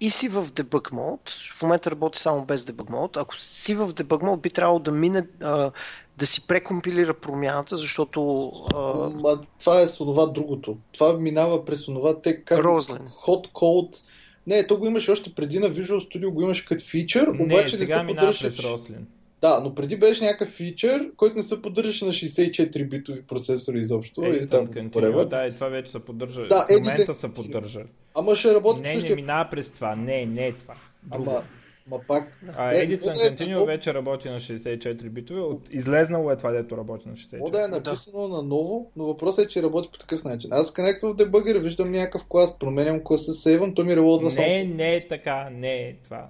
и 0.00 0.10
си 0.10 0.28
в 0.28 0.46
debug 0.46 0.92
mode, 0.92 1.54
в 1.54 1.62
момента 1.62 1.90
работи 1.90 2.18
само 2.18 2.44
без 2.44 2.64
debug 2.64 2.90
mode, 2.90 3.20
ако 3.20 3.36
си 3.36 3.74
в 3.74 3.88
debug 3.88 4.22
mode 4.22 4.40
би 4.40 4.50
трябвало 4.50 4.78
да 4.78 4.92
мине 4.92 5.26
а, 5.40 5.70
да 6.16 6.26
си 6.26 6.46
прекомпилира 6.46 7.14
промяната, 7.14 7.76
защото... 7.76 8.50
А... 8.74 8.80
Ма, 9.10 9.40
това 9.60 9.80
е 9.80 9.88
с 9.88 9.96
това 9.96 10.26
другото. 10.26 10.78
Това 10.92 11.12
минава 11.12 11.64
през 11.64 11.84
това, 11.84 12.20
те 12.20 12.44
как... 12.44 12.58
Розлен. 12.58 13.08
Hot 13.08 13.52
code. 13.52 14.04
Не, 14.46 14.66
то 14.66 14.78
го 14.78 14.86
имаш 14.86 15.08
още 15.08 15.34
преди 15.34 15.58
на 15.58 15.70
Visual 15.70 15.98
Studio, 15.98 16.30
го 16.30 16.42
имаш 16.42 16.62
като 16.62 16.84
фичър, 16.84 17.28
обаче 17.40 17.78
не 17.78 17.86
се 17.86 18.04
поддържа. 18.06 18.48
През 18.48 18.56
Roslyn. 18.56 19.04
Да, 19.42 19.60
но 19.64 19.74
преди 19.74 19.96
беше 19.96 20.24
някакъв 20.24 20.48
фичър, 20.48 21.10
който 21.16 21.36
не 21.36 21.42
се 21.42 21.62
поддържаше 21.62 22.04
на 22.04 22.10
64 22.12 22.88
битови 22.88 23.22
процесори 23.22 23.78
изобщо. 23.78 24.24
или 24.24 24.48
там, 24.48 24.66
continue, 24.66 25.28
да, 25.28 25.46
и 25.46 25.54
това 25.54 25.68
вече 25.68 25.90
се 25.90 25.98
поддържа. 25.98 26.42
Да, 26.42 26.66
в 26.68 26.80
момента 26.80 27.14
се 27.14 27.32
поддържа. 27.32 27.80
Ама 28.14 28.36
ще 28.36 28.54
работи 28.54 28.80
Не, 28.80 28.94
същия... 28.94 29.16
не 29.16 29.22
минава 29.22 29.48
през 29.50 29.68
това. 29.68 29.96
Не, 29.96 30.26
не 30.26 30.46
е 30.46 30.52
това. 30.52 30.74
Друго. 31.02 31.30
Ама, 31.30 31.42
Ма 31.86 32.00
пак... 32.08 32.38
А 32.56 32.72
Edison 32.74 33.14
Continue 33.14 33.66
вече 33.66 33.94
работи 33.94 34.28
на 34.28 34.40
64 34.40 35.08
битове. 35.08 35.56
Излезнало 35.70 36.30
е 36.30 36.36
това, 36.36 36.50
дето 36.50 36.76
работи 36.76 37.08
на 37.08 37.14
64. 37.14 37.38
Мода 37.38 37.64
е 37.64 37.68
написано 37.68 38.28
да. 38.28 38.36
на 38.36 38.42
ново, 38.42 38.90
но 38.96 39.04
въпросът 39.04 39.44
е, 39.44 39.48
че 39.48 39.62
работи 39.62 39.88
по 39.92 39.98
такъв 39.98 40.24
начин. 40.24 40.52
Аз 40.52 40.74
коннектвам 40.74 41.12
в 41.12 41.16
дебъгър, 41.16 41.58
виждам 41.58 41.92
някакъв 41.92 42.24
клас, 42.28 42.58
променям 42.58 43.00
класа, 43.04 43.32
сейвам, 43.32 43.74
то 43.74 43.84
ми 43.84 43.96
релодва 43.96 44.30
само. 44.30 44.46
Не, 44.46 44.64
не 44.64 44.92
е 44.92 45.08
така, 45.08 45.50
не 45.50 45.74
е 45.74 45.96
това 46.04 46.28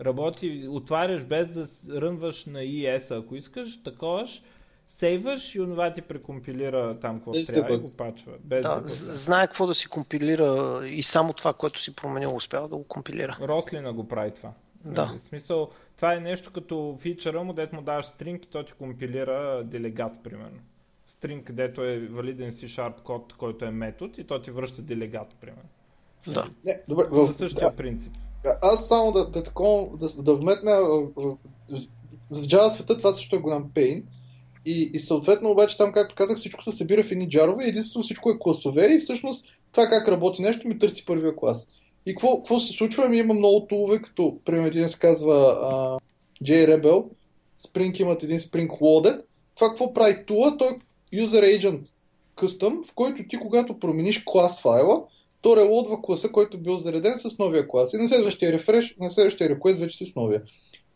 работи, 0.00 0.66
отваряш 0.70 1.22
без 1.22 1.48
да 1.48 1.68
рънваш 1.90 2.44
на 2.46 2.58
ES, 2.58 3.18
ако 3.18 3.36
искаш, 3.36 3.82
таковаш, 3.82 4.42
сейваш 4.98 5.54
и 5.54 5.60
онова 5.60 5.94
ти 5.94 6.02
прекомпилира 6.02 7.00
там 7.00 7.16
какво 7.16 7.30
без 7.30 7.46
трябва 7.46 7.74
и 7.74 7.78
го 7.78 7.96
пачва. 7.96 8.32
Без 8.40 8.62
да, 8.62 8.82
знае 8.86 9.46
какво 9.46 9.66
да 9.66 9.74
си 9.74 9.88
компилира 9.88 10.80
и 10.90 11.02
само 11.02 11.32
това, 11.32 11.52
което 11.52 11.82
си 11.82 11.94
променил, 11.94 12.36
успява 12.36 12.68
да 12.68 12.76
го 12.76 12.84
компилира. 12.84 13.38
Рослина 13.40 13.92
го 13.92 14.08
прави 14.08 14.30
това. 14.30 14.52
Да. 14.84 15.06
Нали, 15.06 15.20
в 15.24 15.28
смисъл, 15.28 15.70
това 15.96 16.14
е 16.14 16.20
нещо 16.20 16.52
като 16.52 16.98
фичъра 17.02 17.44
му, 17.44 17.52
дето 17.52 17.76
му 17.76 17.82
даваш 17.82 18.06
стринг 18.06 18.44
и 18.44 18.48
то 18.48 18.64
ти 18.64 18.72
компилира 18.72 19.64
делегат, 19.64 20.12
примерно. 20.24 20.58
Стринг, 21.18 21.46
където 21.46 21.84
е 21.84 21.98
валиден 21.98 22.52
C-Sharp 22.52 23.02
код, 23.02 23.32
който 23.38 23.64
е 23.64 23.70
метод 23.70 24.12
и 24.18 24.24
то 24.24 24.42
ти 24.42 24.50
връща 24.50 24.82
делегат, 24.82 25.28
примерно. 25.40 25.68
Да. 26.26 26.50
Не, 26.64 26.80
добре, 26.88 27.04
в, 27.10 27.26
За 27.26 27.34
същия 27.38 27.70
да, 27.70 27.76
принцип. 27.76 28.12
Аз 28.62 28.88
само 28.88 29.12
да, 29.12 29.30
да, 29.30 29.42
такова, 29.42 29.96
да, 29.96 30.22
да 30.22 30.34
вметна 30.34 30.72
в, 30.80 31.08
в, 31.16 31.36
в 32.30 32.34
Java 32.34 32.68
света 32.68 32.98
това 32.98 33.12
също 33.12 33.36
е 33.36 33.40
голям 33.40 33.70
пейн. 33.74 34.04
И, 34.64 34.90
и 34.94 34.98
съответно 34.98 35.50
обаче 35.50 35.76
там, 35.76 35.92
както 35.92 36.14
казах, 36.14 36.36
всичко 36.36 36.62
се 36.62 36.72
събира 36.72 37.04
в 37.04 37.12
едни 37.12 37.28
джарове, 37.28 37.64
единствено 37.64 38.02
всичко 38.02 38.30
е 38.30 38.38
класове 38.40 38.94
и 38.94 38.98
всъщност 38.98 39.46
това 39.72 39.86
как 39.86 40.08
работи 40.08 40.42
нещо 40.42 40.68
ми 40.68 40.78
търси 40.78 41.04
първия 41.04 41.36
клас. 41.36 41.68
И 42.06 42.14
какво, 42.14 42.36
какво 42.36 42.58
се 42.58 42.72
случва? 42.72 43.08
Ми 43.08 43.18
има 43.18 43.34
много 43.34 43.66
тулове, 43.66 44.02
като 44.02 44.38
примерно 44.44 44.66
един 44.66 44.88
се 44.88 44.98
казва 44.98 45.34
uh, 45.34 46.00
JRebel, 46.44 47.04
Spring 47.60 48.00
имат 48.00 48.22
един 48.22 48.38
Spring 48.38 48.68
Loaded. 48.68 49.20
Това 49.54 49.68
какво 49.68 49.92
прави 49.92 50.26
тула? 50.26 50.56
Той 50.58 50.68
е 50.68 51.16
User 51.16 51.58
Agent 51.58 51.88
Custom, 52.36 52.90
в 52.90 52.94
който 52.94 53.22
ти 53.28 53.36
когато 53.36 53.78
промениш 53.78 54.22
клас 54.26 54.60
файла, 54.60 55.02
то 55.40 55.56
релодва 55.56 56.02
класа, 56.02 56.32
който 56.32 56.58
бил 56.58 56.76
зареден 56.76 57.18
с 57.18 57.38
новия 57.38 57.68
клас. 57.68 57.92
И 57.92 57.96
на 57.96 58.08
следващия 58.08 58.52
рефреш, 58.52 58.96
на 59.00 59.10
следващия 59.10 59.48
реквест 59.48 59.78
вече 59.78 59.96
си 59.96 60.06
с 60.06 60.16
новия. 60.16 60.42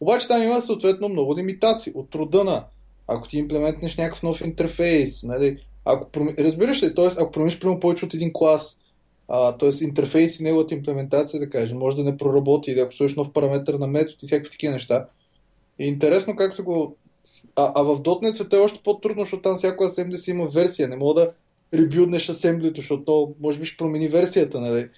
Обаче 0.00 0.28
там 0.28 0.42
има 0.42 0.62
съответно 0.62 1.08
много 1.08 1.36
лимитации 1.36 1.92
от 1.94 2.10
труда 2.10 2.44
на 2.44 2.64
ако 3.08 3.28
ти 3.28 3.38
имплементнеш 3.38 3.96
някакъв 3.96 4.22
нов 4.22 4.40
интерфейс, 4.40 5.22
нали, 5.22 5.58
ако 5.84 6.10
проми... 6.10 6.34
разбираш 6.38 6.82
ли, 6.82 6.94
т.е. 6.94 7.06
ако 7.06 7.30
промениш 7.30 7.58
прямо 7.58 7.80
повече 7.80 8.04
от 8.04 8.14
един 8.14 8.30
клас, 8.32 8.78
т.е. 9.28 9.84
интерфейс 9.84 10.40
и 10.40 10.42
неговата 10.42 10.74
имплементация, 10.74 11.40
да 11.40 11.50
кажем, 11.50 11.78
може 11.78 11.96
да 11.96 12.04
не 12.04 12.16
проработи, 12.16 12.70
или 12.70 12.80
ако 12.80 12.92
сложиш 12.92 13.16
нов 13.16 13.32
параметър 13.32 13.74
на 13.74 13.86
метод 13.86 14.16
и 14.22 14.26
всякакви 14.26 14.50
такива 14.50 14.72
неща. 14.72 15.08
И 15.78 15.86
интересно 15.86 16.36
как 16.36 16.52
се 16.52 16.62
го... 16.62 16.96
А, 17.56 17.72
а 17.74 17.82
в 17.82 18.00
.NET 18.00 18.32
света 18.32 18.56
е 18.56 18.60
още 18.60 18.80
по-трудно, 18.84 19.22
защото 19.22 19.42
там 19.42 19.56
всяко 19.56 19.84
асембли 19.84 20.18
си 20.18 20.30
има 20.30 20.46
версия. 20.46 20.88
Не 20.88 20.96
мога 20.96 21.20
да 21.20 21.32
ребилднеш 21.74 22.28
асемблито, 22.28 22.80
защото 22.80 23.04
то 23.04 23.34
може 23.40 23.60
би 23.60 23.66
ще 23.66 23.76
промени 23.76 24.08
версията, 24.08 24.60
нали? 24.60 24.88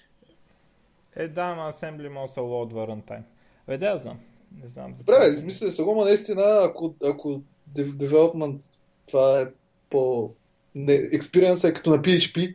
Е, 1.17 1.29
да, 1.29 1.43
ама 1.43 1.73
асембли 1.77 2.09
може 2.09 2.29
да 2.29 2.35
се 2.35 2.41
лоудва 2.41 2.87
runtime. 2.87 3.23
Е, 3.69 3.79
да, 3.79 3.99
знам. 4.03 4.19
Не 4.63 4.69
знам. 4.69 4.95
Добре, 4.99 5.19
бе, 5.19 5.43
мисля, 5.43 5.73
сега, 5.73 5.95
наистина, 5.95 6.61
ако, 6.63 6.95
ако 7.05 7.43
development 7.77 8.61
това 9.07 9.41
е 9.41 9.47
по... 9.91 10.31
Не, 10.75 10.93
experience 10.93 11.69
е 11.69 11.75
като 11.75 11.91
на 11.91 11.99
PHP, 11.99 12.55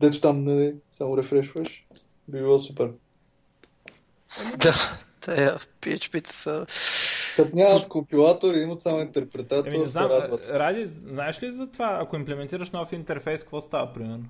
дето 0.00 0.20
там, 0.20 0.44
нали, 0.44 0.74
само 0.90 1.18
рефрешваш, 1.18 1.86
би 2.28 2.38
било 2.38 2.58
супер. 2.58 2.90
Да, 4.56 4.98
те 5.20 5.54
PHP-та 5.80 6.32
са... 6.32 6.66
Като 7.36 7.56
нямат 7.56 7.88
компилатор 7.88 8.54
и 8.54 8.58
имат 8.58 8.80
само 8.80 9.00
интерпретатор, 9.00 9.66
Еми, 9.66 9.78
не 9.78 9.88
знам, 9.88 10.10
Ради, 10.50 10.90
знаеш 11.06 11.42
ли 11.42 11.52
за 11.52 11.66
това, 11.66 11.98
ако 12.02 12.16
имплементираш 12.16 12.70
нов 12.70 12.92
интерфейс, 12.92 13.40
какво 13.40 13.60
става 13.60 13.92
примерно? 13.94 14.24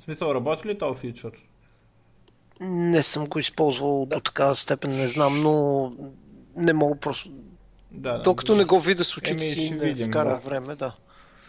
В 0.00 0.04
смисъл, 0.04 0.34
работи 0.34 0.68
ли 0.68 0.78
този 0.78 0.98
фичър? 0.98 1.32
Не 2.60 3.02
съм 3.02 3.26
го 3.26 3.38
използвал 3.38 4.06
да. 4.06 4.16
до 4.16 4.20
такава 4.20 4.56
степен, 4.56 4.90
не 4.90 5.08
знам, 5.08 5.42
но 5.42 5.92
не 6.56 6.72
мога 6.72 6.96
просто... 6.96 7.30
Да, 7.90 8.18
Докато 8.18 8.52
да, 8.52 8.58
не 8.58 8.64
го 8.64 8.80
видя 8.80 9.04
с 9.04 9.16
очите 9.16 9.44
си, 9.44 9.70
не 9.70 9.86
видим, 9.86 10.08
вкара 10.08 10.28
да. 10.28 10.36
време, 10.38 10.74
да. 10.74 10.94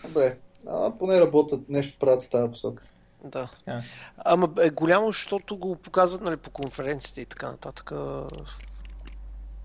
Добре, 0.08 0.38
а, 0.68 0.96
поне 1.00 1.22
работят, 1.22 1.70
нещо 1.70 2.00
правят 2.00 2.24
в 2.24 2.30
тази 2.30 2.52
посока. 2.52 2.84
Да. 3.26 3.50
Yeah. 3.68 3.84
Ама 4.18 4.50
е 4.62 4.70
голямо, 4.70 5.08
защото 5.08 5.58
го 5.58 5.76
показват 5.76 6.22
нали, 6.22 6.38
по 6.38 6.50
конференциите 6.50 7.22
и 7.22 7.26
така 7.26 7.52
нататък. 7.52 7.92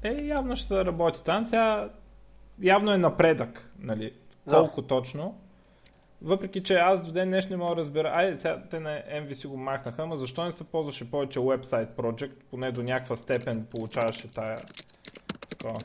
Е, 0.02 0.24
явно 0.24 0.56
ще 0.56 0.84
работи 0.84 1.20
там. 1.24 1.46
Сега 1.46 1.88
явно 2.62 2.92
е 2.92 2.98
напредък, 2.98 3.68
нали? 3.78 4.12
Да. 4.46 4.56
Колко 4.56 4.82
точно. 4.82 5.40
Въпреки, 6.22 6.62
че 6.62 6.74
аз 6.74 7.02
до 7.02 7.12
ден 7.12 7.28
днес 7.28 7.48
не 7.48 7.56
мога 7.56 7.74
да 7.74 7.80
разбера, 7.80 8.12
айде 8.14 8.38
сега 8.38 8.62
те 8.70 8.80
на 8.80 9.02
MVC 9.12 9.48
го 9.48 9.56
махнаха, 9.56 10.02
ама 10.02 10.18
защо 10.18 10.44
не 10.44 10.52
се 10.52 10.64
ползваше 10.64 11.10
повече 11.10 11.38
Website 11.38 11.88
Project, 11.88 12.32
поне 12.50 12.72
до 12.72 12.82
някаква 12.82 13.16
степен 13.16 13.66
получаваше 13.70 14.32
тая 14.32 14.58
такова. 15.48 15.78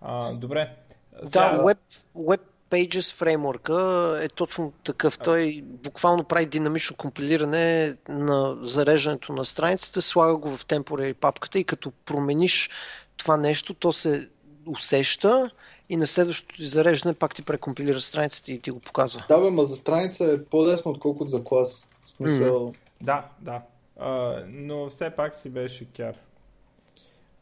А, 0.00 0.32
добре. 0.32 0.76
Сега... 1.18 1.28
Да, 1.28 1.62
Web, 1.62 1.78
Web 2.16 2.40
Pages 2.70 3.14
фреймворка 3.14 4.18
е 4.22 4.28
точно 4.28 4.72
такъв. 4.84 5.18
Той 5.18 5.62
буквално 5.64 6.24
прави 6.24 6.46
динамично 6.46 6.96
компилиране 6.96 7.96
на 8.08 8.56
зареждането 8.60 9.32
на 9.32 9.44
страницата, 9.44 10.02
слага 10.02 10.36
го 10.36 10.56
в 10.56 10.66
temporary 10.66 11.14
папката 11.14 11.58
и 11.58 11.64
като 11.64 11.92
промениш 12.04 12.70
това 13.16 13.36
нещо, 13.36 13.74
то 13.74 13.92
се 13.92 14.28
усеща 14.66 15.50
и 15.88 15.96
на 15.96 16.06
следващото 16.06 16.56
ти 16.56 16.66
зареждане 16.66 17.14
пак 17.14 17.34
ти 17.34 17.42
прекомпилира 17.42 18.00
страницата 18.00 18.52
и 18.52 18.60
ти 18.60 18.70
го 18.70 18.80
показва. 18.80 19.24
Да, 19.28 19.40
бе, 19.40 19.50
ма 19.50 19.64
за 19.64 19.76
страница 19.76 20.32
е 20.32 20.44
по-лесно, 20.44 20.90
отколкото 20.90 21.28
за 21.28 21.44
клас. 21.44 21.90
В 22.02 22.08
смисъл... 22.08 22.72
Mm. 22.72 22.74
Да, 23.00 23.28
да. 23.40 23.62
А, 23.98 24.42
но 24.48 24.90
все 24.90 25.10
пак 25.10 25.38
си 25.42 25.48
беше 25.48 25.86
кяр. 25.96 26.14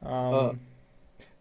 А, 0.02 0.36
а. 0.36 0.52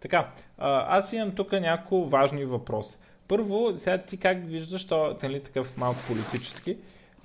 Така, 0.02 0.32
а, 0.58 0.98
аз 0.98 1.14
имам 1.14 1.36
тук 1.36 1.52
няколко 1.52 2.10
важни 2.10 2.46
въпроси. 2.46 2.94
Първо, 3.28 3.74
сега 3.80 3.98
ти 3.98 4.18
как 4.18 4.46
виждаш, 4.46 4.88
то 4.88 5.18
нали, 5.24 5.44
такъв 5.44 5.78
малко 5.78 6.00
политически. 6.08 6.78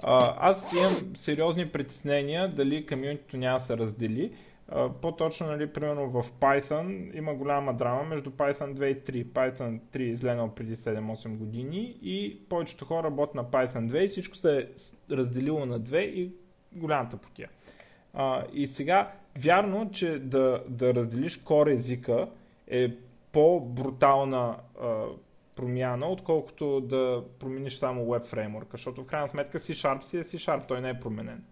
А, 0.02 0.34
аз 0.50 0.72
имам 0.72 1.16
сериозни 1.16 1.68
притеснения 1.68 2.48
дали 2.48 2.86
комьюнитито 2.86 3.36
няма 3.36 3.58
да 3.58 3.64
се 3.64 3.76
раздели. 3.76 4.32
А, 4.68 4.88
по-точно, 4.88 5.46
нали, 5.46 5.72
примерно 5.72 6.10
в 6.10 6.24
Python 6.40 7.16
има 7.18 7.34
голяма 7.34 7.74
драма 7.74 8.02
между 8.02 8.30
Python 8.30 8.74
2 8.74 8.84
и 8.84 9.24
3. 9.24 9.24
Python 9.24 9.80
3 9.92 10.00
е 10.00 10.02
изгледал 10.02 10.54
преди 10.54 10.76
7-8 10.76 11.36
години 11.36 11.96
и 12.02 12.38
повечето 12.48 12.84
хора 12.84 13.06
работят 13.06 13.34
на 13.34 13.44
Python 13.44 13.90
2 13.90 14.04
и 14.04 14.08
всичко 14.08 14.36
се 14.36 14.58
е 14.58 14.66
разделило 15.16 15.66
на 15.66 15.80
2 15.80 15.98
и 15.98 16.30
голямата 16.72 17.16
потия. 17.16 17.48
А, 18.14 18.44
и 18.52 18.68
сега, 18.68 19.12
вярно, 19.38 19.90
че 19.92 20.18
да, 20.18 20.62
да 20.68 20.94
разделиш 20.94 21.36
кор 21.36 21.66
езика 21.66 22.28
е 22.68 22.90
по-брутална 23.32 24.56
а, 24.82 25.04
промяна, 25.56 26.06
отколкото 26.06 26.80
да 26.80 27.22
промениш 27.38 27.78
само 27.78 28.06
Web 28.06 28.26
фреймворка, 28.26 28.70
защото 28.72 29.02
в 29.02 29.06
крайна 29.06 29.28
сметка 29.28 29.60
C-Sharp 29.60 30.02
си 30.02 30.16
е 30.16 30.24
C-Sharp, 30.24 30.68
той 30.68 30.80
не 30.80 30.90
е 30.90 31.00
променен. 31.00 31.44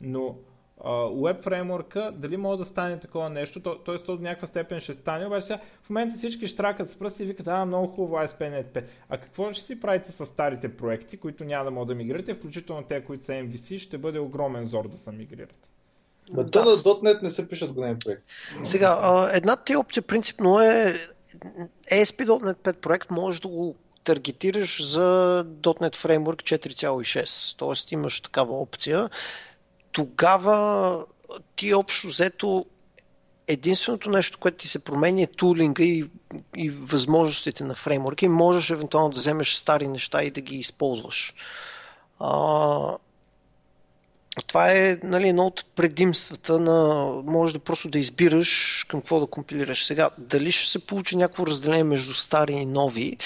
Но 0.00 0.36
uh, 0.80 1.12
Web 1.12 1.42
фреймворка, 1.42 2.12
дали 2.16 2.36
може 2.36 2.58
да 2.58 2.66
стане 2.66 3.00
такова 3.00 3.30
нещо, 3.30 3.60
т.е. 3.60 3.84
то, 3.84 4.02
то 4.02 4.16
до 4.16 4.22
някаква 4.22 4.48
степен 4.48 4.80
ще 4.80 4.94
стане, 4.94 5.26
обаче 5.26 5.46
сега 5.46 5.60
в 5.82 5.90
момента 5.90 6.18
всички 6.18 6.48
штракат 6.48 6.90
с 6.90 6.96
пръсти 6.96 7.22
и 7.22 7.26
викат, 7.26 7.46
а, 7.48 7.64
много 7.64 7.86
хубаво 7.86 8.14
ASP.NET 8.14 8.64
5. 8.64 8.84
А 9.08 9.18
какво 9.18 9.52
ще 9.52 9.66
си 9.66 9.80
правите 9.80 10.12
с 10.12 10.26
старите 10.26 10.76
проекти, 10.76 11.16
които 11.16 11.44
няма 11.44 11.64
да 11.64 11.70
могат 11.70 11.88
да 11.88 11.94
мигрирате, 11.94 12.34
включително 12.34 12.82
те, 12.82 13.04
които 13.04 13.24
са 13.24 13.32
MVC, 13.32 13.78
ще 13.78 13.98
бъде 13.98 14.18
огромен 14.18 14.68
зор 14.68 14.88
да 14.88 14.98
се 14.98 15.10
мигрират. 15.10 15.66
Но 16.32 16.44
да. 16.44 16.50
то 16.50 16.58
на 16.64 16.70
.NET 16.70 17.22
не 17.22 17.30
се 17.30 17.48
пишат 17.48 17.72
големи 17.72 17.98
проекти. 17.98 18.24
Сега, 18.64 19.30
една 19.34 19.56
ти 19.56 19.76
опция 19.76 20.02
принципно 20.02 20.60
е 20.60 20.94
ASP.NET 21.92 22.54
5 22.54 22.72
проект 22.72 23.10
може 23.10 23.40
да 23.40 23.48
го 23.48 23.76
таргетираш 24.04 24.90
за 24.90 25.44
.NET 25.62 25.96
Framework 25.96 26.58
4.6. 26.58 27.58
Тоест 27.58 27.92
имаш 27.92 28.20
такава 28.20 28.60
опция. 28.60 29.10
Тогава 29.92 31.04
ти 31.56 31.74
общо 31.74 32.06
взето 32.06 32.66
единственото 33.46 34.10
нещо, 34.10 34.38
което 34.38 34.56
ти 34.56 34.68
се 34.68 34.84
променя 34.84 35.22
е 35.22 35.26
тулинга 35.26 35.84
и, 35.84 36.10
и 36.56 36.70
възможностите 36.70 37.64
на 37.64 37.74
фреймворка 37.74 38.28
можеш 38.28 38.70
евентуално 38.70 39.10
да 39.10 39.20
вземеш 39.20 39.54
стари 39.54 39.88
неща 39.88 40.22
и 40.22 40.30
да 40.30 40.40
ги 40.40 40.56
използваш. 40.56 41.34
А, 42.18 42.96
това 44.42 44.72
е 44.72 44.98
нали, 45.02 45.28
едно 45.28 45.46
от 45.46 45.64
предимствата 45.76 46.58
на 46.60 47.04
може 47.24 47.52
да 47.52 47.58
просто 47.58 47.88
да 47.88 47.98
избираш 47.98 48.84
към 48.88 49.00
какво 49.00 49.20
да 49.20 49.26
компилираш. 49.26 49.84
Сега, 49.84 50.10
дали 50.18 50.52
ще 50.52 50.70
се 50.70 50.86
получи 50.86 51.16
някакво 51.16 51.46
разделение 51.46 51.84
между 51.84 52.14
стари 52.14 52.52
и 52.52 52.66
нови, 52.66 53.16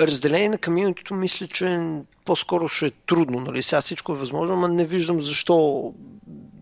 разделение 0.00 0.48
на 0.48 0.58
комьюнитито 0.58 1.14
мисля, 1.14 1.46
че 1.46 1.80
по-скоро 2.24 2.68
ще 2.68 2.86
е 2.86 2.90
трудно. 2.90 3.40
Нали? 3.40 3.62
Сега 3.62 3.80
всичко 3.80 4.12
е 4.12 4.16
възможно, 4.16 4.56
но 4.56 4.68
не 4.68 4.84
виждам 4.84 5.22
защо 5.22 5.92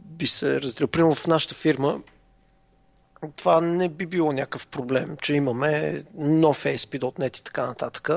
би 0.05 0.27
се 0.27 0.61
разделил. 0.61 0.89
Примерно 0.89 1.15
в 1.15 1.27
нашата 1.27 1.55
фирма 1.55 1.99
това 3.37 3.61
не 3.61 3.89
би 3.89 4.07
било 4.07 4.33
някакъв 4.33 4.67
проблем, 4.67 5.17
че 5.23 5.35
имаме 5.35 6.03
нов 6.15 6.65
ASP.NET 6.65 7.39
и 7.39 7.43
така 7.43 7.67
нататък. 7.67 8.11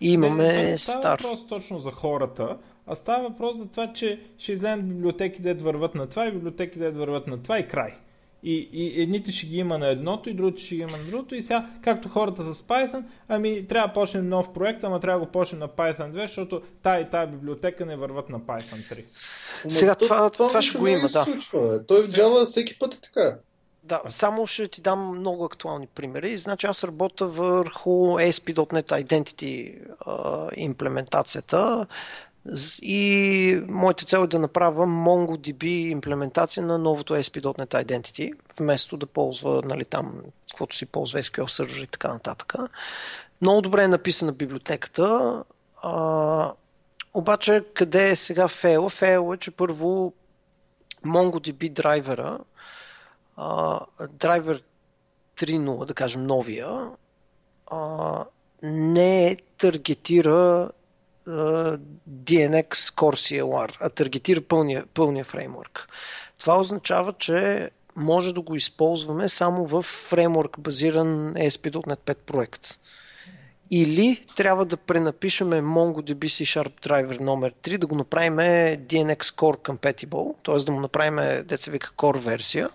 И 0.00 0.12
имаме 0.12 0.52
не, 0.52 0.78
стар. 0.78 1.18
Това 1.18 1.30
е 1.30 1.32
въпрос 1.32 1.48
точно 1.48 1.80
за 1.80 1.90
хората 1.90 2.56
а 2.86 2.96
става 2.96 3.28
въпрос 3.28 3.56
за 3.56 3.66
това, 3.66 3.92
че 3.92 4.20
ще 4.38 4.52
излезат 4.52 4.88
библиотеки, 4.88 5.42
да 5.42 5.54
върват 5.54 5.94
на 5.94 6.06
това 6.06 6.26
и 6.26 6.32
библиотеки, 6.32 6.78
да 6.78 6.90
върват 6.90 7.26
на 7.26 7.42
това 7.42 7.58
и 7.58 7.68
край. 7.68 7.94
И, 8.44 8.68
и 8.72 9.02
едните 9.02 9.32
ще 9.32 9.46
ги 9.46 9.56
има 9.56 9.78
на 9.78 9.86
едното, 9.86 10.30
и 10.30 10.34
другите 10.34 10.62
ще 10.62 10.74
ги 10.74 10.80
има 10.80 10.96
на 10.96 11.04
другото. 11.04 11.34
И 11.34 11.42
сега, 11.42 11.70
както 11.82 12.08
хората 12.08 12.54
с 12.54 12.62
Python, 12.62 13.02
ами 13.28 13.66
трябва 13.66 13.88
да 13.88 13.94
почнем 13.94 14.28
нов 14.28 14.52
проект, 14.52 14.84
ама 14.84 15.00
трябва 15.00 15.20
да 15.20 15.26
го 15.26 15.32
почнем 15.32 15.58
на 15.58 15.68
Python 15.68 16.12
2, 16.12 16.26
защото 16.26 16.62
тая 16.82 17.00
и 17.00 17.10
тая 17.10 17.26
библиотека 17.26 17.86
не 17.86 17.96
върват 17.96 18.28
на 18.28 18.40
Python 18.40 18.94
3. 18.94 19.04
Сега 19.68 19.94
това, 19.94 20.16
това, 20.16 20.30
това, 20.30 20.48
това 20.48 20.62
ще 20.62 20.78
го 20.78 20.86
има, 20.86 21.00
да. 21.00 21.08
Случва, 21.08 21.86
Той 21.86 22.02
в 22.02 22.06
Java 22.06 22.44
всеки 22.44 22.78
път 22.78 22.94
е 22.94 23.00
така. 23.00 23.38
Да, 23.84 24.00
само 24.08 24.46
ще 24.46 24.68
ти 24.68 24.80
дам 24.80 25.18
много 25.18 25.44
актуални 25.44 25.86
примери. 25.86 26.36
Значи 26.36 26.66
аз 26.66 26.84
работя 26.84 27.26
върху 27.26 27.90
ASP.NET 27.90 29.04
Identity 29.04 29.78
а, 30.06 30.48
имплементацията. 30.56 31.86
И 32.82 33.62
моята 33.68 34.04
цел 34.04 34.18
е 34.18 34.26
да 34.26 34.38
направя 34.38 34.86
MongoDB 34.86 35.64
имплементация 35.64 36.66
на 36.66 36.78
новото 36.78 37.14
ASP.NET 37.14 37.84
Identity, 37.84 38.32
вместо 38.58 38.96
да 38.96 39.06
ползва 39.06 39.62
нали, 39.64 39.84
там, 39.84 40.22
каквото 40.50 40.76
си 40.76 40.86
ползва 40.86 41.22
SQL 41.22 41.42
Server 41.42 41.84
и 41.84 41.86
така 41.86 42.08
нататък. 42.08 42.54
Много 43.40 43.62
добре 43.62 43.84
е 43.84 43.88
написана 43.88 44.32
библиотеката, 44.32 45.44
а, 45.82 46.52
обаче 47.14 47.64
къде 47.74 48.10
е 48.10 48.16
сега 48.16 48.48
фейла? 48.48 48.90
Фейла 48.90 49.34
е, 49.34 49.38
че 49.38 49.50
първо 49.50 50.12
MongoDB 51.06 51.72
драйвера, 51.72 52.38
а, 53.36 53.80
драйвер 54.10 54.62
3.0, 55.36 55.86
да 55.86 55.94
кажем 55.94 56.26
новия, 56.26 56.88
а, 57.66 58.24
не 58.62 59.36
таргетира 59.58 60.70
DNX 61.28 62.74
Core 62.74 63.16
CLR, 63.16 63.76
а 63.80 63.88
таргетира 63.88 64.40
пълния, 64.40 64.84
пълния 64.94 65.24
фреймворк. 65.24 65.88
Това 66.38 66.60
означава, 66.60 67.12
че 67.18 67.70
може 67.96 68.32
да 68.32 68.40
го 68.40 68.56
използваме 68.56 69.28
само 69.28 69.66
в 69.66 69.82
фреймворк 69.82 70.60
базиран 70.60 71.34
ASP.NET 71.34 71.98
5 71.98 72.14
проект. 72.14 72.78
Или 73.70 74.24
трябва 74.36 74.64
да 74.64 74.76
пренапишеме 74.76 75.62
MongoDB 75.62 76.18
C 76.18 76.62
Sharp 76.62 76.88
Driver 76.88 77.20
номер 77.20 77.54
3, 77.62 77.78
да 77.78 77.86
го 77.86 77.94
направим 77.94 78.36
DNX 78.36 79.22
Core 79.22 79.58
Compatible, 79.58 80.34
т.е. 80.44 80.64
да 80.64 80.72
му 80.72 80.80
направим 80.80 81.46
деца 81.46 81.70
вика 81.70 81.90
Core 81.96 82.18
версия 82.18 82.70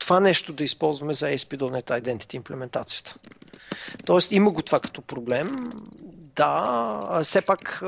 това 0.00 0.20
нещо 0.20 0.52
да 0.52 0.64
използваме 0.64 1.14
за 1.14 1.26
ASP.NET 1.26 2.02
Identity 2.02 2.34
имплементацията. 2.34 3.14
Тоест 4.06 4.32
има 4.32 4.50
го 4.50 4.62
това 4.62 4.78
като 4.80 5.02
проблем. 5.02 5.56
Да, 6.36 7.20
все 7.22 7.46
пак 7.46 7.82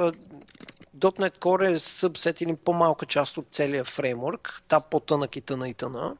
.NET 0.99 1.39
Core 1.39 1.73
е 1.75 1.79
събсет 1.79 2.41
или 2.41 2.57
по-малка 2.57 3.07
част 3.07 3.37
от 3.37 3.47
целия 3.53 3.85
фреймворк, 3.85 4.63
та 4.69 4.81
по-тънък 4.81 5.37
и 5.37 5.41
тъна 5.41 5.69
и 5.69 5.75
тъна. 5.75 6.17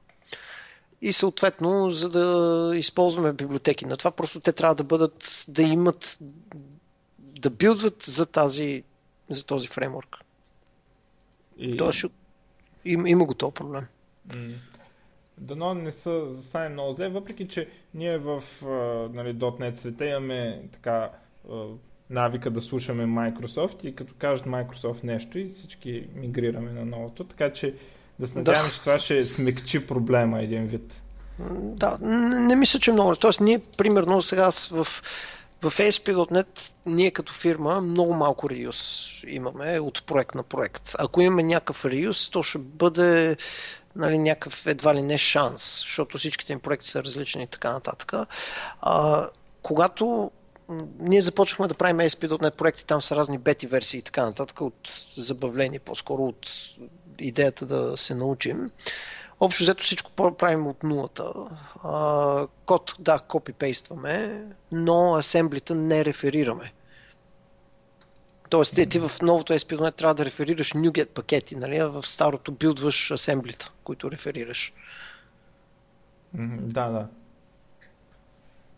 И 1.03 1.13
съответно, 1.13 1.91
за 1.91 2.09
да 2.09 2.77
използваме 2.77 3.33
библиотеки 3.33 3.87
на 3.87 3.97
това, 3.97 4.11
просто 4.11 4.41
те 4.41 4.53
трябва 4.53 4.75
да 4.75 4.85
бъдат, 4.85 5.45
да 5.49 5.63
имат, 5.63 6.19
да 7.19 7.51
билдват 7.51 8.03
за, 8.03 8.27
тази, 8.27 8.83
за 9.31 9.45
този 9.45 9.69
фреймворк. 9.69 10.17
И... 11.59 11.77
Тоест, 11.77 12.05
има, 12.85 13.11
има 13.11 13.25
го 13.25 13.35
този 13.35 13.55
проблем. 13.55 13.87
Mm. 14.29 14.55
Дано 15.39 15.75
не 15.75 15.91
са 15.91 16.27
застане 16.35 16.69
много 16.69 16.93
зле, 16.95 17.09
въпреки 17.09 17.49
че 17.49 17.69
ние 17.95 18.19
в 18.19 18.43
нали, 19.13 19.35
.NET 19.35 19.81
света 19.81 20.07
имаме 20.07 20.63
така 20.73 21.11
навика 22.11 22.51
да 22.51 22.61
слушаме 22.61 23.05
Microsoft 23.05 23.85
и 23.85 23.95
като 23.95 24.15
кажат 24.19 24.47
Microsoft 24.47 25.05
нещо 25.05 25.39
и 25.39 25.49
всички 25.49 26.07
мигрираме 26.15 26.73
на 26.73 26.85
новото, 26.85 27.25
така 27.25 27.53
че 27.53 27.75
да 28.19 28.29
се 28.29 28.39
надяваме, 28.39 28.69
да. 28.69 28.75
че 28.75 28.81
това 28.81 28.99
ще 28.99 29.23
смекчи 29.23 29.87
проблема 29.87 30.43
един 30.43 30.67
вид. 30.67 31.03
Да, 31.53 31.99
не, 32.01 32.41
не 32.41 32.57
мисля, 32.57 32.79
че 32.79 32.93
много. 32.93 33.17
Тоест, 33.17 33.41
ние, 33.41 33.61
примерно, 33.79 34.23
сега 34.23 34.51
в, 34.51 34.87
в 35.63 35.79
ASP.NET, 35.79 36.73
ние 36.87 37.11
като 37.11 37.33
фирма 37.33 37.81
много 37.81 38.15
малко 38.15 38.51
реюз 38.51 39.09
имаме 39.27 39.81
от 39.81 40.07
проект 40.07 40.35
на 40.35 40.43
проект. 40.43 40.95
Ако 40.99 41.21
имаме 41.21 41.43
някакъв 41.43 41.85
реюз, 41.85 42.31
то 42.31 42.43
ще 42.43 42.59
бъде 42.59 43.37
нали, 43.97 44.19
някакъв 44.19 44.67
едва 44.67 44.95
ли 44.95 45.03
не 45.03 45.19
шанс, 45.19 45.81
защото 45.81 46.19
всичките 46.19 46.53
им 46.53 46.61
проекти 46.61 46.89
са 46.89 47.05
различни 47.05 47.43
и 47.43 47.47
така 47.47 47.73
нататък. 47.73 48.13
А, 48.81 49.29
когато 49.63 50.31
ние 50.99 51.23
започнахме 51.23 51.69
да 51.69 51.75
правим 51.75 51.97
ASP.NET 51.97 52.51
проекти, 52.51 52.87
там 52.87 53.03
са 53.03 53.17
разни 53.17 53.39
бети 53.39 53.67
версии 53.67 53.99
и 53.99 54.03
така 54.03 54.25
нататък, 54.25 54.61
от 54.61 54.89
забавление, 55.17 55.79
по-скоро 55.79 56.25
от 56.25 56.47
идеята 57.19 57.67
да 57.67 57.97
се 57.97 58.15
научим. 58.15 58.71
Общо 59.41 59.63
взето 59.63 59.85
всичко 59.85 60.11
правим 60.37 60.67
от 60.67 60.83
нулата. 60.83 61.33
А, 61.85 62.47
код, 62.67 62.95
да, 62.99 63.19
копипействаме, 63.19 64.45
но 64.73 65.15
асемблита 65.15 65.75
не 65.75 66.05
реферираме. 66.05 66.73
Тоест, 68.53 68.75
ти, 68.75 68.87
ти 68.87 68.99
в 68.99 69.11
новото 69.23 69.53
ASP.NET 69.53 69.97
трябва 69.97 70.15
да 70.15 70.25
реферираш 70.25 70.73
NuGet 70.73 71.07
пакети, 71.07 71.57
нали? 71.57 71.77
а 71.77 71.89
в 71.89 72.03
старото 72.07 72.53
билдваш 72.53 73.11
асемблита, 73.11 73.71
които 73.85 74.11
реферираш. 74.11 74.73
Да, 76.35 76.89
да. 76.89 77.07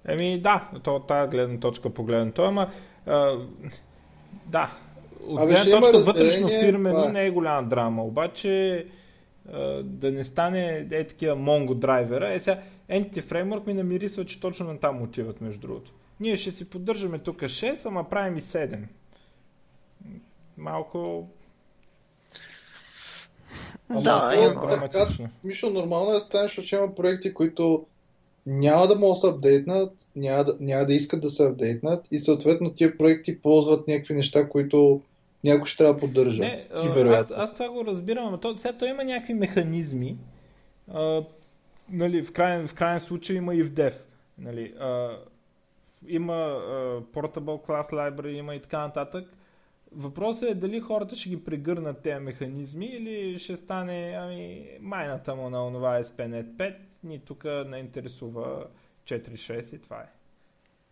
Еми 0.09 0.41
да, 0.41 0.65
то 0.83 0.95
от 0.95 1.07
тази 1.07 1.31
гледна 1.31 1.61
точка 1.61 1.91
погледнато, 1.91 2.43
ама 2.43 2.71
а, 3.07 3.39
да, 4.47 4.79
от 5.27 5.41
гледна 5.41 5.81
точка 5.81 5.99
вътрешно 5.99 6.49
фирмено 6.49 7.09
не 7.09 7.27
е 7.27 7.31
голяма 7.31 7.69
драма, 7.69 8.05
обаче 8.05 8.87
а, 9.53 9.83
да 9.83 10.13
не 10.13 10.25
стане 10.25 10.87
е 10.91 11.07
такива 11.07 11.37
Mongo 11.37 11.75
драйвера, 11.75 12.35
е 12.35 12.41
сега 12.41 12.61
Entity 12.91 13.25
Framework 13.25 13.67
ми 13.67 13.75
намирисва, 13.75 14.25
че 14.25 14.41
точно 14.41 14.67
на 14.67 14.81
там 14.81 15.03
отиват 15.03 15.41
между 15.41 15.61
другото. 15.61 15.93
ние 16.21 16.37
ще 16.37 16.51
си 16.51 16.71
поддържаме 16.71 17.19
тук 17.19 17.37
6, 17.37 17.79
ама 17.85 18.09
правим 18.09 18.39
и 18.39 18.43
7. 18.43 18.79
Малко 20.57 21.29
Ама 23.89 24.03
да, 24.03 24.33
е 24.35 24.55
така, 24.81 25.29
Мишо, 25.45 25.71
нормално 25.71 26.11
е 26.11 26.15
да 26.15 26.21
станеш, 26.21 26.57
защото 26.57 26.75
има 26.75 26.95
проекти, 26.95 27.35
които 27.35 27.87
няма 28.47 28.87
да 28.87 28.95
могат 28.95 29.15
да 29.15 29.21
се 29.21 29.29
апдейтнат, 29.29 29.93
няма 30.17 30.45
да, 30.45 30.57
няма 30.61 30.87
да 30.87 30.95
искат 30.95 31.21
да 31.21 31.31
се 31.31 31.47
апдейтнат 31.47 32.09
и 32.11 32.19
съответно 32.19 32.73
тия 32.73 32.99
проекти 32.99 33.41
ползват 33.41 33.89
някакви 33.89 34.15
неща, 34.15 34.49
които 34.49 35.01
някой 35.45 35.67
ще 35.67 35.79
трябва 35.79 35.95
да 35.95 36.01
поддържа. 36.01 36.43
Не, 36.43 36.67
Ти, 36.83 36.89
вероятно. 36.89 37.37
Аз, 37.39 37.51
аз 37.51 37.53
това 37.53 37.69
го 37.69 37.85
разбирам, 37.85 38.31
но 38.31 38.39
то, 38.39 38.57
сега 38.57 38.73
то 38.73 38.87
има 38.87 39.05
някакви 39.05 39.35
механизми. 39.35 40.17
А, 40.93 41.23
нали, 41.91 42.23
в, 42.23 42.33
крайен, 42.33 42.69
в 42.69 42.75
крайен 42.75 43.01
случай 43.01 43.37
има 43.37 43.55
и 43.55 43.63
в 43.63 43.71
Dev. 43.71 43.95
Нали, 44.39 44.75
а, 44.81 45.19
има 46.09 46.35
а, 46.35 47.01
Portable 47.15 47.67
Class 47.67 47.93
Library, 47.93 48.29
има 48.29 48.55
и 48.55 48.63
така 48.63 48.79
нататък. 48.79 49.25
Въпросът 49.97 50.51
е 50.51 50.55
дали 50.55 50.81
хората 50.81 51.17
ще 51.17 51.29
ги 51.29 51.45
прегърнат 51.45 52.03
тези 52.03 52.21
механизми 52.21 52.87
или 52.87 53.39
ще 53.39 53.57
стане 53.57 54.17
ами, 54.21 54.67
майната 54.81 55.35
му 55.35 55.51
на 55.51 55.67
онова 55.67 56.03
SPNet 56.03 56.47
5, 56.57 56.77
ни 57.05 57.19
тук 57.19 57.45
не 57.45 57.79
интересува 57.79 58.67
4.6 59.05 59.75
и 59.75 59.79
това 59.79 60.01
е. 60.01 60.07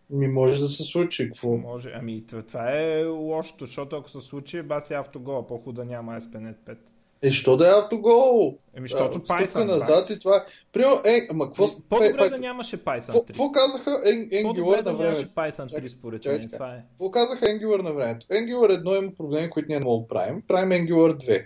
Ми 0.09 0.27
може 0.27 0.59
да 0.59 0.67
се 0.67 0.83
случи, 0.83 1.27
какво? 1.27 1.57
Може, 1.57 1.91
ами 1.95 2.23
това 2.27 2.71
е 2.71 3.05
лошото, 3.05 3.65
защото 3.65 3.95
ако 3.95 4.09
се 4.09 4.21
случи, 4.21 4.61
баси 4.61 4.93
автогол, 4.93 5.47
по-худа 5.47 5.85
няма 5.85 6.21
SPNet 6.21 6.57
5. 6.57 6.77
Е, 7.23 7.31
що 7.31 7.57
да 7.57 7.67
е 7.67 7.71
автогол? 7.71 8.57
Еми, 8.77 8.89
защото 8.89 9.19
Python. 9.19 9.65
назад 9.65 10.09
и 10.09 10.19
това. 10.19 10.45
Примерно, 10.71 11.01
е, 11.05 11.27
ама 11.31 11.45
какво... 11.45 11.65
По-добре 11.89 12.17
пай, 12.17 12.29
да 12.29 12.37
нямаше 12.37 12.83
Python 12.83 13.09
3. 13.09 13.27
Какво 13.27 13.51
казаха 13.51 13.89
Angular 13.89 14.85
на 14.85 14.93
времето? 14.93 15.33
Python 15.35 15.69
3 15.69 15.87
според 15.87 16.25
мен, 16.25 16.49
това 16.53 16.75
е. 16.75 16.83
Какво 16.89 17.11
казаха 17.11 17.45
Angular 17.45 17.81
на 17.81 17.93
времето? 17.93 18.27
Angular 18.27 18.83
1 18.83 19.03
има 19.03 19.11
проблеми, 19.17 19.49
които 19.49 19.67
ние 19.69 19.79
не 19.79 19.85
да 19.85 20.07
правим. 20.07 20.41
Правим 20.47 20.69
Angular 20.69 21.13
2. 21.13 21.45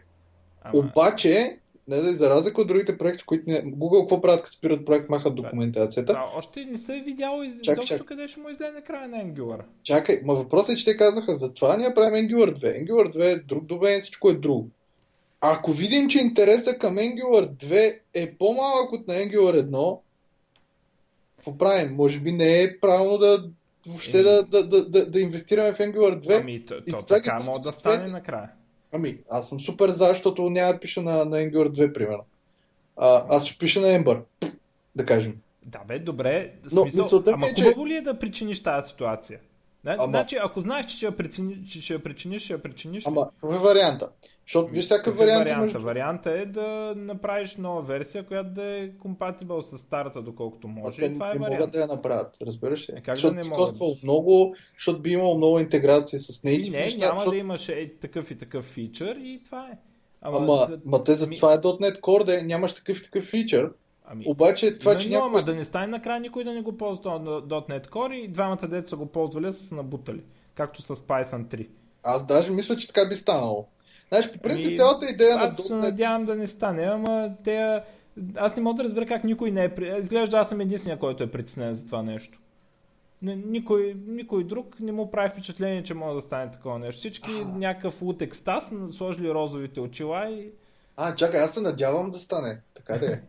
Ама... 0.63 0.79
Обаче, 0.79 1.59
не, 1.87 2.01
да, 2.01 2.13
за 2.13 2.29
разлика 2.29 2.61
от 2.61 2.67
другите 2.67 2.97
проекти, 2.97 3.25
които 3.25 3.43
не... 3.47 3.63
Google 3.63 3.99
какво 4.01 4.21
правят, 4.21 4.41
като 4.41 4.53
спират 4.53 4.85
проект, 4.85 5.09
махат 5.09 5.35
документацията. 5.35 6.13
Да, 6.13 6.25
още 6.37 6.65
не 6.65 6.79
се 6.79 6.95
е 6.95 7.01
видяло 7.01 7.43
из... 7.43 7.53
чак, 7.61 7.85
чак. 7.85 8.05
къде 8.05 8.27
ще 8.27 8.39
му 8.39 8.49
излезе 8.49 8.81
края 8.87 9.07
на 9.07 9.17
Angular. 9.17 9.61
Чакай, 9.83 10.21
ма 10.25 10.35
въпросът 10.35 10.69
е, 10.69 10.75
че 10.75 10.85
те 10.85 10.97
казаха, 10.97 11.35
затова 11.35 11.77
ние 11.77 11.93
правим 11.93 12.27
Angular 12.27 12.53
2. 12.53 12.85
Angular 12.85 13.15
2 13.15 13.23
е 13.23 13.43
друг 13.43 13.65
домен, 13.65 14.01
всичко 14.01 14.29
е 14.29 14.33
друго. 14.33 14.69
Ако 15.51 15.71
видим, 15.71 16.09
че 16.09 16.19
интереса 16.19 16.77
към 16.77 16.95
Angular 16.95 17.49
2 17.49 17.99
е 18.13 18.35
по-малък 18.35 18.91
от 18.91 19.07
на 19.07 19.13
Angular 19.13 19.61
1, 19.61 19.99
какво 21.35 21.57
правим? 21.57 21.95
Може 21.95 22.19
би 22.19 22.31
не 22.31 22.63
е 22.63 22.79
правилно 22.79 23.17
да 23.17 23.49
въобще 23.87 24.23
да, 24.23 24.43
да, 24.43 24.67
да, 24.67 24.89
да, 24.89 25.05
да 25.05 25.21
инвестираме 25.21 25.73
в 25.73 25.77
Angular 25.77 26.19
2. 26.19 26.41
Ами, 26.41 26.65
то, 26.65 26.81
то 26.91 27.05
така 27.07 27.39
може 27.45 27.61
да 27.61 27.71
стане 27.71 28.11
накрая. 28.11 28.49
Ами, 28.91 29.17
аз 29.29 29.49
съм 29.49 29.59
супер 29.59 29.89
за, 29.89 30.05
защото 30.05 30.49
няма 30.49 30.73
да 30.73 30.79
пиша 30.79 31.01
на, 31.01 31.25
на 31.25 31.37
Angular 31.37 31.69
2, 31.69 31.93
примерно. 31.93 32.23
А, 32.97 33.25
аз 33.29 33.45
ще 33.45 33.57
пиша 33.57 33.81
на 33.81 33.87
Ember, 33.87 34.21
да 34.95 35.05
кажем. 35.05 35.37
Да 35.65 35.79
бе, 35.87 35.99
добре. 35.99 36.53
Но, 36.71 36.85
смисъл, 36.91 37.23
ама 37.33 37.47
е, 37.47 37.49
хубаво 37.49 37.85
че... 37.85 37.93
ли 37.93 37.95
е 37.95 38.01
да 38.01 38.19
причиниш 38.19 38.63
тази 38.63 38.89
ситуация? 38.89 39.39
Ама... 39.85 40.07
Значи, 40.07 40.35
ако 40.43 40.61
знаеш, 40.61 40.85
че 40.85 40.95
ще 40.95 41.05
я 41.05 41.17
причиниш, 41.17 41.83
ще 41.83 41.93
я 41.93 42.03
причиниш, 42.03 42.43
ще 42.43 42.53
я 42.53 42.61
причиниш. 42.61 43.03
Ама, 43.07 43.29
какъв 43.29 43.55
е 43.55 43.59
варианта? 43.59 44.09
Защото 44.47 44.73
виж 44.73 44.85
всякакъв 44.85 45.17
вариант. 45.17 45.43
Варианта? 45.43 45.61
Между... 45.61 45.81
варианта 45.81 46.31
е 46.31 46.45
да 46.45 46.93
направиш 46.97 47.55
нова 47.55 47.81
версия, 47.81 48.25
която 48.25 48.49
да 48.49 48.63
е 48.63 48.89
компатибъл 48.89 49.61
с 49.61 49.77
старата, 49.77 50.21
доколкото 50.21 50.67
може. 50.67 50.95
А 50.97 50.99
те 50.99 51.13
това 51.13 51.31
е 51.31 51.33
не 51.33 51.49
могат 51.49 51.71
да 51.71 51.79
я 51.79 51.87
направят, 51.87 52.37
разбираш 52.41 52.89
ли? 52.89 52.93
Е, 52.97 53.01
как 53.01 53.15
защото 53.15 53.35
да 53.35 53.41
не 53.41 53.49
могат? 53.49 54.03
много, 54.03 54.55
защото 54.77 55.01
би 55.01 55.11
имало 55.11 55.37
много 55.37 55.59
интеграция 55.59 56.19
с 56.19 56.41
native 56.41 56.71
не, 56.71 56.77
неща. 56.77 56.99
няма 56.99 57.15
защото... 57.15 57.31
да 57.31 57.37
имаш 57.37 57.69
е, 57.69 57.91
такъв 58.01 58.31
и 58.31 58.37
такъв 58.37 58.65
фичър 58.65 59.15
и 59.15 59.41
това 59.45 59.67
е. 59.67 59.77
Ама, 60.21 60.37
ама, 60.37 60.67
ама 60.87 61.03
те 61.03 61.13
за 61.13 61.29
това 61.29 61.53
е 61.53 61.57
.NET 61.57 61.99
Core, 61.99 62.23
да 62.23 62.43
нямаш 62.43 62.73
такъв 62.73 62.99
и 62.99 63.03
такъв 63.03 63.23
фичър. 63.23 63.71
Ами, 64.05 64.25
Обаче 64.27 64.77
това, 64.77 64.97
че 64.97 65.09
някой... 65.09 65.43
да 65.43 65.55
не 65.55 65.65
стане 65.65 65.87
накрая 65.87 66.19
никой 66.19 66.43
да 66.43 66.53
не 66.53 66.61
го 66.61 66.77
ползва 66.77 67.09
.NET 67.11 67.89
Core 67.89 68.13
и 68.13 68.27
двамата 68.27 68.67
деца 68.67 68.95
го 68.95 69.05
ползвали 69.05 69.53
са 69.53 69.75
набутали. 69.75 70.21
Както 70.55 70.81
с 70.81 70.87
Python 70.87 71.45
3. 71.45 71.67
Аз 72.03 72.27
даже 72.27 72.51
мисля, 72.51 72.75
че 72.75 72.87
така 72.87 73.09
би 73.09 73.15
станало. 73.15 73.67
Знаеш, 74.09 74.31
по 74.31 74.39
принцип 74.39 74.67
ами, 74.67 74.75
цялата 74.75 75.09
идея 75.09 75.37
на 75.37 75.43
Аз 75.43 75.63
се 75.63 75.73
надявам 75.73 76.25
да 76.25 76.35
не 76.35 76.47
стане, 76.47 76.83
ама 76.83 77.31
те... 77.43 77.81
Аз 78.35 78.55
не 78.55 78.61
мога 78.61 78.77
да 78.77 78.83
разбера 78.83 79.05
как 79.05 79.23
никой 79.23 79.51
не 79.51 79.63
е... 79.63 79.71
Изглежда 80.03 80.37
аз 80.37 80.49
съм 80.49 80.61
единствения, 80.61 80.99
който 80.99 81.23
е 81.23 81.31
притеснен 81.31 81.75
за 81.75 81.85
това 81.85 82.01
нещо. 82.01 82.39
Никой, 83.21 83.95
никой 84.07 84.43
друг 84.43 84.79
не 84.79 84.91
му 84.91 85.11
прави 85.11 85.29
впечатление, 85.29 85.83
че 85.83 85.93
може 85.93 86.15
да 86.15 86.21
стане 86.21 86.51
такова 86.51 86.79
нещо. 86.79 86.97
Всички 86.97 87.31
а. 87.45 87.57
някакъв 87.57 88.01
лут 88.01 88.21
екстаз, 88.21 88.63
сложили 88.97 89.33
розовите 89.33 89.79
очила 89.79 90.29
и... 90.29 90.51
А, 90.97 91.15
чакай, 91.15 91.39
аз 91.39 91.53
се 91.53 91.61
надявам 91.61 92.11
да 92.11 92.19
стане. 92.19 92.61
Така 92.73 92.97
да 92.97 93.13
е. 93.13 93.21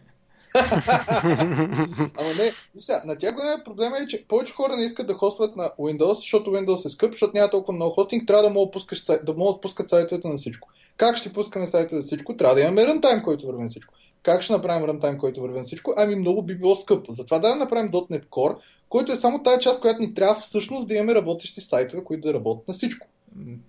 Ама 2.19 2.29
не, 2.39 2.53
сега, 2.79 3.03
на 3.05 3.19
тях 3.19 3.35
големия 3.35 3.65
проблем 3.65 3.95
е, 3.95 4.07
че 4.07 4.25
повече 4.29 4.53
хора 4.53 4.77
не 4.77 4.85
искат 4.85 5.07
да 5.07 5.15
хостват 5.15 5.57
на 5.57 5.71
Windows, 5.79 6.13
защото 6.13 6.51
Windows 6.51 6.87
е 6.87 6.89
скъп, 6.89 7.13
защото 7.13 7.33
няма 7.35 7.51
толкова 7.51 7.73
много 7.73 7.95
хостинг, 7.95 8.27
трябва 8.27 8.43
да 8.43 8.51
могат, 8.51 8.73
пускаш, 8.73 9.05
да 9.05 9.35
могат 9.37 9.61
пускат 9.61 9.91
сайтовете 9.91 10.29
на 10.29 10.37
всичко. 10.37 10.69
Как 10.97 11.17
ще 11.17 11.33
пускаме 11.33 11.67
сайтовете 11.67 11.97
на 11.97 12.03
всичко? 12.03 12.37
Трябва 12.37 12.55
да 12.55 12.61
имаме 12.61 12.87
рънтайм, 12.87 13.23
който 13.23 13.47
върви 13.47 13.63
на 13.63 13.69
всичко. 13.69 13.95
Как 14.23 14.43
ще 14.43 14.53
направим 14.53 14.89
рънтайм, 14.89 15.19
който 15.19 15.41
върви 15.41 15.59
на 15.59 15.65
всичко? 15.65 15.95
Ами 15.97 16.15
много 16.15 16.43
би 16.43 16.55
било 16.55 16.75
скъпо. 16.75 17.13
Затова 17.13 17.39
да 17.39 17.57
направим 17.57 17.93
.NET 17.93 18.27
Core, 18.29 18.57
който 18.89 19.13
е 19.13 19.17
само 19.17 19.43
тази 19.43 19.61
част, 19.61 19.81
която 19.81 20.01
ни 20.01 20.15
трябва 20.15 20.35
всъщност 20.41 20.89
да 20.89 20.95
имаме 20.95 21.15
работещи 21.15 21.61
сайтове, 21.61 22.05
които 22.05 22.29
да 22.29 22.35
работят 22.35 22.69
на 22.69 22.75
всичко. 22.75 23.07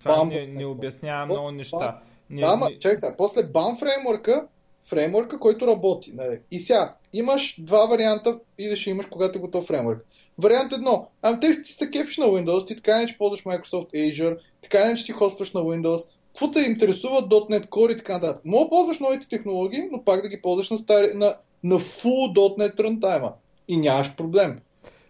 Това 0.04 0.16
Бам, 0.16 0.28
не, 0.28 0.46
не 0.46 0.66
обяснява 0.66 1.26
много 1.26 1.50
неща. 1.50 2.00
Да, 2.30 2.46
ама, 2.46 2.70
чакай 2.80 2.96
сега, 2.96 3.14
после 3.16 3.42
BAM 3.42 3.78
фреймворка 3.78 4.46
фреймворка, 4.90 5.38
който 5.38 5.66
работи. 5.66 6.12
Нали? 6.14 6.38
И 6.50 6.60
сега, 6.60 6.94
имаш 7.12 7.56
два 7.58 7.86
варианта 7.86 8.38
и 8.58 8.68
да 8.68 8.76
ще 8.76 8.90
имаш 8.90 9.06
когато 9.06 9.38
е 9.38 9.40
готов 9.40 9.66
фреймворк. 9.66 10.06
Вариант 10.38 10.72
едно. 10.72 11.06
Ами 11.22 11.40
те 11.40 11.62
ти 11.62 11.72
са 11.72 11.90
кефиш 11.90 12.16
на 12.16 12.26
Windows, 12.26 12.66
ти 12.66 12.76
така 12.76 12.98
не 12.98 13.06
че 13.06 13.18
ползваш 13.18 13.44
Microsoft 13.44 13.90
Azure, 13.94 14.38
така 14.62 14.84
не 14.84 14.96
че 14.96 15.04
ти 15.04 15.12
хостваш 15.12 15.52
на 15.52 15.60
Windows. 15.60 16.08
Какво 16.26 16.50
те 16.50 16.60
интересува 16.60 17.28
.NET 17.28 17.66
Core 17.66 17.94
и 17.94 17.96
така 17.96 18.12
нататък. 18.12 18.42
Мога 18.44 18.68
ползваш 18.68 18.98
новите 18.98 19.28
технологии, 19.28 19.88
но 19.92 20.04
пак 20.04 20.22
да 20.22 20.28
ги 20.28 20.42
ползваш 20.42 20.70
на, 20.70 20.78
стари, 20.78 21.14
на, 21.14 21.36
на 21.64 21.80
full 21.80 22.32
.NET 22.58 22.74
runtime. 22.76 23.32
И 23.68 23.76
нямаш 23.76 24.16
проблем. 24.16 24.60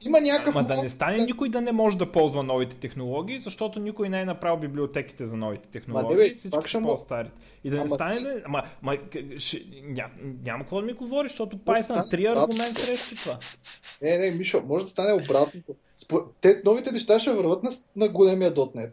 Има 0.06 0.20
някакъв. 0.20 0.56
Ама 0.56 0.68
да 0.68 0.82
не 0.82 0.90
стане 0.90 1.18
никой 1.18 1.48
да 1.48 1.60
не 1.60 1.72
може 1.72 1.98
да 1.98 2.12
ползва 2.12 2.42
новите 2.42 2.76
технологии, 2.76 3.42
защото 3.44 3.80
никой 3.80 4.08
не 4.08 4.20
е 4.20 4.24
направил 4.24 4.60
библиотеките 4.60 5.26
за 5.26 5.36
новите 5.36 5.66
технологии. 5.66 6.16
Ма, 6.16 6.22
де, 6.42 6.50
пак 6.50 6.68
ще 6.68 6.78
му... 6.78 7.06
И 7.64 7.70
да 7.70 7.76
не 7.76 7.82
ама... 7.82 7.94
стане. 7.94 8.20
Да... 8.20 8.42
Ама, 8.44 8.62
ама 8.82 8.98
ще... 9.38 9.64
Ням, 9.84 10.10
няма 10.44 10.64
какво 10.64 10.80
да 10.80 10.86
ми 10.86 10.92
говори, 10.92 11.28
защото 11.28 11.56
Python 11.58 12.16
3 12.16 12.42
аргумент 12.42 12.78
срещу 12.78 13.14
това. 13.14 13.38
Не, 14.02 14.18
не, 14.18 14.30
Мишо, 14.30 14.62
може 14.66 14.84
да 14.84 14.90
стане 14.90 15.22
обратното. 15.22 15.74
Те, 16.40 16.62
новите 16.64 16.92
неща 16.92 17.18
ще 17.18 17.32
върват 17.32 17.62
на, 17.62 17.70
на 17.96 18.08
големия 18.08 18.54
.NET. 18.54 18.92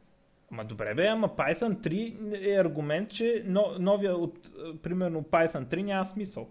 Ама 0.52 0.66
добре 0.66 0.94
бе, 0.96 1.08
ама 1.08 1.30
Python 1.30 1.78
3 1.78 2.56
е 2.56 2.62
аргумент, 2.62 3.10
че 3.10 3.44
новия 3.80 4.16
от, 4.16 4.36
примерно 4.84 5.22
Python 5.22 5.66
3 5.66 5.84
няма 5.84 6.06
смисъл. 6.06 6.48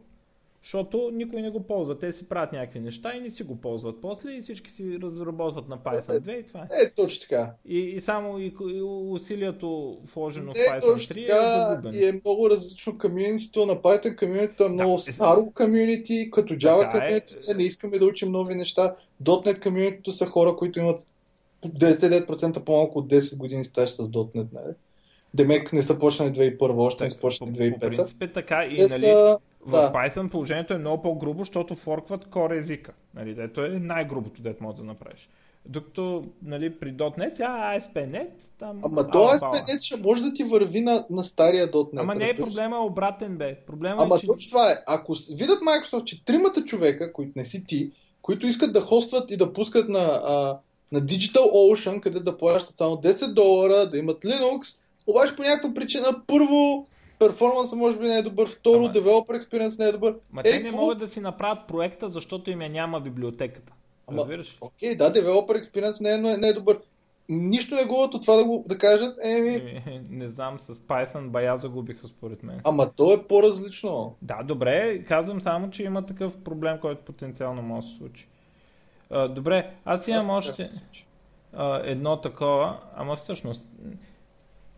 Защото 0.67 1.11
никой 1.13 1.43
не 1.43 1.51
го 1.51 1.63
ползва. 1.63 1.99
Те 1.99 2.13
си 2.13 2.29
правят 2.29 2.53
някакви 2.53 2.81
неща 2.81 3.13
и 3.17 3.21
не 3.21 3.31
си 3.31 3.43
го 3.43 3.57
ползват 3.57 4.01
после 4.03 4.33
и 4.33 4.43
всички 4.43 4.71
си 4.71 4.99
разработват 5.03 5.69
на 5.69 5.79
Python 5.79 6.21
2 6.21 6.41
и 6.41 6.47
това 6.47 6.61
е. 6.61 6.65
Е, 6.65 6.91
точно 6.97 7.21
така. 7.21 7.53
И, 7.69 7.79
и 7.79 8.01
само 8.01 8.39
и, 8.39 8.55
и 8.61 8.83
усилието 8.83 9.99
вложено 10.15 10.53
в 10.53 10.57
Python 10.57 10.81
3 10.83 11.27
така, 11.27 11.37
е 11.37 11.71
загубено. 11.71 11.99
И 11.99 12.09
е 12.09 12.21
много 12.25 12.51
различно 12.51 12.99
комьюнитито 12.99 13.67
на 13.67 13.77
Python 13.77 14.19
комьюнитито 14.19 14.65
е 14.65 14.69
много 14.69 14.97
да, 14.97 15.03
старо 15.03 15.51
комьюнити, 15.55 16.31
като 16.33 16.55
Java 16.55 16.93
комьюнити, 16.93 17.35
е. 17.51 17.55
не 17.55 17.63
искаме 17.63 17.99
да 17.99 18.07
учим 18.07 18.31
нови 18.31 18.55
неща. 18.55 18.95
.NET 19.23 19.63
комьюнитито 19.63 20.13
са 20.13 20.27
хора, 20.27 20.57
които 20.57 20.79
имат 20.79 21.01
99% 21.67 22.65
по-малко 22.65 22.99
от 22.99 23.11
10 23.11 23.39
години 23.39 23.65
стаж 23.65 23.91
с 23.91 24.09
.NET. 24.09 24.47
Нали? 24.53 24.75
Демек 25.35 25.73
не 25.73 25.83
са 25.83 25.99
почнали 25.99 26.31
2001, 26.31 26.77
още 26.77 27.05
не 27.05 27.11
са 27.11 27.21
почнали 27.21 27.53
2005. 27.53 27.81
По 27.81 27.89
принцип 27.89 28.23
е 28.23 28.33
така 28.33 28.65
и 28.65 28.75
нали, 28.75 28.89
са 28.89 29.39
в 29.67 29.71
да. 29.71 29.93
Python 29.93 30.31
положението 30.31 30.75
е 30.75 30.79
много 30.79 31.03
по-грубо, 31.03 31.39
защото 31.39 31.77
форкват 31.77 32.25
core 32.25 32.63
езика. 32.63 32.93
Нали, 33.15 33.35
дето 33.35 33.65
е 33.65 33.69
най-грубото, 33.69 34.43
дето 34.43 34.63
може 34.63 34.77
да 34.77 34.85
направиш. 34.85 35.29
Докато 35.67 36.25
нали, 36.43 36.79
при 36.79 36.95
.NET, 36.95 37.37
сега 37.37 37.79
ASP.NET, 37.79 38.29
там... 38.59 38.81
Ама 38.85 39.11
то 39.11 39.19
ASP.NET 39.19 39.83
ще 39.83 39.97
може 39.97 40.23
да 40.23 40.33
ти 40.33 40.45
върви 40.45 40.81
на, 40.81 41.05
на 41.11 41.25
стария 41.25 41.71
.NET. 41.71 42.01
Ама 42.01 42.15
не 42.15 42.29
е 42.29 42.35
проблема 42.35 42.79
обратен, 42.79 43.37
бе. 43.37 43.57
Проблема 43.67 43.97
Ама 43.99 44.17
е, 44.17 44.21
че... 44.21 44.27
точно 44.27 44.51
това 44.51 44.73
е. 44.73 44.75
Ако 44.87 45.15
видят 45.37 45.63
Microsoft, 45.63 46.05
че 46.05 46.25
тримата 46.25 46.65
човека, 46.65 47.13
които 47.13 47.33
не 47.37 47.45
си 47.45 47.67
ти, 47.67 47.93
които 48.23 48.47
искат 48.47 48.73
да 48.73 48.81
хостват 48.81 49.31
и 49.31 49.37
да 49.37 49.53
пускат 49.53 49.89
на, 49.89 50.21
а, 50.25 50.59
на 50.93 51.01
Digital 51.01 51.53
Ocean, 51.53 52.01
къде 52.01 52.21
да 52.21 52.37
плащат 52.37 52.77
само 52.77 52.97
10 52.97 53.35
долара, 53.35 53.91
да 53.91 53.99
имат 53.99 54.23
Linux, 54.25 54.79
обаче 55.07 55.37
по 55.37 55.43
някаква 55.43 55.75
причина 55.75 56.23
първо 56.27 56.87
перформанса 57.19 57.77
може 57.77 57.99
би 57.99 58.07
не 58.07 58.19
е 58.19 58.23
добър, 58.23 58.49
второ, 58.49 58.85
Ама... 58.85 58.93
developer 58.93 59.41
experience 59.41 59.79
не 59.79 59.89
е 59.89 59.93
добър. 59.93 60.15
Ма 60.33 60.41
е, 60.41 60.45
те 60.45 60.59
не 60.59 60.65
какво? 60.65 60.77
могат 60.77 60.99
да 60.99 61.09
си 61.09 61.21
направят 61.21 61.69
проекта, 61.69 62.11
защото 62.11 62.51
им 62.51 62.63
я 62.63 62.71
няма 62.71 63.01
библиотеката. 63.01 63.73
Ама, 64.07 64.19
Разбираш? 64.19 64.57
Окей, 64.61 64.97
да, 64.97 65.13
developer 65.13 65.63
experience 65.63 66.03
не 66.03 66.31
е, 66.31 66.37
не 66.37 66.49
е 66.49 66.53
добър. 66.53 66.79
Нищо 67.29 67.75
не 67.75 67.85
губят 67.85 68.15
от 68.15 68.23
това 68.23 68.37
да 68.37 68.45
го 68.45 68.65
да 68.69 68.79
кажат. 68.79 69.19
Еми... 69.23 69.83
Не 70.11 70.29
знам, 70.29 70.59
с 70.59 70.75
Python 70.75 71.29
бая 71.29 71.59
загубиха 71.59 72.09
според 72.09 72.43
мен. 72.43 72.61
Ама 72.65 72.93
то 72.97 73.13
е 73.13 73.27
по-различно. 73.29 74.15
Да, 74.23 74.43
добре, 74.43 75.05
казвам 75.09 75.41
само, 75.41 75.71
че 75.71 75.83
има 75.83 76.07
такъв 76.07 76.33
проблем, 76.45 76.79
който 76.81 77.05
потенциално 77.05 77.63
може 77.63 77.87
да 77.87 77.93
се 77.93 77.99
случи. 77.99 78.27
А, 79.11 79.29
добре, 79.29 79.71
аз 79.85 80.09
имам 80.09 80.31
аз 80.31 80.49
още 80.49 80.67
а, 81.53 81.81
едно 81.85 82.21
такова, 82.21 82.79
ама 82.97 83.17
всъщност 83.17 83.63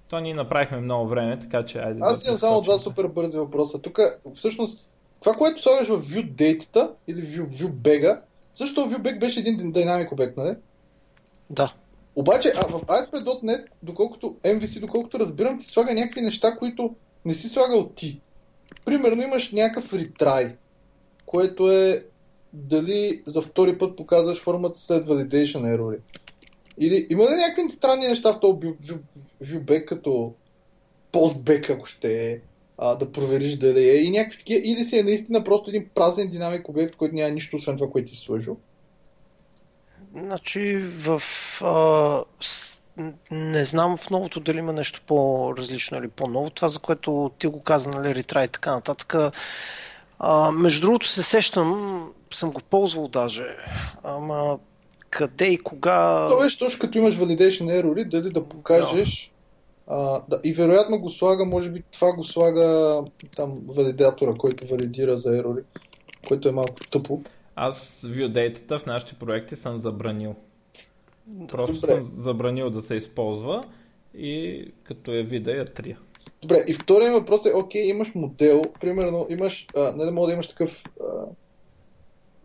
то 0.09 0.21
ние 0.21 0.35
направихме 0.35 0.81
много 0.81 1.09
време, 1.09 1.41
така 1.41 1.67
че 1.67 1.79
айде. 1.79 2.01
Аз 2.03 2.27
имам 2.27 2.35
да 2.35 2.41
само 2.41 2.61
два 2.61 2.79
супер 2.79 3.07
бързи 3.07 3.39
въпроса. 3.39 3.83
Тук 3.83 4.01
всъщност 4.35 4.89
това, 5.21 5.33
което 5.33 5.63
слагаш 5.63 5.89
в 5.89 6.03
view 6.03 6.33
data 6.33 6.91
или 7.09 7.27
view, 7.27 7.49
view 7.49 7.71
bega, 7.71 8.21
също 8.55 8.81
ViewBag 8.81 9.19
беше 9.19 9.41
един 9.41 9.73
динамик 9.73 10.13
обект, 10.13 10.37
нали? 10.37 10.57
Да. 11.51 11.75
Обаче 12.17 12.53
а 12.57 12.67
в 12.67 12.81
ASP.NET, 12.81 13.65
доколкото 13.83 14.37
MVC, 14.45 14.81
доколкото 14.81 15.19
разбирам, 15.19 15.59
ти 15.59 15.65
слага 15.65 15.95
някакви 15.95 16.21
неща, 16.21 16.57
които 16.57 16.95
не 17.25 17.35
си 17.35 17.49
слагал 17.49 17.89
ти. 17.89 18.21
Примерно 18.85 19.23
имаш 19.23 19.53
някакъв 19.53 19.93
retry, 19.93 20.55
което 21.27 21.71
е 21.71 22.05
дали 22.53 23.23
за 23.27 23.43
втори 23.43 23.79
път 23.79 23.97
показваш 23.97 24.41
формата 24.43 24.79
след 24.79 25.07
validation 25.07 25.77
error. 25.77 25.99
Или 26.79 27.07
има 27.11 27.25
ли 27.25 27.35
някакви 27.35 27.71
странни 27.71 28.07
неща 28.07 28.33
в 28.33 28.41
този 28.41 28.59
viewback, 29.43 29.85
като 29.85 30.35
postback, 31.13 31.71
ако 31.71 31.87
ще 31.87 32.31
е, 32.31 32.41
да 32.81 33.13
провериш 33.13 33.57
дали 33.57 33.89
е 33.89 34.03
и 34.03 34.11
някакви 34.11 34.39
такива, 34.39 34.61
или 34.65 34.85
си 34.85 34.99
е 34.99 35.03
наистина 35.03 35.45
просто 35.45 35.71
един 35.71 35.89
празен 35.95 36.29
динамик 36.29 36.69
обект, 36.69 36.97
който 36.97 37.15
няма 37.15 37.31
нищо 37.31 37.57
освен 37.57 37.77
това, 37.77 37.91
което 37.91 38.11
си 38.11 38.17
сложил? 38.17 38.57
Значи 40.17 40.77
в... 40.77 41.23
А, 41.63 42.25
с, 42.41 42.79
не 43.31 43.65
знам 43.65 43.97
в 43.97 44.11
новото 44.11 44.41
дали 44.41 44.59
има 44.59 44.73
нещо 44.73 45.03
по-различно 45.07 45.99
или 45.99 46.09
по-ново. 46.09 46.51
Това, 46.51 46.69
за 46.69 46.79
което 46.79 47.31
ти 47.39 47.47
го 47.47 47.61
каза, 47.63 47.91
нали, 47.91 48.15
ретра 48.15 48.45
и 48.45 48.49
така 48.49 48.75
нататък. 48.75 49.15
А, 50.19 50.51
между 50.51 50.81
другото 50.81 51.09
се 51.09 51.23
сещам, 51.23 52.13
съм 52.35 52.51
го 52.51 52.61
ползвал 52.71 53.09
даже, 53.09 53.57
ама 54.03 54.59
къде 55.11 55.47
и 55.47 55.59
кога... 55.59 56.27
То 56.29 56.39
беше 56.39 56.59
точно 56.59 56.81
като 56.81 56.99
имаш 56.99 57.15
validation 57.15 57.83
error, 57.83 58.09
дали 58.09 58.31
да 58.31 58.45
покажеш 58.45 59.33
а, 59.87 60.23
да, 60.29 60.41
и 60.45 60.53
вероятно 60.53 60.99
го 60.99 61.11
слага, 61.11 61.45
може 61.45 61.71
би 61.71 61.83
това 61.93 62.13
го 62.13 62.25
слага 62.25 62.99
там 63.37 63.61
валидатора, 63.69 64.35
който 64.35 64.67
валидира 64.67 65.19
за 65.19 65.39
ерори, 65.39 65.61
който 66.29 66.49
е 66.49 66.53
малко 66.53 66.75
тъпо. 66.91 67.23
Аз 67.57 67.89
viewdata 68.05 68.83
в 68.83 68.87
нашите 68.87 69.15
проекти 69.15 69.57
съм 69.57 69.81
забранил. 69.81 70.35
Просто 71.49 71.75
Добре. 71.75 71.95
съм 71.95 72.13
забранил 72.25 72.71
да 72.71 72.83
се 72.83 72.95
използва 72.95 73.65
и 74.15 74.65
като 74.85 75.13
е 75.13 75.23
вида 75.23 75.51
я 75.51 75.75
трия. 75.75 75.99
Добре, 76.43 76.65
и 76.69 76.75
втория 76.75 77.13
въпрос 77.13 77.47
е, 77.47 77.53
окей, 77.55 77.83
имаш 77.83 78.15
модел, 78.15 78.63
примерно 78.81 79.27
имаш, 79.31 79.67
а, 79.77 79.93
не 79.97 80.05
да 80.05 80.13
мога 80.13 80.27
да 80.27 80.33
имаш 80.33 80.49
такъв, 80.49 80.85
а, 81.01 81.25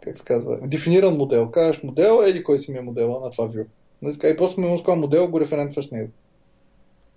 как 0.04 0.18
се 0.18 0.26
казва, 0.26 0.58
дефиниран 0.62 1.18
модел. 1.18 1.52
Казваш 1.52 1.84
модел, 1.84 2.22
еди 2.28 2.44
кой 2.44 2.60
си 2.60 2.72
ми 2.72 2.78
е 2.78 2.82
модела 2.82 3.20
на 3.20 3.32
това 3.32 3.48
view. 3.48 3.66
Нали 4.02 4.18
и 4.24 4.38
после 4.38 4.62
ми 4.62 4.82
модел 4.88 5.28
го 5.28 5.42
референтваш 5.42 5.90
него. 5.90 6.12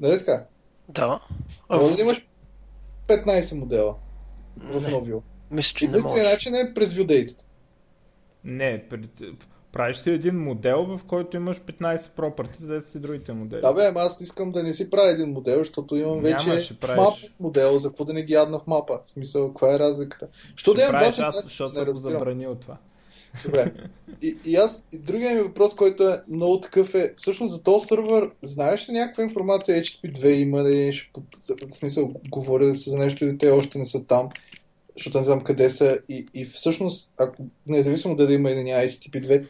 Нали 0.01 0.19
така? 0.19 0.45
Да. 0.89 1.21
Може 1.71 1.97
да 1.97 2.03
имаш 2.03 2.29
15 3.09 3.59
модела 3.59 3.95
в 4.57 4.91
новио. 4.91 5.23
Мисля, 5.51 5.75
че 5.77 5.85
Единственият 5.85 6.33
начин 6.33 6.55
е 6.55 6.75
през 6.75 6.95
ViewDate. 6.95 7.43
Не, 8.45 8.85
правиш 9.73 9.97
си 9.97 10.11
един 10.11 10.35
модел, 10.35 10.85
в 10.85 11.01
който 11.09 11.37
имаш 11.37 11.61
15 11.61 12.03
property, 12.17 12.61
да 12.61 12.83
си 12.93 12.99
другите 12.99 13.33
модели. 13.33 13.61
Да 13.61 13.73
бе, 13.73 13.93
аз 13.97 14.21
искам 14.21 14.53
да 14.53 14.63
не 14.63 14.73
си 14.73 14.91
правя 14.91 15.11
един 15.11 15.29
модел, 15.33 15.59
защото 15.59 15.97
имам 15.97 16.21
вече 16.21 16.77
мап 16.97 17.15
модел, 17.41 17.79
за 17.79 17.89
какво 17.89 18.05
да 18.05 18.13
не 18.13 18.23
ги 18.23 18.33
ядна 18.33 18.59
в 18.59 18.67
мапа. 18.67 19.01
В 19.05 19.09
смисъл, 19.09 19.49
каква 19.49 19.75
е 19.75 19.79
разликата? 19.79 20.29
Що 20.57 20.75
да 20.75 20.83
имам 20.83 21.13
два 21.13 21.31
защото 21.31 21.79
не 21.79 21.87
разбирам. 21.87 22.13
забранил 22.13 22.55
това. 22.55 22.77
Добре. 23.45 23.73
И, 24.23 24.37
и 24.45 24.57
аз, 24.57 24.87
и 24.93 24.99
другия 24.99 25.35
ми 25.35 25.43
въпрос, 25.43 25.75
който 25.75 26.09
е 26.09 26.23
много 26.29 26.61
такъв 26.61 26.95
е, 26.95 27.15
всъщност 27.17 27.55
за 27.55 27.63
този 27.63 27.87
сървър, 27.87 28.31
знаеш 28.43 28.89
ли 28.89 28.93
някаква 28.93 29.25
информация 29.25 29.83
HTTP2 29.83 30.27
има 30.27 30.65
ли, 30.65 30.93
в 31.69 31.75
смисъл, 31.75 32.13
говоря 32.31 32.75
се 32.75 32.91
за 32.91 32.97
нещо 32.97 33.25
и 33.25 33.39
те 33.39 33.51
още 33.51 33.79
не 33.79 33.85
са 33.85 34.05
там, 34.05 34.29
защото 34.97 35.19
не 35.19 35.25
знам 35.25 35.45
къде 35.45 35.71
са 35.71 35.99
и, 36.09 36.27
и 36.35 36.45
всъщност, 36.45 37.13
ако, 37.19 37.45
независимо 37.67 38.17
дали 38.17 38.33
има 38.33 38.51
или 38.51 38.65
няма 38.65 38.83
HTTP2, 38.83 39.47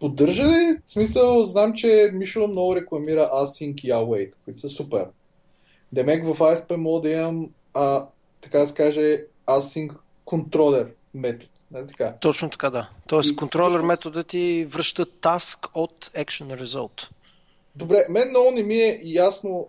поддържа 0.00 0.48
ли? 0.48 0.76
В 0.86 0.92
смисъл, 0.92 1.44
знам, 1.44 1.72
че 1.72 2.10
Мишо 2.14 2.46
много 2.46 2.76
рекламира 2.76 3.30
Async 3.32 3.80
и 3.84 3.90
Await, 3.90 4.32
които 4.44 4.60
са 4.60 4.68
супер. 4.68 5.06
Демек 5.92 6.24
в 6.24 6.38
ASP 6.38 6.76
мога 6.76 7.00
да 7.00 7.10
имам, 7.10 7.50
а, 7.74 8.06
така 8.40 8.58
да 8.58 8.66
се 8.66 8.74
каже, 8.74 9.24
Async 9.46 9.96
контролер 10.24 10.92
метод 11.14 11.50
Нали 11.70 11.86
така? 11.86 12.14
Точно 12.20 12.50
така, 12.50 12.70
да. 12.70 12.88
Тоест, 13.06 13.36
контролер 13.36 13.80
метода 13.80 14.24
ти 14.24 14.66
връща 14.70 15.06
task 15.06 15.68
от 15.74 16.10
action 16.14 16.64
result. 16.64 17.08
Добре, 17.76 17.96
мен 18.08 18.30
много 18.30 18.50
не 18.50 18.62
ми 18.62 18.74
е 18.74 19.00
ясно, 19.02 19.68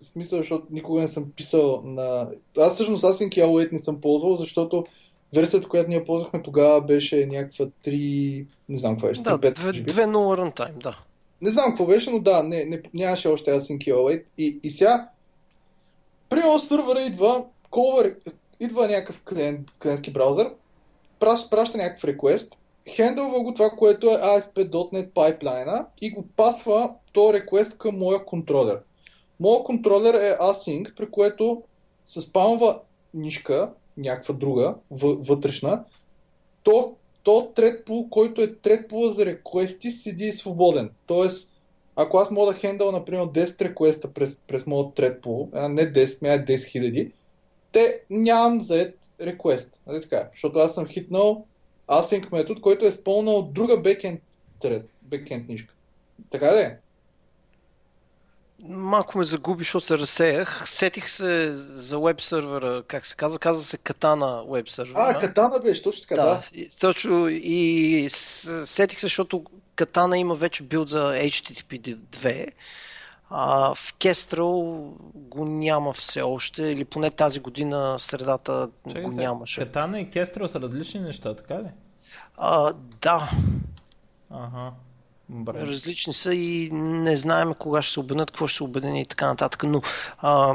в 0.00 0.04
смисъл, 0.04 0.38
защото 0.38 0.66
никога 0.70 1.00
не 1.00 1.08
съм 1.08 1.30
писал 1.36 1.82
на... 1.84 2.28
Аз 2.58 2.74
всъщност 2.74 3.04
Async 3.04 3.44
Await 3.44 3.72
не 3.72 3.78
съм 3.78 4.00
ползвал, 4.00 4.36
защото 4.36 4.86
версията, 5.34 5.68
която 5.68 5.88
ние 5.88 6.04
ползвахме 6.04 6.42
тогава 6.42 6.80
беше 6.80 7.26
някаква 7.26 7.66
3... 7.84 8.46
Не 8.68 8.78
знам 8.78 8.92
какво 8.92 9.06
беше. 9.06 9.22
Да, 9.22 9.38
2.0 9.38 10.06
runtime, 10.14 10.82
да. 10.82 10.98
Не 11.42 11.50
знам 11.50 11.64
какво 11.68 11.86
беше, 11.86 12.10
но 12.10 12.18
да, 12.18 12.42
не, 12.42 12.64
не, 12.64 12.82
нямаше 12.94 13.28
още 13.28 13.50
Async 13.50 13.78
Await. 13.78 14.24
И, 14.38 14.60
и 14.62 14.70
сега, 14.70 15.08
примерно 16.28 16.58
сървъра 16.58 17.00
идва, 17.00 17.44
колвър, 17.70 18.16
идва 18.60 18.88
някакъв 18.88 19.20
клиент, 19.20 19.70
клиентски 19.82 20.12
браузър, 20.12 20.50
праща 21.18 21.78
някакъв 21.78 22.04
реквест, 22.04 22.58
хендълва 22.88 23.40
го 23.40 23.54
това, 23.54 23.70
което 23.70 24.06
е 24.06 24.14
ASP.NET 24.14 25.10
пайплайна 25.10 25.86
и 26.00 26.10
го 26.10 26.24
пасва 26.36 26.94
този 27.12 27.32
реквест 27.32 27.78
към 27.78 27.98
моя 27.98 28.24
контролер. 28.24 28.80
Моя 29.40 29.64
контролер 29.64 30.14
е 30.14 30.36
async, 30.40 30.94
при 30.94 31.10
което 31.10 31.62
се 32.04 32.20
спамва 32.20 32.78
нишка, 33.14 33.70
някаква 33.96 34.34
друга, 34.34 34.74
вътрешна, 34.90 35.84
то, 36.62 36.96
то 37.22 37.52
thread 37.56 38.08
който 38.10 38.42
е 38.42 38.46
thread 38.46 39.10
за 39.10 39.26
реквести, 39.26 39.90
седи 39.90 40.32
свободен. 40.32 40.90
Тоест, 41.06 41.50
ако 41.96 42.18
аз 42.18 42.30
мога 42.30 42.52
да 42.52 42.58
хендъл, 42.58 42.92
например, 42.92 43.24
10 43.24 43.60
реквеста 43.60 44.12
през, 44.12 44.36
през 44.46 44.66
моят 44.66 44.96
pool, 44.96 45.68
не 45.68 45.92
10, 45.92 46.18
ами 46.22 46.44
10 46.44 46.54
000, 46.54 47.12
те 47.72 48.02
нямам 48.10 48.62
заед 48.62 48.98
request. 49.20 49.68
Нали 49.86 50.00
така? 50.00 50.28
Защото 50.32 50.58
аз 50.58 50.74
съм 50.74 50.86
хитнал 50.86 51.46
async 51.88 52.32
метод, 52.32 52.60
който 52.60 52.84
е 52.84 52.88
изпълнал 52.88 53.42
друга 53.42 53.74
backend 53.74 54.20
thread, 54.62 54.82
backend 55.08 55.48
нишка. 55.48 55.74
Така 56.30 56.46
да 56.46 56.60
е? 56.60 56.76
Малко 58.68 59.18
ме 59.18 59.24
загуби, 59.24 59.64
защото 59.64 59.86
се 59.86 59.98
разсеях. 59.98 60.62
Сетих 60.68 61.10
се 61.10 61.54
за 61.54 61.98
веб 61.98 62.20
сервера, 62.20 62.82
как 62.88 63.06
се 63.06 63.16
казва, 63.16 63.38
казва 63.38 63.64
се 63.64 63.78
Katana 63.78 64.52
веб 64.52 64.68
сервера. 64.68 64.98
А, 64.98 65.20
Katana 65.20 65.62
беше, 65.62 65.82
точно 65.82 66.02
така, 66.08 66.22
да. 66.22 66.28
да. 66.28 66.42
И, 66.52 66.70
точно, 66.80 67.28
и 67.28 68.06
сетих 68.10 69.00
се, 69.00 69.06
защото 69.06 69.44
Katana 69.76 70.14
има 70.14 70.34
вече 70.34 70.62
билд 70.62 70.88
за 70.88 71.12
HTTP 71.12 71.96
2 71.96 72.50
а, 73.30 73.74
в 73.74 73.94
Кестрал 73.98 74.60
го 75.14 75.44
няма 75.44 75.92
все 75.92 76.22
още, 76.22 76.62
или 76.62 76.84
поне 76.84 77.10
тази 77.10 77.40
година 77.40 77.96
средата 77.98 78.70
Чакай 78.88 79.02
го 79.02 79.10
нямаше. 79.10 79.60
Катана 79.60 80.00
и 80.00 80.10
Кестрал 80.10 80.48
са 80.48 80.60
различни 80.60 81.00
неща, 81.00 81.36
така 81.36 81.54
ли? 81.54 81.68
А, 82.36 82.72
да. 83.00 83.30
Ага. 84.30 84.72
Бре. 85.28 85.66
Различни 85.66 86.12
са 86.12 86.34
и 86.34 86.70
не 86.72 87.16
знаем 87.16 87.54
кога 87.54 87.82
ще 87.82 87.92
се 87.92 88.00
обединят, 88.00 88.30
какво 88.30 88.46
ще 88.46 88.56
се 88.56 88.64
обедини 88.64 89.00
и 89.00 89.06
така 89.06 89.26
нататък. 89.26 89.62
Но 89.62 89.82
а, 90.18 90.54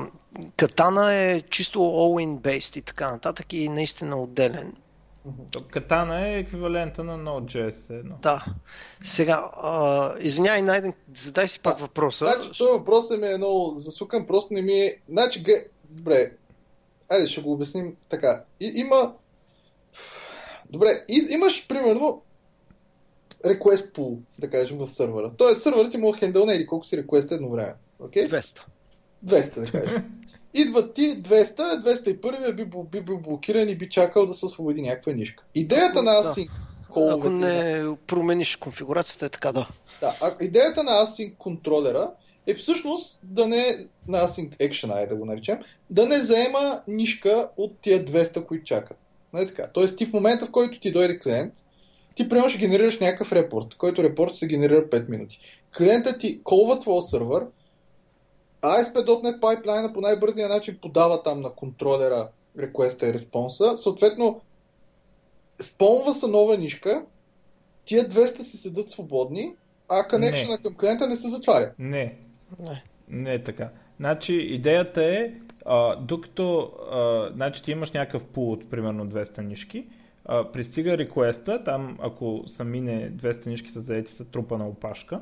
Катана 0.57 1.13
е 1.15 1.41
чисто 1.41 1.79
all-in 1.79 2.39
based 2.39 2.77
и 2.77 2.81
така 2.81 3.11
нататък 3.11 3.53
и 3.53 3.69
наистина 3.69 4.21
отделен. 4.21 4.73
Катана 5.71 6.27
е 6.27 6.39
еквивалента 6.39 7.03
на 7.03 7.17
Node.js. 7.17 7.99
Едно. 7.99 8.15
Да. 8.21 8.45
Сега, 9.03 9.49
а, 9.63 10.13
извинявай, 10.19 10.61
Найден, 10.61 10.93
задай 11.15 11.47
си 11.47 11.59
пак 11.59 11.79
въпроса. 11.79 12.25
Значи, 12.25 12.57
този 12.57 12.71
въпрос 12.71 13.11
е 13.11 13.17
ми 13.17 13.27
е 13.27 13.37
много 13.37 13.73
засукан, 13.75 14.25
просто 14.25 14.53
не 14.53 14.61
ми 14.61 14.73
е... 14.73 15.01
Значи, 15.09 15.43
ге... 15.43 15.53
добре, 15.89 16.31
айде 17.11 17.27
ще 17.27 17.41
го 17.41 17.51
обясним 17.51 17.95
така. 18.09 18.43
И, 18.59 18.71
има... 18.75 19.13
Добре, 20.69 20.87
и, 21.07 21.27
имаш 21.29 21.67
примерно 21.67 22.21
request 23.45 23.93
pool, 23.93 24.17
да 24.39 24.49
кажем, 24.49 24.77
в 24.77 24.89
сървъра. 24.89 25.31
Тоест, 25.37 25.61
сървърът 25.61 25.91
ти 25.91 25.97
мога 25.97 26.17
хендълна 26.17 26.53
или 26.53 26.67
колко 26.67 26.85
си 26.85 27.03
request 27.03 27.31
едно 27.31 27.49
време. 27.49 27.73
Okay? 28.01 28.29
200. 28.29 28.61
200, 29.25 29.65
да 29.65 29.71
кажем. 29.71 30.03
Идват 30.53 30.93
ти 30.93 31.23
200, 31.23 31.83
201 31.83 32.53
би, 32.55 32.65
би 32.91 33.01
бил 33.01 33.17
блокиран 33.17 33.69
и 33.69 33.77
би 33.77 33.89
чакал 33.89 34.25
да 34.25 34.33
се 34.33 34.45
освободи 34.45 34.81
някаква 34.81 35.13
нишка. 35.13 35.43
Идеята 35.55 36.03
на 36.03 36.11
Async, 36.11 36.49
коловете. 36.89 37.27
Ако 37.27 37.29
не 37.29 37.85
промениш 38.07 38.55
конфигурацията, 38.55 39.25
е 39.25 39.29
така 39.29 39.51
да. 39.51 39.67
Да, 40.01 40.17
а 40.21 40.35
идеята 40.41 40.83
на 40.83 40.91
Async 40.91 41.37
контролера 41.37 42.11
е 42.47 42.53
всъщност 42.53 43.19
да 43.23 43.47
не, 43.47 43.77
на 44.07 44.27
Async 44.27 44.57
Action, 44.57 44.95
ай 44.95 45.07
да 45.07 45.15
го 45.15 45.25
наречем, 45.25 45.59
да 45.89 46.05
не 46.05 46.17
заема 46.17 46.81
нишка 46.87 47.49
от 47.57 47.79
тия 47.81 48.05
200, 48.05 48.45
които 48.45 48.65
чакат. 48.65 48.97
Нали 49.33 49.47
така? 49.47 49.67
Тоест 49.73 49.97
ти 49.97 50.05
в 50.05 50.13
момента, 50.13 50.45
в 50.45 50.51
който 50.51 50.79
ти 50.79 50.91
дойде 50.91 51.19
клиент, 51.19 51.53
ти 52.15 52.29
примерно 52.29 52.49
ще 52.49 52.59
генерираш 52.59 52.99
някакъв 52.99 53.31
репорт, 53.31 53.75
който 53.75 54.03
репорт 54.03 54.35
се 54.35 54.47
генерира 54.47 54.89
5 54.89 55.09
минути. 55.09 55.39
Клиентът 55.77 56.19
ти 56.19 56.43
колва 56.43 56.79
твоя 56.79 57.01
сървър, 57.01 57.45
ASP.NET 58.61 59.39
Pipeline 59.39 59.93
по 59.93 60.01
най-бързия 60.01 60.49
начин 60.49 60.77
подава 60.81 61.23
там 61.23 61.41
на 61.41 61.49
контролера 61.49 62.27
реквеста 62.59 63.07
и 63.07 63.13
респонса. 63.13 63.77
Съответно, 63.77 64.41
спомва 65.61 66.13
са 66.13 66.27
нова 66.27 66.57
нишка, 66.57 67.03
тия 67.85 68.03
200 68.03 68.25
си 68.25 68.57
седат 68.57 68.89
свободни, 68.89 69.55
а 69.89 70.07
коннекшена 70.07 70.57
към 70.57 70.75
клиента 70.75 71.07
не 71.07 71.15
се 71.15 71.29
затваря. 71.29 71.71
Не. 71.79 72.15
Не. 72.59 72.83
Не 73.09 73.33
е 73.33 73.43
така. 73.43 73.69
Значи 73.99 74.33
идеята 74.33 75.03
е, 75.03 75.33
а, 75.65 75.95
докато 75.95 76.71
а, 76.91 77.31
значи 77.33 77.63
ти 77.63 77.71
имаш 77.71 77.91
някакъв 77.91 78.23
пул 78.23 78.51
от 78.51 78.69
примерно 78.69 79.05
200 79.05 79.41
нишки, 79.41 79.87
а, 80.31 80.51
пристига 80.51 80.97
реквеста, 80.97 81.63
там 81.63 81.97
ако 82.01 82.43
са 82.47 82.63
мине 82.63 83.11
200 83.11 83.47
нишки 83.47 83.71
са 83.71 83.81
заети 83.81 84.13
са 84.13 84.25
трупа 84.25 84.57
на 84.57 84.67
опашка, 84.67 85.21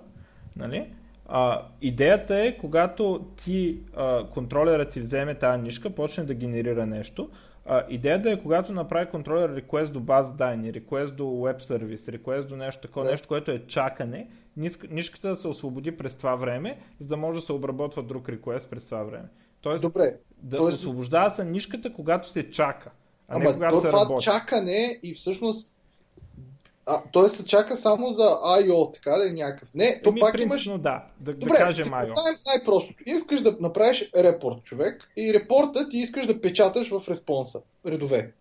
нали? 0.55 0.89
А, 1.25 1.61
идеята 1.81 2.35
е, 2.35 2.57
когато 2.57 3.25
ти 3.43 3.79
а, 3.95 4.27
контролерът 4.27 4.91
ти 4.91 4.99
вземе 4.99 5.35
тази 5.35 5.61
нишка, 5.61 5.89
почне 5.89 6.23
да 6.23 6.33
генерира 6.33 6.85
нещо. 6.85 7.29
А, 7.65 7.83
идеята 7.89 8.31
е, 8.31 8.41
когато 8.41 8.73
направи 8.73 9.09
контролер 9.09 9.61
request 9.61 9.91
до 9.91 9.99
база 9.99 10.31
данни, 10.31 10.73
request 10.73 11.11
до 11.11 11.23
web 11.23 11.59
сервис, 11.59 12.01
request 12.05 12.47
до 12.47 12.55
нещо 12.55 12.81
такова, 12.81 13.05
yeah. 13.05 13.11
нещо, 13.11 13.27
което 13.27 13.51
е 13.51 13.63
чакане, 13.67 14.27
нишката 14.89 15.29
да 15.29 15.37
се 15.37 15.47
освободи 15.47 15.97
през 15.97 16.15
това 16.15 16.35
време, 16.35 16.79
за 16.99 17.07
да 17.07 17.17
може 17.17 17.39
да 17.39 17.45
се 17.45 17.53
обработва 17.53 18.03
друг 18.03 18.27
request 18.27 18.69
през 18.69 18.85
това 18.85 19.03
време. 19.03 19.27
Тоест, 19.61 19.81
Добре. 19.81 20.13
Да 20.43 20.57
Тоест... 20.57 20.77
освобождава 20.77 21.31
се 21.31 21.45
нишката, 21.45 21.93
когато 21.93 22.29
се 22.29 22.51
чака. 22.51 22.91
А 23.27 23.35
Ама 23.35 23.45
не 23.45 23.53
когато 23.53 23.75
то 23.75 23.81
това 23.81 24.01
работи. 24.01 24.23
чакане 24.23 24.99
и 25.03 25.13
всъщност 25.13 25.73
а, 26.89 27.01
той 27.11 27.29
се 27.29 27.45
чака 27.45 27.75
само 27.75 28.09
за 28.09 28.23
I.O., 28.23 28.93
така 28.93 29.11
да 29.11 29.27
е 29.27 29.31
някакъв. 29.31 29.73
Не, 29.73 30.01
то 30.03 30.09
Еми, 30.09 30.19
пак 30.19 30.31
принципно, 30.31 30.53
имаш... 30.53 30.81
да, 30.81 31.05
да, 31.19 31.33
Добре, 31.33 31.51
да 31.51 31.57
кажем 31.57 31.85
си 31.85 31.91
представим 31.91 32.39
най-простото. 32.47 33.03
Искаш 33.05 33.41
да 33.41 33.57
направиш 33.59 34.11
репорт, 34.15 34.63
човек, 34.63 35.11
и 35.17 35.33
репорта 35.33 35.89
ти 35.89 35.97
искаш 35.97 36.25
да 36.25 36.41
печаташ 36.41 36.89
в 36.89 37.03
респонса. 37.09 37.59
Редове. 37.85 38.31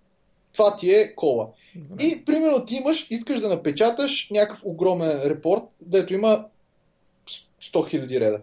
Това 0.52 0.76
ти 0.76 0.94
е 0.94 1.14
кола. 1.14 1.48
Добре. 1.76 2.04
И, 2.04 2.24
примерно, 2.24 2.64
ти 2.64 2.74
имаш, 2.74 3.06
искаш 3.10 3.40
да 3.40 3.48
напечаташ 3.48 4.28
някакъв 4.30 4.60
огромен 4.64 5.22
репорт, 5.24 5.62
дето 5.80 6.14
има 6.14 6.44
100 7.28 7.72
000 7.72 8.20
реда. 8.20 8.40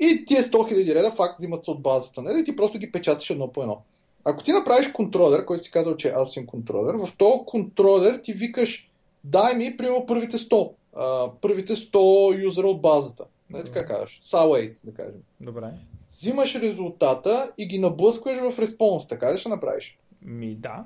И 0.00 0.24
тия 0.26 0.42
100 0.42 0.50
000 0.52 0.94
реда 0.94 1.10
факт 1.10 1.38
взимат 1.38 1.64
се 1.64 1.70
от 1.70 1.82
базата, 1.82 2.22
нали? 2.22 2.40
И 2.40 2.44
ти 2.44 2.56
просто 2.56 2.78
ги 2.78 2.92
печаташ 2.92 3.30
едно 3.30 3.52
по 3.52 3.62
едно. 3.62 3.82
Ако 4.24 4.42
ти 4.42 4.52
направиш 4.52 4.92
контролер, 4.92 5.44
който 5.44 5.64
си 5.64 5.70
казал, 5.70 5.96
че 5.96 6.08
е 6.08 6.12
Async 6.12 6.46
контролер, 6.46 6.94
в 6.94 7.16
този 7.16 7.38
контролер 7.46 8.20
ти 8.22 8.32
викаш 8.32 8.90
дай 9.24 9.54
ми, 9.54 9.76
примерно, 9.76 10.06
първите 10.06 10.38
100. 10.38 10.72
А, 10.96 11.30
първите 11.40 11.76
100 11.76 12.44
юзера 12.44 12.66
от 12.66 12.80
базата. 12.80 13.24
Не 13.50 13.64
така 13.64 13.86
кажеш. 13.86 14.20
Sawait, 14.24 14.84
да 14.84 14.94
кажем. 14.94 15.20
Добре. 15.40 15.70
Взимаш 16.08 16.54
резултата 16.54 17.52
и 17.58 17.66
ги 17.66 17.78
наблъскваш 17.78 18.52
в 18.52 18.58
респонс. 18.58 19.08
Така 19.08 19.34
ли 19.34 19.38
ще 19.38 19.48
направиш? 19.48 19.98
Ми 20.22 20.54
да. 20.54 20.84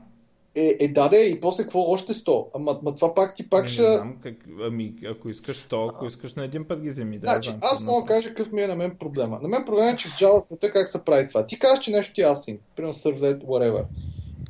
Е, 0.56 0.76
е 0.80 0.88
да, 0.88 1.08
да, 1.08 1.16
и 1.16 1.40
после 1.40 1.62
какво 1.62 1.80
още 1.80 2.14
100? 2.14 2.46
Ама, 2.54 2.78
ама 2.82 2.94
това 2.94 3.14
пак 3.14 3.34
ти 3.34 3.50
пак 3.50 3.68
ще... 3.68 3.82
Не 3.82 3.96
знам, 3.96 4.16
как, 4.22 4.34
ами, 4.66 4.94
ако 5.10 5.28
искаш 5.28 5.66
100, 5.70 5.90
ако 5.94 6.06
искаш 6.06 6.34
на 6.34 6.44
един 6.44 6.64
път 6.68 6.82
ги 6.82 6.90
вземи. 6.90 7.18
Да, 7.18 7.26
Значи, 7.26 7.50
аз 7.62 7.80
мога 7.80 8.00
да 8.00 8.06
кажа 8.06 8.28
какъв 8.28 8.52
ми 8.52 8.62
е 8.62 8.66
на 8.66 8.76
мен 8.76 8.96
проблема. 8.98 9.38
На 9.42 9.48
мен 9.48 9.64
проблема 9.64 9.90
е, 9.90 9.96
че 9.96 10.08
в 10.08 10.12
Java 10.12 10.40
света 10.40 10.72
как 10.72 10.88
се 10.88 11.04
прави 11.04 11.28
това. 11.28 11.46
Ти 11.46 11.58
казваш, 11.58 11.84
че 11.84 11.90
нещо 11.90 12.14
ти 12.14 12.22
е 12.22 12.24
async, 12.24 12.58
примерно 12.76 12.94
servlet, 12.94 13.44
whatever. 13.44 13.84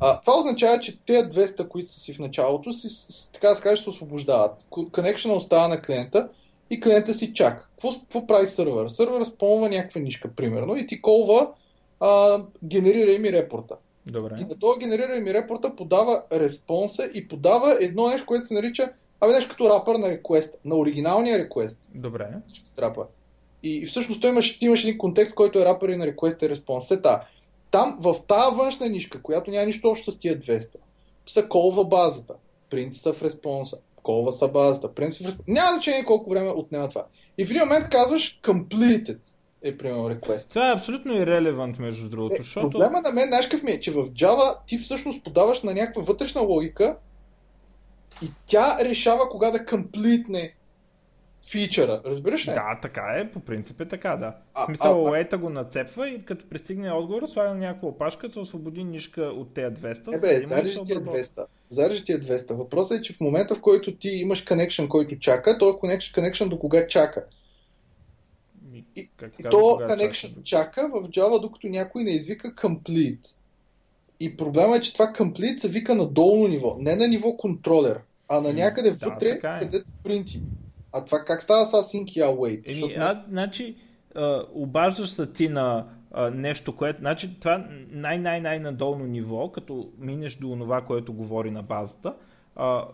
А, 0.00 0.20
това 0.20 0.38
означава, 0.38 0.80
че 0.80 0.98
тези 0.98 1.28
200, 1.28 1.68
които 1.68 1.92
са 1.92 2.00
си 2.00 2.14
в 2.14 2.18
началото, 2.18 2.72
си, 2.72 3.32
така 3.32 3.48
да 3.48 3.54
се 3.54 3.62
каже, 3.62 3.82
се 3.82 3.90
освобождават. 3.90 4.66
Connection 4.70 5.36
остава 5.36 5.68
на 5.68 5.80
клиента 5.82 6.28
и 6.70 6.80
клиента 6.80 7.14
си 7.14 7.34
чака. 7.34 7.68
Какво, 7.70 8.00
какво 8.00 8.26
прави 8.26 8.46
сървър? 8.46 8.88
Сървър 8.88 9.24
спомва 9.24 9.68
някаква 9.68 10.00
нишка, 10.00 10.30
примерно, 10.36 10.76
и 10.76 10.86
ти 10.86 11.02
колва 11.02 11.50
а, 12.00 12.42
генерирай 12.64 13.18
ми 13.18 13.32
репорта. 13.32 13.74
Добре. 14.06 14.34
И 14.38 14.44
на 14.44 14.58
този 14.58 14.80
генерирай 14.80 15.20
ми 15.20 15.34
репорта 15.34 15.76
подава 15.76 16.22
респонса 16.32 17.10
и 17.14 17.28
подава 17.28 17.76
едно 17.80 18.08
нещо, 18.08 18.26
което 18.26 18.46
се 18.46 18.54
нарича 18.54 18.92
Абе 19.20 19.32
нещо 19.32 19.50
като 19.50 19.70
рапър 19.70 19.96
на 19.96 20.08
реквест, 20.08 20.54
на 20.64 20.76
оригиналния 20.76 21.38
реквест 21.38 21.80
Добре. 21.94 22.28
трапа. 22.76 23.06
И, 23.62 23.76
и 23.76 23.86
всъщност 23.86 24.20
той 24.20 24.30
имаш, 24.30 24.58
ти 24.58 24.64
имаш 24.64 24.84
един 24.84 24.98
контекст, 24.98 25.34
който 25.34 25.58
е 25.58 25.64
рапър 25.64 25.88
и 25.88 25.96
на 25.96 26.06
request 26.06 26.46
и 26.46 26.56
response. 26.56 26.78
Сета. 26.78 27.26
Там, 27.70 27.98
в 28.00 28.14
тази 28.26 28.56
външна 28.56 28.88
нишка, 28.88 29.22
която 29.22 29.50
няма 29.50 29.66
нищо 29.66 29.88
общо 29.88 30.10
с 30.10 30.18
тия 30.18 30.38
200, 30.38 30.68
са 31.26 31.48
колва 31.48 31.84
базата, 31.84 32.34
принт 32.70 32.94
са 32.94 33.12
в 33.12 33.22
респонса, 33.22 33.78
колва 34.02 34.32
са 34.32 34.48
базата, 34.48 34.94
принт 34.94 35.14
са 35.14 35.24
в 35.24 35.26
респонса. 35.26 35.52
Няма 35.52 35.72
значение 35.72 36.04
колко 36.04 36.30
време 36.30 36.48
отнема 36.48 36.88
това. 36.88 37.06
И 37.38 37.46
в 37.46 37.50
един 37.50 37.62
момент 37.62 37.88
казваш 37.88 38.40
completed 38.42 39.18
е 39.68 39.78
примерно 39.78 40.10
request. 40.10 40.48
Това 40.48 40.70
е 40.70 40.74
абсолютно 40.74 41.16
ирелевант, 41.16 41.78
между 41.78 42.08
другото, 42.08 42.34
Е, 42.34 42.38
защото... 42.38 42.70
Проблема 42.70 43.00
на 43.00 43.12
мен, 43.12 43.28
знаеш 43.28 43.62
ми 43.62 43.70
е, 43.70 43.80
че 43.80 43.90
в 43.90 44.04
Java 44.04 44.56
ти 44.66 44.78
всъщност 44.78 45.24
подаваш 45.24 45.62
на 45.62 45.74
някаква 45.74 46.02
вътрешна 46.02 46.40
логика 46.40 46.96
и 48.22 48.26
тя 48.46 48.78
решава 48.84 49.28
кога 49.30 49.50
да 49.50 49.66
комплитне 49.66 50.54
фичъра. 51.50 52.02
Разбираш 52.06 52.48
ли? 52.48 52.52
Да, 52.52 52.78
така 52.82 53.02
е, 53.16 53.32
по 53.32 53.40
принцип 53.40 53.80
е 53.80 53.88
така, 53.88 54.16
да. 54.16 54.36
А, 54.54 54.62
В 54.62 54.66
смисъл, 54.66 55.14
а, 55.32 55.38
го 55.38 55.50
нацепва 55.50 56.08
и 56.08 56.24
като 56.24 56.48
пристигне 56.48 56.92
отговор, 56.92 57.22
слага 57.32 57.48
на 57.48 57.54
някаква 57.54 57.88
опашка, 57.88 58.30
се 58.32 58.38
освободи 58.38 58.84
нишка 58.84 59.22
от 59.22 59.54
тези 59.54 59.74
200. 59.74 60.16
Е 60.16 60.20
бе, 60.20 60.40
зарежи 60.40 60.82
тия 60.82 60.98
обработва. 60.98 61.22
200. 61.22 61.46
Зарежи 61.68 62.04
тия 62.04 62.20
200. 62.20 62.52
Въпросът 62.54 62.98
е, 62.98 63.02
че 63.02 63.12
в 63.12 63.20
момента, 63.20 63.54
в 63.54 63.60
който 63.60 63.96
ти 63.96 64.08
имаш 64.08 64.44
connection, 64.44 64.88
който 64.88 65.18
чака, 65.18 65.58
то 65.58 65.64
connection, 65.64 66.20
connection 66.20 66.48
до 66.48 66.58
кога 66.58 66.86
чака. 66.86 67.26
И- 68.96 69.08
И 69.40 69.42
то 69.42 69.56
connection 69.80 70.42
чака? 70.42 70.42
чака 70.44 70.88
в 70.88 71.08
Java, 71.08 71.40
докато 71.40 71.66
някой 71.68 72.04
не 72.04 72.10
извика 72.10 72.54
complete. 72.54 73.34
И 74.20 74.36
проблема 74.36 74.76
е, 74.76 74.80
че 74.80 74.92
това 74.92 75.04
complete 75.06 75.56
се 75.56 75.68
вика 75.68 75.94
на 75.94 76.06
долно 76.06 76.48
ниво, 76.48 76.76
не 76.80 76.96
на 76.96 77.08
ниво 77.08 77.36
контролер, 77.36 78.00
а 78.28 78.40
на 78.40 78.52
някъде 78.52 78.90
да, 78.90 79.10
вътре, 79.10 79.28
е. 79.28 79.40
където 79.40 79.86
принти. 80.04 80.40
А 80.92 81.04
това 81.04 81.18
как 81.18 81.42
става 81.42 81.64
с 81.64 81.72
async 81.72 82.10
и 82.12 82.20
await? 82.20 82.82
Еми, 82.84 82.94
аз, 82.94 83.16
значи, 83.28 83.76
а, 84.14 84.42
обаждаш 84.54 85.10
се 85.10 85.26
ти 85.26 85.48
на 85.48 85.86
а, 86.12 86.30
нещо, 86.30 86.76
което, 86.76 87.00
значи, 87.00 87.36
това 87.40 87.66
най-най-най 87.90 88.58
надолно 88.58 89.06
ниво, 89.06 89.48
като 89.48 89.88
минеш 89.98 90.34
до 90.34 90.56
това, 90.60 90.80
което 90.80 91.12
говори 91.12 91.50
на 91.50 91.62
базата, 91.62 92.14
а, 92.56 92.84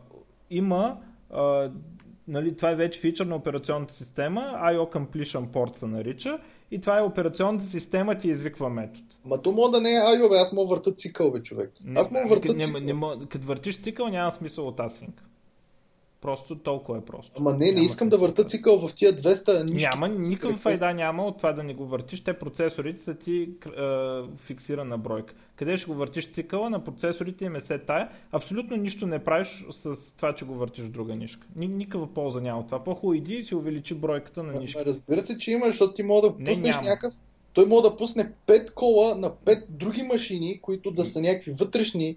има, 0.51 0.99
а, 1.31 1.71
нали, 2.29 2.57
това 2.57 2.71
е 2.71 2.75
вече 2.75 3.01
фичър 3.01 3.27
на 3.27 3.37
операционната 3.37 3.95
система, 3.95 4.41
IO 4.41 4.93
Completion 4.97 5.47
Port 5.47 5.79
се 5.79 5.87
нарича, 5.87 6.39
и 6.71 6.81
това 6.81 6.99
е 6.99 7.03
операционната 7.03 7.67
система 7.67 8.19
ти 8.19 8.29
извиква 8.29 8.71
метод. 8.71 9.05
Ма 9.25 9.43
то 9.43 9.53
мога 9.53 9.71
да 9.71 9.81
не 9.81 9.95
е 9.95 9.99
айо, 9.99 10.29
бе, 10.29 10.37
аз 10.37 10.53
мога 10.53 10.75
върта 10.75 10.93
цикъл, 10.93 11.31
бе, 11.31 11.43
човек. 11.43 11.73
Аз 11.97 12.11
мога 12.11 12.29
върта 12.29 12.53
цикъл. 12.53 12.81
не, 12.81 12.93
не, 12.93 13.27
като 13.29 13.47
въртиш 13.47 13.83
цикъл 13.83 14.09
няма 14.09 14.33
смисъл 14.33 14.67
от 14.67 14.79
async. 14.79 15.13
Просто 16.23 16.59
толкова 16.59 16.99
е 16.99 17.01
просто. 17.01 17.33
Ама 17.39 17.53
не, 17.53 17.59
не 17.59 17.73
Няма 17.73 17.85
искам 17.85 18.09
да 18.09 18.19
върта 18.19 18.45
цикъл 18.45 18.89
в 18.89 18.95
тия 18.95 19.13
200 19.13 19.65
нишки. 19.65 19.89
Няма 19.89 20.09
никакъв 20.09 20.61
файда 20.61 20.95
няма 20.95 21.25
от 21.25 21.37
това 21.37 21.53
да 21.53 21.63
не 21.63 21.75
го 21.75 21.87
въртиш. 21.87 22.25
Те 22.25 22.39
процесорите 22.39 23.05
са 23.05 23.15
ти 23.15 23.43
е, 23.43 23.49
фиксирана 24.47 24.99
бройка. 24.99 25.35
Къде 25.57 25.77
ще 25.77 25.87
го 25.87 25.95
въртиш 25.95 26.33
цикъла? 26.33 26.71
На 26.71 26.85
процесорите 26.85 27.45
им 27.45 27.57
е 27.57 27.61
се 27.61 27.79
тая. 27.79 28.09
Абсолютно 28.33 28.77
нищо 28.77 29.07
не 29.07 29.25
правиш 29.25 29.65
с 29.83 29.97
това, 30.17 30.35
че 30.35 30.45
го 30.45 30.55
въртиш 30.55 30.85
в 30.85 30.91
друга 30.91 31.17
нишка. 31.17 31.47
Ни, 31.57 31.69
никаква 31.69 32.15
полза 32.15 32.41
няма 32.41 32.61
от 32.61 32.67
това. 32.67 32.79
По-хубаво 32.79 33.15
иди 33.15 33.35
и 33.35 33.45
си 33.45 33.55
увеличи 33.55 33.95
бройката 33.95 34.43
на 34.43 34.61
нишка. 34.61 34.85
разбира 34.85 35.21
се, 35.21 35.39
че 35.39 35.51
има, 35.51 35.67
защото 35.67 35.93
ти 35.93 36.03
мога 36.03 36.29
да 36.29 36.35
Не, 36.39 36.45
пуснеш 36.45 36.75
няма. 36.75 36.89
някакъв... 36.89 37.15
Той 37.53 37.67
може 37.67 37.83
да 37.83 37.97
пусне 37.97 38.33
5 38.47 38.75
кола 38.75 39.15
на 39.15 39.31
5 39.31 39.65
други 39.69 40.03
машини, 40.03 40.61
които 40.61 40.91
да 40.91 41.05
са 41.05 41.21
някакви 41.21 41.51
вътрешни. 41.51 42.17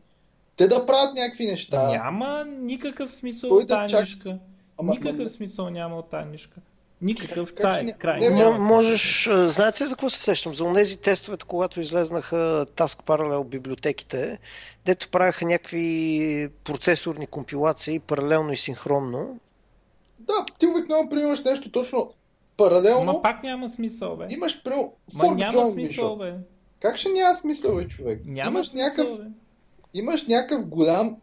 Те 0.58 0.68
да 0.68 0.86
правят 0.86 1.16
някакви 1.16 1.46
неща. 1.46 1.90
Няма 1.90 2.46
никакъв 2.46 3.12
смисъл 3.12 3.50
Той 3.50 3.58
от 3.58 3.68
да 3.68 3.82
нишка. 3.82 4.38
Ама- 4.78 4.94
Никакъв 4.94 5.20
ама- 5.20 5.30
смисъл 5.30 5.70
няма 5.70 5.96
от 5.96 6.10
тази 6.10 6.30
нишка. 6.30 6.56
Никакъв. 7.02 7.46
Как- 7.46 7.56
Това 7.56 7.80
как 7.88 7.98
край. 7.98 8.20
Не, 8.20 8.30
Няма. 8.30 8.44
няма. 8.44 8.60
Можеш, 8.60 9.30
знаете 9.46 9.84
ли 9.84 9.88
за 9.88 9.96
какво 9.96 10.10
се 10.10 10.20
сещам? 10.20 10.56
За 10.56 10.74
тези 10.74 10.98
тестовете, 10.98 11.46
когато 11.46 11.82
излезнаха 11.82 12.66
Task 12.76 13.04
Parallel 13.04 13.44
библиотеките, 13.44 14.40
дето 14.86 15.10
правяха 15.10 15.46
някакви 15.46 16.50
процесорни 16.64 17.28
компилации 17.28 18.00
паралелно 18.00 18.52
и 18.52 18.58
синхронно. 18.58 19.40
Да, 20.20 20.46
ти 20.60 20.68
обикновено 20.68 21.10
приемаш 21.10 21.44
нещо 21.44 21.72
точно 21.72 22.10
паралелно. 22.58 23.06
Ма 23.06 23.22
пак 23.22 23.44
няма 23.44 23.70
смисъл, 23.70 24.16
бе. 24.16 24.26
Имаш 24.30 24.64
прямо 24.64 24.94
Ма 25.14 25.24
няма 25.26 25.52
смисъл, 25.52 25.76
Мишо. 25.76 26.16
бе. 26.16 26.34
Как 26.80 26.98
ще 26.98 27.10
няма 27.10 27.36
смисъл, 27.36 27.76
бе, 27.76 27.88
човек? 27.88 28.22
Няма 28.26 28.50
имаш, 28.50 28.68
смисъл, 28.68 28.86
някакъв, 28.88 29.18
бе. 29.18 29.30
Имаш 29.96 30.28
някакъв 30.28 30.68
голям 30.68 31.16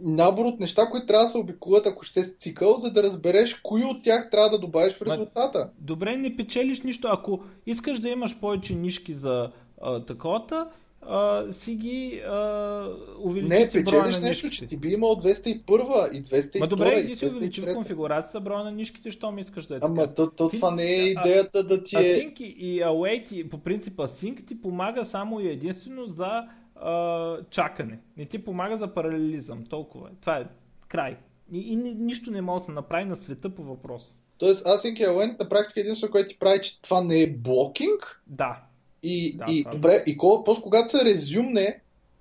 набор 0.00 0.44
от 0.44 0.60
неща, 0.60 0.82
които 0.90 1.06
трябва 1.06 1.24
да 1.24 1.28
се 1.28 1.38
обиколят, 1.38 1.86
ако 1.86 2.04
ще 2.04 2.22
си 2.22 2.36
цикъл, 2.36 2.74
за 2.74 2.92
да 2.92 3.02
разбереш 3.02 3.54
кои 3.54 3.84
от 3.84 4.02
тях 4.02 4.30
трябва 4.30 4.50
да 4.50 4.58
добавиш 4.58 4.92
в 4.92 5.02
резултата. 5.02 5.70
Добре, 5.78 6.16
не 6.16 6.36
печелиш 6.36 6.80
нищо. 6.80 7.08
Ако 7.10 7.40
искаш 7.66 7.98
да 7.98 8.08
имаш 8.08 8.36
повече 8.40 8.74
нишки 8.74 9.14
за 9.14 9.50
а, 9.82 10.04
таковата, 10.04 10.66
а, 11.02 11.52
си 11.52 11.74
ги 11.74 12.22
а, 12.26 12.88
увеличи 13.24 13.48
Не, 13.48 13.70
печелиш 13.72 14.18
нещо, 14.18 14.48
че 14.48 14.66
ти 14.66 14.76
би 14.76 14.88
имал 14.88 15.10
201 15.10 16.12
и 16.12 16.22
202 16.22 16.60
Ма 16.60 16.66
добре, 16.66 17.06
ти 17.06 17.16
си 17.16 17.26
увеличи 17.26 17.60
в 17.60 17.74
конфигурацията 17.74 18.40
броя 18.40 18.64
на 18.64 18.72
нишките, 18.72 19.10
що 19.10 19.30
ми 19.30 19.40
искаш 19.40 19.66
да 19.66 19.76
е 19.76 19.78
Ама 19.82 20.14
то, 20.14 20.30
то 20.30 20.48
това 20.48 20.70
не 20.70 20.92
е 20.92 21.04
идеята 21.04 21.64
да 21.64 21.82
ти 21.82 21.96
е... 21.96 21.98
Async 21.98 22.40
и 22.40 22.82
Await, 22.82 23.48
по 23.48 23.58
принцип 23.58 23.96
Async 23.96 24.46
ти 24.48 24.62
помага 24.62 25.04
само 25.04 25.40
и 25.40 25.48
единствено 25.48 26.06
за 26.06 26.42
а, 26.82 27.36
чакане. 27.50 27.98
Не 28.16 28.26
ти 28.26 28.44
помага 28.44 28.78
за 28.78 28.94
паралелизъм. 28.94 29.64
Толкова 29.66 30.08
е. 30.08 30.12
Това 30.20 30.38
е 30.38 30.46
край. 30.88 31.16
И, 31.52 31.72
и 31.72 31.76
нищо 31.76 32.30
не 32.30 32.42
може 32.42 32.60
да 32.60 32.66
се 32.66 32.72
направи 32.72 33.04
на 33.04 33.16
света 33.16 33.54
по 33.54 33.62
въпрос. 33.62 34.02
Тоест, 34.38 34.66
Async 34.66 34.98
Await 34.98 35.38
на 35.38 35.48
практика 35.48 35.80
единствено, 35.80 36.12
което 36.12 36.28
ти 36.28 36.38
прави, 36.38 36.62
че 36.62 36.82
това 36.82 37.00
не 37.04 37.22
е 37.22 37.32
блокинг. 37.32 38.22
Да. 38.26 38.62
И, 39.02 39.36
да, 39.36 39.44
и 39.48 39.64
добре, 39.72 40.02
и 40.06 40.16
после 40.44 40.62
когато 40.62 40.98
се 40.98 41.04
резюмне, 41.04 41.80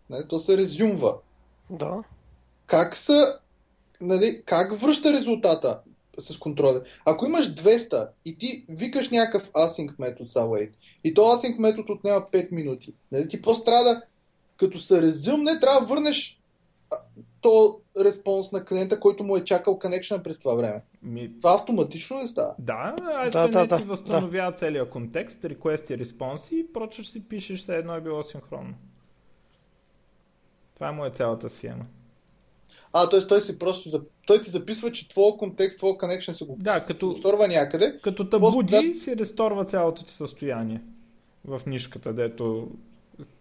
нали, 0.09 0.23
то 0.29 0.39
се 0.39 0.57
резюмва. 0.57 1.15
Да. 1.69 2.03
Как 2.65 2.95
са, 2.95 3.39
нали, 4.01 4.41
как 4.45 4.79
връща 4.79 5.13
резултата 5.13 5.81
с 6.19 6.39
контроля? 6.39 6.81
Ако 7.05 7.25
имаш 7.25 7.53
200 7.53 8.09
и 8.25 8.37
ти 8.37 8.65
викаш 8.69 9.09
някакъв 9.09 9.51
async 9.51 9.99
метод 9.99 10.29
за 10.29 10.39
await, 10.39 10.71
и 11.03 11.13
то 11.13 11.21
async 11.21 11.59
метод 11.59 11.93
отнема 11.93 12.25
5 12.31 12.51
минути, 12.51 12.93
нали, 13.11 13.27
ти 13.27 13.41
просто 13.41 13.63
трябва 13.63 13.83
да, 13.83 14.01
като 14.57 14.79
се 14.79 15.01
резюмне, 15.01 15.59
трябва 15.59 15.79
да 15.79 15.85
върнеш 15.85 16.41
то 17.41 17.79
респонс 18.03 18.51
на 18.51 18.65
клиента, 18.65 18.99
който 18.99 19.23
му 19.23 19.37
е 19.37 19.43
чакал 19.43 19.73
connection 19.73 20.23
през 20.23 20.39
това 20.39 20.53
време. 20.53 20.81
Ми... 21.03 21.37
Това 21.37 21.53
автоматично 21.53 22.17
не 22.17 22.27
става. 22.27 22.55
Да, 22.59 22.95
а 23.05 23.29
да, 23.29 23.47
да, 23.47 23.67
да, 23.67 23.77
ти 23.77 23.83
възстановява 23.83 24.51
да. 24.51 24.57
целият 24.57 24.89
контекст, 24.89 25.37
request 25.41 25.91
и 25.91 26.05
response 26.05 26.53
и 26.53 26.73
прочаш 26.73 27.11
си 27.11 27.23
пишеш, 27.29 27.63
все 27.63 27.75
едно 27.75 27.95
е 27.95 28.01
било 28.01 28.23
синхронно. 28.23 28.73
Това 30.75 30.87
е 30.87 30.91
моя 30.91 31.11
цялата 31.11 31.49
схема. 31.49 31.85
А, 32.93 33.09
т.е. 33.09 33.27
той 33.27 33.41
си 33.41 33.59
просто 33.59 34.01
той 34.27 34.41
ти 34.41 34.49
записва, 34.49 34.91
че 34.91 35.09
твоя 35.09 35.37
контекст, 35.37 35.77
твоя 35.77 35.93
connection 35.93 36.31
се 36.31 36.45
го 36.45 36.55
да, 36.59 36.85
като, 36.85 37.13
сторва 37.13 37.47
някъде. 37.47 37.99
Като 38.03 38.29
те 38.29 38.37
буди, 38.37 38.93
да... 38.93 38.99
си 38.99 39.17
ресторва 39.17 39.65
цялото 39.65 40.05
ти 40.05 40.13
състояние 40.13 40.81
в 41.45 41.61
нишката, 41.67 42.13
дето 42.13 42.71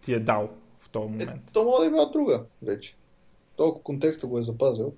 ти 0.05 0.13
е 0.13 0.19
дал 0.19 0.49
в 0.87 0.91
този 0.91 1.03
момент. 1.03 1.29
Е, 1.29 1.51
то 1.53 1.63
може 1.63 1.89
да 1.89 1.95
има 1.95 2.11
друга 2.11 2.43
вече 2.61 2.95
толкова 3.55 3.83
контекста 3.83 4.27
го 4.27 4.37
е 4.37 4.41
запазил. 4.41 4.93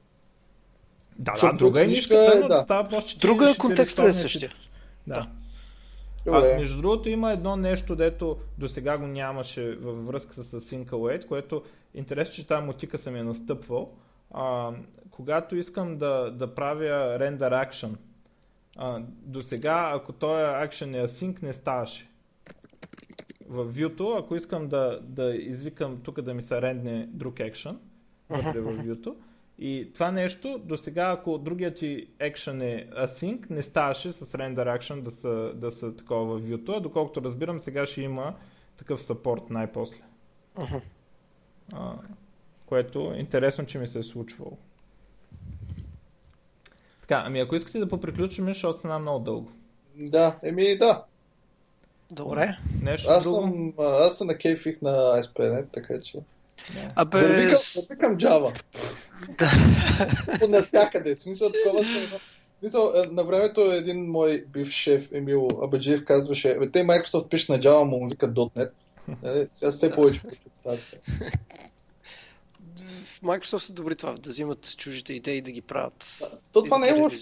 Да, 1.19 1.33
да, 1.41 1.53
друга 1.53 1.83
е 1.83 1.87
нишката, 1.87 2.41
е, 2.45 2.47
да. 2.47 2.61
става 2.63 2.89
просто, 2.89 3.19
Друга 3.19 3.49
е 3.49 3.57
контекста 3.57 4.03
е 4.03 4.13
същия. 4.13 4.51
Да. 5.07 5.29
А, 6.27 6.39
между 6.39 6.81
другото 6.81 7.09
има 7.09 7.31
едно 7.31 7.55
нещо, 7.55 7.95
дето 7.95 8.37
до 8.57 8.69
сега 8.69 8.97
го 8.97 9.07
нямаше 9.07 9.75
във 9.75 10.05
връзка 10.05 10.43
с 10.43 10.51
Sync 10.51 10.85
Await, 10.85 11.27
което 11.27 11.63
интересно, 11.93 12.35
че 12.35 12.47
тази 12.47 12.65
мотика 12.65 12.97
съм 12.97 13.15
я 13.15 13.23
настъпвал. 13.23 13.91
А, 14.31 14.71
когато 15.11 15.55
искам 15.55 15.97
да, 15.97 16.31
да 16.31 16.55
правя 16.55 17.17
render 17.19 17.69
action, 17.69 17.95
а, 18.77 19.01
до 19.25 19.41
сега, 19.41 19.91
ако 19.95 20.13
този 20.13 20.43
action 20.43 21.03
е 21.03 21.07
async, 21.07 21.43
не 21.43 21.53
ставаше. 21.53 22.09
В 23.49 23.73
view 23.73 24.19
ако 24.19 24.35
искам 24.35 24.67
да, 24.67 24.99
да 25.03 25.35
извикам 25.35 26.01
тук 26.03 26.21
да 26.21 26.33
ми 26.33 26.43
се 26.43 26.61
рендне 26.61 27.07
друг 27.11 27.35
action, 27.35 27.75
вътре 28.29 28.59
в 28.59 28.77
view 28.83 29.15
И 29.59 29.91
това 29.93 30.11
нещо, 30.11 30.61
до 30.63 30.77
сега, 30.77 31.15
ако 31.19 31.37
другият 31.37 31.77
ти 31.77 32.07
action 32.19 32.63
е 32.63 32.89
async, 32.89 33.49
не 33.49 33.61
ставаше 33.61 34.13
с 34.13 34.25
render 34.25 34.79
action 34.79 35.01
да 35.01 35.11
са, 35.11 35.51
да 35.55 35.71
са 35.71 35.95
такова 35.95 36.39
в 36.39 36.41
view 36.41 36.77
а 36.77 36.79
доколкото 36.79 37.21
разбирам, 37.21 37.59
сега 37.59 37.85
ще 37.85 38.01
има 38.01 38.35
такъв 38.77 39.07
support 39.07 39.49
най-после. 39.49 40.01
Uh-huh. 40.55 40.81
А, 41.73 41.93
което 42.65 43.11
е 43.15 43.19
интересно, 43.19 43.65
че 43.65 43.79
ми 43.79 43.87
се 43.87 43.99
е 43.99 44.03
случвало. 44.03 44.57
Така, 47.01 47.23
ами 47.25 47.39
ако 47.39 47.55
искате 47.55 47.79
да 47.79 47.89
поприключим, 47.89 48.53
ще 48.53 48.67
остана 48.67 48.99
много 48.99 49.23
дълго. 49.23 49.51
Да, 49.95 50.39
еми 50.43 50.77
да. 50.77 51.05
Добре. 52.11 52.57
Нещо 52.81 53.09
аз, 53.09 53.23
друго? 53.23 53.35
съм, 53.35 53.73
аз 53.79 54.17
съм 54.17 54.27
на 54.27 54.37
кейфих 54.37 54.81
на 54.81 54.89
ASP.NET, 54.91 55.65
така 55.71 56.01
че... 56.01 56.17
Абе... 56.95 57.21
Върви 57.21 57.47
към, 57.47 57.59
върви 57.75 58.01
към 58.01 58.17
Java. 58.17 58.61
Да. 59.37 59.51
Насякъде. 60.47 61.15
Смисъл 61.15 61.49
такова 61.51 61.85
се 61.85 62.19
Смисъл, 62.59 62.93
е, 62.95 63.07
на 63.11 63.23
времето 63.23 63.61
един 63.61 64.05
мой 64.05 64.45
бив 64.47 64.69
шеф, 64.69 65.09
Емил 65.11 65.47
Абаджиев, 65.63 66.03
казваше, 66.03 66.59
бе, 66.59 66.69
те 66.69 66.83
Microsoft 66.83 67.29
пишат 67.29 67.49
на 67.49 67.59
Java, 67.59 67.83
му 67.83 68.09
викат 68.09 68.35
.NET. 68.35 68.71
Е, 69.23 69.47
сега 69.53 69.71
все 69.71 69.91
повече 69.91 70.21
представите. 70.21 70.99
В 73.03 73.21
Microsoft 73.21 73.57
са 73.57 73.73
добри 73.73 73.95
това, 73.95 74.13
да 74.13 74.29
взимат 74.29 74.77
чужите 74.77 75.13
идеи 75.13 75.37
и 75.37 75.41
да 75.41 75.51
ги 75.51 75.61
правят. 75.61 76.17
Да, 76.19 76.27
то 76.51 76.63
това 76.63 76.77
да 76.77 76.85
не 76.85 76.89
е 76.89 77.01
лошо. 77.01 77.17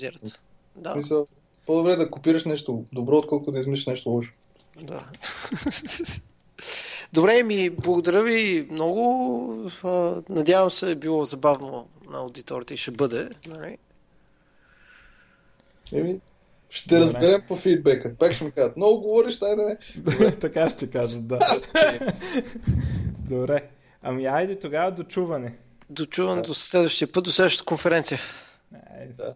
Да. 0.76 0.90
В 0.90 0.94
смисъл, 0.94 1.28
по-добре 1.66 1.96
да 1.96 2.10
копираш 2.10 2.46
нещо 2.46 2.86
добро, 2.94 3.18
отколкото 3.18 3.52
да 3.52 3.60
измислиш 3.60 3.86
нещо 3.86 4.10
лошо. 4.10 4.34
Да. 4.82 5.04
Добре, 7.14 7.44
ми 7.44 7.70
благодаря 7.70 8.24
ви 8.24 8.68
много. 8.72 9.72
Надявам 10.30 10.72
се 10.72 10.92
е 10.92 10.96
било 10.96 11.26
забавно 11.26 11.88
на 12.10 12.18
аудиторите 12.18 12.74
и 12.74 12.78
ще 12.78 12.92
бъде. 12.92 13.30
Нали? 13.48 13.78
Еми, 15.94 16.20
ще 16.70 16.96
Добре. 16.96 17.06
разберем 17.06 17.42
по 17.48 17.56
фидбека. 17.56 18.16
Пак 18.16 18.34
ще 18.34 18.44
ми 18.44 18.52
кажат, 18.52 18.78
много 18.78 19.02
говориш, 19.02 19.38
дай 19.38 19.56
да 19.56 19.64
не. 19.66 19.78
така 20.40 20.70
ще 20.70 20.90
кажат, 20.90 21.28
да. 21.28 21.40
Добре. 23.30 23.70
Ами 24.02 24.26
айде 24.26 24.60
тогава 24.60 24.92
до 24.92 25.04
чуване. 25.04 25.58
До 25.90 26.06
чуване 26.06 26.42
да. 26.42 26.48
до 26.48 26.54
следващия 26.54 27.12
път, 27.12 27.24
до 27.24 27.32
следващата 27.32 27.66
конференция. 27.66 28.20
Айде. 29.00 29.14
Да. 29.14 29.36